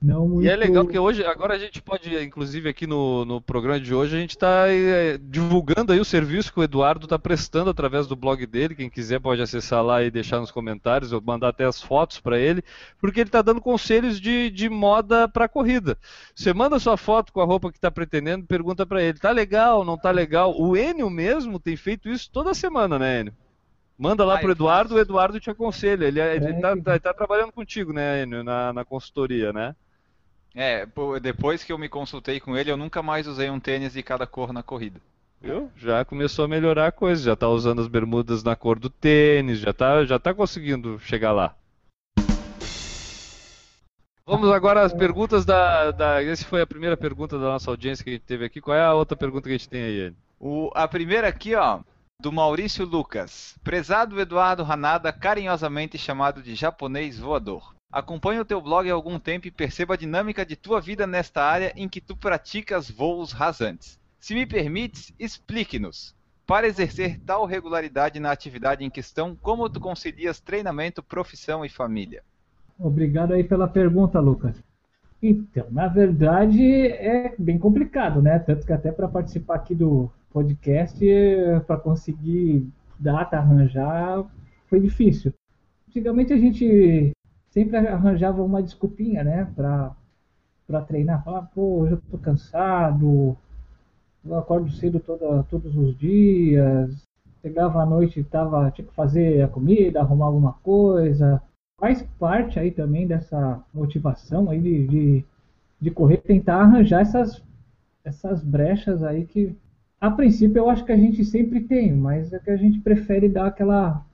Não 0.00 0.28
muito... 0.28 0.46
E 0.46 0.48
é 0.48 0.54
legal 0.54 0.86
que 0.86 0.96
hoje, 0.96 1.24
agora 1.24 1.54
a 1.54 1.58
gente 1.58 1.82
pode, 1.82 2.16
inclusive 2.22 2.68
aqui 2.68 2.86
no, 2.86 3.24
no 3.24 3.40
programa 3.40 3.80
de 3.80 3.92
hoje, 3.92 4.16
a 4.16 4.20
gente 4.20 4.30
está 4.30 4.68
é, 4.68 5.18
divulgando 5.18 5.92
aí 5.92 5.98
o 5.98 6.04
serviço 6.04 6.52
que 6.52 6.60
o 6.60 6.62
Eduardo 6.62 7.06
está 7.06 7.18
prestando 7.18 7.68
através 7.68 8.06
do 8.06 8.14
blog 8.14 8.46
dele. 8.46 8.76
Quem 8.76 8.88
quiser 8.88 9.18
pode 9.18 9.42
acessar 9.42 9.82
lá 9.82 10.00
e 10.00 10.10
deixar 10.10 10.38
nos 10.38 10.52
comentários, 10.52 11.12
ou 11.12 11.20
mandar 11.20 11.48
até 11.48 11.64
as 11.64 11.82
fotos 11.82 12.20
para 12.20 12.38
ele, 12.38 12.62
porque 13.00 13.20
ele 13.20 13.28
está 13.28 13.42
dando 13.42 13.60
conselhos 13.60 14.20
de, 14.20 14.50
de 14.50 14.68
moda 14.68 15.26
para 15.26 15.48
corrida. 15.48 15.98
Você 16.32 16.52
manda 16.52 16.78
sua 16.78 16.96
foto 16.96 17.32
com 17.32 17.40
a 17.40 17.44
roupa 17.44 17.72
que 17.72 17.78
está 17.78 17.90
pretendendo, 17.90 18.46
pergunta 18.46 18.86
para 18.86 19.02
ele, 19.02 19.18
tá 19.18 19.32
legal, 19.32 19.84
não 19.84 19.98
tá 19.98 20.12
legal? 20.12 20.54
O 20.56 20.76
Enio 20.76 21.10
mesmo 21.10 21.58
tem 21.58 21.76
feito 21.76 22.08
isso 22.08 22.30
toda 22.32 22.54
semana, 22.54 23.00
né, 23.00 23.20
Enio? 23.22 23.34
Manda 23.98 24.24
lá 24.24 24.36
ah, 24.36 24.38
pro 24.38 24.52
Eduardo, 24.52 24.94
o 24.94 24.98
Eduardo 25.00 25.40
te 25.40 25.50
aconselha. 25.50 26.04
Ele, 26.04 26.20
é, 26.20 26.36
ele 26.36 26.54
tá, 26.60 26.76
tá, 26.76 26.98
tá, 27.00 27.12
trabalhando 27.12 27.50
contigo, 27.50 27.92
né, 27.92 28.22
Enio, 28.22 28.44
na, 28.44 28.72
na 28.72 28.84
consultoria, 28.84 29.52
né? 29.52 29.74
É, 30.54 30.86
depois 31.20 31.62
que 31.62 31.72
eu 31.72 31.78
me 31.78 31.88
consultei 31.88 32.40
com 32.40 32.56
ele, 32.56 32.70
eu 32.70 32.76
nunca 32.76 33.02
mais 33.02 33.26
usei 33.26 33.50
um 33.50 33.60
tênis 33.60 33.92
de 33.92 34.02
cada 34.02 34.26
cor 34.26 34.52
na 34.52 34.62
corrida. 34.62 35.00
Viu? 35.40 35.70
Já 35.76 36.04
começou 36.04 36.44
a 36.44 36.48
melhorar 36.48 36.88
a 36.88 36.92
coisa, 36.92 37.22
já 37.22 37.36
tá 37.36 37.48
usando 37.48 37.80
as 37.80 37.86
bermudas 37.86 38.42
na 38.42 38.56
cor 38.56 38.78
do 38.78 38.90
tênis, 38.90 39.60
já 39.60 39.72
tá, 39.72 40.04
já 40.04 40.18
tá 40.18 40.34
conseguindo 40.34 40.98
chegar 40.98 41.32
lá. 41.32 41.54
Vamos 44.26 44.50
agora 44.50 44.82
às 44.82 44.92
perguntas 44.92 45.46
da, 45.46 45.90
da. 45.90 46.22
Essa 46.22 46.44
foi 46.44 46.60
a 46.60 46.66
primeira 46.66 46.98
pergunta 46.98 47.38
da 47.38 47.46
nossa 47.46 47.70
audiência 47.70 48.04
que 48.04 48.10
a 48.10 48.12
gente 48.12 48.26
teve 48.26 48.44
aqui. 48.44 48.60
Qual 48.60 48.76
é 48.76 48.84
a 48.84 48.92
outra 48.92 49.16
pergunta 49.16 49.48
que 49.48 49.54
a 49.54 49.56
gente 49.56 49.68
tem 49.68 49.82
aí? 49.82 50.12
O, 50.38 50.70
a 50.74 50.86
primeira 50.86 51.28
aqui, 51.28 51.54
ó, 51.54 51.80
do 52.20 52.30
Maurício 52.30 52.84
Lucas. 52.84 53.56
Prezado 53.64 54.20
Eduardo 54.20 54.64
Hanada, 54.64 55.12
carinhosamente 55.12 55.96
chamado 55.96 56.42
de 56.42 56.54
japonês 56.54 57.18
voador. 57.18 57.74
Acompanho 57.90 58.42
o 58.42 58.44
teu 58.44 58.60
blog 58.60 58.90
há 58.90 58.92
algum 58.92 59.18
tempo 59.18 59.46
e 59.46 59.50
percebo 59.50 59.94
a 59.94 59.96
dinâmica 59.96 60.44
de 60.44 60.54
tua 60.56 60.78
vida 60.78 61.06
nesta 61.06 61.42
área 61.42 61.72
em 61.74 61.88
que 61.88 62.02
tu 62.02 62.14
praticas 62.14 62.90
voos 62.90 63.32
rasantes. 63.32 63.98
Se 64.20 64.34
me 64.34 64.44
permites, 64.44 65.12
explique-nos. 65.18 66.14
Para 66.46 66.66
exercer 66.66 67.18
tal 67.20 67.46
regularidade 67.46 68.20
na 68.20 68.30
atividade 68.30 68.84
em 68.84 68.90
questão, 68.90 69.34
como 69.40 69.68
tu 69.70 69.80
concilias 69.80 70.38
treinamento, 70.38 71.02
profissão 71.02 71.64
e 71.64 71.68
família? 71.70 72.22
Obrigado 72.78 73.32
aí 73.32 73.42
pela 73.42 73.66
pergunta, 73.66 74.20
Lucas. 74.20 74.62
Então, 75.22 75.66
na 75.70 75.88
verdade, 75.88 76.62
é 76.88 77.34
bem 77.38 77.58
complicado, 77.58 78.20
né? 78.20 78.38
Tanto 78.38 78.66
que 78.66 78.72
até 78.72 78.92
para 78.92 79.08
participar 79.08 79.56
aqui 79.56 79.74
do 79.74 80.10
podcast, 80.30 80.98
para 81.66 81.78
conseguir 81.78 82.68
data, 82.98 83.38
arranjar, 83.38 84.24
foi 84.66 84.78
difícil. 84.78 85.32
Antigamente 85.88 86.32
a 86.32 86.36
gente 86.36 87.12
sempre 87.58 87.76
arranjava 87.76 88.42
uma 88.42 88.62
desculpinha, 88.62 89.24
né, 89.24 89.48
pra, 89.56 89.92
pra 90.66 90.82
treinar. 90.82 91.24
Falava, 91.24 91.50
pô, 91.52 91.80
hoje 91.80 91.94
eu 91.94 92.02
tô 92.08 92.18
cansado, 92.18 93.36
eu 94.24 94.38
acordo 94.38 94.70
cedo 94.70 95.00
toda, 95.00 95.42
todos 95.44 95.76
os 95.76 95.98
dias, 95.98 97.02
chegava 97.42 97.82
à 97.82 97.86
noite 97.86 98.22
tava, 98.22 98.70
tinha 98.70 98.86
que 98.86 98.94
fazer 98.94 99.42
a 99.42 99.48
comida, 99.48 100.00
arrumar 100.00 100.26
alguma 100.26 100.52
coisa. 100.62 101.42
Faz 101.80 102.02
parte 102.18 102.60
aí 102.60 102.70
também 102.70 103.06
dessa 103.06 103.60
motivação 103.74 104.50
aí 104.50 104.60
de, 104.60 104.86
de, 104.86 105.24
de 105.80 105.90
correr, 105.90 106.18
tentar 106.18 106.60
arranjar 106.60 107.00
essas, 107.00 107.42
essas 108.04 108.42
brechas 108.42 109.02
aí 109.02 109.24
que, 109.26 109.56
a 110.00 110.10
princípio, 110.10 110.58
eu 110.58 110.70
acho 110.70 110.84
que 110.84 110.92
a 110.92 110.96
gente 110.96 111.24
sempre 111.24 111.60
tem, 111.60 111.92
mas 111.92 112.32
é 112.32 112.38
que 112.38 112.50
a 112.50 112.56
gente 112.56 112.78
prefere 112.78 113.28
dar 113.28 113.46
aquela 113.46 114.04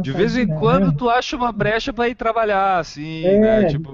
de 0.00 0.12
vez 0.12 0.36
em 0.36 0.46
quando 0.46 0.88
né? 0.88 0.94
tu 0.96 1.08
acha 1.08 1.36
uma 1.36 1.50
brecha 1.50 1.92
para 1.92 2.08
ir 2.08 2.14
trabalhar, 2.14 2.78
assim, 2.78 3.24
é, 3.24 3.40
né? 3.40 3.64
Tipo, 3.66 3.90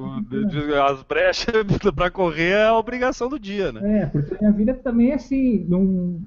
as 0.86 1.02
brechas 1.02 1.54
para 1.94 2.10
correr 2.10 2.50
é 2.50 2.66
a 2.66 2.76
obrigação 2.76 3.28
do 3.28 3.38
dia, 3.38 3.72
né? 3.72 4.02
É, 4.02 4.06
porque 4.06 4.34
a 4.34 4.38
minha 4.38 4.52
vida 4.52 4.74
também 4.74 5.10
é 5.10 5.14
assim, 5.14 5.64
não, 5.68 6.20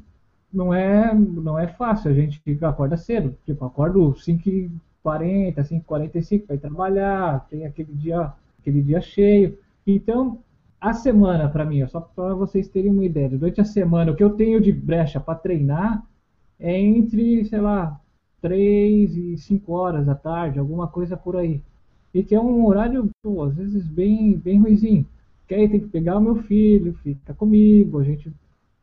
não, 0.51 0.73
é, 0.73 1.13
não 1.13 1.59
é 1.59 1.67
fácil. 1.67 2.11
A 2.11 2.13
gente 2.13 2.41
acorda 2.61 2.97
cedo, 2.97 3.35
tipo, 3.45 3.63
acordo 3.63 4.13
5h40, 4.13 4.69
5h45 5.03 6.45
para 6.45 6.55
ir 6.55 6.59
trabalhar, 6.59 7.47
tem 7.49 7.65
aquele 7.65 7.93
dia, 7.93 8.31
aquele 8.59 8.81
dia 8.81 9.01
cheio. 9.01 9.57
Então, 9.85 10.39
a 10.81 10.93
semana, 10.93 11.47
para 11.47 11.63
mim, 11.63 11.85
só 11.87 12.01
para 12.01 12.33
vocês 12.33 12.67
terem 12.67 12.89
uma 12.89 13.05
ideia, 13.05 13.29
durante 13.29 13.61
a 13.61 13.65
semana, 13.65 14.11
o 14.11 14.15
que 14.15 14.23
eu 14.23 14.31
tenho 14.31 14.59
de 14.59 14.71
brecha 14.71 15.19
para 15.19 15.35
treinar 15.35 16.03
é 16.59 16.75
entre, 16.75 17.45
sei 17.45 17.59
lá, 17.59 18.00
3 18.41 19.15
e 19.15 19.37
5 19.37 19.71
horas 19.71 20.05
da 20.05 20.15
tarde, 20.15 20.59
alguma 20.59 20.87
coisa 20.87 21.15
por 21.15 21.35
aí. 21.35 21.61
E 22.13 22.23
que 22.23 22.35
é 22.35 22.39
um 22.39 22.65
horário, 22.65 23.09
pô, 23.23 23.43
às 23.43 23.55
vezes, 23.55 23.87
bem, 23.87 24.37
bem 24.37 24.59
ruizinho. 24.59 25.05
Que 25.47 25.55
aí 25.55 25.69
tem 25.69 25.79
que 25.79 25.87
pegar 25.87 26.17
o 26.17 26.21
meu 26.21 26.35
filho, 26.43 26.93
fica 27.03 27.33
comigo, 27.33 27.99
a 27.99 28.03
gente 28.03 28.31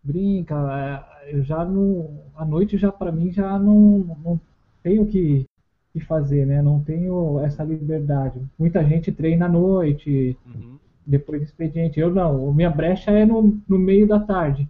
brinca. 0.02 0.54
É, 0.54 1.34
eu 1.36 1.42
já 1.42 1.64
não. 1.64 2.20
A 2.36 2.44
noite 2.44 2.78
já 2.78 2.90
para 2.90 3.12
mim 3.12 3.30
já 3.30 3.58
não, 3.58 4.16
não 4.24 4.40
tenho 4.82 5.04
que, 5.06 5.44
que 5.92 6.00
fazer, 6.00 6.46
né? 6.46 6.62
Não 6.62 6.80
tenho 6.80 7.40
essa 7.40 7.64
liberdade. 7.64 8.40
Muita 8.58 8.84
gente 8.84 9.12
treina 9.12 9.46
à 9.46 9.48
noite, 9.48 10.36
uhum. 10.46 10.78
depois 11.06 11.40
do 11.40 11.44
expediente. 11.44 12.00
Eu 12.00 12.14
não, 12.14 12.52
minha 12.52 12.70
brecha 12.70 13.10
é 13.10 13.26
no, 13.26 13.58
no 13.68 13.78
meio 13.78 14.06
da 14.06 14.20
tarde. 14.20 14.68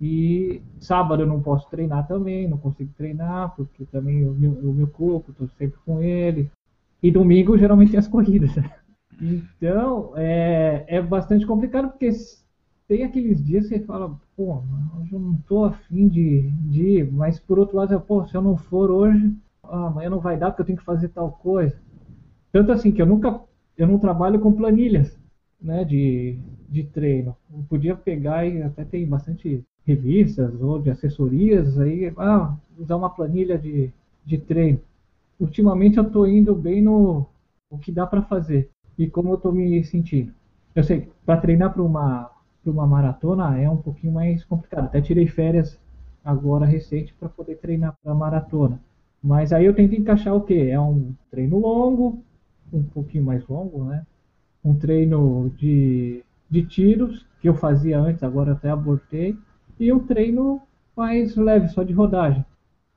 E 0.00 0.62
sábado 0.78 1.22
eu 1.22 1.26
não 1.26 1.42
posso 1.42 1.68
treinar 1.68 2.08
também, 2.08 2.48
não 2.48 2.56
consigo 2.56 2.90
treinar, 2.96 3.54
porque 3.54 3.84
também 3.84 4.26
o 4.26 4.32
meu, 4.32 4.52
o 4.52 4.72
meu 4.72 4.86
corpo, 4.86 5.30
estou 5.30 5.48
sempre 5.58 5.78
com 5.84 6.00
ele. 6.00 6.50
E 7.02 7.10
domingo 7.10 7.58
geralmente 7.58 7.96
as 7.96 8.08
corridas. 8.08 8.50
Então 9.22 10.14
é, 10.16 10.86
é 10.88 11.02
bastante 11.02 11.44
complicado, 11.46 11.90
porque 11.90 12.10
tem 12.88 13.04
aqueles 13.04 13.44
dias 13.44 13.68
que 13.68 13.78
você 13.78 13.84
fala, 13.84 14.18
pô, 14.34 14.62
hoje 14.98 15.12
eu 15.12 15.20
não 15.20 15.34
estou 15.34 15.66
afim 15.66 16.08
de, 16.08 16.50
de 16.50 16.82
ir, 16.82 17.12
mas 17.12 17.38
por 17.38 17.58
outro 17.58 17.76
lado, 17.76 18.00
pô, 18.00 18.26
se 18.26 18.34
eu 18.34 18.40
não 18.40 18.56
for 18.56 18.90
hoje, 18.90 19.36
amanhã 19.62 20.08
não 20.08 20.20
vai 20.20 20.38
dar 20.38 20.50
porque 20.50 20.62
eu 20.62 20.66
tenho 20.66 20.78
que 20.78 20.84
fazer 20.84 21.08
tal 21.08 21.30
coisa. 21.32 21.78
Tanto 22.50 22.72
assim 22.72 22.90
que 22.90 23.00
eu 23.00 23.06
nunca, 23.06 23.40
eu 23.76 23.86
não 23.86 23.98
trabalho 23.98 24.40
com 24.40 24.52
planilhas, 24.52 25.16
né, 25.60 25.84
de, 25.84 26.38
de 26.68 26.84
treino. 26.84 27.36
Eu 27.52 27.62
podia 27.68 27.94
pegar 27.94 28.46
e 28.46 28.62
até 28.62 28.84
tem 28.84 29.06
bastante 29.06 29.62
revistas 29.86 30.60
ou 30.60 30.78
de 30.80 30.90
assessorias, 30.90 31.78
aí, 31.78 32.12
ah, 32.16 32.54
usar 32.78 32.96
uma 32.96 33.10
planilha 33.10 33.58
de, 33.58 33.90
de 34.24 34.38
treino. 34.38 34.80
Ultimamente 35.38 35.96
eu 35.98 36.04
estou 36.04 36.26
indo 36.26 36.54
bem 36.54 36.82
no 36.82 37.26
o 37.70 37.78
que 37.78 37.92
dá 37.92 38.06
para 38.06 38.22
fazer 38.22 38.68
e 38.98 39.08
como 39.08 39.30
eu 39.30 39.36
estou 39.36 39.52
me 39.52 39.82
sentindo. 39.84 40.32
Eu 40.74 40.82
sei, 40.84 41.08
para 41.24 41.40
treinar 41.40 41.72
para 41.72 41.82
uma, 41.82 42.30
uma 42.64 42.86
maratona 42.86 43.58
é 43.58 43.68
um 43.68 43.76
pouquinho 43.76 44.12
mais 44.12 44.44
complicado. 44.44 44.84
Até 44.86 45.00
tirei 45.00 45.26
férias 45.26 45.78
agora 46.24 46.66
recente 46.66 47.14
para 47.14 47.28
poder 47.28 47.56
treinar 47.56 47.96
para 48.02 48.14
maratona. 48.14 48.80
Mas 49.22 49.52
aí 49.52 49.64
eu 49.66 49.74
tento 49.74 49.94
encaixar 49.94 50.34
o 50.34 50.42
que? 50.42 50.70
É 50.70 50.80
um 50.80 51.14
treino 51.30 51.58
longo, 51.58 52.22
um 52.72 52.82
pouquinho 52.82 53.24
mais 53.24 53.46
longo, 53.46 53.84
né? 53.84 54.04
Um 54.64 54.74
treino 54.74 55.50
de, 55.56 56.22
de 56.48 56.62
tiros, 56.64 57.26
que 57.40 57.48
eu 57.48 57.54
fazia 57.54 57.98
antes, 57.98 58.22
agora 58.22 58.52
até 58.52 58.70
abortei 58.70 59.36
e 59.80 59.92
um 59.92 59.98
treino 59.98 60.60
mais 60.96 61.34
leve, 61.34 61.68
só 61.68 61.82
de 61.82 61.92
rodagem. 61.92 62.44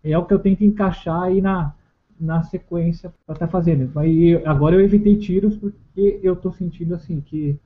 É 0.04 0.18
o 0.18 0.26
que 0.26 0.34
eu 0.34 0.40
tento 0.40 0.64
encaixar 0.64 1.24
aí 1.24 1.42
na, 1.42 1.74
na 2.20 2.44
sequência 2.44 3.14
para 3.26 3.34
estar 3.34 3.48
tá 3.48 3.52
fazendo. 3.52 3.98
Aí, 3.98 4.36
agora 4.46 4.76
eu 4.76 4.82
evitei 4.82 5.18
tiros 5.18 5.56
porque 5.56 6.20
eu 6.22 6.34
estou 6.34 6.52
sentindo 6.52 6.94
assim 6.94 7.22
que 7.22 7.58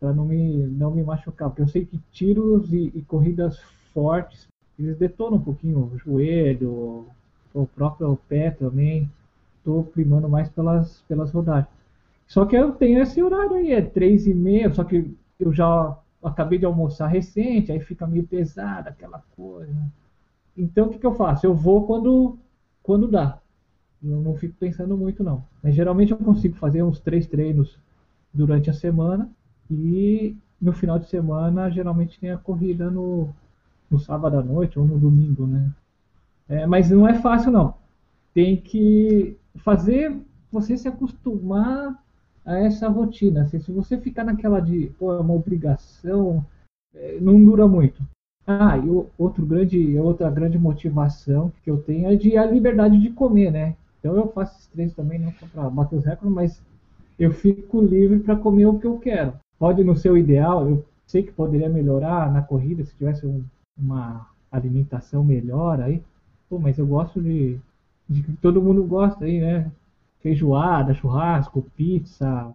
para 0.00 0.12
não 0.12 0.26
me 0.26 0.66
não 0.66 0.90
me 0.90 1.02
machucar, 1.02 1.48
porque 1.48 1.62
eu 1.62 1.68
sei 1.68 1.84
que 1.84 1.98
tiros 2.10 2.72
e, 2.72 2.92
e 2.94 3.02
corridas 3.02 3.58
fortes 3.92 4.46
eles 4.78 4.96
detonam 4.96 5.38
um 5.38 5.42
pouquinho 5.42 5.90
o 5.92 5.98
joelho, 5.98 7.06
o 7.54 7.66
próprio 7.66 8.18
pé 8.28 8.50
também. 8.50 9.10
Estou 9.58 9.84
primando 9.84 10.28
mais 10.28 10.48
pelas 10.48 11.02
pelas 11.08 11.30
rodagens. 11.30 11.72
Só 12.26 12.44
que 12.44 12.56
eu 12.56 12.72
tenho 12.72 13.00
esse 13.00 13.22
horário 13.22 13.54
aí, 13.54 13.72
é 13.72 13.82
três 13.82 14.26
e 14.26 14.34
meia, 14.34 14.70
só 14.72 14.82
que 14.82 15.14
eu 15.38 15.52
já 15.52 15.96
acabei 16.22 16.58
de 16.58 16.64
almoçar 16.64 17.06
recente, 17.06 17.70
aí 17.70 17.80
fica 17.80 18.06
meio 18.06 18.26
pesado 18.26 18.88
aquela 18.88 19.22
coisa. 19.36 19.74
Então 20.56 20.86
o 20.86 20.90
que, 20.90 20.98
que 20.98 21.06
eu 21.06 21.14
faço? 21.14 21.46
Eu 21.46 21.54
vou 21.54 21.86
quando, 21.86 22.38
quando 22.82 23.08
dá. 23.08 23.38
Eu 24.02 24.20
não 24.20 24.34
fico 24.34 24.54
pensando 24.58 24.96
muito 24.96 25.22
não. 25.22 25.44
Mas 25.62 25.74
geralmente 25.74 26.12
eu 26.12 26.18
consigo 26.18 26.56
fazer 26.56 26.82
uns 26.82 27.00
três 27.00 27.26
treinos 27.26 27.78
durante 28.32 28.70
a 28.70 28.72
semana 28.72 29.30
e 29.70 30.36
no 30.60 30.72
final 30.72 30.98
de 30.98 31.08
semana 31.08 31.70
geralmente 31.70 32.18
tem 32.18 32.30
a 32.30 32.38
corrida 32.38 32.90
no, 32.90 33.28
no 33.90 33.98
sábado 33.98 34.38
à 34.38 34.42
noite 34.42 34.78
ou 34.78 34.86
no 34.86 34.98
domingo, 34.98 35.46
né? 35.46 35.70
É, 36.48 36.66
mas 36.66 36.90
não 36.90 37.08
é 37.08 37.14
fácil 37.14 37.50
não. 37.50 37.74
Tem 38.32 38.56
que 38.56 39.36
fazer 39.56 40.16
você 40.50 40.76
se 40.76 40.86
acostumar 40.86 42.00
a 42.46 42.58
essa 42.58 42.88
rotina. 42.88 43.42
Assim, 43.42 43.58
se 43.58 43.72
você 43.72 43.98
ficar 43.98 44.24
naquela 44.24 44.60
de, 44.60 44.86
pô, 44.98 45.12
é 45.12 45.20
uma 45.20 45.34
obrigação, 45.34 46.46
é, 46.94 47.18
não 47.20 47.44
dura 47.44 47.66
muito. 47.66 48.00
Ah, 48.46 48.78
e 48.78 48.88
outro 49.18 49.44
grande, 49.44 49.98
outra 49.98 50.30
grande 50.30 50.56
motivação 50.56 51.52
que 51.64 51.70
eu 51.70 51.78
tenho 51.78 52.08
é 52.08 52.14
de 52.14 52.38
a 52.38 52.46
liberdade 52.46 52.96
de 53.00 53.10
comer, 53.10 53.50
né? 53.50 53.74
Então 53.98 54.16
eu 54.16 54.28
faço 54.28 54.56
esses 54.56 54.68
treinos 54.68 54.94
também, 54.94 55.18
não 55.18 55.32
só 55.32 55.46
para 55.46 55.68
bater 55.68 55.96
os 55.96 56.04
recordes, 56.04 56.32
mas 56.32 56.62
eu 57.18 57.32
fico 57.32 57.80
livre 57.80 58.20
para 58.20 58.36
comer 58.36 58.66
o 58.66 58.78
que 58.78 58.86
eu 58.86 58.98
quero. 59.00 59.32
Pode 59.58 59.82
no 59.82 59.96
seu 59.96 60.16
ideal, 60.16 60.68
eu 60.68 60.84
sei 61.06 61.24
que 61.24 61.32
poderia 61.32 61.68
melhorar 61.68 62.32
na 62.32 62.40
corrida 62.40 62.84
se 62.84 62.94
tivesse 62.94 63.26
um, 63.26 63.42
uma 63.76 64.30
alimentação 64.52 65.24
melhor 65.24 65.80
aí. 65.80 66.00
Pô, 66.48 66.58
mas 66.58 66.78
eu 66.78 66.86
gosto 66.86 67.20
de, 67.20 67.58
de 68.08 68.22
que 68.22 68.32
todo 68.34 68.62
mundo 68.62 68.84
gosta 68.84 69.24
aí, 69.24 69.40
né? 69.40 69.72
Feijoada, 70.26 70.92
churrasco, 70.92 71.62
pizza. 71.76 72.52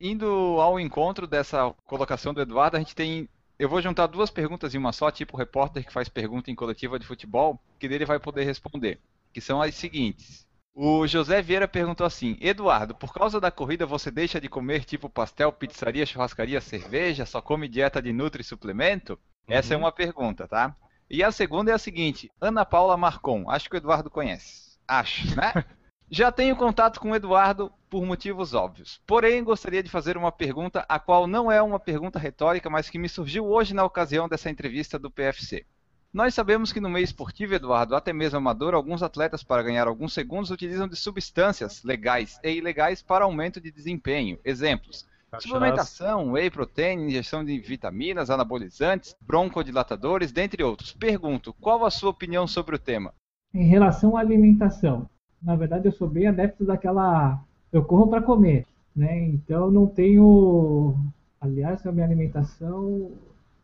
Indo 0.00 0.26
ao 0.58 0.80
encontro 0.80 1.26
dessa 1.26 1.74
colocação 1.84 2.32
do 2.32 2.40
Eduardo, 2.40 2.78
a 2.78 2.80
gente 2.80 2.94
tem 2.94 3.28
eu 3.58 3.68
vou 3.68 3.82
juntar 3.82 4.06
duas 4.06 4.30
perguntas 4.30 4.74
em 4.74 4.78
uma 4.78 4.94
só, 4.94 5.10
tipo 5.10 5.36
o 5.36 5.38
repórter 5.38 5.84
que 5.84 5.92
faz 5.92 6.08
pergunta 6.08 6.50
em 6.50 6.54
coletiva 6.54 6.98
de 6.98 7.06
futebol, 7.06 7.60
que 7.78 7.86
dele 7.86 8.06
vai 8.06 8.18
poder 8.18 8.44
responder, 8.44 8.98
que 9.30 9.42
são 9.42 9.60
as 9.60 9.74
seguintes. 9.74 10.46
O 10.74 11.06
José 11.06 11.42
Vieira 11.42 11.68
perguntou 11.68 12.06
assim: 12.06 12.38
Eduardo, 12.40 12.94
por 12.94 13.12
causa 13.12 13.38
da 13.38 13.50
corrida 13.50 13.84
você 13.84 14.10
deixa 14.10 14.40
de 14.40 14.48
comer 14.48 14.86
tipo 14.86 15.10
pastel, 15.10 15.52
pizzaria, 15.52 16.06
churrascaria, 16.06 16.62
cerveja, 16.62 17.26
só 17.26 17.42
come 17.42 17.68
dieta 17.68 18.00
de 18.00 18.10
nutri 18.10 18.40
e 18.40 18.44
suplemento? 18.44 19.18
Uhum. 19.46 19.54
Essa 19.54 19.74
é 19.74 19.76
uma 19.76 19.92
pergunta, 19.92 20.48
tá? 20.48 20.74
E 21.10 21.22
a 21.22 21.30
segunda 21.30 21.70
é 21.70 21.74
a 21.74 21.78
seguinte: 21.78 22.32
Ana 22.40 22.64
Paula 22.64 22.96
Marcon, 22.96 23.50
acho 23.50 23.68
que 23.68 23.76
o 23.76 23.80
Eduardo 23.80 24.08
conhece. 24.08 24.69
Acho, 24.90 25.36
né? 25.36 25.64
Já 26.10 26.32
tenho 26.32 26.56
contato 26.56 26.98
com 26.98 27.12
o 27.12 27.14
Eduardo 27.14 27.72
por 27.88 28.04
motivos 28.04 28.54
óbvios. 28.54 29.00
Porém, 29.06 29.44
gostaria 29.44 29.84
de 29.84 29.88
fazer 29.88 30.16
uma 30.16 30.32
pergunta, 30.32 30.84
a 30.88 30.98
qual 30.98 31.28
não 31.28 31.50
é 31.50 31.62
uma 31.62 31.78
pergunta 31.78 32.18
retórica, 32.18 32.68
mas 32.68 32.90
que 32.90 32.98
me 32.98 33.08
surgiu 33.08 33.46
hoje 33.46 33.72
na 33.72 33.84
ocasião 33.84 34.28
dessa 34.28 34.50
entrevista 34.50 34.98
do 34.98 35.08
PFC. 35.08 35.64
Nós 36.12 36.34
sabemos 36.34 36.72
que 36.72 36.80
no 36.80 36.90
meio 36.90 37.04
esportivo, 37.04 37.54
Eduardo, 37.54 37.94
até 37.94 38.12
mesmo 38.12 38.38
amador, 38.38 38.74
alguns 38.74 39.00
atletas, 39.00 39.44
para 39.44 39.62
ganhar 39.62 39.86
alguns 39.86 40.12
segundos, 40.12 40.50
utilizam 40.50 40.88
de 40.88 40.96
substâncias 40.96 41.84
legais 41.84 42.40
e 42.42 42.50
ilegais 42.50 43.00
para 43.00 43.24
aumento 43.24 43.60
de 43.60 43.70
desempenho. 43.70 44.40
Exemplos: 44.44 45.06
Cachaça. 45.30 45.46
suplementação, 45.46 46.32
whey 46.32 46.50
protein, 46.50 47.06
injeção 47.06 47.44
de 47.44 47.56
vitaminas, 47.60 48.28
anabolizantes, 48.28 49.14
broncodilatadores, 49.20 50.32
dentre 50.32 50.64
outros. 50.64 50.92
Pergunto, 50.92 51.54
qual 51.54 51.84
a 51.84 51.90
sua 51.92 52.10
opinião 52.10 52.48
sobre 52.48 52.74
o 52.74 52.78
tema? 52.78 53.14
Em 53.52 53.64
relação 53.64 54.16
à 54.16 54.20
alimentação, 54.20 55.08
na 55.42 55.56
verdade, 55.56 55.86
eu 55.86 55.92
sou 55.92 56.08
bem 56.08 56.26
adepto 56.26 56.64
daquela. 56.64 57.42
Eu 57.72 57.84
corro 57.84 58.08
para 58.08 58.22
comer, 58.22 58.66
né? 58.94 59.24
Então, 59.28 59.70
não 59.70 59.86
tenho. 59.86 60.94
Aliás, 61.40 61.84
a 61.86 61.92
minha 61.92 62.04
alimentação, 62.06 63.10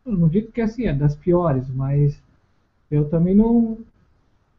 não 0.05 0.29
digo 0.29 0.51
que 0.51 0.61
assim, 0.61 0.87
é 0.87 0.93
das 0.95 1.15
piores, 1.15 1.69
mas 1.69 2.21
eu 2.91 3.09
também 3.11 3.35
não, 3.35 3.79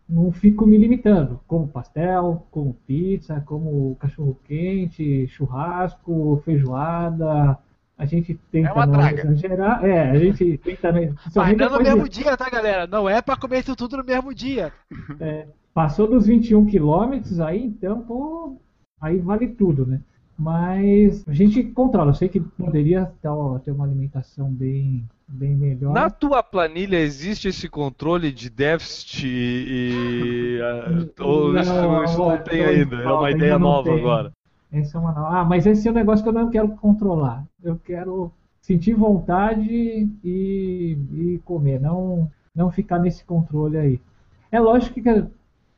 não 0.07 0.31
fico 0.31 0.65
me 0.65 0.77
limitando. 0.77 1.39
Como 1.47 1.67
pastel, 1.67 2.45
como 2.51 2.75
pizza, 2.85 3.41
como 3.41 3.95
cachorro 3.99 4.37
quente, 4.45 5.27
churrasco, 5.27 6.41
feijoada. 6.45 7.57
A 7.97 8.05
gente 8.05 8.39
tenta 8.51 8.69
é 8.69 8.73
uma 8.73 8.85
não 8.85 8.93
draga. 8.93 9.21
exagerar. 9.23 9.83
É, 9.83 10.11
a 10.11 10.19
gente 10.19 10.57
tenta. 10.59 10.91
Mas 11.35 11.57
não 11.57 11.71
no 11.71 11.81
mesmo 11.81 12.07
de... 12.07 12.21
dia, 12.21 12.37
tá, 12.37 12.49
galera? 12.49 12.85
Não 12.85 13.09
é 13.09 13.21
para 13.21 13.35
comer 13.35 13.59
isso 13.59 13.75
tudo 13.75 13.97
no 13.97 14.03
mesmo 14.03 14.33
dia. 14.33 14.71
É, 15.19 15.47
Passou 15.77 16.07
dos 16.07 16.25
21 16.25 16.65
quilômetros 16.65 17.39
aí, 17.39 17.63
então, 17.63 18.01
pô, 18.01 18.57
aí 18.99 19.19
vale 19.19 19.47
tudo, 19.47 19.85
né? 19.85 20.01
Mas 20.35 21.23
a 21.27 21.33
gente 21.33 21.63
controla. 21.65 22.09
Eu 22.09 22.15
sei 22.15 22.27
que 22.29 22.39
poderia 22.39 23.11
ter 23.21 23.29
uma 23.71 23.85
alimentação 23.85 24.49
bem, 24.49 25.07
bem 25.27 25.55
melhor. 25.55 25.93
Na 25.93 26.09
tua 26.09 26.41
planilha 26.41 26.97
existe 26.97 27.49
esse 27.49 27.69
controle 27.69 28.31
de 28.31 28.49
déficit 28.49 29.27
e. 29.27 30.59
ou 31.21 31.53
não, 31.53 31.61
isso, 31.61 32.03
isso 32.05 32.17
não, 32.17 32.37
tem 32.39 32.65
ainda? 32.65 32.95
É 32.95 33.11
uma 33.11 33.29
ideia 33.29 33.59
nova 33.59 33.91
tem. 33.91 33.99
agora. 33.99 34.31
Essa 34.71 34.97
é 34.97 35.01
uma 35.01 35.39
Ah, 35.39 35.45
mas 35.45 35.65
esse 35.65 35.87
é 35.87 35.91
um 35.91 35.93
negócio 35.93 36.23
que 36.23 36.29
eu 36.29 36.33
não 36.33 36.49
quero 36.49 36.69
controlar. 36.69 37.45
Eu 37.63 37.77
quero 37.77 38.31
sentir 38.61 38.93
vontade 38.93 40.09
e, 40.23 40.97
e 41.13 41.41
comer, 41.45 41.79
não, 41.79 42.29
não 42.53 42.69
ficar 42.69 42.99
nesse 42.99 43.23
controle 43.23 43.77
aí. 43.77 44.01
É 44.51 44.59
lógico 44.59 45.01
que 45.01 45.25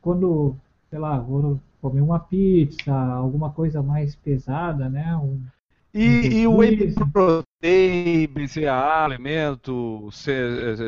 quando, 0.00 0.56
sei 0.88 0.98
lá, 0.98 1.18
vou 1.18 1.60
comer 1.80 2.00
uma 2.00 2.18
pizza, 2.18 2.92
alguma 2.92 3.50
coisa 3.50 3.82
mais 3.82 4.16
pesada, 4.16 4.88
né? 4.88 5.16
Um, 5.16 5.40
e, 5.94 6.08
um 6.08 6.32
e 6.32 6.46
o 6.46 6.56
whey 6.56 6.94
protein, 7.12 8.26
BCA, 8.28 9.04
alimento, 9.04 10.08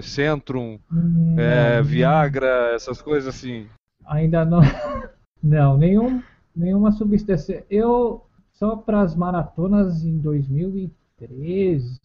Centrum, 0.02 0.78
hum, 0.92 1.36
é, 1.38 1.82
Viagra, 1.82 2.72
essas 2.74 3.00
coisas 3.02 3.34
assim? 3.34 3.66
Ainda 4.06 4.44
não. 4.44 4.60
Não, 5.42 5.76
nenhum, 5.76 6.22
nenhuma 6.54 6.92
substância. 6.92 7.64
Eu, 7.70 8.22
só 8.52 8.76
para 8.76 9.00
as 9.00 9.14
maratonas 9.14 10.04
em 10.04 10.18
2013, 10.18 12.00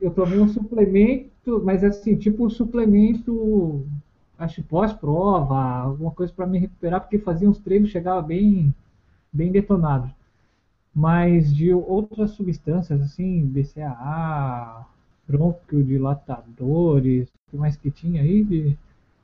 eu 0.00 0.10
tomei 0.10 0.38
um 0.38 0.48
suplemento, 0.48 1.62
mas 1.64 1.84
assim, 1.84 2.16
tipo 2.16 2.46
um 2.46 2.50
suplemento 2.50 3.86
acho 4.42 4.62
pós-prova, 4.64 5.56
alguma 5.56 6.10
coisa 6.10 6.32
para 6.32 6.46
me 6.46 6.58
recuperar, 6.58 7.00
porque 7.00 7.18
fazia 7.18 7.48
uns 7.48 7.58
treinos 7.58 7.90
chegava 7.90 8.20
bem, 8.20 8.74
bem 9.32 9.52
detonado. 9.52 10.10
Mas 10.94 11.54
de 11.54 11.72
outras 11.72 12.32
substâncias, 12.32 13.00
assim, 13.00 13.46
BCAA, 13.46 14.84
bronquiodilatadores, 15.26 17.28
o 17.28 17.50
que 17.50 17.56
mais 17.56 17.76
que 17.76 17.90
tinha 17.90 18.20
aí? 18.20 18.44
De... 18.44 18.76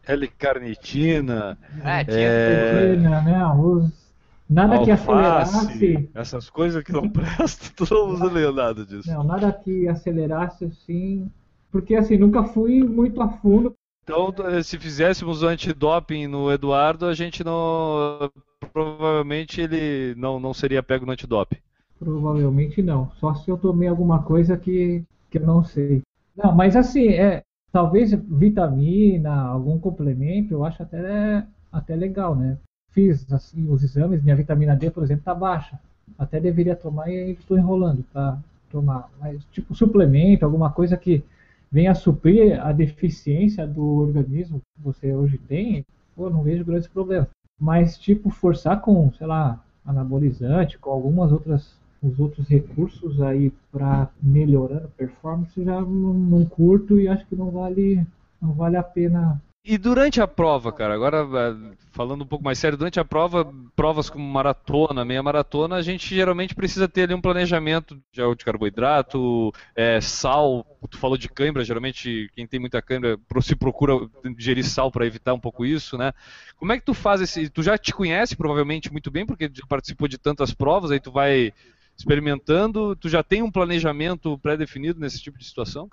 L-carnitina. 0.07 1.59
É, 1.83 2.05
tinha 2.05 2.17
é... 2.17 2.97
né? 2.97 3.47
Os... 3.55 4.08
Nada 4.49 4.77
Alface, 4.77 4.87
que 4.87 4.91
acelerasse. 4.91 6.11
Essas 6.15 6.51
coisas 6.51 6.83
que 6.83 6.93
não 6.93 7.09
prestam, 7.09 8.09
mundo 8.09 8.29
leu 8.31 8.53
nada 8.53 8.85
disso. 8.85 9.11
Não, 9.11 9.23
nada 9.23 9.53
que 9.53 9.87
acelerasse 9.87 10.65
assim. 10.65 11.31
Porque 11.71 11.95
assim, 11.95 12.17
nunca 12.17 12.45
fui 12.45 12.83
muito 12.83 13.21
a 13.21 13.29
fundo 13.29 13.75
então, 14.09 14.35
se 14.63 14.79
fizéssemos 14.79 15.43
o 15.43 15.47
antidoping 15.47 16.27
no 16.27 16.51
Eduardo, 16.51 17.05
a 17.05 17.13
gente 17.13 17.45
não. 17.45 18.31
Provavelmente 18.73 19.61
ele 19.61 20.15
não, 20.15 20.41
não 20.41 20.55
seria 20.55 20.83
pego 20.83 21.05
no 21.05 21.13
antidoping. 21.13 21.59
Provavelmente 21.99 22.81
não. 22.81 23.11
Só 23.21 23.35
se 23.35 23.51
eu 23.51 23.59
tomei 23.59 23.87
alguma 23.87 24.23
coisa 24.23 24.57
que, 24.57 25.05
que 25.31 25.37
eu 25.37 25.43
não 25.43 25.63
sei. 25.63 26.01
Não, 26.35 26.55
mas 26.55 26.75
assim, 26.75 27.09
é, 27.09 27.43
talvez 27.71 28.15
vitamina, 28.15 29.43
algum 29.43 29.79
complemento, 29.79 30.55
eu 30.55 30.65
acho 30.65 30.83
até, 30.83 31.45
até 31.71 31.95
legal, 31.95 32.35
né? 32.35 32.57
Fiz 32.91 33.31
assim, 33.33 33.71
os 33.71 33.83
exames, 33.83 34.23
minha 34.23 34.37
vitamina 34.37 34.75
D, 34.75 34.91
por 34.91 35.03
exemplo, 35.03 35.21
está 35.21 35.35
baixa. 35.35 35.79
Até 36.19 36.41
deveria 36.41 36.75
tomar 36.75 37.09
e 37.09 37.33
estou 37.33 37.57
enrolando 37.59 38.05
para 38.13 38.39
tomar. 38.71 39.11
Mas 39.21 39.45
tipo 39.53 39.75
suplemento, 39.75 40.45
alguma 40.45 40.71
coisa 40.71 40.97
que 40.97 41.23
venha 41.71 41.95
suprir 41.95 42.61
a 42.65 42.73
deficiência 42.73 43.67
do 43.67 43.85
organismo 43.85 44.61
que 44.61 44.83
você 44.83 45.15
hoje 45.15 45.39
tem, 45.39 45.85
pô, 46.17 46.31
não 46.31 46.43
vejo 46.43 46.65
grandes 46.65 46.89
problemas. 46.89 47.29
Mas, 47.61 47.99
tipo, 47.99 48.31
forçar 48.31 48.81
com, 48.81 49.13
sei 49.13 49.27
lá, 49.27 49.63
anabolizante, 49.85 50.79
com 50.79 50.91
algumas 50.91 51.33
outras 51.33 51.77
os 52.01 52.19
outros 52.21 52.47
recursos 52.47 53.21
aí 53.21 53.53
para 53.73 54.09
melhorar 54.23 54.85
a 54.85 54.89
performance 54.89 55.65
já 55.65 55.81
não, 55.81 56.15
não 56.15 56.45
curto 56.45 56.99
e 56.99 57.09
acho 57.09 57.27
que 57.27 57.35
não 57.35 57.51
vale 57.51 58.07
não 58.41 58.53
vale 58.53 58.77
a 58.77 58.83
pena 58.85 59.43
e 59.71 59.77
durante 59.77 60.19
a 60.19 60.27
prova, 60.27 60.73
cara, 60.73 60.95
agora 60.95 61.19
é, 61.19 61.77
falando 61.93 62.23
um 62.23 62.27
pouco 62.27 62.43
mais 62.43 62.59
sério, 62.59 62.79
durante 62.79 62.99
a 62.99 63.05
prova, 63.05 63.53
provas 63.77 64.09
como 64.09 64.25
maratona, 64.25 65.05
meia 65.05 65.23
maratona, 65.23 65.77
a 65.77 65.83
gente 65.83 66.15
geralmente 66.15 66.55
precisa 66.55 66.89
ter 66.89 67.03
ali 67.03 67.13
um 67.13 67.21
planejamento 67.21 67.95
de, 68.11 68.23
de 68.35 68.45
carboidrato, 68.47 69.53
é, 69.77 70.01
sal. 70.01 70.65
Tu 70.89 70.97
falou 70.97 71.19
de 71.19 71.29
cãibra, 71.29 71.65
geralmente 71.65 72.31
quem 72.35 72.47
tem 72.47 72.59
muita 72.59 72.81
cãibra 72.81 73.19
se 73.43 73.55
procura 73.55 74.09
ingerir 74.25 74.65
sal 74.65 74.91
para 74.91 75.07
evitar 75.07 75.35
um 75.35 75.41
pouco 75.41 75.67
isso, 75.67 75.99
né? 75.99 76.15
Como 76.57 76.73
é 76.73 76.79
que 76.79 76.87
tu 76.87 76.95
faz 76.95 77.21
esse? 77.21 77.51
Tu 77.51 77.63
já 77.63 77.77
te 77.77 77.93
conhece 77.93 78.35
provavelmente 78.35 78.91
muito 78.91 79.11
bem, 79.11 79.27
porque 79.27 79.51
já 79.53 79.67
participou 79.69 80.09
de 80.09 80.17
tantas 80.17 80.55
provas, 80.55 80.91
aí 80.91 80.99
tu 80.99 81.13
vai 81.13 81.53
experimentando, 81.95 82.97
tu 82.97 83.07
já 83.07 83.23
tem 83.23 83.43
um 83.43 83.51
planejamento 83.51 84.39
pré-definido 84.39 84.99
nesse 84.99 85.21
tipo 85.21 85.39
de 85.39 85.45
situação? 85.45 85.91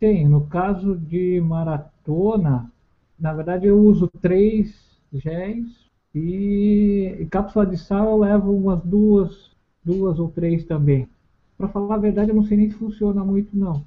Tem. 0.00 0.26
No 0.26 0.48
caso 0.48 0.96
de 0.96 1.40
maratona, 1.40 2.72
na 3.18 3.32
verdade 3.32 3.66
eu 3.66 3.78
uso 3.78 4.08
três 4.20 4.74
géis 5.12 5.66
e, 6.14 7.16
e 7.20 7.26
cápsula 7.26 7.66
de 7.66 7.76
sal 7.76 8.10
eu 8.10 8.18
levo 8.18 8.52
umas 8.52 8.82
duas, 8.82 9.50
duas 9.84 10.18
ou 10.18 10.28
três 10.28 10.64
também. 10.64 11.08
Para 11.56 11.68
falar 11.68 11.96
a 11.96 11.98
verdade, 11.98 12.30
eu 12.30 12.36
não 12.36 12.44
sei 12.44 12.56
nem 12.56 12.70
se 12.70 12.76
funciona 12.76 13.24
muito 13.24 13.56
não, 13.56 13.84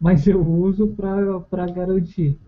mas 0.00 0.26
eu 0.26 0.40
uso 0.46 0.88
para 0.88 1.66
garantir. 1.66 2.38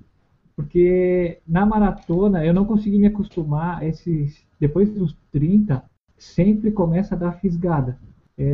Porque 0.55 1.39
na 1.47 1.65
maratona 1.67 2.45
eu 2.45 2.55
não 2.55 2.65
consegui 2.65 2.99
me 2.99 3.07
acostumar 3.07 3.85
esses 3.85 4.45
depois 4.61 4.91
dos 4.91 5.17
30 5.33 5.83
sempre 6.17 6.71
começa 6.71 7.15
a 7.15 7.19
dar 7.19 7.33
fisgada. 7.41 7.99
É, 8.39 8.45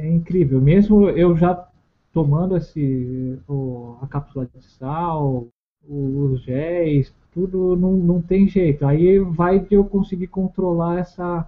é 0.00 0.08
incrível. 0.12 0.60
Mesmo 0.60 1.08
eu 1.08 1.36
já 1.36 1.66
tomando 2.12 2.56
esse, 2.56 3.38
o, 3.48 3.96
a 4.00 4.06
cápsula 4.06 4.46
de 4.46 4.62
sal, 4.62 5.48
os 5.88 6.42
géis, 6.42 7.12
tudo 7.32 7.76
não, 7.76 7.92
não 7.92 8.22
tem 8.22 8.48
jeito. 8.48 8.86
Aí 8.86 9.18
vai 9.18 9.60
de 9.60 9.74
eu 9.74 9.84
conseguir 9.84 10.28
controlar 10.28 10.98
essa, 10.98 11.46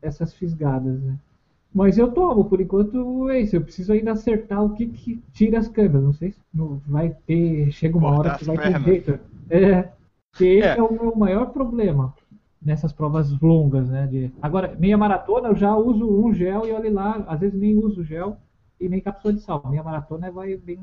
essas 0.00 0.34
fisgadas. 0.34 1.00
Né? 1.00 1.16
Mas 1.74 1.98
eu 1.98 2.10
tomo, 2.10 2.44
por 2.44 2.60
enquanto 2.60 3.28
é 3.30 3.40
isso. 3.40 3.56
Eu 3.56 3.62
preciso 3.62 3.92
ainda 3.92 4.12
acertar 4.12 4.64
o 4.64 4.74
que, 4.74 4.86
que 4.86 5.22
tira 5.32 5.58
as 5.58 5.68
câmeras. 5.68 6.02
Não 6.02 6.12
sei 6.12 6.32
se 6.32 6.40
não 6.52 6.80
vai 6.86 7.16
ter. 7.26 7.70
Chega 7.72 7.96
uma 7.96 8.18
hora 8.18 8.36
que 8.36 8.44
vai 8.44 8.56
ter 8.58 8.80
jeito. 8.80 9.18
É, 9.50 9.88
que 10.32 10.46
esse 10.46 10.68
é. 10.68 10.78
é 10.78 10.82
o 10.82 10.92
meu 10.92 11.14
maior 11.14 11.46
problema 11.46 12.14
nessas 12.64 12.92
provas 12.92 13.30
longas, 13.40 13.88
né? 13.88 14.06
De... 14.06 14.32
Agora, 14.40 14.76
meia 14.78 14.96
maratona 14.96 15.48
eu 15.48 15.56
já 15.56 15.76
uso 15.76 16.08
um 16.08 16.32
gel 16.32 16.66
e 16.66 16.72
olhe 16.72 16.90
lá, 16.90 17.24
às 17.26 17.40
vezes 17.40 17.58
nem 17.58 17.76
uso 17.76 18.04
gel 18.04 18.36
e 18.80 18.88
nem 18.88 19.00
cápsula 19.00 19.34
de 19.34 19.40
sal. 19.40 19.62
Meia 19.68 19.82
maratona 19.82 20.30
vai 20.30 20.56
bem, 20.56 20.78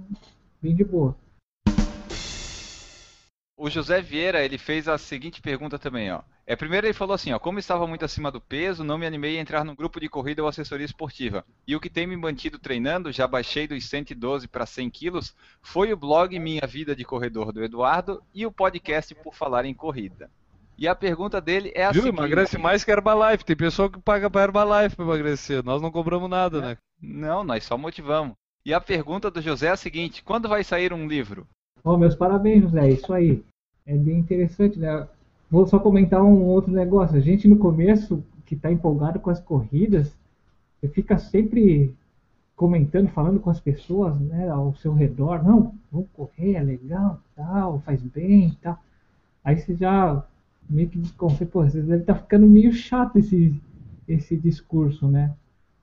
bem 0.61 0.75
de 0.75 0.83
boa. 0.83 1.15
O 3.61 3.69
José 3.69 4.01
Vieira, 4.01 4.41
ele 4.41 4.57
fez 4.57 4.87
a 4.87 4.97
seguinte 4.97 5.41
pergunta 5.41 5.77
também, 5.77 6.09
ó. 6.09 6.21
É, 6.47 6.55
primeiro 6.55 6.87
ele 6.87 6.93
falou 6.93 7.13
assim, 7.13 7.33
ó, 7.33 7.37
como 7.37 7.59
estava 7.59 7.85
muito 7.85 8.05
acima 8.05 8.31
do 8.31 8.39
peso, 8.39 8.85
não 8.85 8.97
me 8.97 9.05
animei 9.05 9.37
a 9.37 9.41
entrar 9.41 9.65
num 9.65 9.75
grupo 9.75 9.99
de 9.99 10.07
corrida 10.07 10.41
ou 10.41 10.47
assessoria 10.47 10.85
esportiva. 10.85 11.43
E 11.67 11.75
o 11.75 11.79
que 11.81 11.89
tem 11.89 12.07
me 12.07 12.15
mantido 12.15 12.57
treinando, 12.57 13.11
já 13.11 13.27
baixei 13.27 13.67
dos 13.67 13.83
112 13.89 14.47
para 14.47 14.65
100 14.65 14.89
quilos, 14.89 15.35
foi 15.61 15.91
o 15.91 15.97
blog 15.97 16.39
Minha 16.39 16.65
Vida 16.65 16.95
de 16.95 17.03
Corredor 17.03 17.51
do 17.51 17.61
Eduardo 17.61 18.23
e 18.33 18.45
o 18.45 18.51
podcast 18.51 19.13
Por 19.13 19.35
Falar 19.35 19.65
em 19.65 19.73
Corrida. 19.73 20.31
E 20.77 20.87
a 20.87 20.95
pergunta 20.95 21.41
dele 21.41 21.73
é 21.75 21.83
a 21.83 21.91
Viu? 21.91 22.03
seguinte... 22.03 22.17
Emagrece 22.17 22.57
mais 22.57 22.85
que 22.85 22.91
Herbalife. 22.91 23.43
Tem 23.43 23.57
pessoa 23.57 23.91
que 23.91 23.99
paga 23.99 24.29
para 24.29 24.43
Herbalife 24.43 24.95
para 24.95 25.03
emagrecer. 25.03 25.65
Nós 25.65 25.81
não 25.81 25.91
cobramos 25.91 26.29
nada, 26.29 26.59
é. 26.59 26.61
né? 26.61 26.77
Não, 27.01 27.43
nós 27.43 27.65
só 27.65 27.77
motivamos. 27.77 28.37
E 28.65 28.73
a 28.73 28.79
pergunta 28.79 29.29
do 29.29 29.41
José 29.41 29.67
é 29.67 29.71
a 29.71 29.75
seguinte: 29.75 30.23
quando 30.23 30.47
vai 30.47 30.63
sair 30.63 30.93
um 30.93 31.05
livro? 31.05 31.45
Oh, 31.83 31.97
meus 31.97 32.15
parabéns, 32.15 32.63
José. 32.63 32.91
Isso 32.91 33.13
aí. 33.13 33.43
É 33.89 33.97
bem 33.97 34.19
interessante, 34.19 34.77
né? 34.77 35.07
Vou 35.49 35.65
só 35.65 35.79
comentar 35.79 36.21
um 36.21 36.43
outro 36.43 36.71
negócio. 36.71 37.17
A 37.17 37.19
gente 37.19 37.47
no 37.47 37.57
começo, 37.57 38.23
que 38.45 38.53
está 38.53 38.71
empolgado 38.71 39.19
com 39.19 39.31
as 39.31 39.39
corridas, 39.39 40.15
fica 40.93 41.17
sempre 41.17 41.95
comentando, 42.55 43.07
falando 43.07 43.39
com 43.39 43.49
as 43.49 43.59
pessoas 43.59 44.19
né, 44.19 44.47
ao 44.47 44.75
seu 44.75 44.93
redor. 44.93 45.43
Não, 45.43 45.73
vamos 45.91 46.07
correr, 46.13 46.53
é 46.53 46.61
legal, 46.61 47.19
tal, 47.35 47.79
faz 47.79 47.99
bem 48.03 48.55
tal. 48.61 48.77
Aí 49.43 49.57
você 49.57 49.73
já 49.73 50.23
meio 50.69 50.87
que 50.87 50.99
desconfia, 50.99 51.47
pô, 51.47 51.63
vocês 51.63 51.83
devem 51.83 52.01
estar 52.01 52.13
tá 52.13 52.19
ficando 52.19 52.45
meio 52.45 52.71
chato 52.71 53.17
esse, 53.17 53.59
esse 54.07 54.37
discurso, 54.37 55.07
né? 55.07 55.33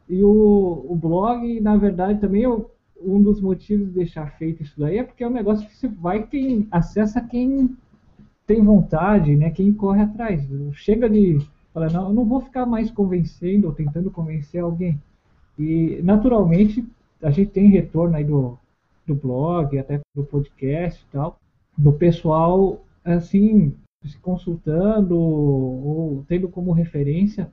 E 0.08 0.22
o, 0.22 0.86
o 0.88 0.94
blog, 0.94 1.60
na 1.60 1.76
verdade, 1.76 2.20
também 2.20 2.42
eu, 2.42 2.70
um 3.02 3.20
dos 3.20 3.40
motivos 3.40 3.88
de 3.88 3.94
deixar 3.94 4.30
feito 4.38 4.62
isso 4.62 4.78
daí 4.78 4.98
é 4.98 5.02
porque 5.02 5.24
é 5.24 5.28
um 5.28 5.32
negócio 5.32 5.66
que 5.66 5.74
você 5.74 5.88
vai 5.88 6.24
quem 6.24 6.68
acessa 6.70 7.20
quem 7.20 7.76
tem 8.46 8.62
vontade, 8.62 9.34
né? 9.34 9.50
Quem 9.50 9.72
corre 9.72 10.02
atrás. 10.02 10.46
Chega 10.72 11.10
de 11.10 11.38
falar, 11.72 11.90
não, 11.92 12.08
eu 12.08 12.14
não 12.14 12.24
vou 12.24 12.40
ficar 12.40 12.64
mais 12.64 12.90
convencendo 12.90 13.66
ou 13.66 13.72
tentando 13.72 14.10
convencer 14.10 14.62
alguém. 14.62 15.00
E 15.58 16.00
naturalmente 16.02 16.86
a 17.22 17.30
gente 17.30 17.50
tem 17.50 17.68
retorno 17.68 18.16
aí 18.16 18.24
do, 18.24 18.58
do 19.06 19.14
blog, 19.14 19.78
até 19.78 20.00
do 20.14 20.24
podcast 20.24 21.02
e 21.02 21.12
tal, 21.12 21.38
do 21.76 21.92
pessoal 21.92 22.82
assim 23.04 23.74
se 24.04 24.18
consultando 24.18 25.18
ou 25.18 26.24
tendo 26.28 26.48
como 26.48 26.72
referência 26.72 27.50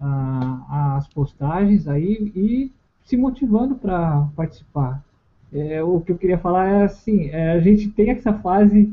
ah, 0.00 0.96
as 0.96 1.06
postagens 1.08 1.86
aí 1.86 2.32
e 2.34 2.72
se 3.04 3.16
motivando 3.16 3.74
para 3.74 4.28
participar. 4.34 5.04
É, 5.52 5.82
o 5.82 6.00
que 6.00 6.12
eu 6.12 6.18
queria 6.18 6.38
falar 6.38 6.68
é 6.68 6.82
assim, 6.84 7.28
é, 7.30 7.52
a 7.52 7.60
gente 7.60 7.90
tem 7.90 8.10
essa 8.10 8.32
fase 8.32 8.92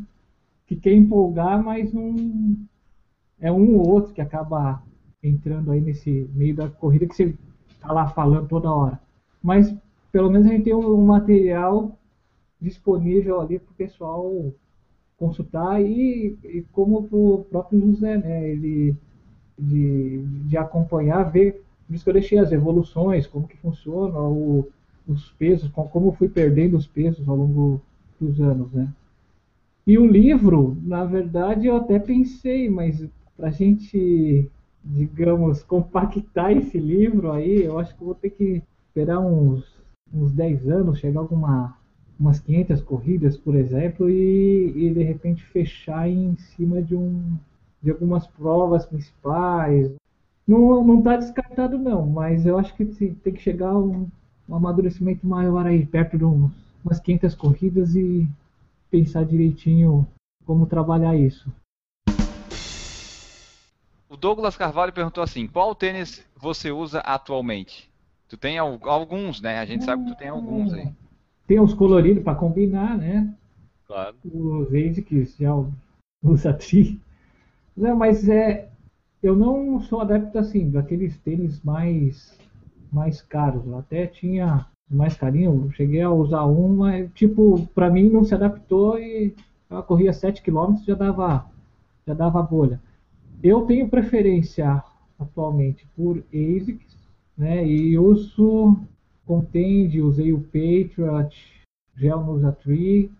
que 0.67 0.75
quer 0.75 0.93
empolgar, 0.93 1.63
mas 1.63 1.93
um, 1.95 2.57
é 3.39 3.51
um 3.51 3.77
ou 3.77 3.87
outro 3.89 4.13
que 4.13 4.21
acaba 4.21 4.83
entrando 5.23 5.71
aí 5.71 5.81
nesse 5.81 6.29
meio 6.33 6.55
da 6.55 6.69
corrida 6.69 7.07
que 7.07 7.15
você 7.15 7.33
está 7.69 7.91
lá 7.91 8.07
falando 8.09 8.47
toda 8.47 8.71
hora. 8.71 8.99
Mas 9.41 9.73
pelo 10.11 10.29
menos 10.29 10.47
a 10.47 10.51
gente 10.51 10.65
tem 10.65 10.73
um, 10.75 11.05
material 11.05 11.97
disponível 12.59 13.39
ali 13.39 13.59
para 13.59 13.71
o 13.71 13.75
pessoal 13.75 14.53
consultar 15.17 15.81
e, 15.81 16.37
e 16.43 16.65
como 16.71 17.07
o 17.11 17.43
próprio 17.45 17.79
José, 17.79 18.17
né, 18.17 18.49
ele 18.49 18.95
de, 19.57 20.23
de 20.47 20.57
acompanhar, 20.57 21.23
ver, 21.23 21.63
por 21.87 21.95
isso 21.95 22.03
que 22.03 22.09
eu 22.09 22.13
deixei 22.13 22.37
as 22.37 22.51
evoluções, 22.51 23.25
como 23.25 23.47
que 23.47 23.57
funciona, 23.57 24.19
o, 24.19 24.67
os 25.07 25.31
pesos, 25.31 25.69
como 25.71 26.11
fui 26.11 26.29
perdendo 26.29 26.77
os 26.77 26.85
pesos 26.85 27.27
ao 27.27 27.35
longo 27.35 27.81
dos 28.19 28.39
anos, 28.39 28.71
né. 28.71 28.87
E 29.87 29.97
o 29.97 30.05
livro, 30.05 30.75
na 30.83 31.05
verdade, 31.05 31.67
eu 31.67 31.77
até 31.77 31.97
pensei, 31.97 32.69
mas 32.69 33.07
para 33.37 33.47
a 33.47 33.51
gente, 33.51 34.51
digamos, 34.83 35.63
compactar 35.63 36.51
esse 36.51 36.77
livro 36.77 37.31
aí, 37.31 37.63
eu 37.63 37.79
acho 37.79 37.95
que 37.95 38.01
eu 38.01 38.07
vou 38.07 38.15
ter 38.15 38.31
que 38.31 38.61
esperar 38.85 39.19
uns, 39.19 39.63
uns 40.13 40.33
10 40.33 40.67
anos, 40.67 40.99
chegar 40.99 41.21
alguma 41.21 41.73
umas 42.19 42.39
500 42.39 42.81
corridas, 42.81 43.37
por 43.37 43.55
exemplo, 43.55 44.09
e, 44.09 44.73
e 44.75 44.93
de 44.93 45.03
repente 45.03 45.45
fechar 45.45 46.09
em 46.09 46.35
cima 46.35 46.81
de, 46.81 46.95
um, 46.95 47.37
de 47.81 47.91
algumas 47.91 48.27
provas 48.27 48.85
principais. 48.85 49.91
Não 50.45 50.97
está 50.97 51.15
descartado 51.15 51.77
não, 51.77 52.07
mas 52.07 52.45
eu 52.45 52.57
acho 52.57 52.75
que 52.75 52.85
tem 52.85 53.33
que 53.33 53.41
chegar 53.41 53.77
um, 53.77 54.07
um 54.49 54.55
amadurecimento 54.55 55.25
maior 55.25 55.65
aí, 55.65 55.85
perto 55.85 56.17
de 56.17 56.25
uns, 56.25 56.51
umas 56.83 56.99
500 56.99 57.35
corridas 57.35 57.95
e 57.95 58.27
pensar 58.89 59.25
direitinho 59.25 60.07
como 60.45 60.65
trabalhar 60.65 61.15
isso. 61.15 61.51
O 64.09 64.15
Douglas 64.15 64.55
Carvalho 64.55 64.93
perguntou 64.93 65.23
assim: 65.23 65.47
qual 65.47 65.75
tênis 65.75 66.25
você 66.35 66.71
usa 66.71 66.99
atualmente? 66.99 67.89
Tu 68.29 68.37
tem 68.37 68.57
alguns, 68.57 69.41
né? 69.41 69.59
A 69.59 69.65
gente 69.65 69.83
sabe 69.83 70.03
que 70.03 70.11
tu 70.11 70.17
tem 70.17 70.29
alguns 70.29 70.73
aí. 70.73 70.91
Tem 71.45 71.59
os 71.59 71.73
coloridos 71.73 72.23
para 72.23 72.35
combinar, 72.35 72.97
né? 72.97 73.33
Claro. 73.85 74.15
Os 74.25 74.67
ASICs 74.67 75.35
já 75.37 75.51
usa 76.21 76.51
tri. 76.53 76.99
Não, 77.75 77.95
mas 77.95 78.27
é, 78.27 78.69
eu 79.23 79.35
não 79.35 79.79
sou 79.79 80.01
adepto 80.01 80.37
assim 80.39 80.69
daqueles 80.69 81.17
tênis 81.19 81.61
mais 81.61 82.37
mais 82.91 83.21
caros. 83.21 83.65
Eu 83.65 83.77
até 83.77 84.07
tinha 84.07 84.65
mais 84.89 85.15
carinho, 85.15 85.69
cheguei 85.73 86.01
a 86.01 86.11
usar 86.11 86.45
um, 86.45 86.77
mas 86.77 87.11
tipo, 87.13 87.67
para 87.75 87.89
mim 87.89 88.09
não 88.09 88.23
se 88.23 88.33
adaptou 88.33 88.97
e 88.99 89.33
eu 89.69 89.83
corria 89.83 90.13
7 90.13 90.41
km 90.41 90.75
já 90.85 90.95
dava 90.95 91.45
já 92.05 92.13
dava 92.13 92.41
bolha. 92.41 92.81
Eu 93.43 93.65
tenho 93.65 93.89
preferência 93.89 94.81
atualmente 95.19 95.85
por 95.95 96.23
ASICs, 96.33 96.97
né? 97.37 97.67
E 97.67 97.97
uso 97.97 98.77
Contende, 99.25 100.01
usei 100.01 100.31
o 100.31 100.39
Patriot, 100.39 101.35
Gel 101.97 102.23
Nusa 102.23 102.53
Tree, 102.53 103.11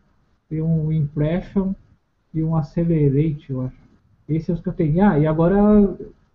tem 0.48 0.62
um 0.62 0.90
Impression 0.90 1.74
e 2.34 2.42
um 2.42 2.56
Accelerate, 2.56 3.52
eu 3.52 3.62
acho. 3.62 3.76
Esses 4.28 4.50
é 4.50 4.54
os 4.54 4.62
que 4.62 4.70
eu 4.70 4.74
tenho. 4.74 5.04
Ah, 5.04 5.20
e 5.20 5.28
agora 5.28 5.58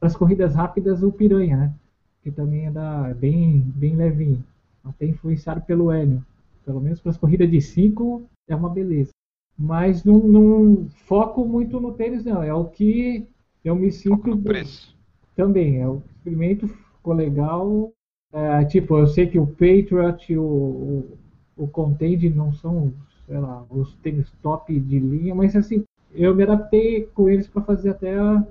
as 0.00 0.14
corridas 0.14 0.54
rápidas 0.54 1.02
o 1.02 1.10
Piranha, 1.10 1.56
né? 1.56 1.74
Que 2.22 2.30
também 2.30 2.66
é 2.66 2.70
da, 2.70 3.14
bem, 3.14 3.60
bem 3.60 3.96
levinho. 3.96 4.44
Até 4.84 5.06
influenciado 5.06 5.60
pelo 5.62 5.90
Hélio. 5.90 6.24
Pelo 6.64 6.80
menos 6.80 7.00
para 7.00 7.10
as 7.10 7.16
corridas 7.16 7.50
de 7.50 7.60
5 7.60 8.22
é 8.48 8.54
uma 8.54 8.68
beleza. 8.68 9.10
Mas 9.58 10.04
não, 10.04 10.18
não, 10.18 10.88
foco 11.06 11.44
muito 11.44 11.80
no 11.80 11.92
tênis, 11.92 12.24
não. 12.24 12.42
É 12.42 12.54
o 12.54 12.64
que 12.64 13.26
eu 13.64 13.74
me 13.74 13.92
sinto. 13.92 14.36
preço. 14.38 14.96
Também, 15.34 15.80
é 15.80 15.88
o 15.88 16.02
experimento, 16.16 16.68
ficou 16.68 17.14
legal. 17.14 17.92
É, 18.32 18.64
tipo, 18.64 18.98
eu 18.98 19.06
sei 19.06 19.26
que 19.26 19.38
o 19.38 19.46
Patriot 19.46 20.32
e 20.32 20.38
o, 20.38 20.42
o, 20.42 21.18
o 21.56 21.68
Contend 21.68 22.28
não 22.30 22.52
são, 22.52 22.92
sei 23.26 23.38
lá, 23.38 23.64
os 23.70 23.94
tênis 23.96 24.30
top 24.42 24.78
de 24.78 24.98
linha, 24.98 25.34
mas 25.34 25.54
assim, 25.54 25.84
eu 26.14 26.34
me 26.34 26.42
adaptei 26.42 27.02
com 27.14 27.28
eles 27.28 27.46
para 27.46 27.62
fazer 27.62 27.90
até 27.90 28.18
a, 28.18 28.46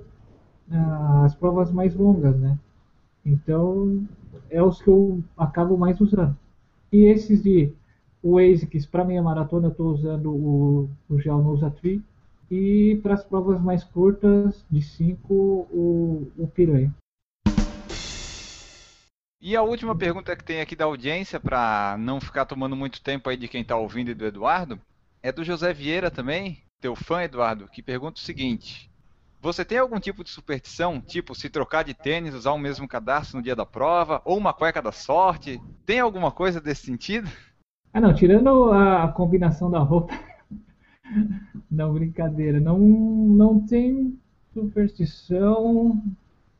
a, 0.70 1.24
as 1.24 1.34
provas 1.34 1.70
mais 1.72 1.94
longas, 1.94 2.38
né? 2.38 2.58
Então, 3.24 4.04
é 4.52 4.62
os 4.62 4.80
que 4.80 4.88
eu 4.88 5.22
acabo 5.36 5.76
mais 5.76 6.00
usando. 6.00 6.36
E 6.92 7.06
esses 7.06 7.42
de 7.42 7.72
o 8.22 8.38
ASICS, 8.38 8.86
para 8.86 9.04
minha 9.04 9.22
maratona, 9.22 9.66
eu 9.66 9.70
estou 9.72 9.88
usando 9.88 10.30
o, 10.30 10.88
o 11.08 11.18
Gel 11.18 11.38
Nose 11.38 11.68
Tree. 11.80 12.02
E 12.50 13.00
para 13.02 13.14
as 13.14 13.24
provas 13.24 13.60
mais 13.60 13.82
curtas, 13.82 14.64
de 14.70 14.82
5, 14.82 15.34
o, 15.34 16.30
o 16.36 16.46
Piranha. 16.46 16.94
E 19.40 19.56
a 19.56 19.62
última 19.62 19.96
pergunta 19.96 20.36
que 20.36 20.44
tem 20.44 20.60
aqui 20.60 20.76
da 20.76 20.84
audiência, 20.84 21.40
para 21.40 21.96
não 21.98 22.20
ficar 22.20 22.44
tomando 22.44 22.76
muito 22.76 23.00
tempo 23.00 23.28
aí 23.28 23.36
de 23.36 23.48
quem 23.48 23.62
está 23.62 23.76
ouvindo 23.76 24.10
e 24.10 24.14
do 24.14 24.26
Eduardo, 24.26 24.78
é 25.22 25.32
do 25.32 25.42
José 25.42 25.72
Vieira 25.72 26.10
também, 26.10 26.62
teu 26.80 26.94
fã, 26.94 27.22
Eduardo, 27.22 27.66
que 27.66 27.82
pergunta 27.82 28.20
o 28.20 28.22
seguinte: 28.22 28.88
Você 29.42 29.64
tem 29.64 29.76
algum 29.76 29.98
tipo 29.98 30.22
de 30.22 30.30
superstição, 30.30 31.00
tipo 31.00 31.34
se 31.34 31.50
trocar 31.50 31.82
de 31.82 31.92
tênis, 31.92 32.32
usar 32.32 32.52
o 32.52 32.58
mesmo 32.58 32.86
cadastro 32.86 33.38
no 33.38 33.42
dia 33.42 33.56
da 33.56 33.66
prova, 33.66 34.22
ou 34.24 34.38
uma 34.38 34.52
cueca 34.52 34.80
da 34.80 34.92
sorte? 34.92 35.60
Tem 35.84 35.98
alguma 35.98 36.30
coisa 36.30 36.60
desse 36.60 36.86
sentido? 36.86 37.28
Ah, 37.92 38.00
não, 38.00 38.14
tirando 38.14 38.70
a, 38.70 39.02
a 39.02 39.08
combinação 39.08 39.68
da 39.68 39.80
roupa. 39.80 40.14
não, 41.68 41.92
brincadeira. 41.92 42.60
Não, 42.60 42.78
não 42.78 43.58
tem 43.58 44.16
superstição 44.54 46.00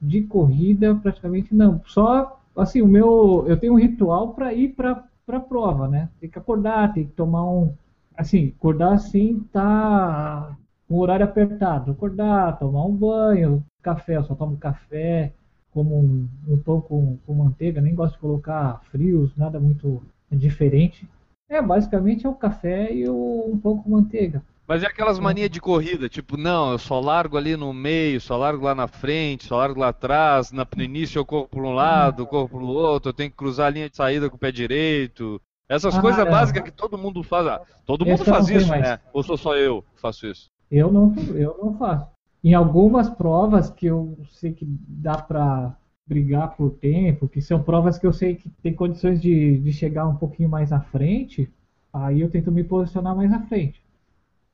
de 0.01 0.23
corrida, 0.23 0.93
praticamente 0.97 1.55
não. 1.55 1.81
Só, 1.87 2.41
assim, 2.57 2.83
o 2.83 2.89
meu. 2.89 3.45
Eu 3.47 3.57
tenho 3.57 3.75
um 3.75 3.79
ritual 3.79 4.35
para 4.35 4.53
ir 4.53 4.71
para 4.75 5.05
a 5.29 5.41
prova, 5.41 5.87
né? 5.87 6.09
Tem 6.21 6.29
que 6.29 6.37
acordar, 6.37 6.93
tem 6.93 7.07
que 7.07 7.13
tomar 7.13 7.49
um. 7.49 7.73
Assim, 8.17 8.53
acordar 8.59 8.93
assim 8.95 9.39
tá 9.53 10.57
o 10.97 11.01
horário 11.01 11.25
apertado. 11.25 11.93
Acordar, 11.93 12.59
tomar 12.59 12.85
um 12.85 12.95
banho, 12.95 13.65
café, 13.83 14.17
eu 14.17 14.25
só 14.25 14.35
tomo 14.35 14.57
café, 14.57 15.33
como 15.73 15.99
um, 15.99 16.29
um 16.47 16.59
pão 16.59 16.81
com, 16.81 17.17
com 17.27 17.35
manteiga, 17.35 17.81
nem 17.81 17.95
gosto 17.95 18.15
de 18.15 18.21
colocar 18.21 18.81
frios, 18.91 19.35
nada 19.37 19.59
muito 19.59 20.03
diferente. 20.31 21.09
É, 21.49 21.61
basicamente 21.61 22.27
é 22.27 22.29
o 22.29 22.35
café 22.35 22.93
e 22.93 23.09
o, 23.09 23.51
um 23.53 23.59
pão 23.59 23.79
com 23.79 23.91
manteiga. 23.91 24.43
Mas 24.67 24.83
é 24.83 24.87
aquelas 24.87 25.19
manias 25.19 25.51
de 25.51 25.61
corrida, 25.61 26.09
tipo, 26.09 26.37
não, 26.37 26.73
eu 26.73 26.79
só 26.79 27.01
largo 27.01 27.37
ali 27.37 27.57
no 27.57 27.73
meio, 27.73 28.21
só 28.21 28.37
largo 28.37 28.65
lá 28.65 28.75
na 28.75 28.87
frente, 28.87 29.45
só 29.45 29.57
largo 29.57 29.81
lá 29.81 29.89
atrás, 29.89 30.53
no 30.53 30.65
início 30.83 31.19
eu 31.19 31.27
corro 31.27 31.49
por 31.49 31.65
um 31.65 31.75
lado, 31.75 32.27
corro 32.27 32.49
por 32.49 32.63
outro, 32.63 33.11
eu 33.11 33.15
tenho 33.15 33.31
que 33.31 33.37
cruzar 33.37 33.67
a 33.67 33.71
linha 33.71 33.91
de 33.91 33.97
saída 33.97 34.31
com 34.31 34.37
o 34.37 34.39
pé 34.39 34.53
direito. 34.53 35.41
Essas 35.69 35.97
ah, 35.97 36.01
coisas 36.01 36.27
é. 36.27 36.31
básicas 36.31 36.63
que 36.63 36.71
todo 36.71 36.99
mundo 36.99 37.23
faz. 37.23 37.47
Ah, 37.47 37.61
todo 37.87 38.05
mundo 38.05 38.25
faz 38.25 38.49
isso, 38.49 38.71
né? 38.71 39.01
Ou 39.13 39.23
sou 39.23 39.37
só 39.37 39.57
eu 39.57 39.83
que 39.95 40.01
faço 40.01 40.27
isso? 40.27 40.52
Eu 40.73 40.91
não, 40.91 41.15
eu 41.35 41.59
não 41.63 41.75
faço. 41.75 42.11
Em 42.43 42.55
algumas 42.55 43.11
provas 43.11 43.69
que 43.69 43.85
eu 43.85 44.17
sei 44.31 44.53
que 44.53 44.65
dá 44.67 45.19
pra 45.19 45.77
brigar 46.07 46.57
por 46.57 46.71
tempo, 46.71 47.29
que 47.29 47.43
são 47.43 47.63
provas 47.63 47.99
que 47.99 48.07
eu 48.07 48.13
sei 48.13 48.37
que 48.37 48.49
tem 48.63 48.75
condições 48.75 49.21
de, 49.21 49.59
de 49.59 49.73
chegar 49.73 50.09
um 50.09 50.17
pouquinho 50.17 50.49
mais 50.49 50.73
à 50.73 50.81
frente, 50.81 51.49
aí 51.93 52.23
eu 52.23 52.31
tento 52.31 52.51
me 52.51 52.65
posicionar 52.65 53.15
mais 53.15 53.31
à 53.33 53.41
frente. 53.41 53.83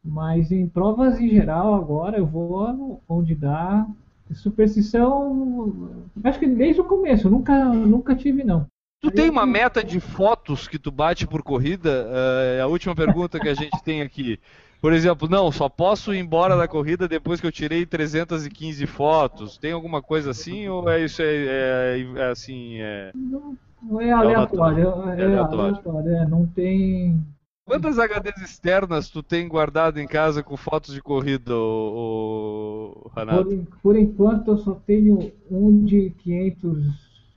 Mas 0.05 0.51
em 0.51 0.69
provas 0.69 1.20
em 1.20 1.28
geral, 1.28 1.74
agora 1.74 2.19
eu 2.19 2.27
vou 2.27 3.01
onde 3.09 3.35
dá. 3.35 3.86
Superstição, 4.32 6.03
acho 6.23 6.39
que 6.39 6.47
desde 6.47 6.81
o 6.81 6.85
começo, 6.85 7.31
nunca, 7.31 7.65
nunca 7.65 8.15
tive 8.15 8.45
não. 8.45 8.66
Tu 9.01 9.11
tem 9.11 9.31
uma 9.31 9.47
meta 9.47 9.82
de 9.82 10.01
fotos 10.01 10.66
que 10.66 10.78
tu 10.78 10.90
bate 10.90 11.27
por 11.27 11.43
corrida? 11.43 12.09
É 12.57 12.61
a 12.61 12.66
última 12.66 12.95
pergunta 12.95 13.39
que 13.39 13.49
a 13.49 13.55
gente 13.55 13.82
tem 13.82 14.03
aqui. 14.03 14.39
Por 14.80 14.92
exemplo, 14.92 15.28
não, 15.28 15.50
só 15.50 15.68
posso 15.68 16.14
ir 16.14 16.18
embora 16.18 16.56
da 16.56 16.68
corrida 16.68 17.09
depois 17.09 17.40
que 17.40 17.46
eu 17.46 17.52
tirei 17.52 17.84
315 17.84 18.86
fotos. 18.86 19.59
Tem 19.59 19.72
alguma 19.72 20.00
coisa 20.00 20.30
assim 20.30 20.68
ou 20.68 20.88
é 20.88 21.05
isso 21.05 21.20
é, 21.20 21.26
é, 21.26 22.06
é 22.16 22.30
assim? 22.30 22.76
É... 22.80 23.10
Não, 23.14 23.56
não 23.82 24.00
é 24.00 24.12
aleatório, 24.12 25.09
é, 25.10 25.20
é 25.20 25.24
aleatório. 25.24 26.09
é, 26.09 26.26
não 26.28 26.46
tem. 26.46 27.20
Quantas 27.64 27.98
HDs 27.98 28.40
externas 28.40 29.10
tu 29.10 29.22
tem 29.22 29.46
guardado 29.46 29.98
em 29.98 30.06
casa 30.06 30.42
com 30.42 30.56
fotos 30.56 30.94
de 30.94 31.02
corrida, 31.02 31.55
o, 31.55 33.10
Renato? 33.14 33.44
Por, 33.44 33.80
por, 33.82 33.96
enquanto 33.96 34.52
eu 34.52 34.59
só 34.59 34.74
tenho 34.86 35.32
um 35.50 35.84
de 35.84 36.10
500 36.22 36.78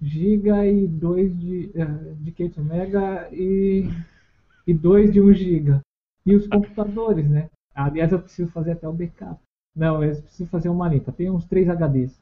GB 0.02 0.50
e 0.72 0.88
dois 0.88 1.38
de, 1.38 1.72
é, 1.76 1.86
de 1.86 2.32
500 2.32 2.64
MB 2.64 2.98
e, 3.34 3.90
e 4.66 4.74
dois 4.74 5.12
de 5.12 5.20
1 5.20 5.34
GB. 5.34 5.82
E 6.26 6.36
os 6.36 6.48
computadores, 6.48 7.30
né? 7.30 7.50
Aliás, 7.74 8.12
eu 8.12 8.20
preciso 8.20 8.52
fazer 8.52 8.74
até 8.74 8.88
o 8.88 8.94
backup. 8.94 9.40
Não, 9.76 10.04
eu 10.04 10.22
preciso 10.22 10.50
fazer 10.50 10.70
uma 10.70 10.88
limpa. 10.88 11.12
Tem 11.12 11.30
uns 11.30 11.46
3 11.46 11.70
HDs. 11.70 12.20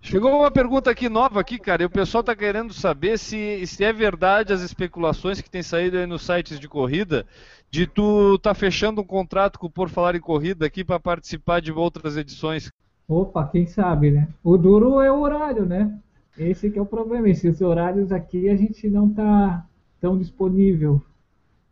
Chegou 0.00 0.30
uma 0.38 0.50
pergunta 0.50 0.90
aqui 0.90 1.08
nova 1.08 1.40
aqui, 1.40 1.58
cara, 1.58 1.82
e 1.82 1.86
o 1.86 1.90
pessoal 1.90 2.20
está 2.20 2.36
querendo 2.36 2.74
saber 2.74 3.18
se, 3.18 3.66
se 3.66 3.82
é 3.82 3.92
verdade 3.92 4.52
as 4.52 4.60
especulações 4.60 5.40
que 5.40 5.50
tem 5.50 5.62
saído 5.62 5.96
aí 5.96 6.06
nos 6.06 6.26
sites 6.26 6.60
de 6.60 6.68
corrida 6.68 7.26
de 7.70 7.86
tu 7.86 8.38
tá 8.38 8.54
fechando 8.54 9.00
um 9.00 9.04
contrato 9.04 9.58
com 9.58 9.66
o 9.66 9.70
Por 9.70 9.88
Falar 9.88 10.14
em 10.14 10.20
Corrida 10.20 10.66
aqui 10.66 10.84
para 10.84 11.00
participar 11.00 11.60
de 11.60 11.72
outras 11.72 12.16
edições. 12.16 12.70
Opa, 13.08 13.48
quem 13.48 13.66
sabe, 13.66 14.10
né? 14.10 14.28
O 14.44 14.56
duro 14.56 15.00
é 15.00 15.10
o 15.10 15.20
horário, 15.20 15.66
né? 15.66 15.98
Esse 16.38 16.70
que 16.70 16.78
é 16.78 16.82
o 16.82 16.86
problema. 16.86 17.28
Esses 17.28 17.60
horários 17.60 18.12
aqui 18.12 18.48
a 18.48 18.56
gente 18.56 18.88
não 18.88 19.08
tá 19.08 19.66
tão 20.00 20.16
disponível. 20.18 21.02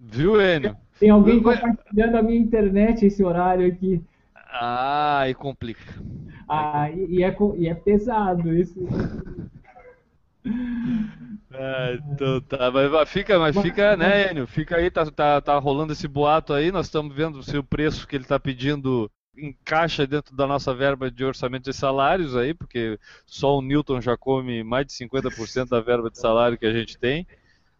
Viu, 0.04 0.40
Enio? 0.40 0.76
Tem 0.98 1.10
alguém 1.10 1.40
compartilhando 1.40 2.16
a 2.16 2.22
minha 2.22 2.38
internet 2.38 3.06
esse 3.06 3.22
horário 3.22 3.66
aqui. 3.66 4.02
Ah, 4.34 5.24
e 5.28 5.34
complica. 5.34 5.82
Ah, 6.48 6.90
e, 6.90 7.18
e, 7.18 7.22
é, 7.22 7.36
e 7.56 7.68
é 7.68 7.74
pesado 7.74 8.52
isso. 8.52 8.78
É, 11.54 11.98
então 12.12 12.40
tá, 12.40 12.70
mas 12.70 13.08
fica, 13.08 13.38
mas 13.38 13.56
fica, 13.56 13.96
né, 13.96 14.30
Enio? 14.30 14.46
Fica 14.46 14.76
aí, 14.76 14.90
tá, 14.90 15.08
tá, 15.10 15.40
tá 15.40 15.58
rolando 15.58 15.92
esse 15.92 16.08
boato 16.08 16.52
aí, 16.52 16.72
nós 16.72 16.86
estamos 16.86 17.14
vendo 17.14 17.42
se 17.42 17.56
o 17.56 17.62
preço 17.62 18.06
que 18.06 18.16
ele 18.16 18.24
está 18.24 18.40
pedindo 18.40 19.08
encaixa 19.36 20.06
dentro 20.06 20.34
da 20.34 20.46
nossa 20.46 20.74
verba 20.74 21.10
de 21.10 21.24
orçamento 21.24 21.70
de 21.70 21.76
salários 21.76 22.36
aí, 22.36 22.52
porque 22.52 22.98
só 23.24 23.56
o 23.56 23.62
Newton 23.62 24.00
já 24.00 24.16
come 24.16 24.64
mais 24.64 24.86
de 24.86 24.92
50% 24.92 25.68
da 25.68 25.80
verba 25.80 26.10
de 26.10 26.18
salário 26.18 26.58
que 26.58 26.66
a 26.66 26.72
gente 26.72 26.98
tem. 26.98 27.26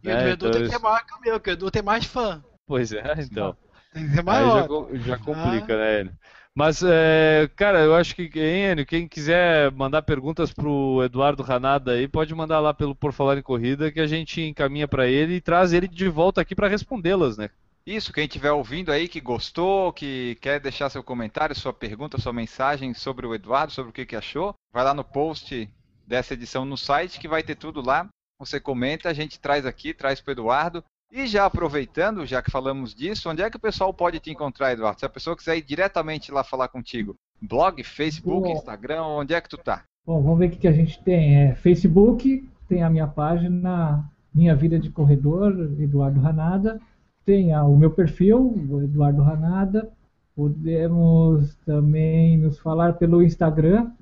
E 0.03 0.11
é, 0.11 0.15
o 0.15 0.23
do 0.23 0.29
Edu 0.29 0.47
então, 0.49 0.61
tem 0.61 0.69
que 0.69 0.75
é 0.75 0.79
maior 0.79 1.05
que 1.05 1.15
o 1.15 1.21
meu, 1.21 1.41
que 1.41 1.51
o 1.51 1.53
Edu 1.53 1.71
tem 1.71 1.83
mais 1.83 2.05
fã. 2.05 2.43
Pois 2.67 2.93
é, 2.93 3.15
então. 3.19 3.57
Tem 3.93 4.09
que 4.09 4.15
ser 4.15 4.23
maior. 4.23 4.89
Aí 4.91 4.99
já, 4.99 5.11
já 5.11 5.19
complica, 5.19 5.75
ah. 5.75 5.79
né, 5.79 6.01
Enio? 6.01 6.13
Mas, 6.55 6.83
é, 6.85 7.49
cara, 7.57 7.81
eu 7.81 7.95
acho 7.95 8.15
que, 8.15 8.31
Enio, 8.39 8.85
quem 8.85 9.09
quiser 9.09 9.71
mandar 9.73 10.03
perguntas 10.03 10.53
pro 10.53 11.03
Eduardo 11.03 11.43
Ranada 11.43 11.93
aí, 11.93 12.07
pode 12.07 12.35
mandar 12.35 12.61
lá 12.61 12.75
pelo 12.75 12.95
Por 12.95 13.13
Falar 13.13 13.39
em 13.39 13.43
Corrida, 13.43 13.91
que 13.91 14.01
a 14.01 14.07
gente 14.07 14.43
encaminha 14.43 14.87
para 14.87 15.07
ele 15.07 15.37
e 15.37 15.41
traz 15.41 15.73
ele 15.73 15.89
de 15.89 16.09
volta 16.09 16.41
aqui 16.41 16.55
para 16.55 16.69
respondê-las, 16.69 17.39
né? 17.39 17.49
Isso, 17.85 18.13
quem 18.13 18.27
estiver 18.27 18.53
ouvindo 18.53 18.93
aí, 18.93 19.09
que 19.09 19.21
gostou, 19.21 19.93
que 19.93 20.37
quer 20.41 20.61
deixar 20.61 20.89
seu 20.89 21.03
comentário, 21.03 21.59
sua 21.59 21.73
pergunta, 21.73 22.21
sua 22.21 22.33
mensagem 22.33 22.95
sobre 22.95 23.27
o 23.27 23.35
Eduardo, 23.35 23.73
sobre 23.73 23.91
o 23.91 23.93
que, 23.93 24.07
que 24.07 24.15
achou, 24.15 24.55
vai 24.73 24.85
lá 24.85 24.95
no 24.95 25.03
post 25.03 25.69
dessa 26.07 26.35
edição 26.35 26.65
no 26.65 26.77
site 26.77 27.19
que 27.19 27.27
vai 27.27 27.43
ter 27.43 27.57
tudo 27.57 27.81
lá. 27.81 28.09
Você 28.45 28.59
comenta, 28.59 29.09
a 29.09 29.13
gente 29.13 29.39
traz 29.39 29.65
aqui, 29.65 29.95
traz 29.95 30.21
para 30.21 30.31
o 30.31 30.35
Eduardo. 30.35 30.85
E 31.13 31.27
já 31.29 31.45
aproveitando, 31.45 32.27
já 32.27 32.43
que 32.43 32.51
falamos 32.51 32.93
disso, 32.93 33.31
onde 33.31 33.41
é 33.41 33.49
que 33.49 33.57
o 33.57 33.61
pessoal 33.61 33.95
pode 33.95 34.19
te 34.19 34.31
encontrar, 34.31 34.73
Eduardo? 34.73 34.99
Se 34.99 35.07
a 35.07 35.11
pessoa 35.11 35.37
quiser 35.37 35.57
ir 35.57 35.63
diretamente 35.63 36.33
lá 36.33 36.43
falar 36.43 36.69
contigo, 36.69 37.15
blog, 37.41 37.85
Facebook, 37.85 38.49
Bom, 38.49 38.53
Instagram, 38.53 39.03
onde 39.03 39.33
é 39.33 39.41
que 39.41 39.49
tu 39.49 39.59
tá? 39.59 39.85
Bom, 40.05 40.21
vamos 40.21 40.41
ver 40.41 40.47
o 40.47 40.51
que 40.51 40.67
a 40.67 40.73
gente 40.73 41.01
tem. 41.05 41.37
É, 41.37 41.55
Facebook, 41.55 42.49
tem 42.67 42.83
a 42.83 42.91
minha 42.91 43.07
página, 43.07 44.11
Minha 44.35 44.57
Vida 44.57 44.77
de 44.77 44.91
Corredor, 44.91 45.53
Eduardo 45.79 46.21
Ranada. 46.21 46.81
Tem 47.25 47.53
a, 47.53 47.63
o 47.63 47.77
meu 47.77 47.93
perfil, 47.93 48.55
Eduardo 48.83 49.23
Ranada. 49.23 49.89
Podemos 50.35 51.55
também 51.65 52.39
nos 52.39 52.59
falar 52.59 52.95
pelo 52.95 53.23
Instagram, 53.23 53.93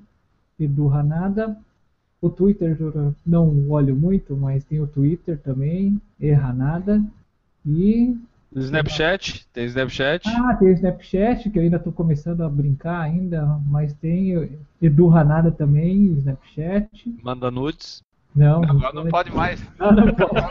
Edu 0.57 0.87
Ranada. 0.87 1.55
O 2.21 2.29
Twitter 2.29 2.77
eu 2.79 3.15
não 3.25 3.71
olho 3.71 3.95
muito, 3.95 4.37
mas 4.37 4.63
tem 4.63 4.79
o 4.79 4.85
Twitter 4.85 5.39
também, 5.39 5.99
erra 6.19 6.53
nada. 6.53 7.03
E. 7.65 8.15
Snapchat? 8.53 9.47
Tem 9.51 9.65
Snapchat? 9.65 10.29
Ah, 10.29 10.55
tem 10.55 10.67
o 10.69 10.73
Snapchat, 10.73 11.49
que 11.49 11.57
eu 11.57 11.63
ainda 11.63 11.77
estou 11.77 11.91
começando 11.91 12.41
a 12.41 12.49
brincar 12.49 13.01
ainda, 13.01 13.59
mas 13.65 13.93
tem 13.95 14.59
Edu 14.79 15.07
Ranada 15.07 15.51
também, 15.51 16.09
o 16.09 16.17
Snapchat. 16.19 16.89
Manda 17.23 17.49
nudes. 17.49 18.03
Não. 18.35 18.63
Agora 18.63 18.93
não, 18.93 19.03
não 19.03 19.11
pode 19.11 19.31
mais. 19.31 19.59
Ah, 19.79 19.91
não 19.91 20.13
pode. 20.13 20.41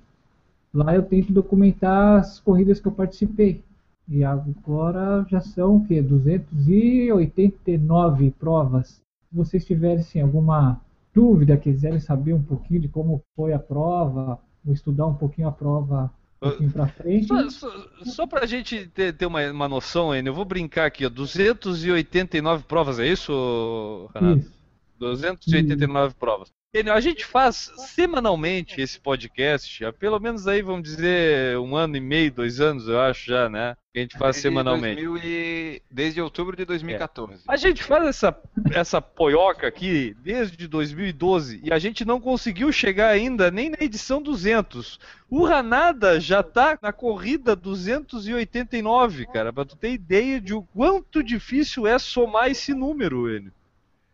Lá 0.73 0.95
eu 0.95 1.03
tento 1.03 1.33
documentar 1.33 2.19
as 2.19 2.39
corridas 2.39 2.79
que 2.79 2.87
eu 2.87 2.91
participei. 2.91 3.61
E 4.07 4.23
agora 4.23 5.25
já 5.29 5.41
são 5.41 5.75
o 5.77 5.85
quê? 5.85 6.01
289 6.01 8.31
provas. 8.31 9.01
Se 9.29 9.35
vocês 9.35 9.65
tiverem 9.65 9.97
assim, 9.97 10.21
alguma 10.21 10.79
dúvida, 11.13 11.57
quiserem 11.57 11.99
saber 11.99 12.31
um 12.33 12.41
pouquinho 12.41 12.79
de 12.81 12.87
como 12.87 13.21
foi 13.35 13.51
a 13.53 13.59
prova, 13.59 14.39
Vou 14.67 14.73
estudar 14.73 15.05
um 15.05 15.13
pouquinho 15.13 15.47
a 15.47 15.51
prova 15.51 16.11
um 16.41 16.49
pouquinho 16.49 16.71
pra 16.71 16.87
frente. 16.87 17.27
Só, 17.27 17.49
só, 17.49 17.87
só 18.03 18.27
pra 18.27 18.45
gente 18.45 18.85
ter, 18.87 19.13
ter 19.13 19.25
uma, 19.25 19.49
uma 19.49 19.69
noção, 19.69 20.13
Enio, 20.13 20.31
eu 20.31 20.35
vou 20.35 20.43
brincar 20.43 20.87
aqui, 20.87 21.05
ó, 21.05 21.09
289 21.09 22.65
provas, 22.65 22.99
é 22.99 23.07
isso, 23.07 24.09
Renato? 24.13 24.39
Isso. 24.39 24.56
289 24.97 26.15
provas. 26.15 26.51
Enio, 26.73 26.93
a 26.93 26.99
gente 26.99 27.25
faz 27.25 27.71
semanalmente 27.77 28.81
esse 28.81 28.99
podcast, 28.99 29.85
há 29.85 29.93
pelo 29.93 30.19
menos 30.19 30.47
aí, 30.47 30.61
vamos 30.61 30.83
dizer, 30.83 31.57
um 31.57 31.75
ano 31.77 31.95
e 31.95 31.99
meio, 32.01 32.29
dois 32.31 32.59
anos, 32.59 32.87
eu 32.89 32.99
acho 32.99 33.25
já, 33.25 33.49
né? 33.49 33.75
Que 33.93 33.99
a 33.99 34.01
gente 34.03 34.17
faz 34.17 34.35
Desde 34.35 34.41
semanalmente. 34.49 35.01
2000 35.03 35.17
e- 35.23 35.81
Desde 35.89 36.21
outubro 36.21 36.55
de 36.57 36.65
2014. 36.65 37.43
A 37.47 37.55
gente 37.55 37.81
faz 37.81 38.05
essa, 38.05 38.37
essa 38.71 39.01
poioca 39.01 39.65
aqui 39.65 40.15
desde 40.19 40.67
2012 40.67 41.61
e 41.63 41.71
a 41.71 41.79
gente 41.79 42.03
não 42.03 42.19
conseguiu 42.19 42.69
chegar 42.71 43.07
ainda 43.09 43.49
nem 43.49 43.69
na 43.69 43.77
edição 43.79 44.21
200. 44.21 44.99
O 45.29 45.45
Ranada 45.45 46.19
já 46.19 46.43
tá 46.43 46.77
na 46.81 46.91
corrida 46.91 47.55
289, 47.55 49.25
cara, 49.27 49.51
pra 49.53 49.65
tu 49.65 49.75
ter 49.75 49.93
ideia 49.93 50.39
de 50.39 50.53
o 50.53 50.61
quanto 50.61 51.23
difícil 51.23 51.87
é 51.87 51.97
somar 51.97 52.49
esse 52.51 52.73
número, 52.73 53.33
Enio. 53.33 53.51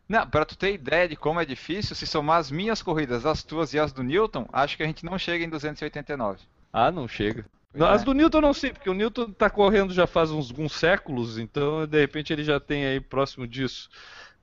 Não, 0.07 0.27
pra 0.27 0.45
tu 0.45 0.57
ter 0.57 0.73
ideia 0.73 1.07
de 1.07 1.15
como 1.15 1.39
é 1.39 1.45
difícil, 1.45 1.95
se 1.95 2.05
somar 2.05 2.37
as 2.39 2.51
minhas 2.51 2.81
corridas, 2.83 3.25
as 3.25 3.41
tuas 3.43 3.73
e 3.73 3.79
as 3.79 3.91
do 3.93 4.03
Newton, 4.03 4.45
acho 4.51 4.75
que 4.77 4.83
a 4.83 4.85
gente 4.85 5.05
não 5.05 5.17
chega 5.17 5.43
em 5.45 5.49
289. 5.49 6.39
Ah, 6.71 6.91
não 6.91 7.07
chega. 7.07 7.45
Não, 7.73 7.87
é. 7.87 7.91
As 7.91 8.03
do 8.03 8.13
Newton 8.13 8.41
não 8.41 8.53
sei, 8.53 8.71
porque 8.71 8.89
o 8.89 8.93
Newton 8.93 9.31
tá 9.31 9.49
correndo 9.49 9.93
já 9.93 10.05
faz 10.05 10.29
uns, 10.29 10.51
alguns 10.51 10.73
séculos, 10.73 11.39
então 11.39 11.87
de 11.87 11.99
repente 11.99 12.31
ele 12.31 12.43
já 12.43 12.59
tem 12.59 12.85
aí 12.85 12.99
próximo 12.99 13.47
disso. 13.47 13.89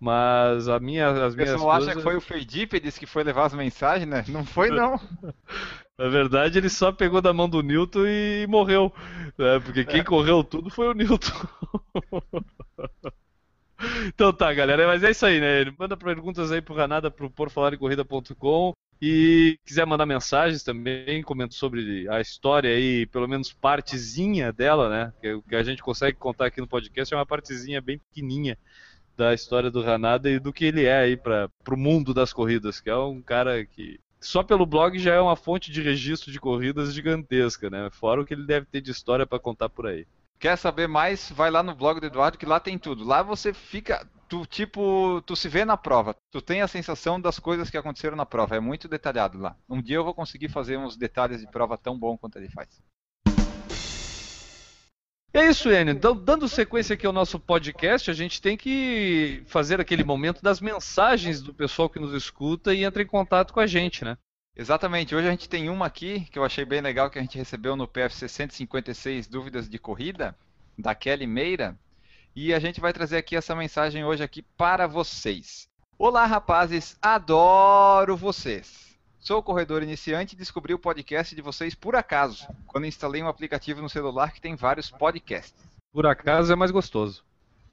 Mas 0.01 0.66
a 0.66 0.81
minha, 0.81 1.09
as 1.11 1.35
O 1.35 1.37
minhas 1.37 1.53
pessoal 1.53 1.70
acha 1.73 1.78
coisas- 1.85 1.95
que 1.97 2.03
foi 2.03 2.16
o 2.16 2.20
Feidípedes 2.23 2.97
que 2.97 3.05
foi 3.07 3.23
levar 3.23 3.45
as 3.45 3.53
mensagens, 3.53 4.09
né? 4.09 4.24
Não 4.28 4.47
foi, 4.47 4.70
não. 4.70 4.99
Na 5.99 6.09
verdade, 6.09 6.57
ele 6.57 6.70
só 6.70 6.91
pegou 6.91 7.20
da 7.20 7.35
mão 7.35 7.47
do 7.47 7.62
Newton 7.62 8.07
e 8.07 8.47
morreu. 8.49 8.91
né? 9.37 9.61
Porque 9.62 9.85
quem 9.85 10.03
correu 10.03 10.43
tudo 10.43 10.70
foi 10.70 10.89
o 10.89 10.95
Newton. 10.95 11.47
então 14.07 14.32
tá, 14.32 14.52
galera. 14.52 14.86
Mas 14.86 15.02
é 15.02 15.11
isso 15.11 15.27
aí, 15.27 15.40
né? 15.40 15.73
Manda 15.78 15.97
perguntas 15.97 16.52
aí 16.52 16.61
pro 16.61 16.74
Ranada, 16.74 17.11
pro 17.11 17.31
porfalarecorrida.com. 17.31 18.73
E 19.02 19.59
quiser 19.65 19.86
mandar 19.86 20.05
mensagens 20.05 20.62
também, 20.62 21.23
comenta 21.23 21.55
sobre 21.55 22.07
a 22.11 22.20
história 22.20 22.70
aí, 22.70 23.07
pelo 23.07 23.27
menos 23.27 23.51
partezinha 23.51 24.52
dela, 24.52 24.90
né? 24.90 25.12
Que 25.23 25.32
o 25.32 25.43
que 25.43 25.57
a 25.57 25.62
gente 25.62 25.82
consegue 25.82 26.19
contar 26.19 26.47
aqui 26.47 26.61
no 26.61 26.69
podcast 26.69 27.15
é 27.15 27.16
uma 27.16 27.24
partezinha 27.24 27.81
bem 27.81 27.98
pequenininha 27.98 28.59
da 29.16 29.32
história 29.32 29.70
do 29.70 29.82
Ranada 29.82 30.31
e 30.31 30.39
do 30.39 30.52
que 30.52 30.66
ele 30.66 30.85
é 30.85 30.98
aí 30.98 31.16
para 31.16 31.48
pro 31.65 31.78
mundo 31.78 32.12
das 32.12 32.32
corridas, 32.32 32.78
que 32.78 32.90
é 32.90 32.97
um 32.97 33.23
cara 33.23 33.65
que 33.65 33.98
só 34.20 34.43
pelo 34.43 34.66
blog 34.66 34.98
já 34.98 35.15
é 35.15 35.20
uma 35.20 35.36
fonte 35.36 35.70
de 35.70 35.81
registro 35.81 36.31
de 36.31 36.39
corridas 36.39 36.93
gigantesca, 36.93 37.70
né? 37.70 37.89
Fora 37.90 38.20
o 38.20 38.27
que 38.27 38.35
ele 38.35 38.44
deve 38.44 38.66
ter 38.66 38.82
de 38.82 38.90
história 38.90 39.27
para 39.27 39.39
contar 39.39 39.70
por 39.70 39.86
aí. 39.86 40.07
Quer 40.41 40.57
saber 40.57 40.89
mais? 40.89 41.31
Vai 41.31 41.51
lá 41.51 41.62
no 41.62 41.75
blog 41.75 42.01
do 42.01 42.07
Eduardo 42.07 42.39
que 42.39 42.47
lá 42.47 42.59
tem 42.59 42.79
tudo. 42.79 43.05
Lá 43.05 43.23
você 43.23 43.53
fica, 43.53 44.09
tu 44.27 44.47
tipo, 44.47 45.21
tu 45.27 45.37
se 45.37 45.51
vê 45.51 45.67
na 45.67 45.77
prova. 45.77 46.17
Tu 46.33 46.41
tem 46.41 46.62
a 46.62 46.67
sensação 46.67 47.21
das 47.21 47.39
coisas 47.39 47.69
que 47.69 47.77
aconteceram 47.77 48.17
na 48.17 48.25
prova. 48.25 48.57
É 48.57 48.61
muito 48.61 48.89
detalhado 48.89 49.37
lá. 49.37 49.55
Um 49.69 49.83
dia 49.83 49.97
eu 49.97 50.05
vou 50.05 50.15
conseguir 50.15 50.49
fazer 50.49 50.79
uns 50.79 50.97
detalhes 50.97 51.43
de 51.43 51.47
prova 51.47 51.77
tão 51.77 51.99
bom 51.99 52.17
quanto 52.17 52.39
ele 52.39 52.49
faz. 52.49 52.83
É 55.35 55.47
isso, 55.47 55.71
Enio. 55.71 55.95
Dando 55.95 56.49
sequência 56.49 56.95
aqui 56.95 57.07
ao 57.07 57.12
nosso 57.12 57.39
podcast, 57.39 58.11
a 58.11 58.15
gente 58.15 58.41
tem 58.41 58.57
que 58.57 59.43
fazer 59.47 59.79
aquele 59.79 60.03
momento 60.03 60.43
das 60.43 60.59
mensagens 60.59 61.43
do 61.43 61.53
pessoal 61.53 61.91
que 61.91 62.01
nos 62.01 62.15
escuta 62.15 62.73
e 62.73 62.83
entra 62.83 63.03
em 63.03 63.07
contato 63.07 63.53
com 63.53 63.61
a 63.61 63.67
gente, 63.67 64.07
né? 64.07 64.17
Exatamente. 64.61 65.15
Hoje 65.15 65.27
a 65.27 65.31
gente 65.31 65.49
tem 65.49 65.70
uma 65.70 65.87
aqui 65.87 66.28
que 66.31 66.39
eu 66.39 66.45
achei 66.45 66.66
bem 66.66 66.82
legal 66.82 67.09
que 67.09 67.19
a 67.19 67.23
gente 67.23 67.39
recebeu 67.39 67.74
no 67.74 67.89
PFC 67.89 68.28
156 68.28 69.27
Dúvidas 69.27 69.66
de 69.66 69.78
Corrida, 69.78 70.37
da 70.77 70.95
Kelly 70.95 71.27
Meira. 71.27 71.74
E 72.37 72.53
a 72.53 72.59
gente 72.59 72.78
vai 72.78 72.93
trazer 72.93 73.16
aqui 73.16 73.35
essa 73.35 73.57
mensagem 73.57 74.05
hoje 74.05 74.23
aqui 74.23 74.43
para 74.43 74.87
vocês. 74.87 75.66
Olá, 75.97 76.27
rapazes, 76.27 76.99
adoro 77.01 78.19
vocês. 78.19 78.99
Sou 79.19 79.43
corredor 79.43 79.82
iniciante 79.82 80.35
e 80.35 80.39
descobri 80.39 80.74
o 80.74 80.78
podcast 80.78 81.35
de 81.35 81.41
vocês 81.41 81.74
por 81.74 81.97
acaso, 81.97 82.47
quando 82.66 82.87
instalei 82.87 83.23
um 83.23 83.28
aplicativo 83.28 83.81
no 83.81 83.89
celular 83.89 84.31
que 84.31 84.43
tem 84.43 84.57
vários 84.57 84.91
podcasts. 84.91 85.70
Por 85.91 86.07
acaso 86.07 86.53
é 86.53 86.57
mais 86.57 86.70
gostoso. 86.70 87.24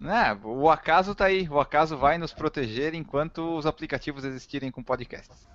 É, 0.02 0.34
o 0.42 0.70
acaso 0.70 1.14
tá 1.14 1.26
aí, 1.26 1.50
o 1.50 1.60
acaso 1.60 1.98
vai 1.98 2.18
nos 2.18 2.32
proteger 2.32 2.96
enquanto 2.96 3.58
os 3.58 3.66
aplicativos 3.66 4.24
existirem 4.24 4.72
com 4.72 4.82
podcasts. 4.82 5.46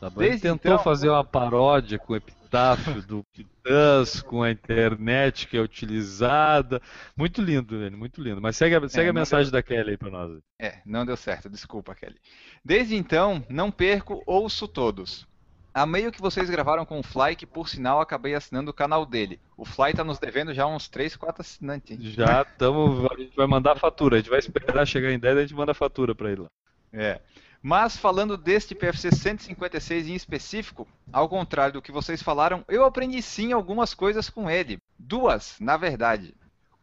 Tá 0.00 0.08
Desde 0.10 0.42
tentou 0.42 0.72
então- 0.72 0.84
fazer 0.84 1.08
uma 1.08 1.24
paródia 1.24 1.98
com 1.98 2.12
o 2.12 2.16
epitáfio 2.16 3.00
do 3.02 3.22
Titãs, 3.32 4.20
com 4.22 4.42
a 4.42 4.50
internet 4.50 5.46
que 5.48 5.56
é 5.56 5.60
utilizada. 5.60 6.80
Muito 7.16 7.40
lindo, 7.40 7.78
velho, 7.78 7.96
muito 7.96 8.20
lindo. 8.22 8.40
Mas 8.40 8.56
segue, 8.56 8.74
a- 8.76 8.88
segue 8.88 9.08
a 9.10 9.12
não 9.12 9.20
mensagem 9.20 9.50
da 9.50 9.62
Kelly 9.62 9.90
aí 9.92 9.96
pra 9.96 10.10
nós. 10.10 10.38
É, 10.60 10.80
não 10.84 11.04
deu 11.06 11.16
certo, 11.16 11.48
desculpa, 11.48 11.94
Kelly. 11.94 12.16
Desde 12.64 12.94
então, 12.94 13.44
não 13.48 13.70
perco, 13.70 14.22
ouço 14.26 14.68
todos. 14.68 15.26
Amei 15.72 16.06
o 16.06 16.12
que 16.12 16.22
vocês 16.22 16.48
gravaram 16.48 16.86
com 16.86 16.98
o 16.98 17.02
Fly, 17.02 17.36
que 17.36 17.44
por 17.44 17.68
sinal 17.68 18.00
acabei 18.00 18.34
assinando 18.34 18.70
o 18.70 18.74
canal 18.74 19.04
dele. 19.04 19.38
O 19.58 19.64
Fly 19.66 19.92
tá 19.92 20.02
nos 20.02 20.18
devendo 20.18 20.54
já 20.54 20.66
uns 20.66 20.88
3, 20.88 21.14
4 21.16 21.42
assinantes. 21.42 21.90
hein? 21.90 21.98
Já 22.00 22.42
estamos. 22.42 23.04
A 23.12 23.14
gente 23.16 23.36
vai 23.36 23.46
mandar 23.46 23.72
a 23.72 23.76
fatura. 23.76 24.16
A 24.16 24.18
gente 24.18 24.30
vai 24.30 24.38
esperar 24.38 24.86
chegar 24.86 25.12
em 25.12 25.18
10 25.18 25.36
e 25.36 25.38
a 25.38 25.42
gente 25.42 25.54
manda 25.54 25.72
a 25.72 25.74
fatura 25.74 26.14
pra 26.14 26.30
ele 26.32 26.40
lá. 26.42 26.48
É. 26.94 27.20
Mas 27.62 27.96
falando 27.96 28.36
deste 28.36 28.74
PFC 28.74 29.10
156 29.10 30.08
em 30.08 30.14
específico, 30.14 30.86
ao 31.12 31.28
contrário 31.28 31.74
do 31.74 31.82
que 31.82 31.90
vocês 31.92 32.22
falaram, 32.22 32.64
eu 32.68 32.84
aprendi 32.84 33.20
sim 33.22 33.52
algumas 33.52 33.92
coisas 33.94 34.30
com 34.30 34.48
ele. 34.48 34.78
Duas, 34.98 35.56
na 35.60 35.76
verdade. 35.76 36.34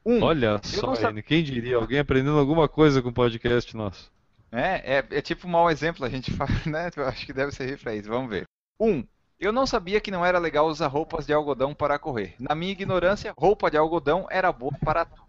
Um, 0.05 0.21
Olha 0.21 0.59
só, 0.63 0.93
sab- 0.95 1.11
Enio, 1.11 1.23
quem 1.23 1.43
diria? 1.43 1.77
Alguém 1.77 1.99
aprendendo 1.99 2.37
alguma 2.37 2.67
coisa 2.67 3.01
com 3.01 3.09
o 3.09 3.13
podcast 3.13 3.75
nosso. 3.77 4.11
É, 4.51 4.97
é, 4.97 5.05
é 5.17 5.21
tipo 5.21 5.47
um 5.47 5.51
mau 5.51 5.71
exemplo, 5.71 6.05
a 6.05 6.09
gente 6.09 6.31
fala, 6.35 6.51
né? 6.65 6.89
Eu 6.95 7.07
acho 7.07 7.25
que 7.25 7.33
deve 7.33 7.51
servir 7.53 7.79
pra 7.79 7.95
isso, 7.95 8.09
vamos 8.09 8.29
ver. 8.29 8.43
Um, 8.79 9.03
eu 9.39 9.51
não 9.53 9.65
sabia 9.65 10.01
que 10.01 10.11
não 10.11 10.25
era 10.25 10.37
legal 10.39 10.67
usar 10.67 10.87
roupas 10.87 11.25
de 11.25 11.33
algodão 11.33 11.73
para 11.73 11.97
correr. 11.97 12.35
Na 12.39 12.53
minha 12.53 12.71
ignorância, 12.73 13.33
roupa 13.37 13.71
de 13.71 13.77
algodão 13.77 14.27
era 14.29 14.51
boa 14.51 14.73
para 14.83 15.05
tudo. 15.05 15.23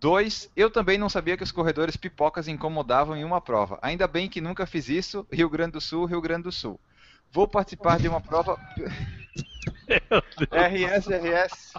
Dois, 0.00 0.48
eu 0.54 0.70
também 0.70 0.96
não 0.96 1.08
sabia 1.08 1.36
que 1.36 1.42
os 1.42 1.50
corredores 1.50 1.96
pipocas 1.96 2.46
incomodavam 2.46 3.16
em 3.16 3.24
uma 3.24 3.40
prova. 3.40 3.78
Ainda 3.82 4.06
bem 4.06 4.28
que 4.28 4.40
nunca 4.40 4.64
fiz 4.64 4.88
isso, 4.88 5.26
Rio 5.32 5.50
Grande 5.50 5.72
do 5.72 5.80
Sul, 5.80 6.04
Rio 6.04 6.20
Grande 6.20 6.44
do 6.44 6.52
Sul. 6.52 6.78
Vou 7.32 7.48
participar 7.48 7.98
de 7.98 8.06
uma 8.06 8.20
prova. 8.20 8.56
RS, 10.52 11.08
RS. 11.08 11.72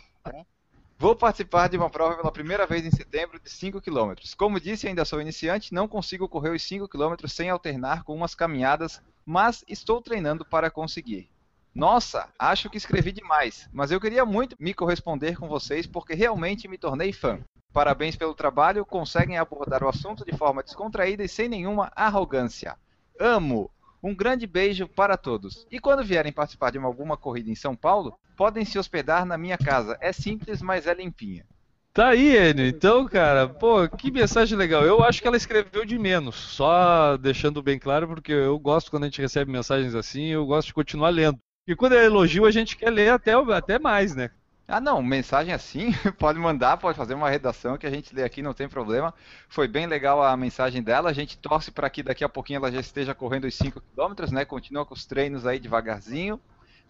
Vou 0.97 1.15
participar 1.15 1.69
de 1.69 1.77
uma 1.77 1.89
prova 1.89 2.17
pela 2.17 2.31
primeira 2.31 2.67
vez 2.67 2.85
em 2.85 2.91
setembro 2.91 3.39
de 3.39 3.49
5 3.49 3.79
km. 3.79 4.15
Como 4.37 4.59
disse, 4.59 4.85
ainda 4.85 5.05
sou 5.05 5.21
iniciante, 5.21 5.73
não 5.73 5.87
consigo 5.87 6.27
correr 6.27 6.49
os 6.49 6.61
5 6.63 6.89
km 6.89 7.15
sem 7.25 7.49
alternar 7.49 8.03
com 8.03 8.13
umas 8.13 8.35
caminhadas, 8.35 9.01
mas 9.25 9.63
estou 9.65 10.01
treinando 10.01 10.43
para 10.43 10.69
conseguir. 10.69 11.29
Nossa, 11.73 12.27
acho 12.37 12.69
que 12.69 12.77
escrevi 12.77 13.13
demais, 13.13 13.69
mas 13.71 13.91
eu 13.91 14.01
queria 14.01 14.25
muito 14.25 14.57
me 14.59 14.73
corresponder 14.73 15.37
com 15.37 15.47
vocês 15.47 15.87
porque 15.87 16.13
realmente 16.13 16.67
me 16.67 16.77
tornei 16.77 17.13
fã. 17.13 17.39
Parabéns 17.73 18.15
pelo 18.15 18.33
trabalho, 18.33 18.85
conseguem 18.85 19.37
abordar 19.37 19.83
o 19.83 19.89
assunto 19.89 20.25
de 20.25 20.35
forma 20.35 20.63
descontraída 20.63 21.23
e 21.23 21.29
sem 21.29 21.47
nenhuma 21.47 21.91
arrogância. 21.95 22.75
Amo! 23.19 23.69
Um 24.01 24.15
grande 24.15 24.47
beijo 24.47 24.87
para 24.87 25.17
todos. 25.17 25.67
E 25.69 25.79
quando 25.79 26.03
vierem 26.03 26.31
participar 26.31 26.71
de 26.71 26.77
uma- 26.77 26.87
alguma 26.87 27.17
corrida 27.17 27.49
em 27.49 27.55
São 27.55 27.75
Paulo, 27.75 28.17
podem 28.37 28.63
se 28.63 28.79
hospedar 28.79 29.25
na 29.25 29.37
minha 29.37 29.57
casa. 29.57 29.97
É 29.99 30.11
simples, 30.13 30.61
mas 30.61 30.87
é 30.87 30.93
limpinha. 30.93 31.45
Tá 31.93 32.09
aí, 32.09 32.37
Enio. 32.37 32.65
Então, 32.65 33.05
cara, 33.05 33.47
pô, 33.49 33.87
que 33.89 34.09
mensagem 34.09 34.57
legal. 34.57 34.85
Eu 34.85 35.03
acho 35.03 35.21
que 35.21 35.27
ela 35.27 35.35
escreveu 35.35 35.83
de 35.83 35.99
menos. 35.99 36.35
Só 36.35 37.17
deixando 37.17 37.61
bem 37.61 37.77
claro, 37.77 38.07
porque 38.07 38.31
eu 38.31 38.57
gosto 38.57 38.89
quando 38.89 39.03
a 39.03 39.07
gente 39.07 39.21
recebe 39.21 39.51
mensagens 39.51 39.93
assim, 39.93 40.27
eu 40.27 40.45
gosto 40.45 40.67
de 40.67 40.73
continuar 40.73 41.09
lendo. 41.09 41.37
E 41.67 41.75
quando 41.75 41.93
é 41.95 42.05
elogio, 42.05 42.45
a 42.45 42.51
gente 42.51 42.77
quer 42.77 42.89
ler 42.89 43.09
até, 43.11 43.33
até 43.33 43.77
mais, 43.77 44.15
né? 44.15 44.31
Ah, 44.71 44.79
não, 44.79 45.01
mensagem 45.01 45.51
assim, 45.51 45.91
pode 46.19 46.37
mandar, 46.37 46.77
pode 46.77 46.95
fazer 46.95 47.15
uma 47.15 47.27
redação 47.27 47.75
que 47.75 47.87
a 47.87 47.89
gente 47.89 48.13
lê 48.13 48.23
aqui, 48.23 48.43
não 48.43 48.53
tem 48.53 48.69
problema. 48.69 49.11
Foi 49.47 49.67
bem 49.67 49.87
legal 49.87 50.23
a 50.23 50.37
mensagem 50.37 50.83
dela. 50.83 51.09
A 51.09 51.13
gente 51.13 51.39
torce 51.39 51.71
para 51.71 51.89
que 51.89 52.03
daqui 52.03 52.23
a 52.23 52.29
pouquinho 52.29 52.57
ela 52.57 52.71
já 52.71 52.79
esteja 52.79 53.15
correndo 53.15 53.45
os 53.45 53.55
5 53.55 53.81
km, 53.81 54.31
né? 54.31 54.45
Continua 54.45 54.85
com 54.85 54.93
os 54.93 55.07
treinos 55.07 55.47
aí 55.47 55.59
devagarzinho. 55.59 56.39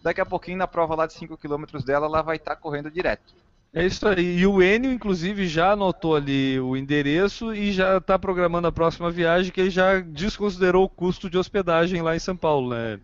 Daqui 0.02 0.20
a 0.20 0.26
pouquinho, 0.26 0.58
na 0.58 0.66
prova 0.66 0.94
lá 0.94 1.06
de 1.06 1.14
5 1.14 1.38
km 1.38 1.64
dela, 1.82 2.04
ela 2.04 2.20
vai 2.20 2.36
estar 2.36 2.54
correndo 2.56 2.90
direto. 2.90 3.34
É 3.72 3.86
isso 3.86 4.06
aí. 4.06 4.38
E 4.38 4.46
o 4.46 4.62
Enio, 4.62 4.92
inclusive, 4.92 5.48
já 5.48 5.72
anotou 5.72 6.14
ali 6.14 6.60
o 6.60 6.76
endereço 6.76 7.54
e 7.54 7.72
já 7.72 7.96
está 7.96 8.18
programando 8.18 8.68
a 8.68 8.72
próxima 8.72 9.10
viagem, 9.10 9.50
que 9.50 9.60
ele 9.60 9.70
já 9.70 10.00
desconsiderou 10.00 10.84
o 10.84 10.88
custo 10.88 11.30
de 11.30 11.38
hospedagem 11.38 12.02
lá 12.02 12.14
em 12.14 12.18
São 12.18 12.36
Paulo, 12.36 12.74
né? 12.74 13.00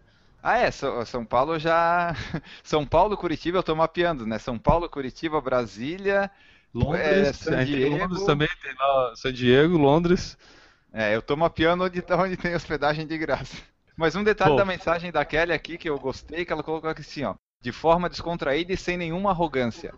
Ah, 0.48 0.59
é, 0.59 0.70
São 0.70 1.24
Paulo 1.24 1.59
já. 1.59 2.14
São 2.62 2.86
Paulo, 2.86 3.16
Curitiba, 3.16 3.59
eu 3.59 3.62
tô 3.64 3.74
mapeando, 3.74 4.24
né? 4.24 4.39
São 4.39 4.56
Paulo, 4.56 4.89
Curitiba, 4.89 5.40
Brasília. 5.40 6.31
Londres, 6.73 7.02
É, 7.02 7.32
San 7.32 7.56
tem 7.56 7.64
Diego. 7.64 7.97
Londres 7.97 8.23
também, 8.24 8.48
tem 8.62 8.73
lá 8.78 9.16
San 9.16 9.32
Diego, 9.32 9.77
Londres. 9.77 10.39
É, 10.93 11.16
eu 11.16 11.20
tô 11.23 11.36
mapeando 11.36 11.82
onde, 11.85 12.01
tá- 12.01 12.16
onde 12.16 12.36
tem 12.36 12.55
hospedagem 12.55 13.06
de 13.06 13.18
graça. 13.18 13.56
Mas 13.97 14.14
um 14.14 14.23
detalhe 14.23 14.52
Pô. 14.52 14.56
da 14.56 14.64
mensagem 14.64 15.10
da 15.10 15.24
Kelly 15.24 15.52
aqui 15.52 15.77
que 15.77 15.89
eu 15.90 15.98
gostei, 15.98 16.44
que 16.44 16.52
ela 16.52 16.62
colocou 16.62 16.89
aqui 16.90 17.01
assim, 17.01 17.24
ó. 17.24 17.35
de 17.60 17.73
forma 17.73 18.09
descontraída 18.09 18.73
e 18.73 18.77
sem 18.77 18.97
nenhuma 18.97 19.31
arrogância. 19.31 19.94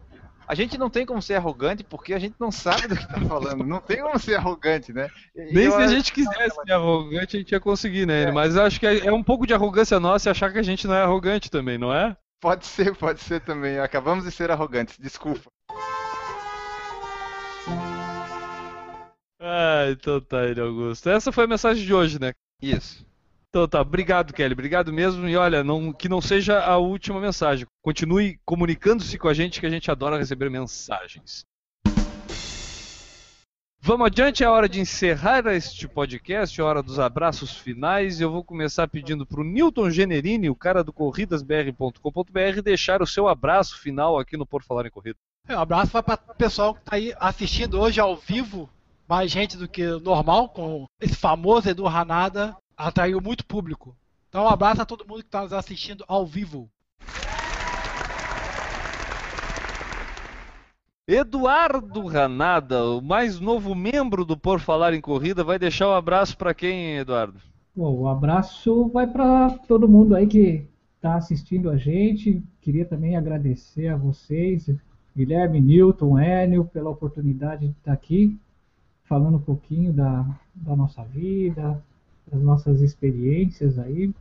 A 0.49 0.55
gente 0.55 0.79
não 0.79 0.89
tem 0.89 1.05
como 1.05 1.20
ser 1.20 1.35
arrogante 1.35 1.85
porque 1.85 2.15
a 2.15 2.19
gente 2.19 2.35
não 2.41 2.51
sabe 2.51 2.89
do 2.89 2.97
que 2.97 3.07
tá 3.07 3.20
falando. 3.20 3.62
Não 3.62 3.81
tem 3.81 4.01
como 4.01 4.19
ser 4.19 4.37
arrogante, 4.37 4.95
né? 4.95 5.11
E 5.37 5.53
Nem 5.53 5.65
eu 5.66 5.73
se 5.73 5.83
a 5.83 5.87
gente 5.89 6.11
quisesse 6.11 6.57
ser 6.65 6.73
arrogante, 6.73 7.37
a 7.37 7.41
gente 7.41 7.53
ia 7.53 7.61
conseguir, 7.61 8.07
né? 8.07 8.33
Mas 8.33 8.57
eu 8.57 8.62
acho 8.62 8.81
que 8.81 8.87
é 8.87 9.07
é 9.07 9.12
um 9.12 9.23
pouco 9.23 9.47
de 9.47 9.53
arrogância 9.53 10.01
nossa 10.01 10.31
achar 10.31 10.51
que 10.51 10.59
a 10.59 10.62
gente 10.62 10.87
não 10.87 10.95
é 10.95 11.03
arrogante 11.03 11.51
também, 11.51 11.77
não 11.77 11.93
é? 11.93 12.16
Pode 12.41 12.65
ser, 12.65 12.97
pode 12.97 13.20
ser 13.20 13.41
também. 13.43 13.79
Acabamos 13.79 14.25
de 14.25 14.31
ser 14.31 14.51
arrogantes, 14.51 14.97
desculpa. 14.99 15.51
Ah, 19.39 19.87
então 19.91 20.19
tá, 20.20 20.45
ele 20.47 20.61
Augusto. 20.62 21.11
Essa 21.11 21.31
foi 21.31 21.45
a 21.45 21.49
mensagem 21.49 21.85
de 21.85 21.93
hoje, 21.93 22.19
né? 22.19 22.33
Isso. 22.62 23.07
Então 23.51 23.66
tá, 23.66 23.81
obrigado, 23.81 24.33
Kelly. 24.33 24.53
Obrigado 24.53 24.93
mesmo. 24.93 25.27
E 25.29 25.37
olha, 25.37 25.65
não- 25.65 25.93
que 25.93 26.09
não 26.09 26.20
seja 26.20 26.61
a 26.61 26.77
última 26.77 27.19
mensagem. 27.20 27.66
Continue 27.83 28.39
comunicando-se 28.45 29.16
com 29.19 29.29
a 29.29 29.35
gente, 29.35 29.59
que 29.61 29.66
a 29.66 29.70
gente 29.70 29.91
adora 29.91 30.19
receber 30.19 30.51
mensagens. 30.51 31.45
Vamos 33.81 34.07
adiante, 34.09 34.45
é 34.45 34.49
hora 34.49 34.69
de 34.69 34.81
encerrar 34.81 35.47
este 35.47 35.89
podcast, 35.89 36.61
é 36.61 36.65
hora 36.65 36.83
dos 36.83 36.99
abraços 36.99 37.57
finais. 37.57 38.20
Eu 38.20 38.31
vou 38.31 38.45
começar 38.45 38.87
pedindo 38.87 39.25
para 39.25 39.41
o 39.41 39.45
Newton 39.45 39.89
Generini, 39.89 40.51
o 40.51 40.55
cara 40.55 40.85
do 40.85 40.93
corridasbr.com.br, 40.93 42.61
deixar 42.62 43.01
o 43.01 43.07
seu 43.07 43.29
abraço 43.29 43.79
final 43.81 44.19
aqui 44.19 44.37
no 44.37 44.45
Por 44.45 44.62
Falar 44.62 44.85
em 44.87 44.91
Corrida. 44.91 45.16
É, 45.49 45.57
Um 45.57 45.61
abraço 45.61 45.91
para 46.03 46.20
o 46.29 46.35
pessoal 46.35 46.75
que 46.75 46.81
está 46.81 46.97
aí 46.97 47.15
assistindo 47.19 47.81
hoje 47.81 47.99
ao 47.99 48.15
vivo, 48.16 48.69
mais 49.09 49.31
gente 49.31 49.57
do 49.57 49.66
que 49.69 49.87
normal, 50.01 50.51
com 50.51 50.85
esse 51.01 51.15
famoso 51.15 51.70
Edu 51.70 51.85
Ranada, 51.87 52.55
atraiu 52.79 53.21
muito 53.21 53.45
público. 53.45 53.97
Então 54.29 54.45
um 54.45 54.49
abraço 54.49 54.81
a 54.81 54.87
todo 54.87 55.07
mundo 55.07 55.21
que 55.21 55.27
está 55.27 55.43
nos 55.43 55.53
assistindo 55.53 56.05
ao 56.07 56.25
vivo. 56.25 56.71
Eduardo 61.07 62.07
Ranada, 62.07 62.85
o 62.85 63.01
mais 63.01 63.41
novo 63.41 63.75
membro 63.75 64.27
do 64.27 64.37
Por 64.37 64.61
Falar 64.61 64.93
em 64.93 65.01
Corrida, 65.01 65.43
vai 65.43 65.59
deixar 65.59 65.89
o 65.89 65.95
abraço 65.95 66.37
para 66.37 66.53
quem, 66.53 66.99
Eduardo? 66.99 67.41
Bom, 67.75 67.95
o 67.95 68.09
abraço 68.09 68.89
vai 68.89 69.07
para 69.07 69.51
todo 69.67 69.89
mundo 69.89 70.15
aí 70.15 70.27
que 70.27 70.67
está 70.97 71.15
assistindo 71.15 71.71
a 71.71 71.79
gente. 71.79 72.43
Queria 72.61 72.85
também 72.85 73.17
agradecer 73.17 73.89
a 73.89 73.97
vocês, 73.97 74.71
Guilherme, 75.17 75.61
Newton, 75.61 76.19
Enio, 76.19 76.67
pela 76.67 76.91
oportunidade 76.91 77.69
de 77.69 77.73
estar 77.73 77.93
aqui 77.93 78.39
falando 79.05 79.37
um 79.37 79.43
pouquinho 79.43 79.93
da, 79.93 80.27
da 80.55 80.77
nossa 80.77 81.03
vida, 81.03 81.83
das 82.31 82.41
nossas 82.41 82.81
experiências 82.81 83.79
aí. 83.79 84.13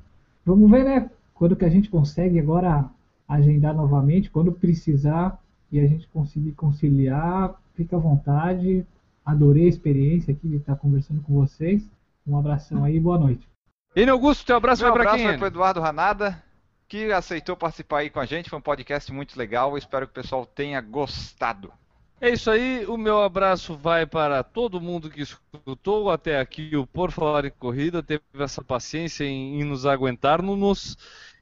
Vamos 0.45 0.69
ver, 0.69 0.83
né? 0.83 1.09
Quando 1.33 1.55
que 1.55 1.65
a 1.65 1.69
gente 1.69 1.89
consegue 1.89 2.39
agora 2.39 2.85
agendar 3.27 3.75
novamente, 3.75 4.29
quando 4.29 4.51
precisar 4.51 5.39
e 5.71 5.79
a 5.79 5.85
gente 5.85 6.07
conseguir 6.07 6.53
conciliar, 6.53 7.55
fica 7.75 7.95
à 7.95 7.99
vontade. 7.99 8.85
Adorei 9.25 9.65
a 9.65 9.69
experiência 9.69 10.33
aqui 10.33 10.47
de 10.47 10.55
estar 10.55 10.75
conversando 10.77 11.21
com 11.21 11.33
vocês. 11.33 11.87
Um 12.25 12.37
abração 12.37 12.83
aí, 12.83 12.99
boa 12.99 13.19
noite. 13.19 13.47
Enio 13.95 14.13
Augusto, 14.13 14.45
teu 14.45 14.55
abraço 14.55 14.81
Meu 14.83 14.91
vai 14.93 14.99
para 15.01 15.09
abraço 15.09 15.17
quem? 15.17 15.25
vai 15.25 15.33
Enio? 15.33 15.39
para 15.39 15.47
Eduardo 15.47 15.81
Ranada, 15.81 16.43
que 16.87 17.11
aceitou 17.11 17.55
participar 17.57 17.99
aí 17.99 18.09
com 18.09 18.19
a 18.19 18.25
gente. 18.25 18.49
Foi 18.49 18.59
um 18.59 18.61
podcast 18.61 19.11
muito 19.11 19.37
legal. 19.37 19.77
Espero 19.77 20.07
que 20.07 20.11
o 20.11 20.21
pessoal 20.23 20.45
tenha 20.45 20.79
gostado. 20.79 21.71
É 22.19 22.31
isso 22.31 22.49
aí, 22.49 22.83
o 22.87 22.97
meu 22.97 23.21
abraço 23.21 23.77
vai 23.77 24.05
para 24.07 24.43
todo 24.43 24.81
mundo 24.81 25.07
que 25.09 25.21
escutou 25.21 26.09
até 26.09 26.39
aqui 26.39 26.75
o 26.75 26.85
Por 26.87 27.11
Falar 27.11 27.45
em 27.45 27.51
Corrida, 27.51 28.01
teve 28.01 28.23
essa 28.39 28.63
paciência 28.63 29.23
em, 29.23 29.61
em 29.61 29.63
nos 29.63 29.85
aguentar-nos 29.85 30.97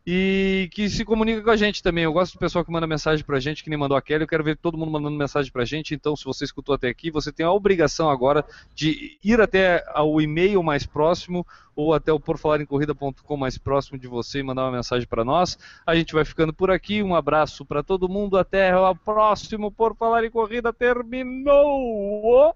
e 0.06 0.69
que 0.72 0.88
se 0.90 1.03
comunica 1.03 1.41
com 1.41 1.49
a 1.49 1.57
gente 1.57 1.82
também. 1.82 2.03
Eu 2.03 2.14
gosto 2.14 2.34
do 2.34 2.40
pessoal 2.40 2.64
que 2.64 2.72
manda 2.72 2.86
mensagem 2.86 3.26
pra 3.26 3.40
gente, 3.40 3.64
que 3.64 3.69
nem 3.69 3.80
mandou 3.80 3.98
a 3.98 4.02
Kelly, 4.02 4.23
eu 4.23 4.27
quero 4.27 4.44
ver 4.44 4.57
todo 4.57 4.77
mundo 4.77 4.91
mandando 4.91 5.18
mensagem 5.18 5.52
pra 5.52 5.65
gente, 5.65 5.95
então 5.95 6.15
se 6.15 6.23
você 6.26 6.45
escutou 6.45 6.76
até 6.76 6.88
aqui, 6.88 7.10
você 7.10 7.32
tem 7.32 7.45
a 7.45 7.52
obrigação 7.52 8.10
agora 8.10 8.45
de 8.73 9.18
ir 9.23 9.41
até 9.41 9.84
o 9.98 10.22
e-mail 10.22 10.61
mais 10.61 10.86
próximo 10.86 11.45
ou 11.76 11.94
até 11.94 12.14
o 12.14 12.19
porfalarencorrida.com 12.19 13.38
mais 13.38 13.57
próximo 13.57 13.98
de 13.98 14.07
você 14.07 14.40
e 14.40 14.44
mandar 14.44 14.64
uma 14.64 14.77
mensagem 14.77 15.07
para 15.07 15.26
nós. 15.26 15.57
A 15.86 15.95
gente 15.95 16.14
vai 16.14 16.23
ficando 16.23 16.53
por 16.53 16.72
aqui. 16.72 17.03
Um 17.03 17.15
abraço 17.15 17.65
para 17.65 17.84
todo 17.84 18.07
mundo. 18.07 18.38
Até 18.38 18.76
o 18.77 18.95
próximo 18.95 19.69
Por 19.69 19.95
Falar 19.95 20.23
em 20.23 20.32
Corrida. 20.32 20.72
Terminou! 20.72 22.56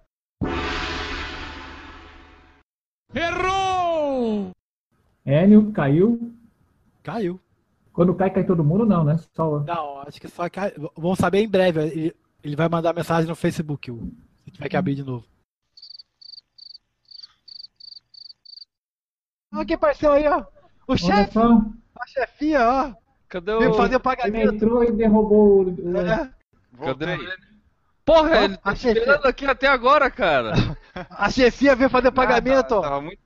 Errou! 3.14 4.52
Enio, 5.26 5.72
caiu. 5.74 6.39
Caiu. 7.10 7.40
Quando 7.92 8.14
cai, 8.14 8.30
cai 8.30 8.44
todo 8.46 8.64
mundo, 8.64 8.86
não, 8.86 9.04
né? 9.04 9.18
Só... 9.36 9.60
Não, 9.62 10.02
acho 10.02 10.22
que 10.22 10.28
só 10.28 10.48
cai. 10.50 10.72
Vamos 10.96 11.18
saber 11.18 11.40
em 11.40 11.50
breve. 11.50 11.82
Ele, 11.82 12.16
ele 12.44 12.56
vai 12.56 12.70
mandar 12.70 12.94
mensagem 12.94 13.28
no 13.28 13.36
Facebook. 13.36 13.92
Se 14.46 14.52
tiver 14.52 14.70
que 14.70 14.78
abrir 14.78 14.96
de 14.96 15.04
novo. 15.04 15.26
Olha 19.54 19.66
quem 19.66 19.76
apareceu 19.76 20.12
aí, 20.12 20.28
ó. 20.28 20.46
O 20.88 20.96
chefe, 20.96 21.40
a 21.40 22.08
chefia, 22.08 22.68
ó. 22.70 22.94
Cadê 23.28 23.52
o. 23.54 23.60
Veio 23.60 23.74
fazer 23.74 23.96
o 23.96 23.98
ele 23.98 24.00
pagamento. 24.04 24.54
entrou 24.56 24.84
e 24.84 24.92
derrubou 24.92 25.64
o... 25.64 25.70
o- 25.70 25.98
É, 25.98 26.32
Cadê 26.80 27.16
o... 27.16 27.50
Porra, 28.06 28.44
ele 28.44 28.58
tá 28.58 28.76
chefia, 28.76 29.02
esperando 29.02 29.26
aqui 29.26 29.46
até 29.46 29.68
agora, 29.68 30.10
cara. 30.10 30.54
a 31.10 31.30
chefia 31.30 31.76
veio 31.76 31.90
fazer 31.90 32.08
o 32.10 32.14
pagamento, 32.14 32.74
Ah, 32.76 32.78
ó. 32.78 32.82
tava 32.82 33.02
muito 33.02 33.20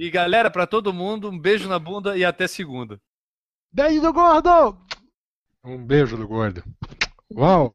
E 0.00 0.10
galera, 0.10 0.50
para 0.50 0.66
todo 0.66 0.94
mundo, 0.94 1.28
um 1.28 1.38
beijo 1.38 1.68
na 1.68 1.78
bunda 1.78 2.16
e 2.16 2.24
até 2.24 2.48
segunda. 2.48 2.98
Beijo 3.70 4.00
do 4.00 4.10
gordo! 4.10 4.82
Um 5.62 5.84
beijo 5.84 6.16
do 6.16 6.26
gordo. 6.26 6.64
Uau! 7.36 7.74